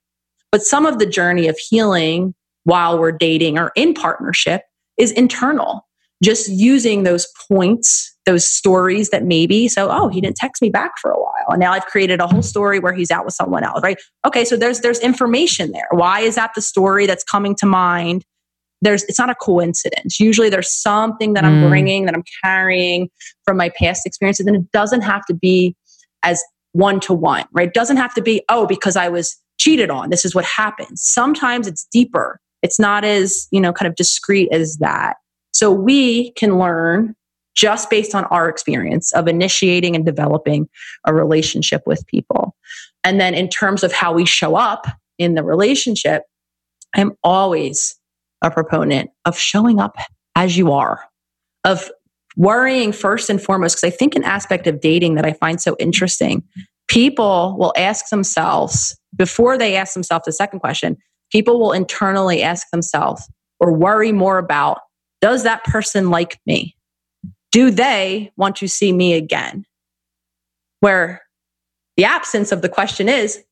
But 0.51 0.63
some 0.63 0.87
of 0.87 0.97
the 0.97 1.05
journey 1.05 1.47
of 1.47 1.57
healing 1.59 2.33
while 2.67 2.99
we're 2.99 3.13
dating 3.13 3.57
or 3.57 3.71
in 3.77 3.93
partnership 3.93 4.63
is 4.97 5.11
internal. 5.13 5.87
Just 6.21 6.49
using 6.49 7.03
those 7.03 7.25
points, 7.47 8.13
those 8.25 8.45
stories 8.45 9.09
that 9.11 9.23
maybe, 9.23 9.69
so, 9.69 9.89
oh, 9.89 10.09
he 10.09 10.19
didn't 10.19 10.35
text 10.35 10.61
me 10.61 10.69
back 10.69 10.97
for 11.01 11.09
a 11.09 11.17
while. 11.17 11.45
And 11.47 11.61
now 11.61 11.71
I've 11.71 11.85
created 11.85 12.19
a 12.19 12.27
whole 12.27 12.41
story 12.41 12.79
where 12.79 12.91
he's 12.91 13.09
out 13.09 13.23
with 13.23 13.35
someone 13.35 13.63
else, 13.63 13.79
right? 13.83 13.97
Okay, 14.25 14.43
so 14.43 14.57
there's 14.57 14.81
there's 14.81 14.99
information 14.99 15.71
there. 15.71 15.87
Why 15.91 16.19
is 16.19 16.35
that 16.35 16.51
the 16.55 16.61
story 16.61 17.05
that's 17.05 17.23
coming 17.23 17.55
to 17.55 17.65
mind? 17.65 18.25
There's 18.81 19.03
it's 19.03 19.19
not 19.19 19.29
a 19.29 19.35
coincidence. 19.35 20.19
Usually 20.19 20.49
there's 20.49 20.69
something 20.69 21.35
that 21.35 21.45
I'm 21.45 21.63
mm. 21.63 21.69
bringing 21.69 22.05
that 22.05 22.15
I'm 22.15 22.23
carrying 22.43 23.09
from 23.45 23.55
my 23.55 23.69
past 23.69 24.05
experiences 24.05 24.45
and 24.45 24.57
it 24.57 24.71
doesn't 24.73 25.03
have 25.03 25.25
to 25.27 25.33
be 25.33 25.73
as 26.23 26.43
one 26.73 26.99
to 27.01 27.13
one, 27.13 27.45
right? 27.53 27.69
It 27.69 27.73
doesn't 27.73 27.97
have 27.97 28.13
to 28.15 28.21
be, 28.21 28.43
oh, 28.49 28.67
because 28.67 28.97
I 28.97 29.07
was 29.07 29.37
cheated 29.57 29.89
on. 29.89 30.09
This 30.09 30.25
is 30.25 30.35
what 30.35 30.43
happens. 30.43 31.01
Sometimes 31.01 31.65
it's 31.65 31.87
deeper. 31.91 32.41
It's 32.61 32.79
not 32.79 33.03
as, 33.03 33.47
you 33.51 33.61
know, 33.61 33.73
kind 33.73 33.87
of 33.87 33.95
discreet 33.95 34.49
as 34.51 34.77
that. 34.77 35.17
So 35.53 35.71
we 35.71 36.31
can 36.31 36.59
learn 36.59 37.15
just 37.55 37.89
based 37.89 38.13
on 38.13 38.25
our 38.25 38.47
experience 38.47 39.11
of 39.13 39.27
initiating 39.27 39.95
and 39.95 40.05
developing 40.05 40.69
a 41.05 41.13
relationship 41.13 41.81
with 41.87 42.05
people. 42.07 42.55
And 43.03 43.19
then 43.19 43.33
in 43.33 43.49
terms 43.49 43.83
of 43.83 43.91
how 43.91 44.13
we 44.13 44.25
show 44.25 44.55
up 44.55 44.85
in 45.17 45.33
the 45.33 45.43
relationship, 45.43 46.23
I'm 46.95 47.13
always 47.23 47.95
a 48.43 48.51
proponent 48.51 49.09
of 49.25 49.37
showing 49.37 49.79
up 49.79 49.97
as 50.35 50.57
you 50.57 50.71
are, 50.71 51.03
of 51.63 51.89
worrying 52.35 52.91
first 52.91 53.31
and 53.31 53.41
foremost, 53.41 53.77
because 53.77 53.91
I 53.91 53.97
think 53.97 54.15
an 54.15 54.23
aspect 54.23 54.67
of 54.67 54.79
dating 54.79 55.15
that 55.15 55.25
I 55.25 55.33
find 55.33 55.59
so 55.59 55.75
interesting, 55.79 56.43
people 56.87 57.55
will 57.57 57.73
ask 57.75 58.09
themselves, 58.09 58.95
before 59.15 59.57
they 59.57 59.75
ask 59.75 59.95
themselves 59.95 60.25
the 60.25 60.31
second 60.31 60.59
question, 60.59 60.97
people 61.31 61.59
will 61.59 61.71
internally 61.71 62.41
ask 62.41 62.67
themselves 62.71 63.29
or 63.59 63.73
worry 63.73 64.11
more 64.11 64.37
about, 64.37 64.79
does 65.21 65.43
that 65.43 65.63
person 65.63 66.09
like 66.09 66.39
me? 66.45 66.77
do 67.51 67.71
they 67.71 68.31
want 68.37 68.55
to 68.57 68.67
see 68.67 68.93
me 68.93 69.13
again? 69.13 69.65
Where 70.79 71.23
the 71.95 72.05
absence 72.05 72.51
of 72.51 72.61
the 72.61 72.69
question 72.69 73.09
is, 73.09 73.43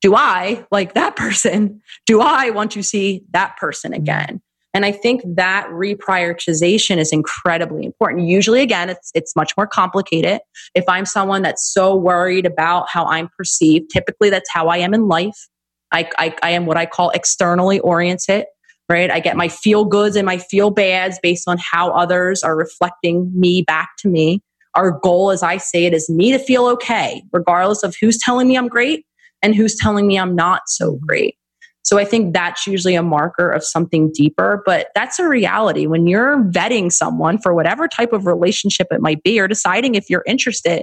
do 0.00 0.14
I 0.14 0.64
like 0.70 0.94
that 0.94 1.14
person? 1.24 1.82
Do 2.06 2.22
I 2.22 2.48
want 2.48 2.70
to 2.72 2.82
see 2.82 3.22
that 3.32 3.58
person 3.58 3.92
mm-hmm. 3.92 4.00
again? 4.00 4.42
And 4.72 4.86
I 4.86 4.92
think 4.92 5.22
that 5.26 5.66
reprioritization 5.68 6.96
is 6.96 7.12
incredibly 7.12 7.84
important. 7.84 8.28
Usually, 8.28 8.62
again, 8.62 8.88
it's, 8.88 9.10
it's 9.14 9.36
much 9.36 9.52
more 9.56 9.66
complicated. 9.66 10.40
If 10.76 10.84
I'm 10.88 11.04
someone 11.04 11.42
that's 11.42 11.70
so 11.70 11.94
worried 11.94 12.46
about 12.46 12.88
how 12.88 13.04
I'm 13.06 13.28
perceived, 13.36 13.90
typically 13.90 14.30
that's 14.30 14.48
how 14.50 14.68
I 14.68 14.78
am 14.78 14.94
in 14.94 15.08
life. 15.08 15.48
I, 15.92 16.08
I, 16.18 16.34
I 16.42 16.50
am 16.50 16.66
what 16.66 16.76
I 16.76 16.86
call 16.86 17.10
externally 17.10 17.80
oriented 17.80 18.46
right? 18.90 19.10
I 19.10 19.20
get 19.20 19.36
my 19.36 19.46
feel 19.46 19.84
goods 19.84 20.16
and 20.16 20.26
my 20.26 20.36
feel 20.36 20.70
bads 20.70 21.20
based 21.22 21.48
on 21.48 21.58
how 21.58 21.92
others 21.92 22.42
are 22.42 22.56
reflecting 22.56 23.30
me 23.32 23.62
back 23.62 23.90
to 24.00 24.08
me. 24.08 24.42
Our 24.74 24.90
goal, 24.90 25.30
as 25.30 25.44
I 25.44 25.58
say 25.58 25.84
it, 25.84 25.94
is 25.94 26.10
me 26.10 26.32
to 26.32 26.40
feel 26.40 26.66
okay, 26.66 27.22
regardless 27.32 27.84
of 27.84 27.94
who's 28.00 28.18
telling 28.18 28.48
me 28.48 28.58
I'm 28.58 28.66
great 28.66 29.06
and 29.42 29.54
who's 29.54 29.76
telling 29.76 30.08
me 30.08 30.18
I'm 30.18 30.34
not 30.34 30.62
so 30.66 30.98
great. 31.06 31.36
So 31.82 31.98
I 31.98 32.04
think 32.04 32.34
that's 32.34 32.66
usually 32.66 32.96
a 32.96 33.02
marker 33.02 33.50
of 33.50 33.64
something 33.64 34.12
deeper, 34.12 34.62
but 34.66 34.88
that's 34.94 35.18
a 35.18 35.26
reality. 35.26 35.86
When 35.86 36.06
you're 36.06 36.42
vetting 36.44 36.92
someone 36.92 37.38
for 37.38 37.54
whatever 37.54 37.88
type 37.88 38.12
of 38.12 38.26
relationship 38.26 38.88
it 38.90 39.00
might 39.00 39.22
be 39.22 39.40
or 39.40 39.48
deciding 39.48 39.94
if 39.94 40.10
you're 40.10 40.24
interested, 40.26 40.82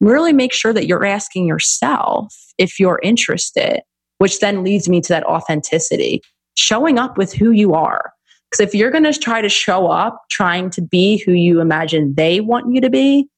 really 0.00 0.32
make 0.32 0.52
sure 0.52 0.72
that 0.72 0.86
you're 0.86 1.04
asking 1.04 1.46
yourself 1.46 2.32
if 2.58 2.78
you're 2.78 3.00
interested, 3.02 3.82
which 4.20 4.40
then 4.40 4.62
leads 4.62 4.86
me 4.86 5.00
to 5.00 5.08
that 5.08 5.24
authenticity 5.24 6.22
showing 6.54 6.98
up 6.98 7.16
with 7.16 7.32
who 7.32 7.52
you 7.52 7.72
are. 7.72 8.12
Because 8.50 8.68
if 8.68 8.74
you're 8.74 8.90
going 8.90 9.04
to 9.04 9.18
try 9.18 9.40
to 9.40 9.48
show 9.48 9.86
up 9.86 10.20
trying 10.30 10.68
to 10.70 10.82
be 10.82 11.16
who 11.24 11.32
you 11.32 11.60
imagine 11.60 12.14
they 12.16 12.40
want 12.40 12.70
you 12.70 12.82
to 12.82 12.90
be, 12.90 13.28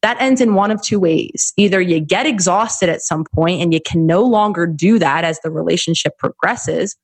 that 0.00 0.20
ends 0.20 0.40
in 0.40 0.54
one 0.54 0.72
of 0.72 0.82
two 0.82 0.98
ways. 0.98 1.52
Either 1.56 1.80
you 1.80 2.00
get 2.00 2.26
exhausted 2.26 2.88
at 2.88 3.02
some 3.02 3.24
point 3.32 3.62
and 3.62 3.72
you 3.72 3.80
can 3.80 4.04
no 4.04 4.24
longer 4.24 4.66
do 4.66 4.98
that 4.98 5.22
as 5.22 5.38
the 5.40 5.50
relationship 5.50 6.18
progresses, 6.18 6.96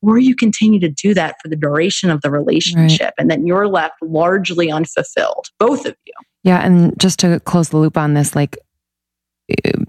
or 0.00 0.16
you 0.16 0.34
continue 0.34 0.80
to 0.80 0.88
do 0.88 1.12
that 1.12 1.36
for 1.42 1.48
the 1.48 1.56
duration 1.56 2.08
of 2.08 2.22
the 2.22 2.30
relationship 2.30 3.08
right. 3.08 3.14
and 3.18 3.30
then 3.30 3.46
you're 3.46 3.68
left 3.68 3.94
largely 4.00 4.70
unfulfilled, 4.70 5.48
both 5.58 5.84
of 5.84 5.94
you. 6.06 6.14
Yeah. 6.44 6.64
And 6.64 6.98
just 6.98 7.18
to 7.18 7.40
close 7.40 7.68
the 7.68 7.76
loop 7.76 7.98
on 7.98 8.14
this, 8.14 8.34
like 8.34 8.56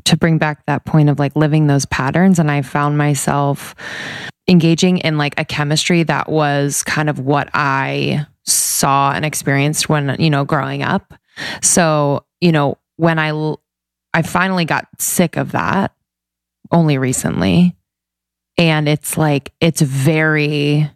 to 0.05 0.17
bring 0.17 0.37
back 0.37 0.65
that 0.65 0.85
point 0.85 1.09
of 1.09 1.19
like 1.19 1.35
living 1.35 1.67
those 1.67 1.85
patterns. 1.85 2.39
And 2.39 2.51
I 2.51 2.61
found 2.61 2.97
myself 2.97 3.75
engaging 4.47 4.97
in 4.99 5.17
like 5.17 5.39
a 5.39 5.45
chemistry 5.45 6.03
that 6.03 6.29
was 6.29 6.83
kind 6.83 7.09
of 7.09 7.19
what 7.19 7.49
I 7.53 8.25
saw 8.43 9.11
and 9.11 9.25
experienced 9.25 9.89
when, 9.89 10.15
you 10.19 10.29
know, 10.29 10.43
growing 10.43 10.83
up. 10.83 11.13
So, 11.61 12.25
you 12.39 12.51
know, 12.51 12.77
when 12.97 13.19
I, 13.19 13.55
I 14.13 14.21
finally 14.23 14.65
got 14.65 14.87
sick 14.99 15.37
of 15.37 15.51
that 15.53 15.93
only 16.71 16.97
recently. 16.97 17.75
And 18.57 18.89
it's 18.89 19.17
like, 19.17 19.53
it's 19.61 19.81
very 19.81 20.91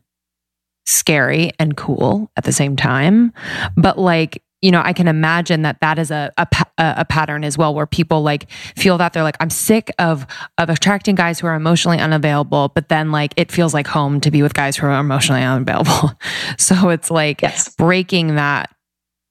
scary 0.85 1.51
and 1.57 1.75
cool 1.77 2.31
at 2.35 2.43
the 2.43 2.51
same 2.51 2.75
time. 2.75 3.33
But 3.75 3.97
like, 3.97 4.43
you 4.65 4.71
know, 4.71 4.81
I 4.83 4.93
can 4.93 5.07
imagine 5.07 5.61
that 5.61 5.79
that 5.81 5.99
is 5.99 6.09
a, 6.09 6.33
a, 6.37 6.47
a 6.79 7.05
pattern 7.05 7.43
as 7.43 7.55
well, 7.55 7.75
where 7.75 7.85
people 7.85 8.23
like 8.23 8.49
feel 8.75 8.97
that 8.97 9.13
they're 9.13 9.21
like, 9.21 9.37
I'm 9.39 9.51
sick 9.51 9.91
of 9.99 10.25
of 10.57 10.71
attracting 10.71 11.13
guys 11.13 11.39
who 11.39 11.45
are 11.45 11.53
emotionally 11.53 11.99
unavailable, 11.99 12.69
but 12.69 12.89
then 12.89 13.11
like 13.11 13.35
it 13.37 13.51
feels 13.51 13.75
like 13.75 13.85
home 13.85 14.19
to 14.21 14.31
be 14.31 14.41
with 14.41 14.55
guys 14.55 14.75
who 14.75 14.87
are 14.87 14.99
emotionally 14.99 15.43
unavailable. 15.43 16.13
so 16.57 16.89
it's 16.89 17.11
like 17.11 17.43
yes. 17.43 17.75
breaking 17.75 18.37
that 18.37 18.73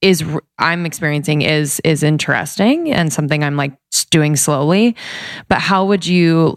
is 0.01 0.23
I'm 0.61 0.87
experiencing 0.87 1.43
is 1.43 1.81
is 1.83 2.05
interesting 2.05 2.93
and 2.93 3.13
something 3.13 3.43
I'm 3.43 3.57
like 3.57 3.73
doing 4.11 4.37
slowly. 4.37 4.95
But 5.49 5.59
how 5.59 5.85
would 5.87 6.07
you 6.07 6.55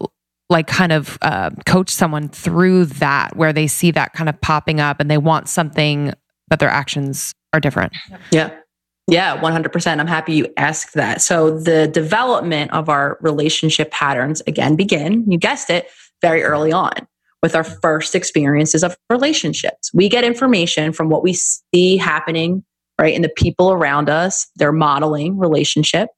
like 0.50 0.68
kind 0.68 0.92
of 0.92 1.18
uh, 1.20 1.50
coach 1.66 1.90
someone 1.90 2.28
through 2.28 2.84
that 2.84 3.34
where 3.34 3.52
they 3.52 3.66
see 3.66 3.90
that 3.90 4.12
kind 4.12 4.28
of 4.28 4.40
popping 4.40 4.78
up 4.78 5.00
and 5.00 5.10
they 5.10 5.18
want 5.18 5.48
something 5.48 6.14
but 6.46 6.60
their 6.60 6.70
actions 6.70 7.34
are 7.52 7.58
different? 7.58 7.92
Yeah. 8.30 8.54
Yeah, 9.08 9.40
100%. 9.40 9.98
I'm 9.98 10.06
happy 10.06 10.34
you 10.34 10.52
asked 10.58 10.92
that. 10.92 11.22
So, 11.22 11.58
the 11.58 11.88
development 11.88 12.72
of 12.72 12.90
our 12.90 13.16
relationship 13.22 13.90
patterns 13.90 14.42
again 14.46 14.76
begin, 14.76 15.24
you 15.30 15.38
guessed 15.38 15.70
it, 15.70 15.88
very 16.20 16.42
early 16.42 16.72
on 16.72 16.92
with 17.42 17.54
our 17.54 17.64
first 17.64 18.14
experiences 18.14 18.82
of 18.82 18.98
relationships. 19.08 19.90
We 19.94 20.10
get 20.10 20.24
information 20.24 20.92
from 20.92 21.08
what 21.08 21.22
we 21.22 21.32
see 21.32 21.96
happening, 21.96 22.64
right, 23.00 23.14
in 23.14 23.22
the 23.22 23.30
people 23.30 23.72
around 23.72 24.10
us. 24.10 24.46
They're 24.56 24.72
modeling 24.72 25.38
relationship. 25.38 26.10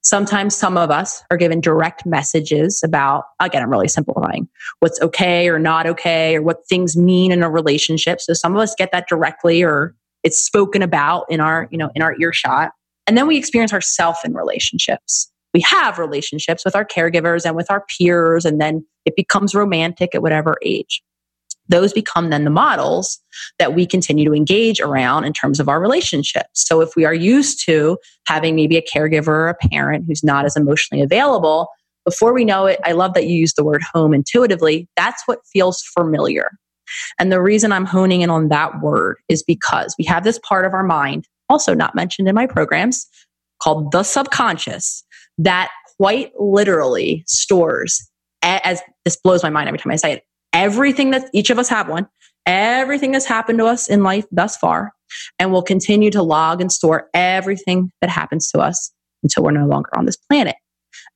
Sometimes 0.00 0.54
some 0.54 0.78
of 0.78 0.90
us 0.90 1.22
are 1.30 1.36
given 1.36 1.60
direct 1.60 2.06
messages 2.06 2.80
about, 2.82 3.24
again, 3.40 3.62
I'm 3.62 3.70
really 3.70 3.88
simplifying, 3.88 4.48
what's 4.80 5.00
okay 5.02 5.48
or 5.50 5.58
not 5.58 5.86
okay 5.86 6.36
or 6.36 6.42
what 6.42 6.66
things 6.66 6.96
mean 6.96 7.30
in 7.30 7.42
a 7.42 7.50
relationship. 7.50 8.22
So, 8.22 8.32
some 8.32 8.54
of 8.54 8.60
us 8.62 8.74
get 8.74 8.90
that 8.92 9.06
directly 9.06 9.62
or 9.62 9.94
it's 10.22 10.38
spoken 10.38 10.82
about 10.82 11.24
in 11.28 11.40
our 11.40 11.68
you 11.70 11.78
know 11.78 11.90
in 11.94 12.02
our 12.02 12.14
earshot 12.20 12.72
and 13.06 13.16
then 13.16 13.26
we 13.26 13.36
experience 13.36 13.72
ourselves 13.72 14.18
in 14.24 14.34
relationships 14.34 15.30
we 15.54 15.60
have 15.60 15.98
relationships 15.98 16.64
with 16.64 16.74
our 16.74 16.84
caregivers 16.84 17.44
and 17.44 17.56
with 17.56 17.70
our 17.70 17.84
peers 17.96 18.44
and 18.44 18.60
then 18.60 18.84
it 19.04 19.14
becomes 19.16 19.54
romantic 19.54 20.14
at 20.14 20.22
whatever 20.22 20.56
age 20.62 21.02
those 21.68 21.92
become 21.92 22.30
then 22.30 22.44
the 22.44 22.50
models 22.50 23.20
that 23.58 23.74
we 23.74 23.86
continue 23.86 24.24
to 24.24 24.34
engage 24.34 24.80
around 24.80 25.24
in 25.24 25.32
terms 25.32 25.60
of 25.60 25.68
our 25.68 25.80
relationships. 25.80 26.66
So 26.66 26.80
if 26.80 26.96
we 26.96 27.04
are 27.04 27.14
used 27.14 27.64
to 27.66 27.98
having 28.26 28.56
maybe 28.56 28.76
a 28.76 28.82
caregiver 28.82 29.28
or 29.28 29.48
a 29.48 29.54
parent 29.54 30.04
who's 30.06 30.24
not 30.24 30.44
as 30.44 30.56
emotionally 30.56 31.02
available, 31.02 31.68
before 32.04 32.32
we 32.32 32.44
know 32.44 32.66
it, 32.66 32.80
I 32.84 32.92
love 32.92 33.14
that 33.14 33.26
you 33.26 33.38
use 33.38 33.54
the 33.54 33.64
word 33.64 33.82
home 33.94 34.12
intuitively. 34.12 34.88
That's 34.96 35.22
what 35.26 35.38
feels 35.52 35.82
familiar. 35.82 36.50
And 37.18 37.30
the 37.30 37.40
reason 37.40 37.72
I'm 37.72 37.84
honing 37.84 38.22
in 38.22 38.30
on 38.30 38.48
that 38.48 38.80
word 38.80 39.18
is 39.28 39.42
because 39.42 39.94
we 39.98 40.04
have 40.04 40.24
this 40.24 40.38
part 40.40 40.64
of 40.64 40.74
our 40.74 40.82
mind, 40.82 41.26
also 41.48 41.74
not 41.74 41.94
mentioned 41.94 42.28
in 42.28 42.34
my 42.34 42.46
programs, 42.46 43.06
called 43.62 43.92
the 43.92 44.02
subconscious, 44.02 45.04
that 45.38 45.70
quite 45.96 46.32
literally 46.38 47.24
stores, 47.26 48.08
as 48.42 48.80
this 49.04 49.16
blows 49.16 49.42
my 49.42 49.50
mind 49.50 49.68
every 49.68 49.78
time 49.78 49.92
I 49.92 49.96
say 49.96 50.12
it, 50.12 50.24
everything 50.52 51.10
that 51.10 51.28
each 51.32 51.50
of 51.50 51.58
us 51.58 51.68
have 51.68 51.88
one, 51.88 52.08
everything 52.44 53.12
that's 53.12 53.24
happened 53.24 53.58
to 53.58 53.66
us 53.66 53.88
in 53.88 54.02
life 54.02 54.26
thus 54.32 54.56
far, 54.56 54.92
and 55.38 55.52
will 55.52 55.62
continue 55.62 56.10
to 56.10 56.22
log 56.22 56.60
and 56.60 56.72
store 56.72 57.08
everything 57.14 57.92
that 58.00 58.10
happens 58.10 58.50
to 58.50 58.58
us 58.58 58.90
until 59.22 59.44
we're 59.44 59.52
no 59.52 59.66
longer 59.66 59.90
on 59.96 60.06
this 60.06 60.16
planet. 60.16 60.56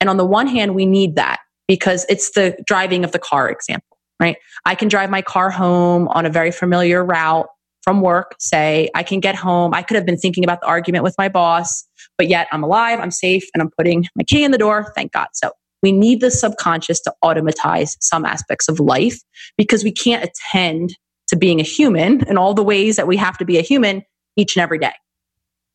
And 0.00 0.08
on 0.08 0.16
the 0.16 0.24
one 0.24 0.46
hand, 0.46 0.74
we 0.74 0.86
need 0.86 1.16
that 1.16 1.40
because 1.66 2.06
it's 2.08 2.30
the 2.32 2.56
driving 2.66 3.04
of 3.04 3.12
the 3.12 3.18
car 3.18 3.48
example 3.48 3.95
right? 4.20 4.36
I 4.64 4.74
can 4.74 4.88
drive 4.88 5.10
my 5.10 5.22
car 5.22 5.50
home 5.50 6.08
on 6.08 6.26
a 6.26 6.30
very 6.30 6.50
familiar 6.50 7.04
route 7.04 7.46
from 7.82 8.00
work, 8.00 8.34
say, 8.40 8.90
I 8.96 9.04
can 9.04 9.20
get 9.20 9.36
home. 9.36 9.72
I 9.72 9.82
could 9.82 9.94
have 9.94 10.04
been 10.04 10.16
thinking 10.16 10.42
about 10.42 10.60
the 10.60 10.66
argument 10.66 11.04
with 11.04 11.14
my 11.18 11.28
boss, 11.28 11.84
but 12.18 12.28
yet 12.28 12.48
I'm 12.50 12.64
alive, 12.64 12.98
I'm 12.98 13.12
safe, 13.12 13.44
and 13.54 13.62
I'm 13.62 13.70
putting 13.78 14.06
my 14.16 14.24
key 14.24 14.42
in 14.42 14.50
the 14.50 14.58
door. 14.58 14.92
Thank 14.96 15.12
God. 15.12 15.28
So 15.34 15.52
we 15.82 15.92
need 15.92 16.20
the 16.20 16.32
subconscious 16.32 17.00
to 17.02 17.14
automatize 17.22 17.96
some 18.00 18.24
aspects 18.24 18.68
of 18.68 18.80
life 18.80 19.20
because 19.56 19.84
we 19.84 19.92
can't 19.92 20.24
attend 20.24 20.96
to 21.28 21.36
being 21.36 21.60
a 21.60 21.64
human 21.64 22.26
in 22.28 22.36
all 22.36 22.54
the 22.54 22.62
ways 22.62 22.96
that 22.96 23.06
we 23.06 23.16
have 23.16 23.38
to 23.38 23.44
be 23.44 23.58
a 23.58 23.62
human 23.62 24.02
each 24.36 24.56
and 24.56 24.62
every 24.64 24.78
day. 24.78 24.92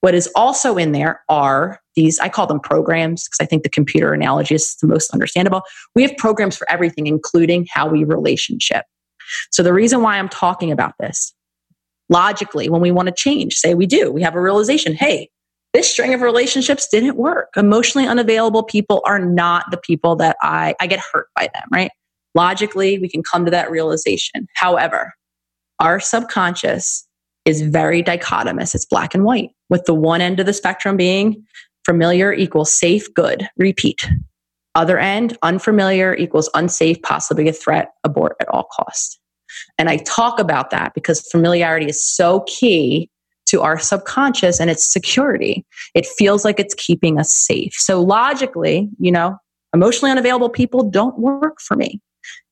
What 0.01 0.13
is 0.15 0.29
also 0.35 0.77
in 0.77 0.91
there 0.91 1.21
are 1.29 1.79
these, 1.95 2.19
I 2.19 2.29
call 2.29 2.47
them 2.47 2.59
programs 2.59 3.27
because 3.27 3.37
I 3.39 3.45
think 3.45 3.63
the 3.63 3.69
computer 3.69 4.13
analogy 4.13 4.55
is 4.55 4.75
the 4.75 4.87
most 4.87 5.11
understandable. 5.11 5.61
We 5.95 6.01
have 6.01 6.15
programs 6.17 6.57
for 6.57 6.69
everything, 6.69 7.07
including 7.07 7.67
how 7.71 7.87
we 7.87 8.03
relationship. 8.03 8.85
So 9.51 9.63
the 9.63 9.73
reason 9.73 10.01
why 10.01 10.17
I'm 10.17 10.29
talking 10.29 10.71
about 10.71 10.93
this, 10.99 11.33
logically, 12.09 12.69
when 12.69 12.81
we 12.81 12.91
want 12.91 13.07
to 13.07 13.13
change, 13.13 13.55
say 13.55 13.75
we 13.75 13.85
do, 13.85 14.11
we 14.11 14.21
have 14.23 14.35
a 14.35 14.41
realization, 14.41 14.93
hey, 14.93 15.29
this 15.73 15.89
string 15.89 16.13
of 16.13 16.21
relationships 16.21 16.87
didn't 16.87 17.15
work. 17.15 17.49
Emotionally 17.55 18.07
unavailable 18.07 18.63
people 18.63 19.01
are 19.05 19.19
not 19.19 19.65
the 19.71 19.77
people 19.77 20.15
that 20.17 20.35
I, 20.41 20.75
I 20.81 20.87
get 20.87 20.99
hurt 21.13 21.27
by 21.35 21.49
them, 21.53 21.63
right? 21.71 21.91
Logically, 22.35 22.97
we 22.99 23.07
can 23.07 23.23
come 23.23 23.45
to 23.45 23.51
that 23.51 23.71
realization. 23.71 24.47
However, 24.55 25.13
our 25.79 25.99
subconscious 25.99 27.07
is 27.45 27.61
very 27.61 28.03
dichotomous. 28.03 28.75
It's 28.75 28.85
black 28.85 29.13
and 29.13 29.23
white, 29.23 29.49
with 29.69 29.85
the 29.85 29.93
one 29.93 30.21
end 30.21 30.39
of 30.39 30.45
the 30.45 30.53
spectrum 30.53 30.97
being 30.97 31.43
familiar 31.85 32.31
equals 32.33 32.73
safe, 32.73 33.11
good, 33.13 33.47
repeat. 33.57 34.07
Other 34.75 34.97
end, 34.97 35.37
unfamiliar 35.41 36.15
equals 36.15 36.49
unsafe, 36.53 37.01
possibly 37.01 37.49
a 37.49 37.53
threat, 37.53 37.91
abort 38.03 38.35
at 38.39 38.47
all 38.49 38.67
costs. 38.71 39.19
And 39.77 39.89
I 39.89 39.97
talk 39.97 40.39
about 40.39 40.69
that 40.69 40.93
because 40.93 41.27
familiarity 41.29 41.87
is 41.87 42.01
so 42.03 42.41
key 42.47 43.09
to 43.47 43.61
our 43.61 43.77
subconscious 43.77 44.61
and 44.61 44.69
its 44.69 44.85
security. 44.85 45.65
It 45.93 46.05
feels 46.05 46.45
like 46.45 46.59
it's 46.59 46.75
keeping 46.75 47.19
us 47.19 47.33
safe. 47.33 47.73
So 47.73 48.01
logically, 48.01 48.87
you 48.97 49.11
know, 49.11 49.37
emotionally 49.73 50.11
unavailable 50.11 50.49
people 50.49 50.89
don't 50.89 51.19
work 51.19 51.59
for 51.59 51.75
me. 51.75 51.99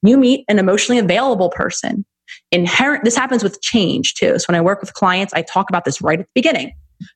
You 0.02 0.18
meet 0.18 0.44
an 0.50 0.60
emotionally 0.60 1.00
available 1.00 1.50
person. 1.50 2.06
Inherent, 2.52 3.04
this 3.04 3.16
happens 3.16 3.44
with 3.44 3.62
change 3.62 4.16
too. 4.16 4.40
So 4.40 4.46
when 4.48 4.56
I 4.56 4.62
work 4.62 4.82
with 4.82 4.94
clients, 4.94 5.34
I 5.34 5.42
talk 5.42 5.70
about 5.70 5.86
this 5.86 6.02
right 6.02 6.20
at 6.20 6.26
the 6.26 6.32
beginning 6.36 6.74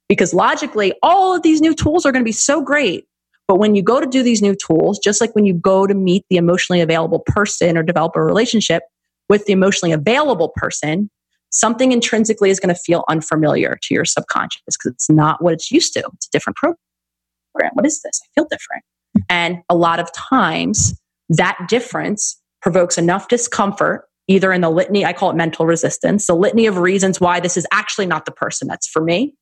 because 0.07 0.34
logically, 0.34 0.94
all 1.03 1.35
of 1.35 1.41
these 1.41 1.61
new 1.61 1.73
tools 1.73 2.06
are 2.06 2.11
going 2.11 2.23
to 2.23 2.27
be 2.27 2.31
so 2.31 2.61
great. 2.61 3.06
But 3.48 3.57
when 3.57 3.76
you 3.76 3.84
go 3.84 3.99
to 3.99 4.07
do 4.07 4.23
these 4.23 4.41
new 4.41 4.56
tools, 4.56 4.99
just 4.99 5.19
like 5.19 5.35
when 5.35 5.45
you 5.45 5.53
go 5.53 5.85
to 5.85 5.94
meet 5.94 6.23
the 6.30 6.38
emotionally 6.38 6.81
available 6.81 7.19
person 7.26 7.77
or 7.77 7.84
develop 7.84 8.15
a 8.15 8.23
relationship 8.23 8.84
with 9.30 9.45
the 9.45 9.53
emotionally 9.53 9.91
available 9.91 10.53
person, 10.56 11.10
something 11.49 11.91
intrinsically 11.91 12.49
is 12.49 12.60
going 12.60 12.73
to 12.73 12.80
feel 12.80 13.03
unfamiliar 13.10 13.77
to 13.84 13.94
your 13.94 14.06
subconscious 14.06 14.61
because 14.65 14.94
it's 14.94 15.10
not 15.10 15.44
what 15.44 15.53
it's 15.53 15.72
used 15.72 15.94
to. 15.94 16.03
It's 16.15 16.27
a 16.27 16.31
different 16.31 16.57
program. 16.57 17.72
What 17.73 17.85
is 17.85 18.02
this? 18.02 18.19
I 18.23 18.27
feel 18.34 18.48
different. 18.49 18.84
And 19.30 19.60
a 19.69 19.76
lot 19.76 19.99
of 19.99 20.11
times 20.14 20.99
that 21.30 21.57
difference 21.68 22.40
provokes 22.61 22.98
enough 22.98 23.27
discomfort, 23.27 24.06
either 24.27 24.51
in 24.53 24.61
the 24.61 24.69
litany, 24.69 25.05
I 25.05 25.13
call 25.13 25.29
it 25.29 25.35
mental 25.35 25.65
resistance, 25.65 26.27
the 26.27 26.35
litany 26.35 26.65
of 26.65 26.77
reasons 26.77 27.19
why 27.19 27.39
this 27.39 27.57
is 27.57 27.67
actually 27.71 28.05
not 28.05 28.25
the 28.25 28.31
person 28.31 28.67
that's 28.67 28.87
for 28.87 29.03
me. 29.03 29.35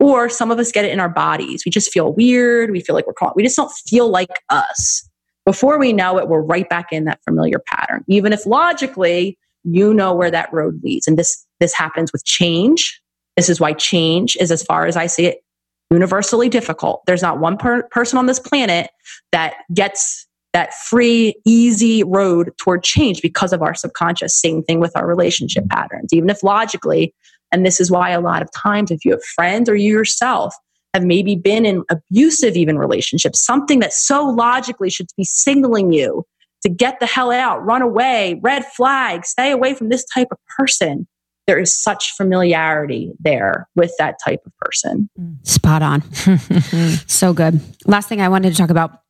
Or 0.00 0.28
some 0.28 0.50
of 0.50 0.58
us 0.58 0.72
get 0.72 0.84
it 0.84 0.90
in 0.90 0.98
our 0.98 1.08
bodies. 1.08 1.62
We 1.64 1.70
just 1.70 1.92
feel 1.92 2.12
weird. 2.12 2.72
We 2.72 2.80
feel 2.80 2.94
like 2.94 3.06
we're 3.06 3.12
caught. 3.12 3.36
We 3.36 3.44
just 3.44 3.56
don't 3.56 3.70
feel 3.70 4.08
like 4.08 4.42
us. 4.48 5.08
Before 5.46 5.78
we 5.78 5.92
know 5.92 6.18
it, 6.18 6.28
we're 6.28 6.42
right 6.42 6.68
back 6.68 6.88
in 6.92 7.04
that 7.04 7.20
familiar 7.24 7.60
pattern. 7.66 8.04
Even 8.08 8.32
if 8.32 8.46
logically 8.46 9.38
you 9.64 9.94
know 9.94 10.12
where 10.12 10.30
that 10.30 10.52
road 10.52 10.80
leads. 10.82 11.06
And 11.06 11.16
this 11.16 11.46
this 11.60 11.72
happens 11.72 12.12
with 12.12 12.24
change. 12.24 13.00
This 13.36 13.48
is 13.48 13.60
why 13.60 13.72
change 13.72 14.36
is, 14.40 14.50
as 14.50 14.62
far 14.62 14.86
as 14.86 14.96
I 14.96 15.06
see 15.06 15.26
it, 15.26 15.44
universally 15.90 16.48
difficult. 16.48 17.02
There's 17.06 17.22
not 17.22 17.38
one 17.38 17.56
per- 17.56 17.84
person 17.84 18.18
on 18.18 18.26
this 18.26 18.40
planet 18.40 18.90
that 19.30 19.54
gets 19.72 20.26
that 20.52 20.74
free, 20.74 21.34
easy 21.46 22.02
road 22.04 22.50
toward 22.58 22.82
change 22.82 23.22
because 23.22 23.52
of 23.52 23.62
our 23.62 23.74
subconscious. 23.74 24.38
Same 24.38 24.62
thing 24.62 24.80
with 24.80 24.96
our 24.96 25.06
relationship 25.06 25.68
patterns. 25.68 26.12
Even 26.12 26.28
if 26.28 26.42
logically, 26.42 27.14
and 27.50 27.64
this 27.64 27.80
is 27.80 27.90
why 27.90 28.10
a 28.10 28.20
lot 28.20 28.42
of 28.42 28.50
times, 28.52 28.90
if 28.90 29.04
you 29.04 29.12
have 29.12 29.24
friends 29.24 29.68
or 29.68 29.74
you 29.74 29.92
yourself 29.92 30.54
have 30.94 31.04
maybe 31.04 31.36
been 31.36 31.64
in 31.64 31.84
abusive, 31.90 32.56
even 32.56 32.76
relationships, 32.76 33.44
something 33.44 33.80
that 33.80 33.92
so 33.92 34.26
logically 34.26 34.90
should 34.90 35.06
be 35.16 35.24
signaling 35.24 35.92
you 35.92 36.24
to 36.62 36.68
get 36.68 37.00
the 37.00 37.06
hell 37.06 37.32
out, 37.32 37.64
run 37.64 37.82
away, 37.82 38.38
red 38.42 38.64
flag, 38.64 39.24
stay 39.24 39.50
away 39.50 39.74
from 39.74 39.88
this 39.88 40.04
type 40.14 40.28
of 40.30 40.38
person. 40.56 41.06
There 41.46 41.58
is 41.58 41.76
such 41.76 42.12
familiarity 42.12 43.12
there 43.18 43.68
with 43.74 43.92
that 43.98 44.16
type 44.24 44.40
of 44.46 44.52
person. 44.58 45.10
Mm. 45.18 45.44
Spot 45.46 45.82
on. 45.82 46.12
so 47.08 47.32
good. 47.32 47.60
Last 47.84 48.08
thing 48.08 48.20
I 48.20 48.28
wanted 48.28 48.50
to 48.50 48.56
talk 48.56 48.70
about 48.70 49.01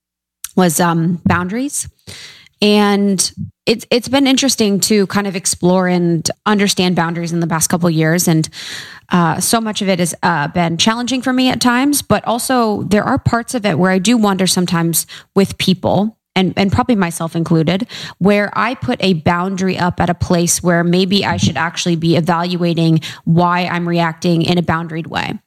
was 0.56 0.80
um, 0.80 1.20
boundaries. 1.24 1.88
And 2.60 3.32
it's 3.66 3.84
it's 3.90 4.08
been 4.08 4.26
interesting 4.26 4.78
to 4.80 5.06
kind 5.08 5.26
of 5.26 5.34
explore 5.34 5.88
and 5.88 6.28
understand 6.46 6.94
boundaries 6.94 7.32
in 7.32 7.40
the 7.40 7.46
past 7.46 7.68
couple 7.68 7.90
years, 7.90 8.28
and 8.28 8.48
uh, 9.10 9.40
so 9.40 9.60
much 9.60 9.82
of 9.82 9.88
it 9.88 9.98
has 9.98 10.14
uh, 10.22 10.48
been 10.48 10.78
challenging 10.78 11.22
for 11.22 11.32
me 11.32 11.48
at 11.48 11.60
times. 11.60 12.02
But 12.02 12.24
also, 12.24 12.82
there 12.84 13.02
are 13.02 13.18
parts 13.18 13.54
of 13.54 13.66
it 13.66 13.78
where 13.78 13.90
I 13.90 13.98
do 13.98 14.16
wonder 14.16 14.46
sometimes 14.46 15.06
with 15.34 15.58
people 15.58 16.18
and, 16.34 16.54
and 16.56 16.72
probably 16.72 16.94
myself 16.94 17.36
included, 17.36 17.86
where 18.18 18.50
I 18.54 18.74
put 18.74 19.02
a 19.02 19.14
boundary 19.14 19.76
up 19.76 20.00
at 20.00 20.08
a 20.08 20.14
place 20.14 20.62
where 20.62 20.84
maybe 20.84 21.24
I 21.24 21.36
should 21.36 21.56
actually 21.56 21.96
be 21.96 22.16
evaluating 22.16 23.00
why 23.24 23.66
I'm 23.66 23.88
reacting 23.88 24.42
in 24.42 24.56
a 24.56 24.62
boundaried 24.62 25.08
way. 25.08 25.38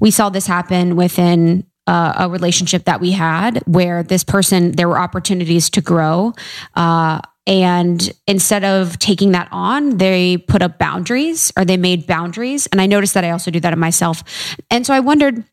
We 0.00 0.10
saw 0.10 0.30
this 0.30 0.46
happen 0.46 0.96
within 0.96 1.66
uh, 1.92 2.14
a 2.20 2.28
relationship 2.30 2.84
that 2.84 3.02
we 3.02 3.10
had 3.12 3.62
where 3.66 4.02
this 4.02 4.24
person, 4.24 4.72
there 4.72 4.88
were 4.88 4.98
opportunities 4.98 5.68
to 5.68 5.82
grow. 5.82 6.32
Uh, 6.74 7.20
and 7.46 8.10
instead 8.26 8.64
of 8.64 8.98
taking 8.98 9.32
that 9.32 9.48
on, 9.52 9.98
they 9.98 10.38
put 10.38 10.62
up 10.62 10.78
boundaries 10.78 11.52
or 11.54 11.66
they 11.66 11.76
made 11.76 12.06
boundaries. 12.06 12.66
And 12.68 12.80
I 12.80 12.86
noticed 12.86 13.12
that 13.12 13.24
I 13.24 13.30
also 13.30 13.50
do 13.50 13.60
that 13.60 13.74
in 13.74 13.78
myself. 13.78 14.24
And 14.70 14.86
so 14.86 14.94
I 14.94 15.00
wondered, 15.00 15.44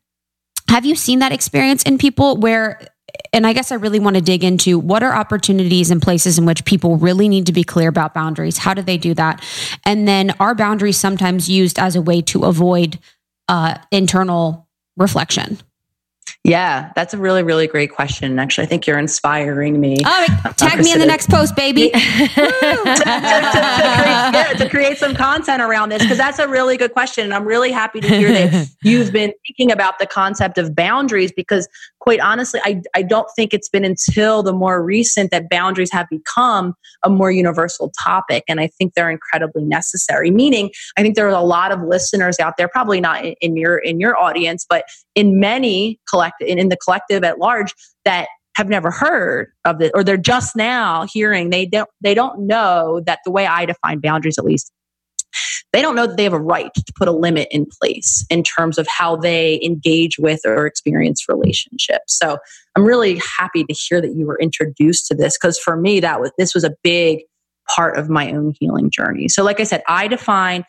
have 0.68 0.86
you 0.86 0.94
seen 0.94 1.18
that 1.18 1.30
experience 1.30 1.82
in 1.82 1.98
people 1.98 2.38
where 2.38 2.80
and 3.32 3.46
I 3.46 3.52
guess 3.52 3.70
I 3.70 3.74
really 3.74 3.98
want 3.98 4.16
to 4.16 4.22
dig 4.22 4.42
into 4.44 4.78
what 4.78 5.02
are 5.02 5.12
opportunities 5.12 5.90
and 5.90 6.00
places 6.00 6.38
in 6.38 6.46
which 6.46 6.64
people 6.64 6.96
really 6.96 7.28
need 7.28 7.46
to 7.46 7.52
be 7.52 7.64
clear 7.64 7.88
about 7.88 8.14
boundaries. 8.14 8.58
How 8.58 8.72
do 8.72 8.82
they 8.82 8.96
do 8.96 9.14
that? 9.14 9.44
And 9.84 10.06
then 10.06 10.30
are 10.38 10.54
boundaries 10.54 10.96
sometimes 10.96 11.50
used 11.50 11.78
as 11.78 11.96
a 11.96 12.02
way 12.02 12.22
to 12.22 12.44
avoid 12.44 13.00
uh, 13.48 13.78
internal 13.90 14.68
reflection? 14.96 15.58
Yeah, 16.42 16.90
that's 16.96 17.12
a 17.12 17.18
really, 17.18 17.42
really 17.42 17.66
great 17.66 17.92
question. 17.92 18.38
Actually, 18.38 18.66
I 18.66 18.68
think 18.68 18.86
you're 18.86 18.98
inspiring 18.98 19.78
me. 19.78 19.98
Oh, 20.02 20.26
tag 20.56 20.82
me 20.82 20.90
in 20.90 20.98
the 20.98 21.04
next 21.04 21.28
post, 21.28 21.54
baby. 21.54 21.90
to, 21.92 21.98
to, 21.98 22.34
to, 22.34 22.34
create, 22.34 22.46
yeah, 24.32 24.54
to, 24.56 24.68
create, 24.70 24.96
some 24.96 25.14
content 25.14 25.60
around 25.60 25.90
this, 25.90 26.02
because 26.02 26.16
that's 26.16 26.38
a 26.38 26.48
really 26.48 26.78
good 26.78 26.94
question. 26.94 27.24
And 27.24 27.34
I'm 27.34 27.44
really 27.44 27.70
happy 27.70 28.00
to 28.00 28.08
hear 28.08 28.32
that 28.32 28.70
you've 28.82 29.12
been 29.12 29.34
thinking 29.46 29.70
about 29.70 29.98
the 29.98 30.06
concept 30.06 30.56
of 30.56 30.74
boundaries, 30.74 31.30
because 31.30 31.68
quite 32.00 32.20
honestly, 32.20 32.60
I, 32.64 32.82
I 32.94 33.02
don't 33.02 33.28
think 33.36 33.54
it's 33.54 33.68
been 33.68 33.84
until 33.84 34.42
the 34.42 34.52
more 34.52 34.82
recent 34.82 35.30
that 35.30 35.48
boundaries 35.48 35.92
have 35.92 36.08
become 36.10 36.74
a 37.04 37.10
more 37.10 37.30
universal 37.30 37.92
topic. 38.02 38.42
And 38.48 38.60
I 38.60 38.66
think 38.66 38.94
they're 38.94 39.10
incredibly 39.10 39.64
necessary, 39.64 40.30
meaning 40.30 40.70
I 40.96 41.02
think 41.02 41.14
there 41.14 41.26
are 41.26 41.30
a 41.30 41.42
lot 41.42 41.72
of 41.72 41.82
listeners 41.82 42.40
out 42.40 42.56
there, 42.56 42.68
probably 42.68 43.00
not 43.00 43.24
in, 43.40 43.56
your 43.56 43.78
in 43.78 44.00
your 44.00 44.16
audience, 44.16 44.66
but 44.68 44.84
in 45.14 45.38
many 45.38 46.00
collect 46.08 46.42
in, 46.42 46.58
in 46.58 46.68
the 46.68 46.76
collective 46.76 47.22
at 47.22 47.38
large 47.38 47.74
that 48.04 48.28
have 48.56 48.68
never 48.68 48.90
heard 48.90 49.48
of 49.64 49.80
it 49.80 49.92
or 49.94 50.02
they're 50.02 50.16
just 50.16 50.56
now 50.56 51.06
hearing 51.12 51.50
they 51.50 51.64
don't 51.64 51.88
they 52.00 52.14
don't 52.14 52.46
know 52.46 53.00
that 53.06 53.20
the 53.24 53.30
way 53.30 53.46
i 53.46 53.64
define 53.64 54.00
boundaries 54.00 54.36
at 54.38 54.44
least 54.44 54.72
they 55.72 55.82
don't 55.82 55.94
know 55.94 56.06
that 56.06 56.16
they 56.16 56.24
have 56.24 56.32
a 56.32 56.40
right 56.40 56.72
to 56.74 56.92
put 56.96 57.08
a 57.08 57.12
limit 57.12 57.48
in 57.50 57.66
place 57.80 58.24
in 58.30 58.42
terms 58.42 58.78
of 58.78 58.86
how 58.86 59.16
they 59.16 59.60
engage 59.62 60.18
with 60.18 60.40
or 60.44 60.66
experience 60.66 61.28
relationships. 61.28 62.18
So 62.18 62.38
I'm 62.76 62.84
really 62.84 63.20
happy 63.38 63.64
to 63.64 63.72
hear 63.72 64.00
that 64.00 64.14
you 64.14 64.26
were 64.26 64.38
introduced 64.40 65.06
to 65.06 65.14
this 65.14 65.36
because 65.36 65.58
for 65.58 65.76
me 65.76 66.00
that 66.00 66.20
was 66.20 66.30
this 66.38 66.54
was 66.54 66.64
a 66.64 66.74
big 66.82 67.20
part 67.68 67.96
of 67.98 68.08
my 68.08 68.32
own 68.32 68.54
healing 68.58 68.90
journey. 68.90 69.28
So 69.28 69.44
like 69.44 69.60
I 69.60 69.64
said, 69.64 69.82
I 69.88 70.08
define 70.08 70.64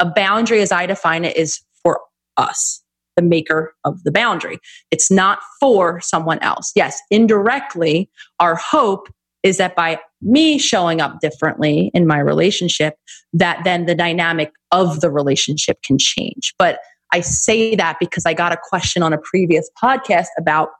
a 0.00 0.06
boundary 0.06 0.62
as 0.62 0.72
I 0.72 0.86
define 0.86 1.24
it 1.24 1.36
is 1.36 1.60
for 1.82 2.00
us, 2.36 2.82
the 3.16 3.22
maker 3.22 3.74
of 3.84 4.02
the 4.04 4.10
boundary. 4.10 4.58
It's 4.90 5.10
not 5.10 5.40
for 5.60 6.00
someone 6.00 6.38
else. 6.40 6.72
Yes, 6.74 6.98
indirectly, 7.10 8.08
our 8.38 8.56
hope 8.56 9.08
is 9.42 9.56
that 9.56 9.74
by 9.74 9.98
me 10.22 10.58
showing 10.58 11.00
up 11.00 11.20
differently 11.20 11.90
in 11.94 12.06
my 12.06 12.18
relationship, 12.18 12.96
that 13.32 13.62
then 13.64 13.86
the 13.86 13.94
dynamic 13.94 14.52
of 14.70 15.00
the 15.00 15.10
relationship 15.10 15.82
can 15.82 15.98
change. 15.98 16.54
But 16.58 16.80
I 17.12 17.20
say 17.20 17.74
that 17.76 17.96
because 17.98 18.26
I 18.26 18.34
got 18.34 18.52
a 18.52 18.58
question 18.62 19.02
on 19.02 19.12
a 19.12 19.18
previous 19.18 19.68
podcast 19.82 20.28
about 20.38 20.70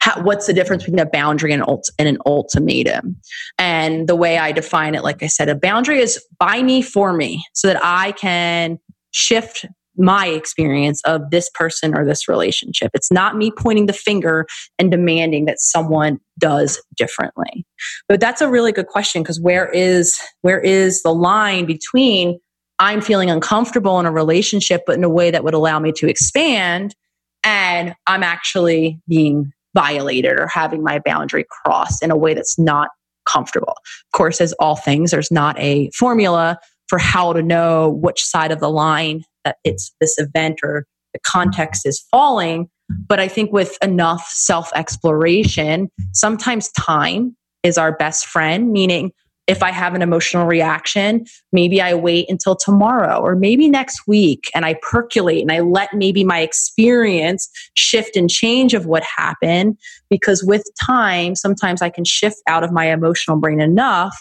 how, 0.00 0.22
what's 0.22 0.46
the 0.46 0.54
difference 0.54 0.84
between 0.84 0.98
a 0.98 1.06
boundary 1.06 1.52
and, 1.52 1.62
ult- 1.62 1.90
and 1.98 2.08
an 2.08 2.18
ultimatum? 2.24 3.16
And 3.58 4.08
the 4.08 4.16
way 4.16 4.38
I 4.38 4.52
define 4.52 4.94
it, 4.94 5.02
like 5.02 5.22
I 5.22 5.26
said, 5.26 5.48
a 5.48 5.54
boundary 5.54 6.00
is 6.00 6.24
by 6.38 6.62
me 6.62 6.80
for 6.80 7.12
me 7.12 7.44
so 7.52 7.68
that 7.68 7.80
I 7.82 8.12
can 8.12 8.78
shift 9.10 9.66
my 10.00 10.26
experience 10.26 11.02
of 11.04 11.30
this 11.30 11.50
person 11.54 11.94
or 11.96 12.04
this 12.04 12.28
relationship. 12.28 12.90
It's 12.94 13.12
not 13.12 13.36
me 13.36 13.52
pointing 13.56 13.86
the 13.86 13.92
finger 13.92 14.46
and 14.78 14.90
demanding 14.90 15.44
that 15.44 15.60
someone 15.60 16.18
does 16.38 16.82
differently. 16.96 17.66
But 18.08 18.20
that's 18.20 18.40
a 18.40 18.48
really 18.48 18.72
good 18.72 18.86
question 18.86 19.22
because 19.22 19.40
where 19.40 19.68
is 19.68 20.18
where 20.42 20.60
is 20.60 21.02
the 21.02 21.14
line 21.14 21.66
between 21.66 22.38
I'm 22.78 23.02
feeling 23.02 23.30
uncomfortable 23.30 24.00
in 24.00 24.06
a 24.06 24.10
relationship 24.10 24.82
but 24.86 24.96
in 24.96 25.04
a 25.04 25.08
way 25.08 25.30
that 25.30 25.44
would 25.44 25.54
allow 25.54 25.78
me 25.78 25.92
to 25.92 26.08
expand 26.08 26.94
and 27.44 27.94
I'm 28.06 28.22
actually 28.22 29.00
being 29.08 29.52
violated 29.74 30.38
or 30.38 30.46
having 30.46 30.82
my 30.82 30.98
boundary 30.98 31.44
crossed 31.48 32.02
in 32.02 32.10
a 32.10 32.16
way 32.16 32.34
that's 32.34 32.58
not 32.58 32.88
comfortable. 33.26 33.74
Of 33.76 34.16
course, 34.16 34.40
as 34.40 34.52
all 34.54 34.76
things, 34.76 35.10
there's 35.10 35.30
not 35.30 35.58
a 35.58 35.90
formula 35.90 36.58
for 36.88 36.98
how 36.98 37.32
to 37.32 37.42
know 37.42 37.90
which 37.90 38.22
side 38.22 38.50
of 38.50 38.60
the 38.60 38.70
line 38.70 39.22
that 39.44 39.56
it's 39.64 39.92
this 40.00 40.18
event 40.18 40.60
or 40.62 40.86
the 41.12 41.20
context 41.20 41.86
is 41.86 42.04
falling. 42.10 42.68
But 43.08 43.20
I 43.20 43.28
think 43.28 43.52
with 43.52 43.78
enough 43.82 44.28
self 44.28 44.70
exploration, 44.74 45.88
sometimes 46.12 46.70
time 46.72 47.36
is 47.62 47.78
our 47.78 47.92
best 47.96 48.26
friend, 48.26 48.72
meaning 48.72 49.12
if 49.50 49.64
I 49.64 49.72
have 49.72 49.94
an 49.94 50.02
emotional 50.02 50.46
reaction, 50.46 51.24
maybe 51.52 51.80
I 51.80 51.94
wait 51.94 52.30
until 52.30 52.54
tomorrow 52.54 53.18
or 53.18 53.34
maybe 53.34 53.68
next 53.68 54.06
week 54.06 54.48
and 54.54 54.64
I 54.64 54.76
percolate 54.80 55.42
and 55.42 55.50
I 55.50 55.58
let 55.58 55.92
maybe 55.92 56.22
my 56.22 56.38
experience 56.38 57.50
shift 57.74 58.14
and 58.14 58.30
change 58.30 58.74
of 58.74 58.86
what 58.86 59.02
happened. 59.02 59.76
Because 60.08 60.44
with 60.44 60.62
time, 60.80 61.34
sometimes 61.34 61.82
I 61.82 61.90
can 61.90 62.04
shift 62.04 62.36
out 62.46 62.62
of 62.62 62.70
my 62.70 62.92
emotional 62.92 63.38
brain 63.38 63.60
enough 63.60 64.16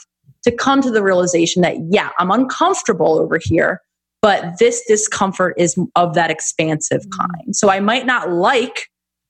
to 0.46 0.52
come 0.52 0.82
to 0.82 0.90
the 0.90 1.04
realization 1.04 1.62
that, 1.62 1.76
yeah, 1.92 2.10
I'm 2.18 2.32
uncomfortable 2.32 3.20
over 3.20 3.40
here, 3.40 3.82
but 4.22 4.60
this 4.60 4.84
discomfort 4.88 5.56
is 5.58 5.78
of 5.96 6.14
that 6.16 6.30
expansive 6.32 7.02
mm. 7.02 7.18
kind. 7.18 7.56
So 7.56 7.70
I 7.70 7.80
might 7.80 8.06
not 8.06 8.32
like 8.32 8.88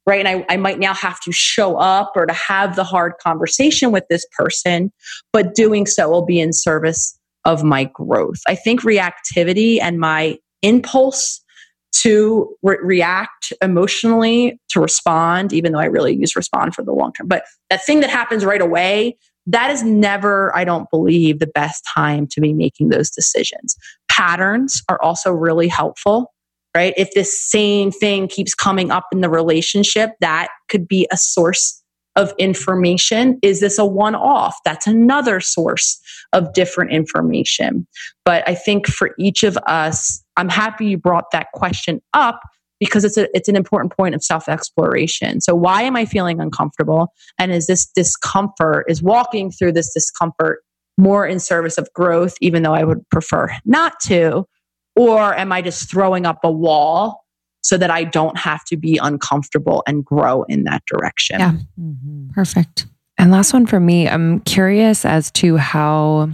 right? 0.09 0.25
And 0.25 0.27
I, 0.27 0.53
I 0.53 0.57
might 0.57 0.79
now 0.79 0.95
have 0.95 1.19
to 1.21 1.31
show 1.31 1.77
up 1.77 2.13
or 2.15 2.25
to 2.25 2.33
have 2.33 2.75
the 2.75 2.83
hard 2.83 3.13
conversation 3.23 3.91
with 3.91 4.05
this 4.09 4.25
person, 4.35 4.91
but 5.31 5.53
doing 5.53 5.85
so 5.85 6.09
will 6.09 6.25
be 6.25 6.39
in 6.39 6.51
service 6.51 7.17
of 7.45 7.63
my 7.63 7.83
growth. 7.83 8.39
I 8.47 8.55
think 8.55 8.81
reactivity 8.81 9.79
and 9.79 9.99
my 9.99 10.39
impulse 10.63 11.41
to 12.01 12.55
re- 12.63 12.79
react 12.81 13.53
emotionally, 13.61 14.59
to 14.69 14.79
respond, 14.79 15.53
even 15.53 15.73
though 15.73 15.79
I 15.79 15.85
really 15.85 16.15
use 16.15 16.35
respond 16.35 16.73
for 16.73 16.83
the 16.83 16.91
long 16.91 17.13
term, 17.13 17.27
but 17.27 17.43
that 17.69 17.85
thing 17.85 17.99
that 17.99 18.09
happens 18.09 18.43
right 18.43 18.61
away, 18.61 19.15
that 19.45 19.69
is 19.69 19.83
never, 19.83 20.55
I 20.55 20.63
don't 20.63 20.89
believe, 20.89 21.39
the 21.39 21.47
best 21.47 21.83
time 21.95 22.27
to 22.31 22.41
be 22.41 22.53
making 22.53 22.89
those 22.89 23.09
decisions. 23.09 23.75
Patterns 24.19 24.83
are 24.89 25.01
also 25.01 25.31
really 25.31 25.69
helpful 25.69 26.33
right? 26.75 26.93
If 26.97 27.13
this 27.13 27.49
same 27.49 27.91
thing 27.91 28.27
keeps 28.27 28.53
coming 28.53 28.91
up 28.91 29.05
in 29.11 29.21
the 29.21 29.29
relationship, 29.29 30.11
that 30.21 30.49
could 30.69 30.87
be 30.87 31.07
a 31.11 31.17
source 31.17 31.81
of 32.15 32.33
information. 32.37 33.39
Is 33.41 33.59
this 33.59 33.77
a 33.77 33.85
one 33.85 34.15
off? 34.15 34.57
That's 34.65 34.87
another 34.87 35.39
source 35.39 35.99
of 36.33 36.53
different 36.53 36.91
information. 36.91 37.87
But 38.25 38.47
I 38.47 38.55
think 38.55 38.87
for 38.87 39.11
each 39.17 39.43
of 39.43 39.57
us, 39.67 40.23
I'm 40.37 40.49
happy 40.49 40.87
you 40.87 40.97
brought 40.97 41.31
that 41.31 41.47
question 41.53 42.01
up 42.13 42.41
because 42.79 43.03
it's 43.03 43.17
a, 43.17 43.27
it's 43.35 43.49
an 43.49 43.55
important 43.55 43.95
point 43.95 44.15
of 44.15 44.23
self 44.23 44.47
exploration. 44.47 45.41
So 45.41 45.55
why 45.55 45.83
am 45.83 45.95
I 45.95 46.05
feeling 46.05 46.39
uncomfortable? 46.39 47.13
And 47.37 47.51
is 47.51 47.67
this 47.67 47.85
discomfort 47.85 48.85
is 48.87 49.01
walking 49.01 49.51
through 49.51 49.73
this 49.73 49.93
discomfort 49.93 50.61
more 50.99 51.25
in 51.25 51.39
service 51.39 51.77
of 51.77 51.91
growth 51.93 52.35
even 52.41 52.61
though 52.61 52.73
I 52.73 52.83
would 52.83 53.07
prefer 53.09 53.49
not 53.65 53.99
to? 54.01 54.45
Or 54.95 55.33
am 55.35 55.51
I 55.51 55.61
just 55.61 55.89
throwing 55.89 56.25
up 56.25 56.39
a 56.43 56.51
wall 56.51 57.23
so 57.61 57.77
that 57.77 57.89
I 57.89 58.03
don't 58.03 58.37
have 58.37 58.63
to 58.65 58.77
be 58.77 58.99
uncomfortable 59.01 59.81
and 59.87 60.03
grow 60.03 60.43
in 60.43 60.65
that 60.65 60.83
direction? 60.85 61.39
Yeah. 61.39 61.53
Mm-hmm. 61.79 62.29
Perfect. 62.31 62.85
And 63.17 63.31
last 63.31 63.53
one 63.53 63.65
for 63.65 63.79
me, 63.79 64.07
I'm 64.07 64.41
curious 64.41 65.05
as 65.05 65.31
to 65.31 65.57
how 65.57 66.29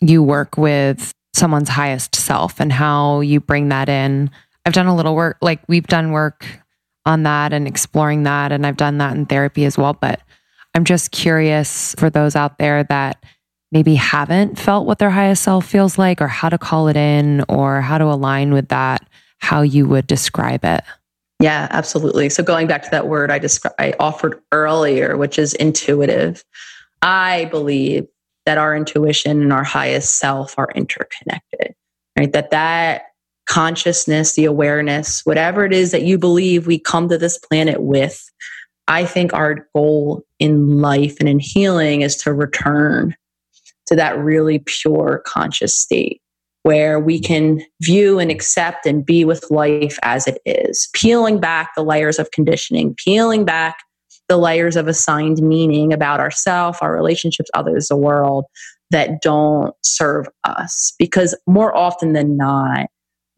you 0.00 0.22
work 0.22 0.56
with 0.56 1.12
someone's 1.34 1.68
highest 1.68 2.14
self 2.16 2.60
and 2.60 2.72
how 2.72 3.20
you 3.20 3.40
bring 3.40 3.68
that 3.68 3.88
in. 3.88 4.30
I've 4.64 4.72
done 4.72 4.86
a 4.86 4.96
little 4.96 5.14
work, 5.14 5.38
like 5.40 5.60
we've 5.68 5.86
done 5.86 6.12
work 6.12 6.44
on 7.06 7.22
that 7.22 7.52
and 7.52 7.66
exploring 7.66 8.24
that, 8.24 8.52
and 8.52 8.66
I've 8.66 8.76
done 8.76 8.98
that 8.98 9.16
in 9.16 9.26
therapy 9.26 9.64
as 9.64 9.78
well. 9.78 9.94
But 9.94 10.20
I'm 10.74 10.84
just 10.84 11.10
curious 11.10 11.94
for 11.98 12.10
those 12.10 12.36
out 12.36 12.58
there 12.58 12.84
that 12.84 13.24
maybe 13.72 13.94
haven't 13.94 14.58
felt 14.58 14.86
what 14.86 14.98
their 14.98 15.10
highest 15.10 15.42
self 15.42 15.66
feels 15.66 15.98
like 15.98 16.20
or 16.20 16.28
how 16.28 16.48
to 16.48 16.58
call 16.58 16.88
it 16.88 16.96
in 16.96 17.44
or 17.48 17.80
how 17.80 17.98
to 17.98 18.04
align 18.04 18.52
with 18.52 18.68
that, 18.68 19.06
how 19.38 19.62
you 19.62 19.86
would 19.86 20.06
describe 20.06 20.64
it. 20.64 20.82
Yeah, 21.40 21.68
absolutely. 21.70 22.30
So 22.30 22.42
going 22.42 22.66
back 22.66 22.82
to 22.82 22.90
that 22.90 23.06
word 23.06 23.30
I 23.30 23.38
described, 23.38 23.76
I 23.78 23.94
offered 24.00 24.40
earlier, 24.50 25.16
which 25.16 25.38
is 25.38 25.54
intuitive. 25.54 26.44
I 27.02 27.44
believe 27.46 28.06
that 28.44 28.58
our 28.58 28.74
intuition 28.74 29.42
and 29.42 29.52
our 29.52 29.62
highest 29.62 30.16
self 30.16 30.54
are 30.58 30.70
interconnected, 30.74 31.74
right? 32.18 32.32
That 32.32 32.50
that 32.50 33.02
consciousness, 33.46 34.34
the 34.34 34.46
awareness, 34.46 35.24
whatever 35.24 35.64
it 35.64 35.72
is 35.72 35.92
that 35.92 36.02
you 36.02 36.18
believe 36.18 36.66
we 36.66 36.78
come 36.78 37.08
to 37.08 37.18
this 37.18 37.38
planet 37.38 37.82
with, 37.82 38.28
I 38.88 39.04
think 39.04 39.32
our 39.32 39.68
goal 39.74 40.22
in 40.38 40.80
life 40.80 41.16
and 41.20 41.28
in 41.28 41.38
healing 41.38 42.00
is 42.00 42.16
to 42.16 42.32
return 42.32 43.14
to 43.86 43.96
that 43.96 44.18
really 44.18 44.60
pure 44.60 45.22
conscious 45.26 45.78
state 45.78 46.20
where 46.62 46.98
we 46.98 47.20
can 47.20 47.62
view 47.82 48.18
and 48.18 48.30
accept 48.30 48.84
and 48.84 49.04
be 49.06 49.24
with 49.24 49.50
life 49.50 49.98
as 50.02 50.26
it 50.26 50.38
is, 50.44 50.88
peeling 50.92 51.38
back 51.40 51.70
the 51.76 51.82
layers 51.82 52.18
of 52.18 52.30
conditioning, 52.30 52.94
peeling 52.94 53.44
back 53.44 53.78
the 54.28 54.36
layers 54.36 54.76
of 54.76 54.88
assigned 54.88 55.38
meaning 55.38 55.92
about 55.92 56.20
ourselves, 56.20 56.78
our 56.82 56.92
relationships, 56.92 57.48
others, 57.54 57.88
the 57.88 57.96
world 57.96 58.44
that 58.90 59.22
don't 59.22 59.74
serve 59.82 60.26
us. 60.44 60.92
Because 60.98 61.34
more 61.46 61.74
often 61.74 62.12
than 62.12 62.36
not, 62.36 62.88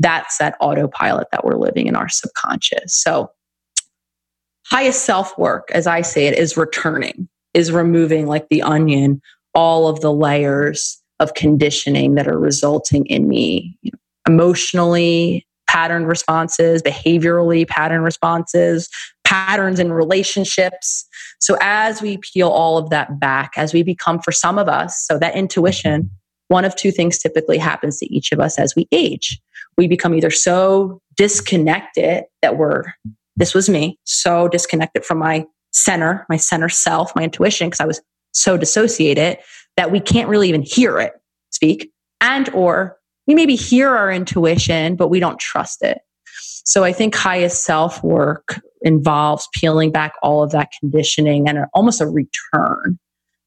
that's 0.00 0.38
that 0.38 0.56
autopilot 0.60 1.28
that 1.30 1.44
we're 1.44 1.56
living 1.56 1.86
in 1.86 1.94
our 1.94 2.08
subconscious. 2.08 3.00
So, 3.00 3.30
highest 4.70 5.04
self 5.04 5.36
work, 5.38 5.70
as 5.72 5.86
I 5.86 6.02
say 6.02 6.26
it, 6.26 6.38
is 6.38 6.56
returning, 6.56 7.28
is 7.54 7.72
removing 7.72 8.26
like 8.26 8.48
the 8.48 8.62
onion 8.62 9.20
all 9.54 9.88
of 9.88 10.00
the 10.00 10.12
layers 10.12 11.00
of 11.18 11.34
conditioning 11.34 12.14
that 12.14 12.28
are 12.28 12.38
resulting 12.38 13.04
in 13.06 13.28
me 13.28 13.76
you 13.82 13.90
know, 13.92 13.98
emotionally 14.32 15.46
patterned 15.68 16.08
responses, 16.08 16.82
behaviorally 16.82 17.66
pattern 17.66 18.02
responses, 18.02 18.88
patterns 19.24 19.78
in 19.78 19.92
relationships. 19.92 21.06
So 21.38 21.56
as 21.60 22.02
we 22.02 22.18
peel 22.18 22.48
all 22.48 22.76
of 22.76 22.90
that 22.90 23.20
back, 23.20 23.52
as 23.56 23.72
we 23.72 23.82
become 23.82 24.20
for 24.20 24.32
some 24.32 24.58
of 24.58 24.68
us, 24.68 25.06
so 25.06 25.18
that 25.18 25.36
intuition, 25.36 26.10
one 26.48 26.64
of 26.64 26.74
two 26.74 26.90
things 26.90 27.18
typically 27.18 27.58
happens 27.58 27.98
to 27.98 28.12
each 28.12 28.32
of 28.32 28.40
us 28.40 28.58
as 28.58 28.74
we 28.74 28.88
age. 28.90 29.40
We 29.78 29.86
become 29.86 30.14
either 30.14 30.30
so 30.30 31.00
disconnected 31.16 32.24
that 32.42 32.56
we're, 32.56 32.86
this 33.40 33.54
was 33.54 33.68
me, 33.68 33.98
so 34.04 34.46
disconnected 34.46 35.04
from 35.04 35.18
my 35.18 35.44
center, 35.72 36.26
my 36.28 36.36
center 36.36 36.68
self, 36.68 37.16
my 37.16 37.24
intuition, 37.24 37.68
because 37.68 37.80
I 37.80 37.86
was 37.86 38.00
so 38.32 38.56
dissociated 38.56 39.38
that 39.76 39.90
we 39.90 39.98
can't 39.98 40.28
really 40.28 40.48
even 40.48 40.62
hear 40.62 40.98
it 41.00 41.14
speak 41.50 41.90
and 42.20 42.48
or 42.50 42.96
we 43.26 43.34
maybe 43.34 43.56
hear 43.56 43.88
our 43.88 44.10
intuition 44.10 44.96
but 44.96 45.08
we 45.08 45.18
don't 45.20 45.38
trust 45.40 45.82
it 45.82 45.98
so 46.64 46.84
i 46.84 46.92
think 46.92 47.14
highest 47.14 47.64
self 47.64 48.02
work 48.04 48.60
involves 48.82 49.48
peeling 49.54 49.90
back 49.90 50.14
all 50.22 50.42
of 50.42 50.52
that 50.52 50.68
conditioning 50.78 51.48
and 51.48 51.58
almost 51.74 52.00
a 52.00 52.06
return 52.06 52.98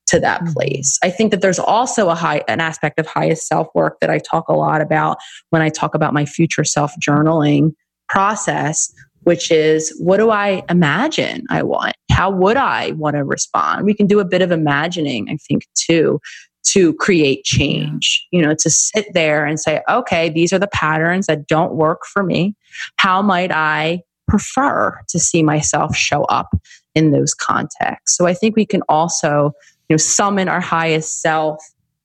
to 0.06 0.20
that 0.20 0.41
mm-hmm. 0.41 0.53
place 0.53 0.99
i 1.03 1.10
think 1.10 1.32
that 1.32 1.41
there's 1.41 1.60
also 1.60 2.10
a 2.10 2.15
high 2.15 2.44
an 2.48 2.60
aspect 2.60 2.99
of 2.99 3.07
highest 3.07 3.48
self 3.48 3.68
work 3.74 3.99
that 4.02 4.10
i 4.10 4.20
talk 4.20 4.48
a 4.49 4.53
lot 4.53 4.82
about 4.82 5.18
when 5.49 5.61
i 5.61 5.70
talk 5.70 5.95
about 5.95 6.14
my 6.14 6.26
future 6.26 6.64
self 6.64 6.94
journaling 6.99 7.74
process 8.10 8.94
which 9.24 9.52
is 9.52 9.95
what 10.00 10.18
do 10.18 10.30
I 10.30 10.64
imagine 10.70 11.45
I 11.50 11.64
want? 11.64 11.95
How 12.12 12.30
would 12.30 12.58
I 12.58 12.91
want 12.91 13.16
to 13.16 13.24
respond? 13.24 13.86
We 13.86 13.94
can 13.94 14.08
do 14.08 14.20
a 14.20 14.26
bit 14.26 14.41
of 14.41 14.52
imagining, 14.52 15.30
I 15.30 15.38
think, 15.38 15.68
too, 15.76 16.20
to 16.68 16.94
create 16.94 17.44
change. 17.44 18.26
You 18.32 18.41
know, 18.41 18.56
to 18.56 18.70
sit 18.70 19.08
there 19.14 19.45
and 19.45 19.60
say, 19.60 19.82
okay, 19.90 20.30
these 20.30 20.54
are 20.54 20.60
the 20.60 20.68
patterns 20.68 21.28
that 21.28 21.48
don't 21.48 21.74
work 21.76 22.06
for 22.06 22.24
me. 22.24 22.56
How 22.98 23.22
might 23.22 23.52
I 23.52 24.02
prefer 24.28 25.00
to 25.10 25.20
see 25.20 25.44
myself 25.44 25.95
show 25.95 26.24
up 26.26 26.50
in 26.95 27.12
those 27.12 27.34
contexts? 27.34 28.18
So 28.18 28.28
I 28.28 28.34
think 28.34 28.56
we 28.56 28.66
can 28.66 28.82
also, 28.90 29.52
you 29.90 29.94
know, 29.94 29.98
summon 29.98 30.48
our 30.48 30.62
highest 30.62 31.22
self 31.22 31.64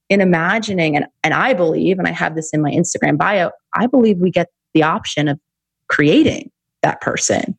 in 0.09 0.21
imagining 0.21 0.95
and, 0.95 1.05
and 1.23 1.33
I 1.33 1.53
believe, 1.53 1.99
and 1.99 2.07
I 2.07 2.11
have 2.11 2.35
this 2.35 2.49
in 2.51 2.61
my 2.61 2.71
Instagram 2.71 3.17
bio, 3.17 3.51
I 3.75 3.85
believe 3.85 4.17
we 4.17 4.31
get 4.31 4.47
the 4.73 4.83
option 4.83 5.27
of 5.27 5.39
creating 5.87 6.49
that 6.81 7.01
person. 7.01 7.57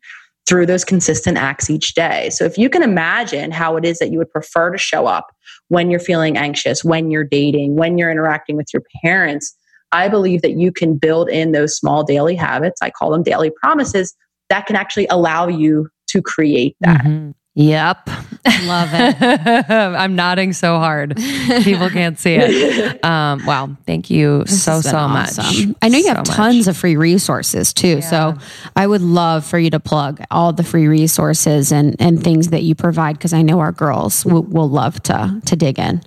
through 0.51 0.67
those 0.67 0.85
consistent 0.85 1.39
acts 1.39 1.71
each 1.71 1.95
day. 1.95 2.29
So 2.31 2.45
if 2.45 2.59
you 2.59 2.69
can 2.69 2.83
imagine 2.83 3.53
how 3.53 3.77
it 3.77 3.85
is 3.85 4.01
that 4.01 4.11
you 4.11 4.19
would 4.19 4.33
prefer 4.33 4.71
to 4.71 4.79
show 4.79 5.07
up 5.07 5.29
when 5.69 5.93
you're 5.93 6.01
feeling 6.01 6.37
anxious, 6.37 6.83
when 6.83 7.09
you're 7.09 7.23
dating, 7.23 7.77
when 7.77 7.99
you're 7.99 8.11
interacting 8.11 8.57
with 8.57 8.67
your 8.73 8.83
parents, 9.01 9.57
I 9.93 10.09
believe 10.09 10.43
that 10.43 10.53
you 10.53 10.73
can 10.73 10.99
build 10.99 11.29
in 11.29 11.53
those 11.53 11.77
small 11.77 12.03
daily 12.03 12.35
habits. 12.35 12.81
I 12.83 12.91
call 12.91 13.13
them 13.13 13.23
daily 13.23 13.53
promises 13.61 14.17
that 14.49 14.67
can 14.67 14.75
actually 14.75 15.07
allow 15.07 15.47
you 15.47 15.89
to 16.09 16.21
create 16.21 16.77
that. 16.81 17.05
Mm-hmm. 17.05 17.31
Yep. 17.55 18.09
Love 18.65 18.91
it. 18.93 19.71
I'm 19.71 20.15
nodding 20.15 20.53
so 20.53 20.79
hard. 20.79 21.17
People 21.63 21.91
can't 21.91 22.19
see 22.19 22.35
it. 22.35 23.01
Um, 23.11 23.45
wow. 23.47 23.77
Thank 23.87 24.11
you 24.11 24.45
this 24.45 24.63
so, 24.63 24.81
so 24.81 24.97
awesome. 24.97 25.45
much. 25.45 25.77
I 25.83 25.89
know 25.89 25.99
you 25.99 26.05
so 26.05 26.15
have 26.15 26.25
tons 26.25 26.67
much. 26.67 26.75
of 26.75 26.77
free 26.77 26.97
resources 26.97 27.73
too. 27.73 27.99
Yeah. 27.99 28.01
So 28.01 28.35
I 28.77 28.87
would 28.87 29.01
love 29.01 29.45
for 29.45 29.59
you 29.59 29.71
to 29.71 29.81
plug 29.81 30.23
all 30.31 30.53
the 30.53 30.63
free 30.63 30.87
resources 30.87 31.73
and, 31.73 31.97
and 31.99 32.23
things 32.23 32.49
that 32.49 32.63
you 32.63 32.75
provide 32.75 33.17
because 33.17 33.33
I 33.33 33.43
know 33.43 33.61
our 33.61 33.73
girls 33.73 34.25
will, 34.25 34.43
will 34.43 34.69
love 34.69 35.03
to, 35.05 35.41
to 35.45 35.57
dig 35.57 35.79
in. 35.79 36.03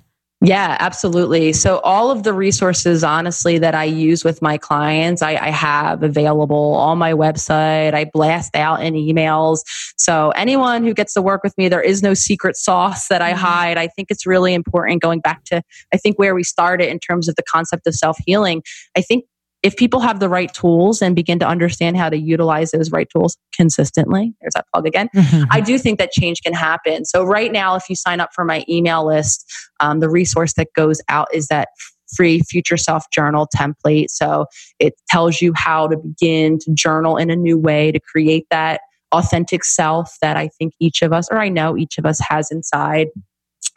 Yeah, 0.46 0.76
absolutely. 0.82 1.54
So, 1.54 1.80
all 1.80 2.12
of 2.12 2.24
the 2.24 2.34
resources, 2.34 3.02
honestly, 3.02 3.60
that 3.60 3.76
I 3.76 3.86
use 3.86 4.26
with 4.26 4.42
my 4.42 4.58
clients, 4.58 5.22
I, 5.22 5.38
I, 5.38 5.52
have 5.52 6.04
available 6.04 6.74
on 6.74 6.98
my 6.98 7.14
website. 7.14 7.94
I 7.94 8.04
blast 8.12 8.54
out 8.54 8.84
in 8.84 8.94
emails. 8.94 9.60
So, 9.96 10.32
anyone 10.32 10.84
who 10.84 10.94
gets 10.94 11.14
to 11.14 11.22
work 11.22 11.44
with 11.46 11.58
me, 11.58 11.70
there 11.70 11.82
is 11.82 12.04
no 12.04 12.14
secret 12.14 12.58
sauce 12.58 13.08
that 13.08 13.22
I 13.22 13.32
mm-hmm. 13.32 13.40
hide. 13.40 13.78
I 13.78 13.88
think 13.88 14.12
it's 14.12 14.26
really 14.26 14.54
important 14.54 15.02
going 15.02 15.22
back 15.22 15.46
to, 15.46 15.62
I 15.94 15.98
think, 15.98 16.20
where 16.20 16.36
we 16.36 16.44
started 16.44 16.90
in 16.90 17.00
terms 17.00 17.30
of 17.30 17.36
the 17.38 17.44
concept 17.44 17.88
of 17.88 17.96
self 17.96 18.18
healing. 18.26 18.64
I 18.98 19.02
think 19.02 19.24
if 19.64 19.78
people 19.78 20.02
have 20.02 20.20
the 20.20 20.30
right 20.30 20.54
tools 20.54 21.02
and 21.02 21.16
begin 21.16 21.40
to 21.40 21.48
understand 21.48 21.96
how 21.98 22.10
to 22.10 22.18
utilize 22.18 22.72
those 22.72 22.92
right 22.92 23.08
tools 23.10 23.38
consistently, 23.56 24.34
there's 24.42 24.54
that 24.54 24.66
plug 24.74 24.86
again, 24.86 25.10
mm-hmm. 25.16 25.46
I 25.50 25.62
do 25.62 25.80
think 25.80 26.00
that 26.00 26.12
change 26.12 26.42
can 26.44 26.54
happen. 26.54 27.06
So, 27.06 27.24
right 27.24 27.52
now, 27.52 27.76
if 27.76 27.90
you 27.90 27.96
sign 27.96 28.20
up 28.20 28.32
for 28.36 28.44
my 28.44 28.66
email 28.70 29.08
list, 29.08 29.52
um, 29.80 30.02
the 30.02 30.10
resource 30.10 30.54
that 30.54 30.68
goes 30.76 31.02
out 31.08 31.34
is 31.34 31.48
that 31.48 31.70
free 32.16 32.42
future 32.42 32.78
self 32.78 33.06
journal 33.12 33.48
template. 33.56 34.10
So, 34.10 34.48
it 34.80 34.94
tells 35.08 35.42
you 35.42 35.54
how 35.56 35.88
to 35.88 35.98
begin 35.98 36.60
to 36.60 36.74
journal 36.74 37.16
in 37.16 37.30
a 37.30 37.36
new 37.36 37.58
way 37.58 37.92
to 37.94 38.00
create 38.00 38.46
that 38.52 38.82
authentic 39.14 39.64
self 39.64 40.12
that 40.22 40.36
I 40.36 40.50
think 40.50 40.74
each 40.80 41.02
of 41.02 41.14
us, 41.14 41.30
or 41.32 41.38
I 41.38 41.48
know 41.48 41.78
each 41.78 41.98
of 41.98 42.06
us 42.06 42.20
has 42.20 42.52
inside. 42.52 43.08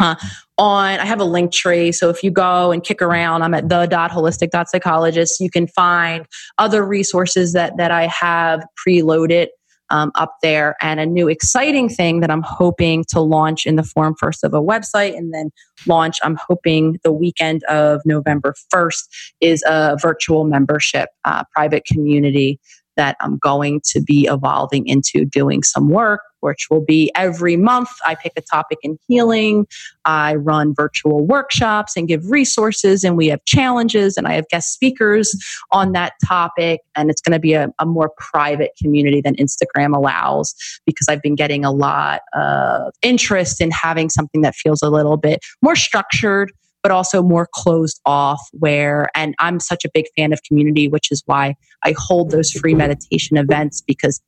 On 0.00 0.16
i 0.58 1.04
have 1.04 1.20
a 1.20 1.24
link 1.24 1.52
tree 1.52 1.92
so 1.92 2.10
if 2.10 2.22
you 2.22 2.30
go 2.30 2.70
and 2.70 2.82
kick 2.82 3.00
around 3.00 3.42
i'm 3.42 3.54
at 3.54 3.68
the 3.68 3.86
dot 3.86 4.10
holistic 4.10 4.50
dot 4.50 4.68
psychologist. 4.68 5.40
You 5.40 5.50
can 5.50 5.66
find 5.66 6.26
other 6.58 6.84
resources 6.86 7.52
that 7.52 7.76
that 7.76 7.90
i 7.90 8.06
have 8.06 8.64
preloaded 8.86 9.48
um, 9.90 10.10
up 10.16 10.36
there. 10.42 10.74
And 10.80 10.98
a 10.98 11.06
new 11.06 11.28
exciting 11.28 11.88
thing 11.88 12.20
that 12.20 12.30
i'm 12.30 12.42
hoping 12.42 13.04
to 13.08 13.20
launch 13.20 13.66
in 13.66 13.76
the 13.76 13.82
form 13.82 14.14
first 14.18 14.44
of 14.44 14.52
a 14.54 14.60
website 14.60 15.16
and 15.16 15.32
then 15.32 15.50
launch 15.86 16.18
i'm 16.22 16.36
hoping 16.48 16.98
the 17.04 17.12
weekend 17.12 17.62
of 17.64 18.00
november 18.04 18.54
1st 18.74 19.04
is 19.40 19.62
a 19.66 19.96
virtual 20.00 20.44
membership 20.44 21.10
uh, 21.24 21.44
private 21.54 21.84
community 21.84 22.58
that 22.96 23.16
I'm 23.20 23.38
going 23.38 23.80
to 23.92 24.00
be 24.00 24.26
evolving 24.30 24.86
into 24.86 25.24
doing 25.24 25.62
some 25.62 25.88
work, 25.88 26.20
which 26.40 26.68
will 26.70 26.84
be 26.84 27.10
every 27.14 27.56
month. 27.56 27.88
I 28.04 28.14
pick 28.14 28.32
a 28.36 28.40
topic 28.40 28.78
in 28.82 28.98
healing. 29.08 29.66
I 30.04 30.34
run 30.36 30.74
virtual 30.74 31.26
workshops 31.26 31.96
and 31.96 32.08
give 32.08 32.30
resources, 32.30 33.04
and 33.04 33.16
we 33.16 33.28
have 33.28 33.44
challenges, 33.44 34.16
and 34.16 34.26
I 34.26 34.34
have 34.34 34.48
guest 34.48 34.72
speakers 34.72 35.36
on 35.70 35.92
that 35.92 36.14
topic. 36.26 36.80
And 36.94 37.10
it's 37.10 37.20
going 37.20 37.32
to 37.32 37.38
be 37.38 37.54
a, 37.54 37.72
a 37.78 37.86
more 37.86 38.12
private 38.18 38.72
community 38.80 39.20
than 39.20 39.36
Instagram 39.36 39.96
allows 39.96 40.54
because 40.84 41.08
I've 41.08 41.22
been 41.22 41.34
getting 41.34 41.64
a 41.64 41.72
lot 41.72 42.22
of 42.34 42.92
interest 43.02 43.60
in 43.60 43.70
having 43.70 44.10
something 44.10 44.42
that 44.42 44.54
feels 44.54 44.82
a 44.82 44.90
little 44.90 45.16
bit 45.16 45.40
more 45.62 45.76
structured 45.76 46.52
but 46.86 46.92
also 46.92 47.20
more 47.20 47.48
closed 47.52 48.00
off 48.06 48.48
where, 48.52 49.08
and 49.16 49.34
I'm 49.40 49.58
such 49.58 49.84
a 49.84 49.88
big 49.92 50.04
fan 50.16 50.32
of 50.32 50.40
community, 50.44 50.86
which 50.86 51.10
is 51.10 51.20
why 51.26 51.56
I 51.82 51.96
hold 51.98 52.30
those 52.30 52.52
free 52.52 52.76
meditation 52.76 53.36
events 53.36 53.82
because 53.84 54.20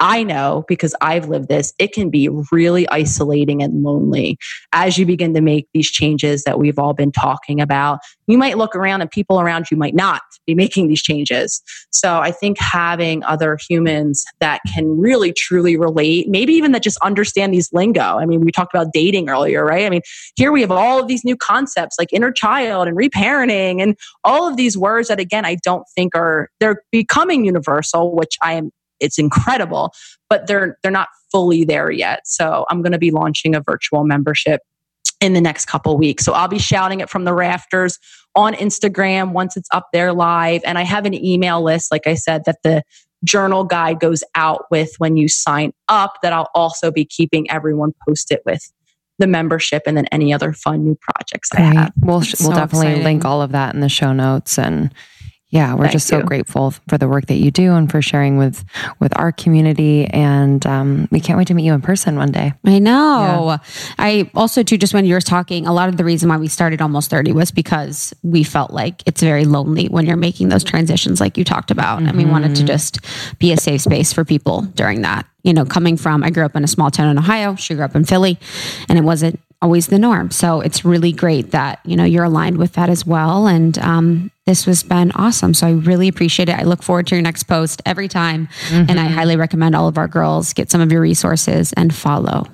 I 0.00 0.22
know 0.22 0.64
because 0.68 0.94
I've 1.00 1.28
lived 1.28 1.48
this, 1.48 1.72
it 1.78 1.92
can 1.92 2.10
be 2.10 2.28
really 2.52 2.88
isolating 2.88 3.62
and 3.62 3.82
lonely 3.82 4.38
as 4.72 4.98
you 4.98 5.06
begin 5.06 5.32
to 5.34 5.40
make 5.40 5.68
these 5.72 5.90
changes 5.90 6.44
that 6.44 6.58
we've 6.58 6.78
all 6.78 6.92
been 6.92 7.12
talking 7.12 7.60
about. 7.60 8.00
You 8.26 8.36
might 8.36 8.58
look 8.58 8.76
around 8.76 9.00
and 9.00 9.10
people 9.10 9.40
around 9.40 9.70
you 9.70 9.76
might 9.76 9.94
not 9.94 10.20
be 10.46 10.54
making 10.54 10.88
these 10.88 11.02
changes. 11.02 11.62
So 11.90 12.18
I 12.18 12.30
think 12.30 12.58
having 12.58 13.24
other 13.24 13.58
humans 13.68 14.24
that 14.40 14.60
can 14.74 14.98
really 14.98 15.32
truly 15.32 15.76
relate, 15.76 16.28
maybe 16.28 16.52
even 16.52 16.72
that 16.72 16.82
just 16.82 16.98
understand 16.98 17.54
these 17.54 17.72
lingo. 17.72 18.18
I 18.18 18.26
mean, 18.26 18.40
we 18.40 18.52
talked 18.52 18.74
about 18.74 18.92
dating 18.92 19.30
earlier, 19.30 19.64
right? 19.64 19.86
I 19.86 19.90
mean, 19.90 20.02
here 20.36 20.52
we 20.52 20.60
have 20.60 20.70
all 20.70 21.00
of 21.00 21.08
these 21.08 21.24
new 21.24 21.36
concepts 21.36 21.96
like 21.98 22.12
inner 22.12 22.32
child 22.32 22.86
and 22.86 22.96
reparenting 22.96 23.80
and 23.80 23.96
all 24.24 24.48
of 24.48 24.56
these 24.56 24.76
words 24.76 25.08
that 25.08 25.20
again, 25.20 25.46
I 25.46 25.56
don't 25.64 25.84
think 25.94 26.14
are, 26.14 26.50
they're 26.60 26.82
becoming 26.92 27.46
universal, 27.46 28.14
which 28.14 28.36
I 28.42 28.52
am 28.52 28.70
it's 29.00 29.18
incredible, 29.18 29.92
but 30.28 30.46
they're 30.46 30.78
they're 30.82 30.92
not 30.92 31.08
fully 31.30 31.64
there 31.64 31.90
yet. 31.90 32.26
So 32.26 32.66
I'm 32.70 32.82
going 32.82 32.92
to 32.92 32.98
be 32.98 33.10
launching 33.10 33.54
a 33.54 33.60
virtual 33.60 34.04
membership 34.04 34.60
in 35.20 35.32
the 35.32 35.40
next 35.40 35.66
couple 35.66 35.96
weeks. 35.96 36.24
So 36.24 36.32
I'll 36.32 36.48
be 36.48 36.58
shouting 36.58 37.00
it 37.00 37.08
from 37.08 37.24
the 37.24 37.32
rafters 37.32 37.98
on 38.34 38.54
Instagram 38.54 39.32
once 39.32 39.56
it's 39.56 39.68
up 39.72 39.88
there 39.92 40.12
live 40.12 40.60
and 40.64 40.78
I 40.78 40.82
have 40.82 41.06
an 41.06 41.14
email 41.14 41.62
list 41.62 41.90
like 41.90 42.06
I 42.06 42.14
said 42.14 42.42
that 42.44 42.58
the 42.62 42.82
journal 43.24 43.64
guide 43.64 43.98
goes 43.98 44.22
out 44.34 44.66
with 44.70 44.90
when 44.98 45.16
you 45.16 45.26
sign 45.26 45.72
up 45.88 46.18
that 46.22 46.34
I'll 46.34 46.50
also 46.54 46.90
be 46.90 47.04
keeping 47.04 47.50
everyone 47.50 47.94
posted 48.06 48.40
with 48.44 48.70
the 49.18 49.26
membership 49.26 49.82
and 49.86 49.96
then 49.96 50.06
any 50.12 50.32
other 50.32 50.52
fun 50.52 50.84
new 50.84 50.98
projects 51.00 51.48
I 51.54 51.62
have. 51.62 51.92
We'll, 52.00 52.22
we'll 52.40 52.50
definitely 52.50 52.88
exciting. 52.88 53.04
link 53.04 53.24
all 53.24 53.40
of 53.40 53.52
that 53.52 53.74
in 53.74 53.80
the 53.80 53.88
show 53.88 54.12
notes 54.12 54.58
and 54.58 54.92
yeah, 55.56 55.72
we're 55.72 55.84
Thank 55.84 55.92
just 55.92 56.08
so 56.08 56.20
grateful 56.20 56.72
for 56.86 56.98
the 56.98 57.08
work 57.08 57.26
that 57.26 57.36
you 57.36 57.50
do 57.50 57.72
and 57.72 57.90
for 57.90 58.02
sharing 58.02 58.36
with 58.36 58.62
with 59.00 59.18
our 59.18 59.32
community. 59.32 60.04
And 60.04 60.64
um, 60.66 61.08
we 61.10 61.18
can't 61.18 61.38
wait 61.38 61.46
to 61.46 61.54
meet 61.54 61.64
you 61.64 61.72
in 61.72 61.80
person 61.80 62.16
one 62.16 62.30
day. 62.30 62.52
I 62.66 62.78
know. 62.78 63.46
Yeah. 63.48 63.58
I 63.98 64.30
also 64.34 64.62
too 64.62 64.76
just 64.76 64.92
when 64.92 65.06
you 65.06 65.14
were 65.14 65.20
talking, 65.22 65.66
a 65.66 65.72
lot 65.72 65.88
of 65.88 65.96
the 65.96 66.04
reason 66.04 66.28
why 66.28 66.36
we 66.36 66.48
started 66.48 66.82
almost 66.82 67.08
thirty 67.08 67.32
was 67.32 67.50
because 67.52 68.14
we 68.22 68.42
felt 68.42 68.70
like 68.70 69.02
it's 69.06 69.22
very 69.22 69.46
lonely 69.46 69.86
when 69.86 70.04
you're 70.04 70.18
making 70.18 70.50
those 70.50 70.62
transitions, 70.62 71.20
like 71.20 71.38
you 71.38 71.44
talked 71.44 71.70
about, 71.70 72.00
mm-hmm. 72.00 72.08
and 72.08 72.18
we 72.18 72.26
wanted 72.26 72.54
to 72.56 72.60
mm-hmm. 72.60 72.66
just 72.66 73.00
be 73.38 73.50
a 73.52 73.56
safe 73.56 73.80
space 73.80 74.12
for 74.12 74.26
people 74.26 74.60
during 74.74 75.02
that. 75.02 75.26
You 75.42 75.54
know, 75.54 75.64
coming 75.64 75.96
from 75.96 76.22
I 76.22 76.28
grew 76.28 76.44
up 76.44 76.54
in 76.54 76.64
a 76.64 76.68
small 76.68 76.90
town 76.90 77.08
in 77.08 77.16
Ohio. 77.16 77.56
She 77.56 77.74
grew 77.74 77.84
up 77.84 77.96
in 77.96 78.04
Philly, 78.04 78.38
and 78.90 78.98
it 78.98 79.02
wasn't 79.02 79.40
always 79.62 79.86
the 79.86 79.98
norm. 79.98 80.30
So 80.30 80.60
it's 80.60 80.84
really 80.84 81.12
great 81.12 81.50
that, 81.52 81.80
you 81.84 81.96
know, 81.96 82.04
you're 82.04 82.24
aligned 82.24 82.58
with 82.58 82.74
that 82.74 82.88
as 82.88 83.06
well. 83.06 83.46
And 83.46 83.78
um, 83.78 84.30
this 84.44 84.64
has 84.66 84.82
been 84.82 85.12
awesome. 85.12 85.54
So 85.54 85.66
I 85.66 85.72
really 85.72 86.08
appreciate 86.08 86.48
it. 86.48 86.58
I 86.58 86.62
look 86.62 86.82
forward 86.82 87.06
to 87.08 87.14
your 87.14 87.22
next 87.22 87.44
post 87.44 87.82
every 87.86 88.08
time. 88.08 88.48
Mm-hmm. 88.68 88.90
And 88.90 89.00
I 89.00 89.04
highly 89.04 89.36
recommend 89.36 89.74
all 89.74 89.88
of 89.88 89.98
our 89.98 90.08
girls 90.08 90.52
get 90.52 90.70
some 90.70 90.80
of 90.80 90.92
your 90.92 91.00
resources 91.00 91.72
and 91.72 91.94
follow. 91.94 92.46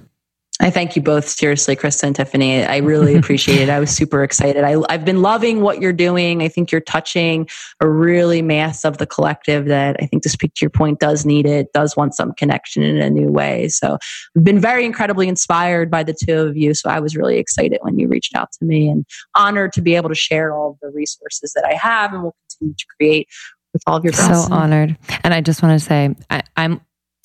I 0.61 0.71
thank 0.71 0.95
you 0.95 1.03
both 1.03 1.29
seriously, 1.29 1.75
Krista 1.75 2.05
and 2.05 2.15
Tiffany. 2.15 2.63
I 2.65 2.77
really 2.79 3.15
appreciate 3.19 3.61
it. 3.61 3.69
I 3.69 3.81
was 3.81 3.91
super 3.91 4.23
excited. 4.23 4.65
I, 4.65 4.93
have 4.93 5.05
been 5.05 5.23
loving 5.23 5.61
what 5.61 5.81
you're 5.81 5.93
doing. 5.93 6.43
I 6.43 6.49
think 6.49 6.71
you're 6.71 6.81
touching 6.81 7.49
a 7.81 7.89
really 7.89 8.43
mass 8.43 8.85
of 8.85 8.99
the 8.99 9.07
collective 9.07 9.67
that 9.67 9.97
I 10.01 10.07
think 10.07 10.23
to 10.25 10.29
speak 10.29 10.55
to 10.55 10.65
your 10.65 10.71
point 10.71 11.01
does 11.01 11.25
need 11.25 11.47
it, 11.47 11.73
does 11.73 11.97
want 11.97 12.15
some 12.15 12.33
connection 12.35 12.83
in 12.83 12.99
a 12.99 13.11
new 13.11 13.29
way. 13.29 13.69
So 13.69 13.99
I've 14.37 14.45
been 14.45 14.61
very 14.61 14.85
incredibly 14.85 15.27
inspired 15.27 15.91
by 15.91 16.05
the 16.05 16.15
two 16.15 16.39
of 16.39 16.57
you. 16.57 16.75
So 16.75 16.91
I 16.91 17.01
was 17.01 17.17
really 17.17 17.39
excited 17.39 17.79
when 17.83 17.99
you 17.99 18.07
reached 18.07 18.37
out 18.37 18.53
to 18.53 18.65
me 18.65 18.89
and 18.89 19.07
honored 19.35 19.73
to 19.73 19.83
be 19.83 19.97
able 19.97 20.11
to 20.11 20.15
share 20.15 20.55
all 20.55 20.79
the 20.83 20.91
resources 20.91 21.55
that 21.55 21.65
I 21.65 21.75
have 21.75 22.13
and 22.13 22.23
will 22.23 22.37
continue 22.51 22.75
to 22.75 22.87
create 22.99 23.29
with 23.73 23.83
all 23.87 23.97
of 23.97 24.05
your. 24.05 24.13
So 24.13 24.47
honored. 24.51 24.97
And 25.25 25.33
I 25.35 25.41
just 25.41 25.63
want 25.63 25.81
to 25.81 25.85
say, 25.85 26.15
I, 26.31 26.43
I'm 26.57 26.81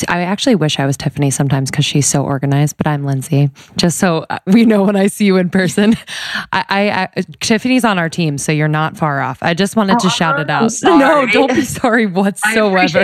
I 0.07 0.21
actually 0.21 0.55
wish 0.55 0.79
I 0.79 0.85
was 0.85 0.95
Tiffany 0.95 1.31
sometimes 1.31 1.71
because 1.71 1.85
she's 1.85 2.05
so 2.05 2.23
organized, 2.23 2.77
but 2.77 2.85
I'm 2.85 3.03
Lindsey. 3.03 3.49
Just 3.77 3.97
so 3.97 4.25
uh, 4.29 4.37
we 4.45 4.63
know 4.63 4.83
when 4.83 4.95
I 4.95 5.07
see 5.07 5.25
you 5.25 5.37
in 5.37 5.49
person. 5.49 5.95
I, 6.53 6.65
I, 6.69 7.01
I 7.15 7.21
Tiffany's 7.39 7.83
on 7.83 7.97
our 7.97 8.09
team, 8.09 8.37
so 8.37 8.51
you're 8.51 8.67
not 8.67 8.95
far 8.95 9.21
off. 9.21 9.41
I 9.41 9.53
just 9.55 9.75
wanted 9.75 9.95
oh, 9.95 9.99
to 9.99 10.09
shout 10.09 10.39
it 10.39 10.49
out. 10.49 10.71
No, 10.83 11.25
don't 11.25 11.53
be 11.53 11.63
sorry 11.63 12.05
whatsoever. 12.05 12.99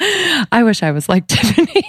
I, 0.00 0.46
I 0.52 0.62
wish 0.62 0.82
I 0.82 0.90
was 0.92 1.08
like 1.08 1.26
Tiffany. 1.26 1.84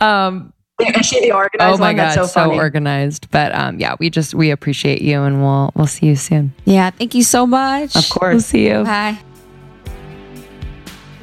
um, 0.00 0.52
is 0.78 1.06
she 1.06 1.20
the 1.20 1.32
organized 1.32 1.76
oh 1.76 1.78
my 1.78 1.88
one? 1.88 1.96
god, 1.96 2.14
so, 2.14 2.26
so, 2.26 2.52
organized. 2.52 3.30
But 3.30 3.54
um, 3.54 3.78
yeah, 3.80 3.96
we 3.98 4.10
just 4.10 4.34
we 4.34 4.50
appreciate 4.50 5.00
you, 5.00 5.22
and 5.22 5.40
we'll 5.40 5.70
we'll 5.74 5.86
see 5.86 6.06
you 6.06 6.16
soon. 6.16 6.52
Yeah, 6.66 6.90
thank 6.90 7.14
you 7.14 7.22
so 7.22 7.46
much. 7.46 7.96
Of 7.96 8.08
course, 8.10 8.34
we'll 8.34 8.40
see 8.40 8.68
you. 8.68 8.84
Bye. 8.84 9.18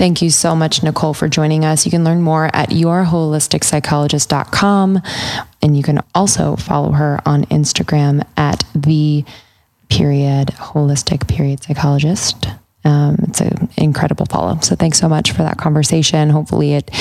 Thank 0.03 0.19
you 0.21 0.31
so 0.31 0.53
much, 0.53 0.83
Nicole, 0.83 1.13
for 1.13 1.29
joining 1.29 1.63
us. 1.63 1.85
You 1.85 1.91
can 1.91 2.03
learn 2.03 2.21
more 2.21 2.49
at 2.53 2.71
yourholisticpsychologist.com. 2.71 5.01
And 5.61 5.77
you 5.77 5.83
can 5.83 6.01
also 6.13 6.57
follow 6.57 6.91
her 6.91 7.21
on 7.25 7.45
Instagram 7.45 8.27
at 8.35 8.65
the 8.75 9.23
period 9.87 10.49
holistic 10.49 11.29
period 11.29 11.63
psychologist. 11.63 12.47
Um, 12.83 13.15
it's 13.29 13.39
an 13.39 13.69
incredible 13.77 14.25
follow. 14.25 14.59
So 14.59 14.75
thanks 14.75 14.99
so 14.99 15.07
much 15.07 15.31
for 15.31 15.43
that 15.43 15.57
conversation. 15.57 16.29
Hopefully 16.29 16.73
it 16.73 16.91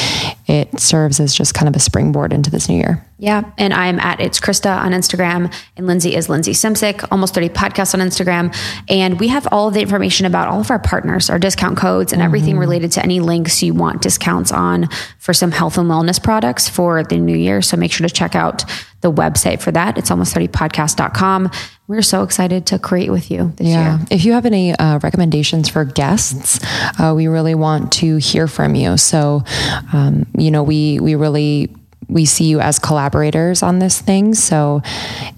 it 0.53 0.79
serves 0.79 1.19
as 1.19 1.35
just 1.35 1.55
kind 1.55 1.67
of 1.67 1.75
a 1.75 1.79
springboard 1.79 2.31
into 2.31 2.51
this 2.51 2.69
new 2.69 2.77
year. 2.77 3.03
Yeah. 3.17 3.51
And 3.57 3.73
I'm 3.73 3.99
at 4.01 4.21
It's 4.21 4.39
Krista 4.39 4.77
on 4.77 4.93
Instagram. 4.93 5.51
And 5.79 5.87
Lindsey 5.87 6.15
is 6.15 6.29
Lindsey 6.29 6.53
Simcik, 6.53 7.09
almost 7.11 7.35
30 7.35 7.49
podcasts 7.49 7.95
on 7.95 8.01
Instagram. 8.07 8.55
And 8.87 9.19
we 9.19 9.29
have 9.29 9.49
all 9.51 9.71
the 9.71 9.81
information 9.81 10.27
about 10.27 10.49
all 10.49 10.61
of 10.61 10.71
our 10.71 10.79
partners, 10.79 11.31
our 11.31 11.39
discount 11.39 11.79
codes, 11.79 12.13
and 12.13 12.21
mm-hmm. 12.21 12.27
everything 12.27 12.59
related 12.59 12.93
to 12.93 13.03
any 13.03 13.21
links 13.21 13.63
you 13.63 13.73
want 13.73 14.03
discounts 14.03 14.53
on 14.53 14.91
for 15.19 15.33
some 15.33 15.53
health 15.53 15.79
and 15.79 15.89
wellness 15.89 16.23
products 16.23 16.69
for 16.69 17.03
the 17.03 17.17
new 17.17 17.37
year. 17.37 17.63
So 17.63 17.79
make 17.79 17.93
sure 17.93 18.07
to 18.07 18.13
check 18.13 18.35
out 18.35 18.65
the 19.03 19.13
website 19.13 19.61
for 19.61 19.71
that. 19.73 19.99
It's 19.99 20.11
almost 20.11 20.35
30podcast.com. 20.35 21.51
We're 21.89 22.03
so 22.03 22.23
excited 22.23 22.67
to 22.67 22.79
create 22.79 23.11
with 23.11 23.31
you 23.31 23.53
this 23.57 23.67
yeah. 23.67 23.99
year. 23.99 24.07
If 24.11 24.25
you 24.25 24.33
have 24.33 24.47
any 24.47 24.73
uh, 24.73 25.01
recommendations 25.01 25.69
for 25.69 25.85
guests, 25.85 26.61
uh, 26.99 27.13
we 27.15 27.27
really 27.27 27.55
want 27.55 27.93
to 27.95 28.17
hear 28.17 28.47
from 28.47 28.75
you. 28.75 28.97
So, 28.97 29.45
um, 29.93 30.27
you 30.43 30.51
know, 30.51 30.63
we, 30.63 30.99
we 31.01 31.15
really 31.15 31.75
we 32.09 32.25
see 32.27 32.45
you 32.45 32.61
as 32.61 32.79
collaborators 32.79 33.63
on 33.63 33.79
this 33.79 34.01
thing. 34.01 34.35
So 34.35 34.83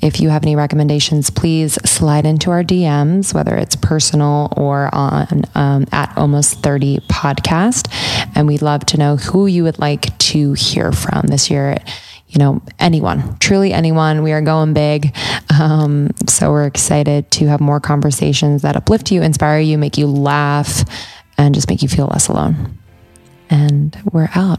if 0.00 0.18
you 0.18 0.28
have 0.30 0.42
any 0.42 0.56
recommendations, 0.56 1.30
please 1.30 1.74
slide 1.88 2.26
into 2.26 2.50
our 2.50 2.64
DMs, 2.64 3.32
whether 3.32 3.54
it's 3.54 3.76
personal 3.76 4.52
or 4.56 4.92
on 4.92 5.44
um, 5.54 5.86
at 5.92 6.16
almost 6.16 6.62
30 6.62 6.98
podcast. 7.08 7.88
And 8.34 8.46
we'd 8.46 8.62
love 8.62 8.84
to 8.86 8.96
know 8.96 9.16
who 9.16 9.46
you 9.46 9.62
would 9.62 9.78
like 9.78 10.16
to 10.18 10.54
hear 10.54 10.90
from 10.90 11.26
this 11.28 11.50
year. 11.50 11.76
You 12.28 12.38
know, 12.38 12.62
anyone, 12.80 13.38
truly 13.38 13.72
anyone. 13.72 14.24
We 14.24 14.32
are 14.32 14.40
going 14.40 14.74
big. 14.74 15.14
Um, 15.56 16.10
so 16.26 16.50
we're 16.50 16.66
excited 16.66 17.30
to 17.32 17.46
have 17.46 17.60
more 17.60 17.78
conversations 17.78 18.62
that 18.62 18.74
uplift 18.74 19.12
you, 19.12 19.22
inspire 19.22 19.60
you, 19.60 19.78
make 19.78 19.96
you 19.96 20.08
laugh, 20.08 20.82
and 21.38 21.54
just 21.54 21.68
make 21.68 21.82
you 21.82 21.88
feel 21.88 22.06
less 22.06 22.26
alone. 22.26 22.76
And 23.50 23.96
we're 24.12 24.30
out. 24.34 24.58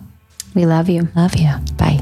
We 0.55 0.65
love 0.65 0.89
you. 0.89 1.09
Love 1.15 1.35
you. 1.35 1.51
Bye. 1.77 2.01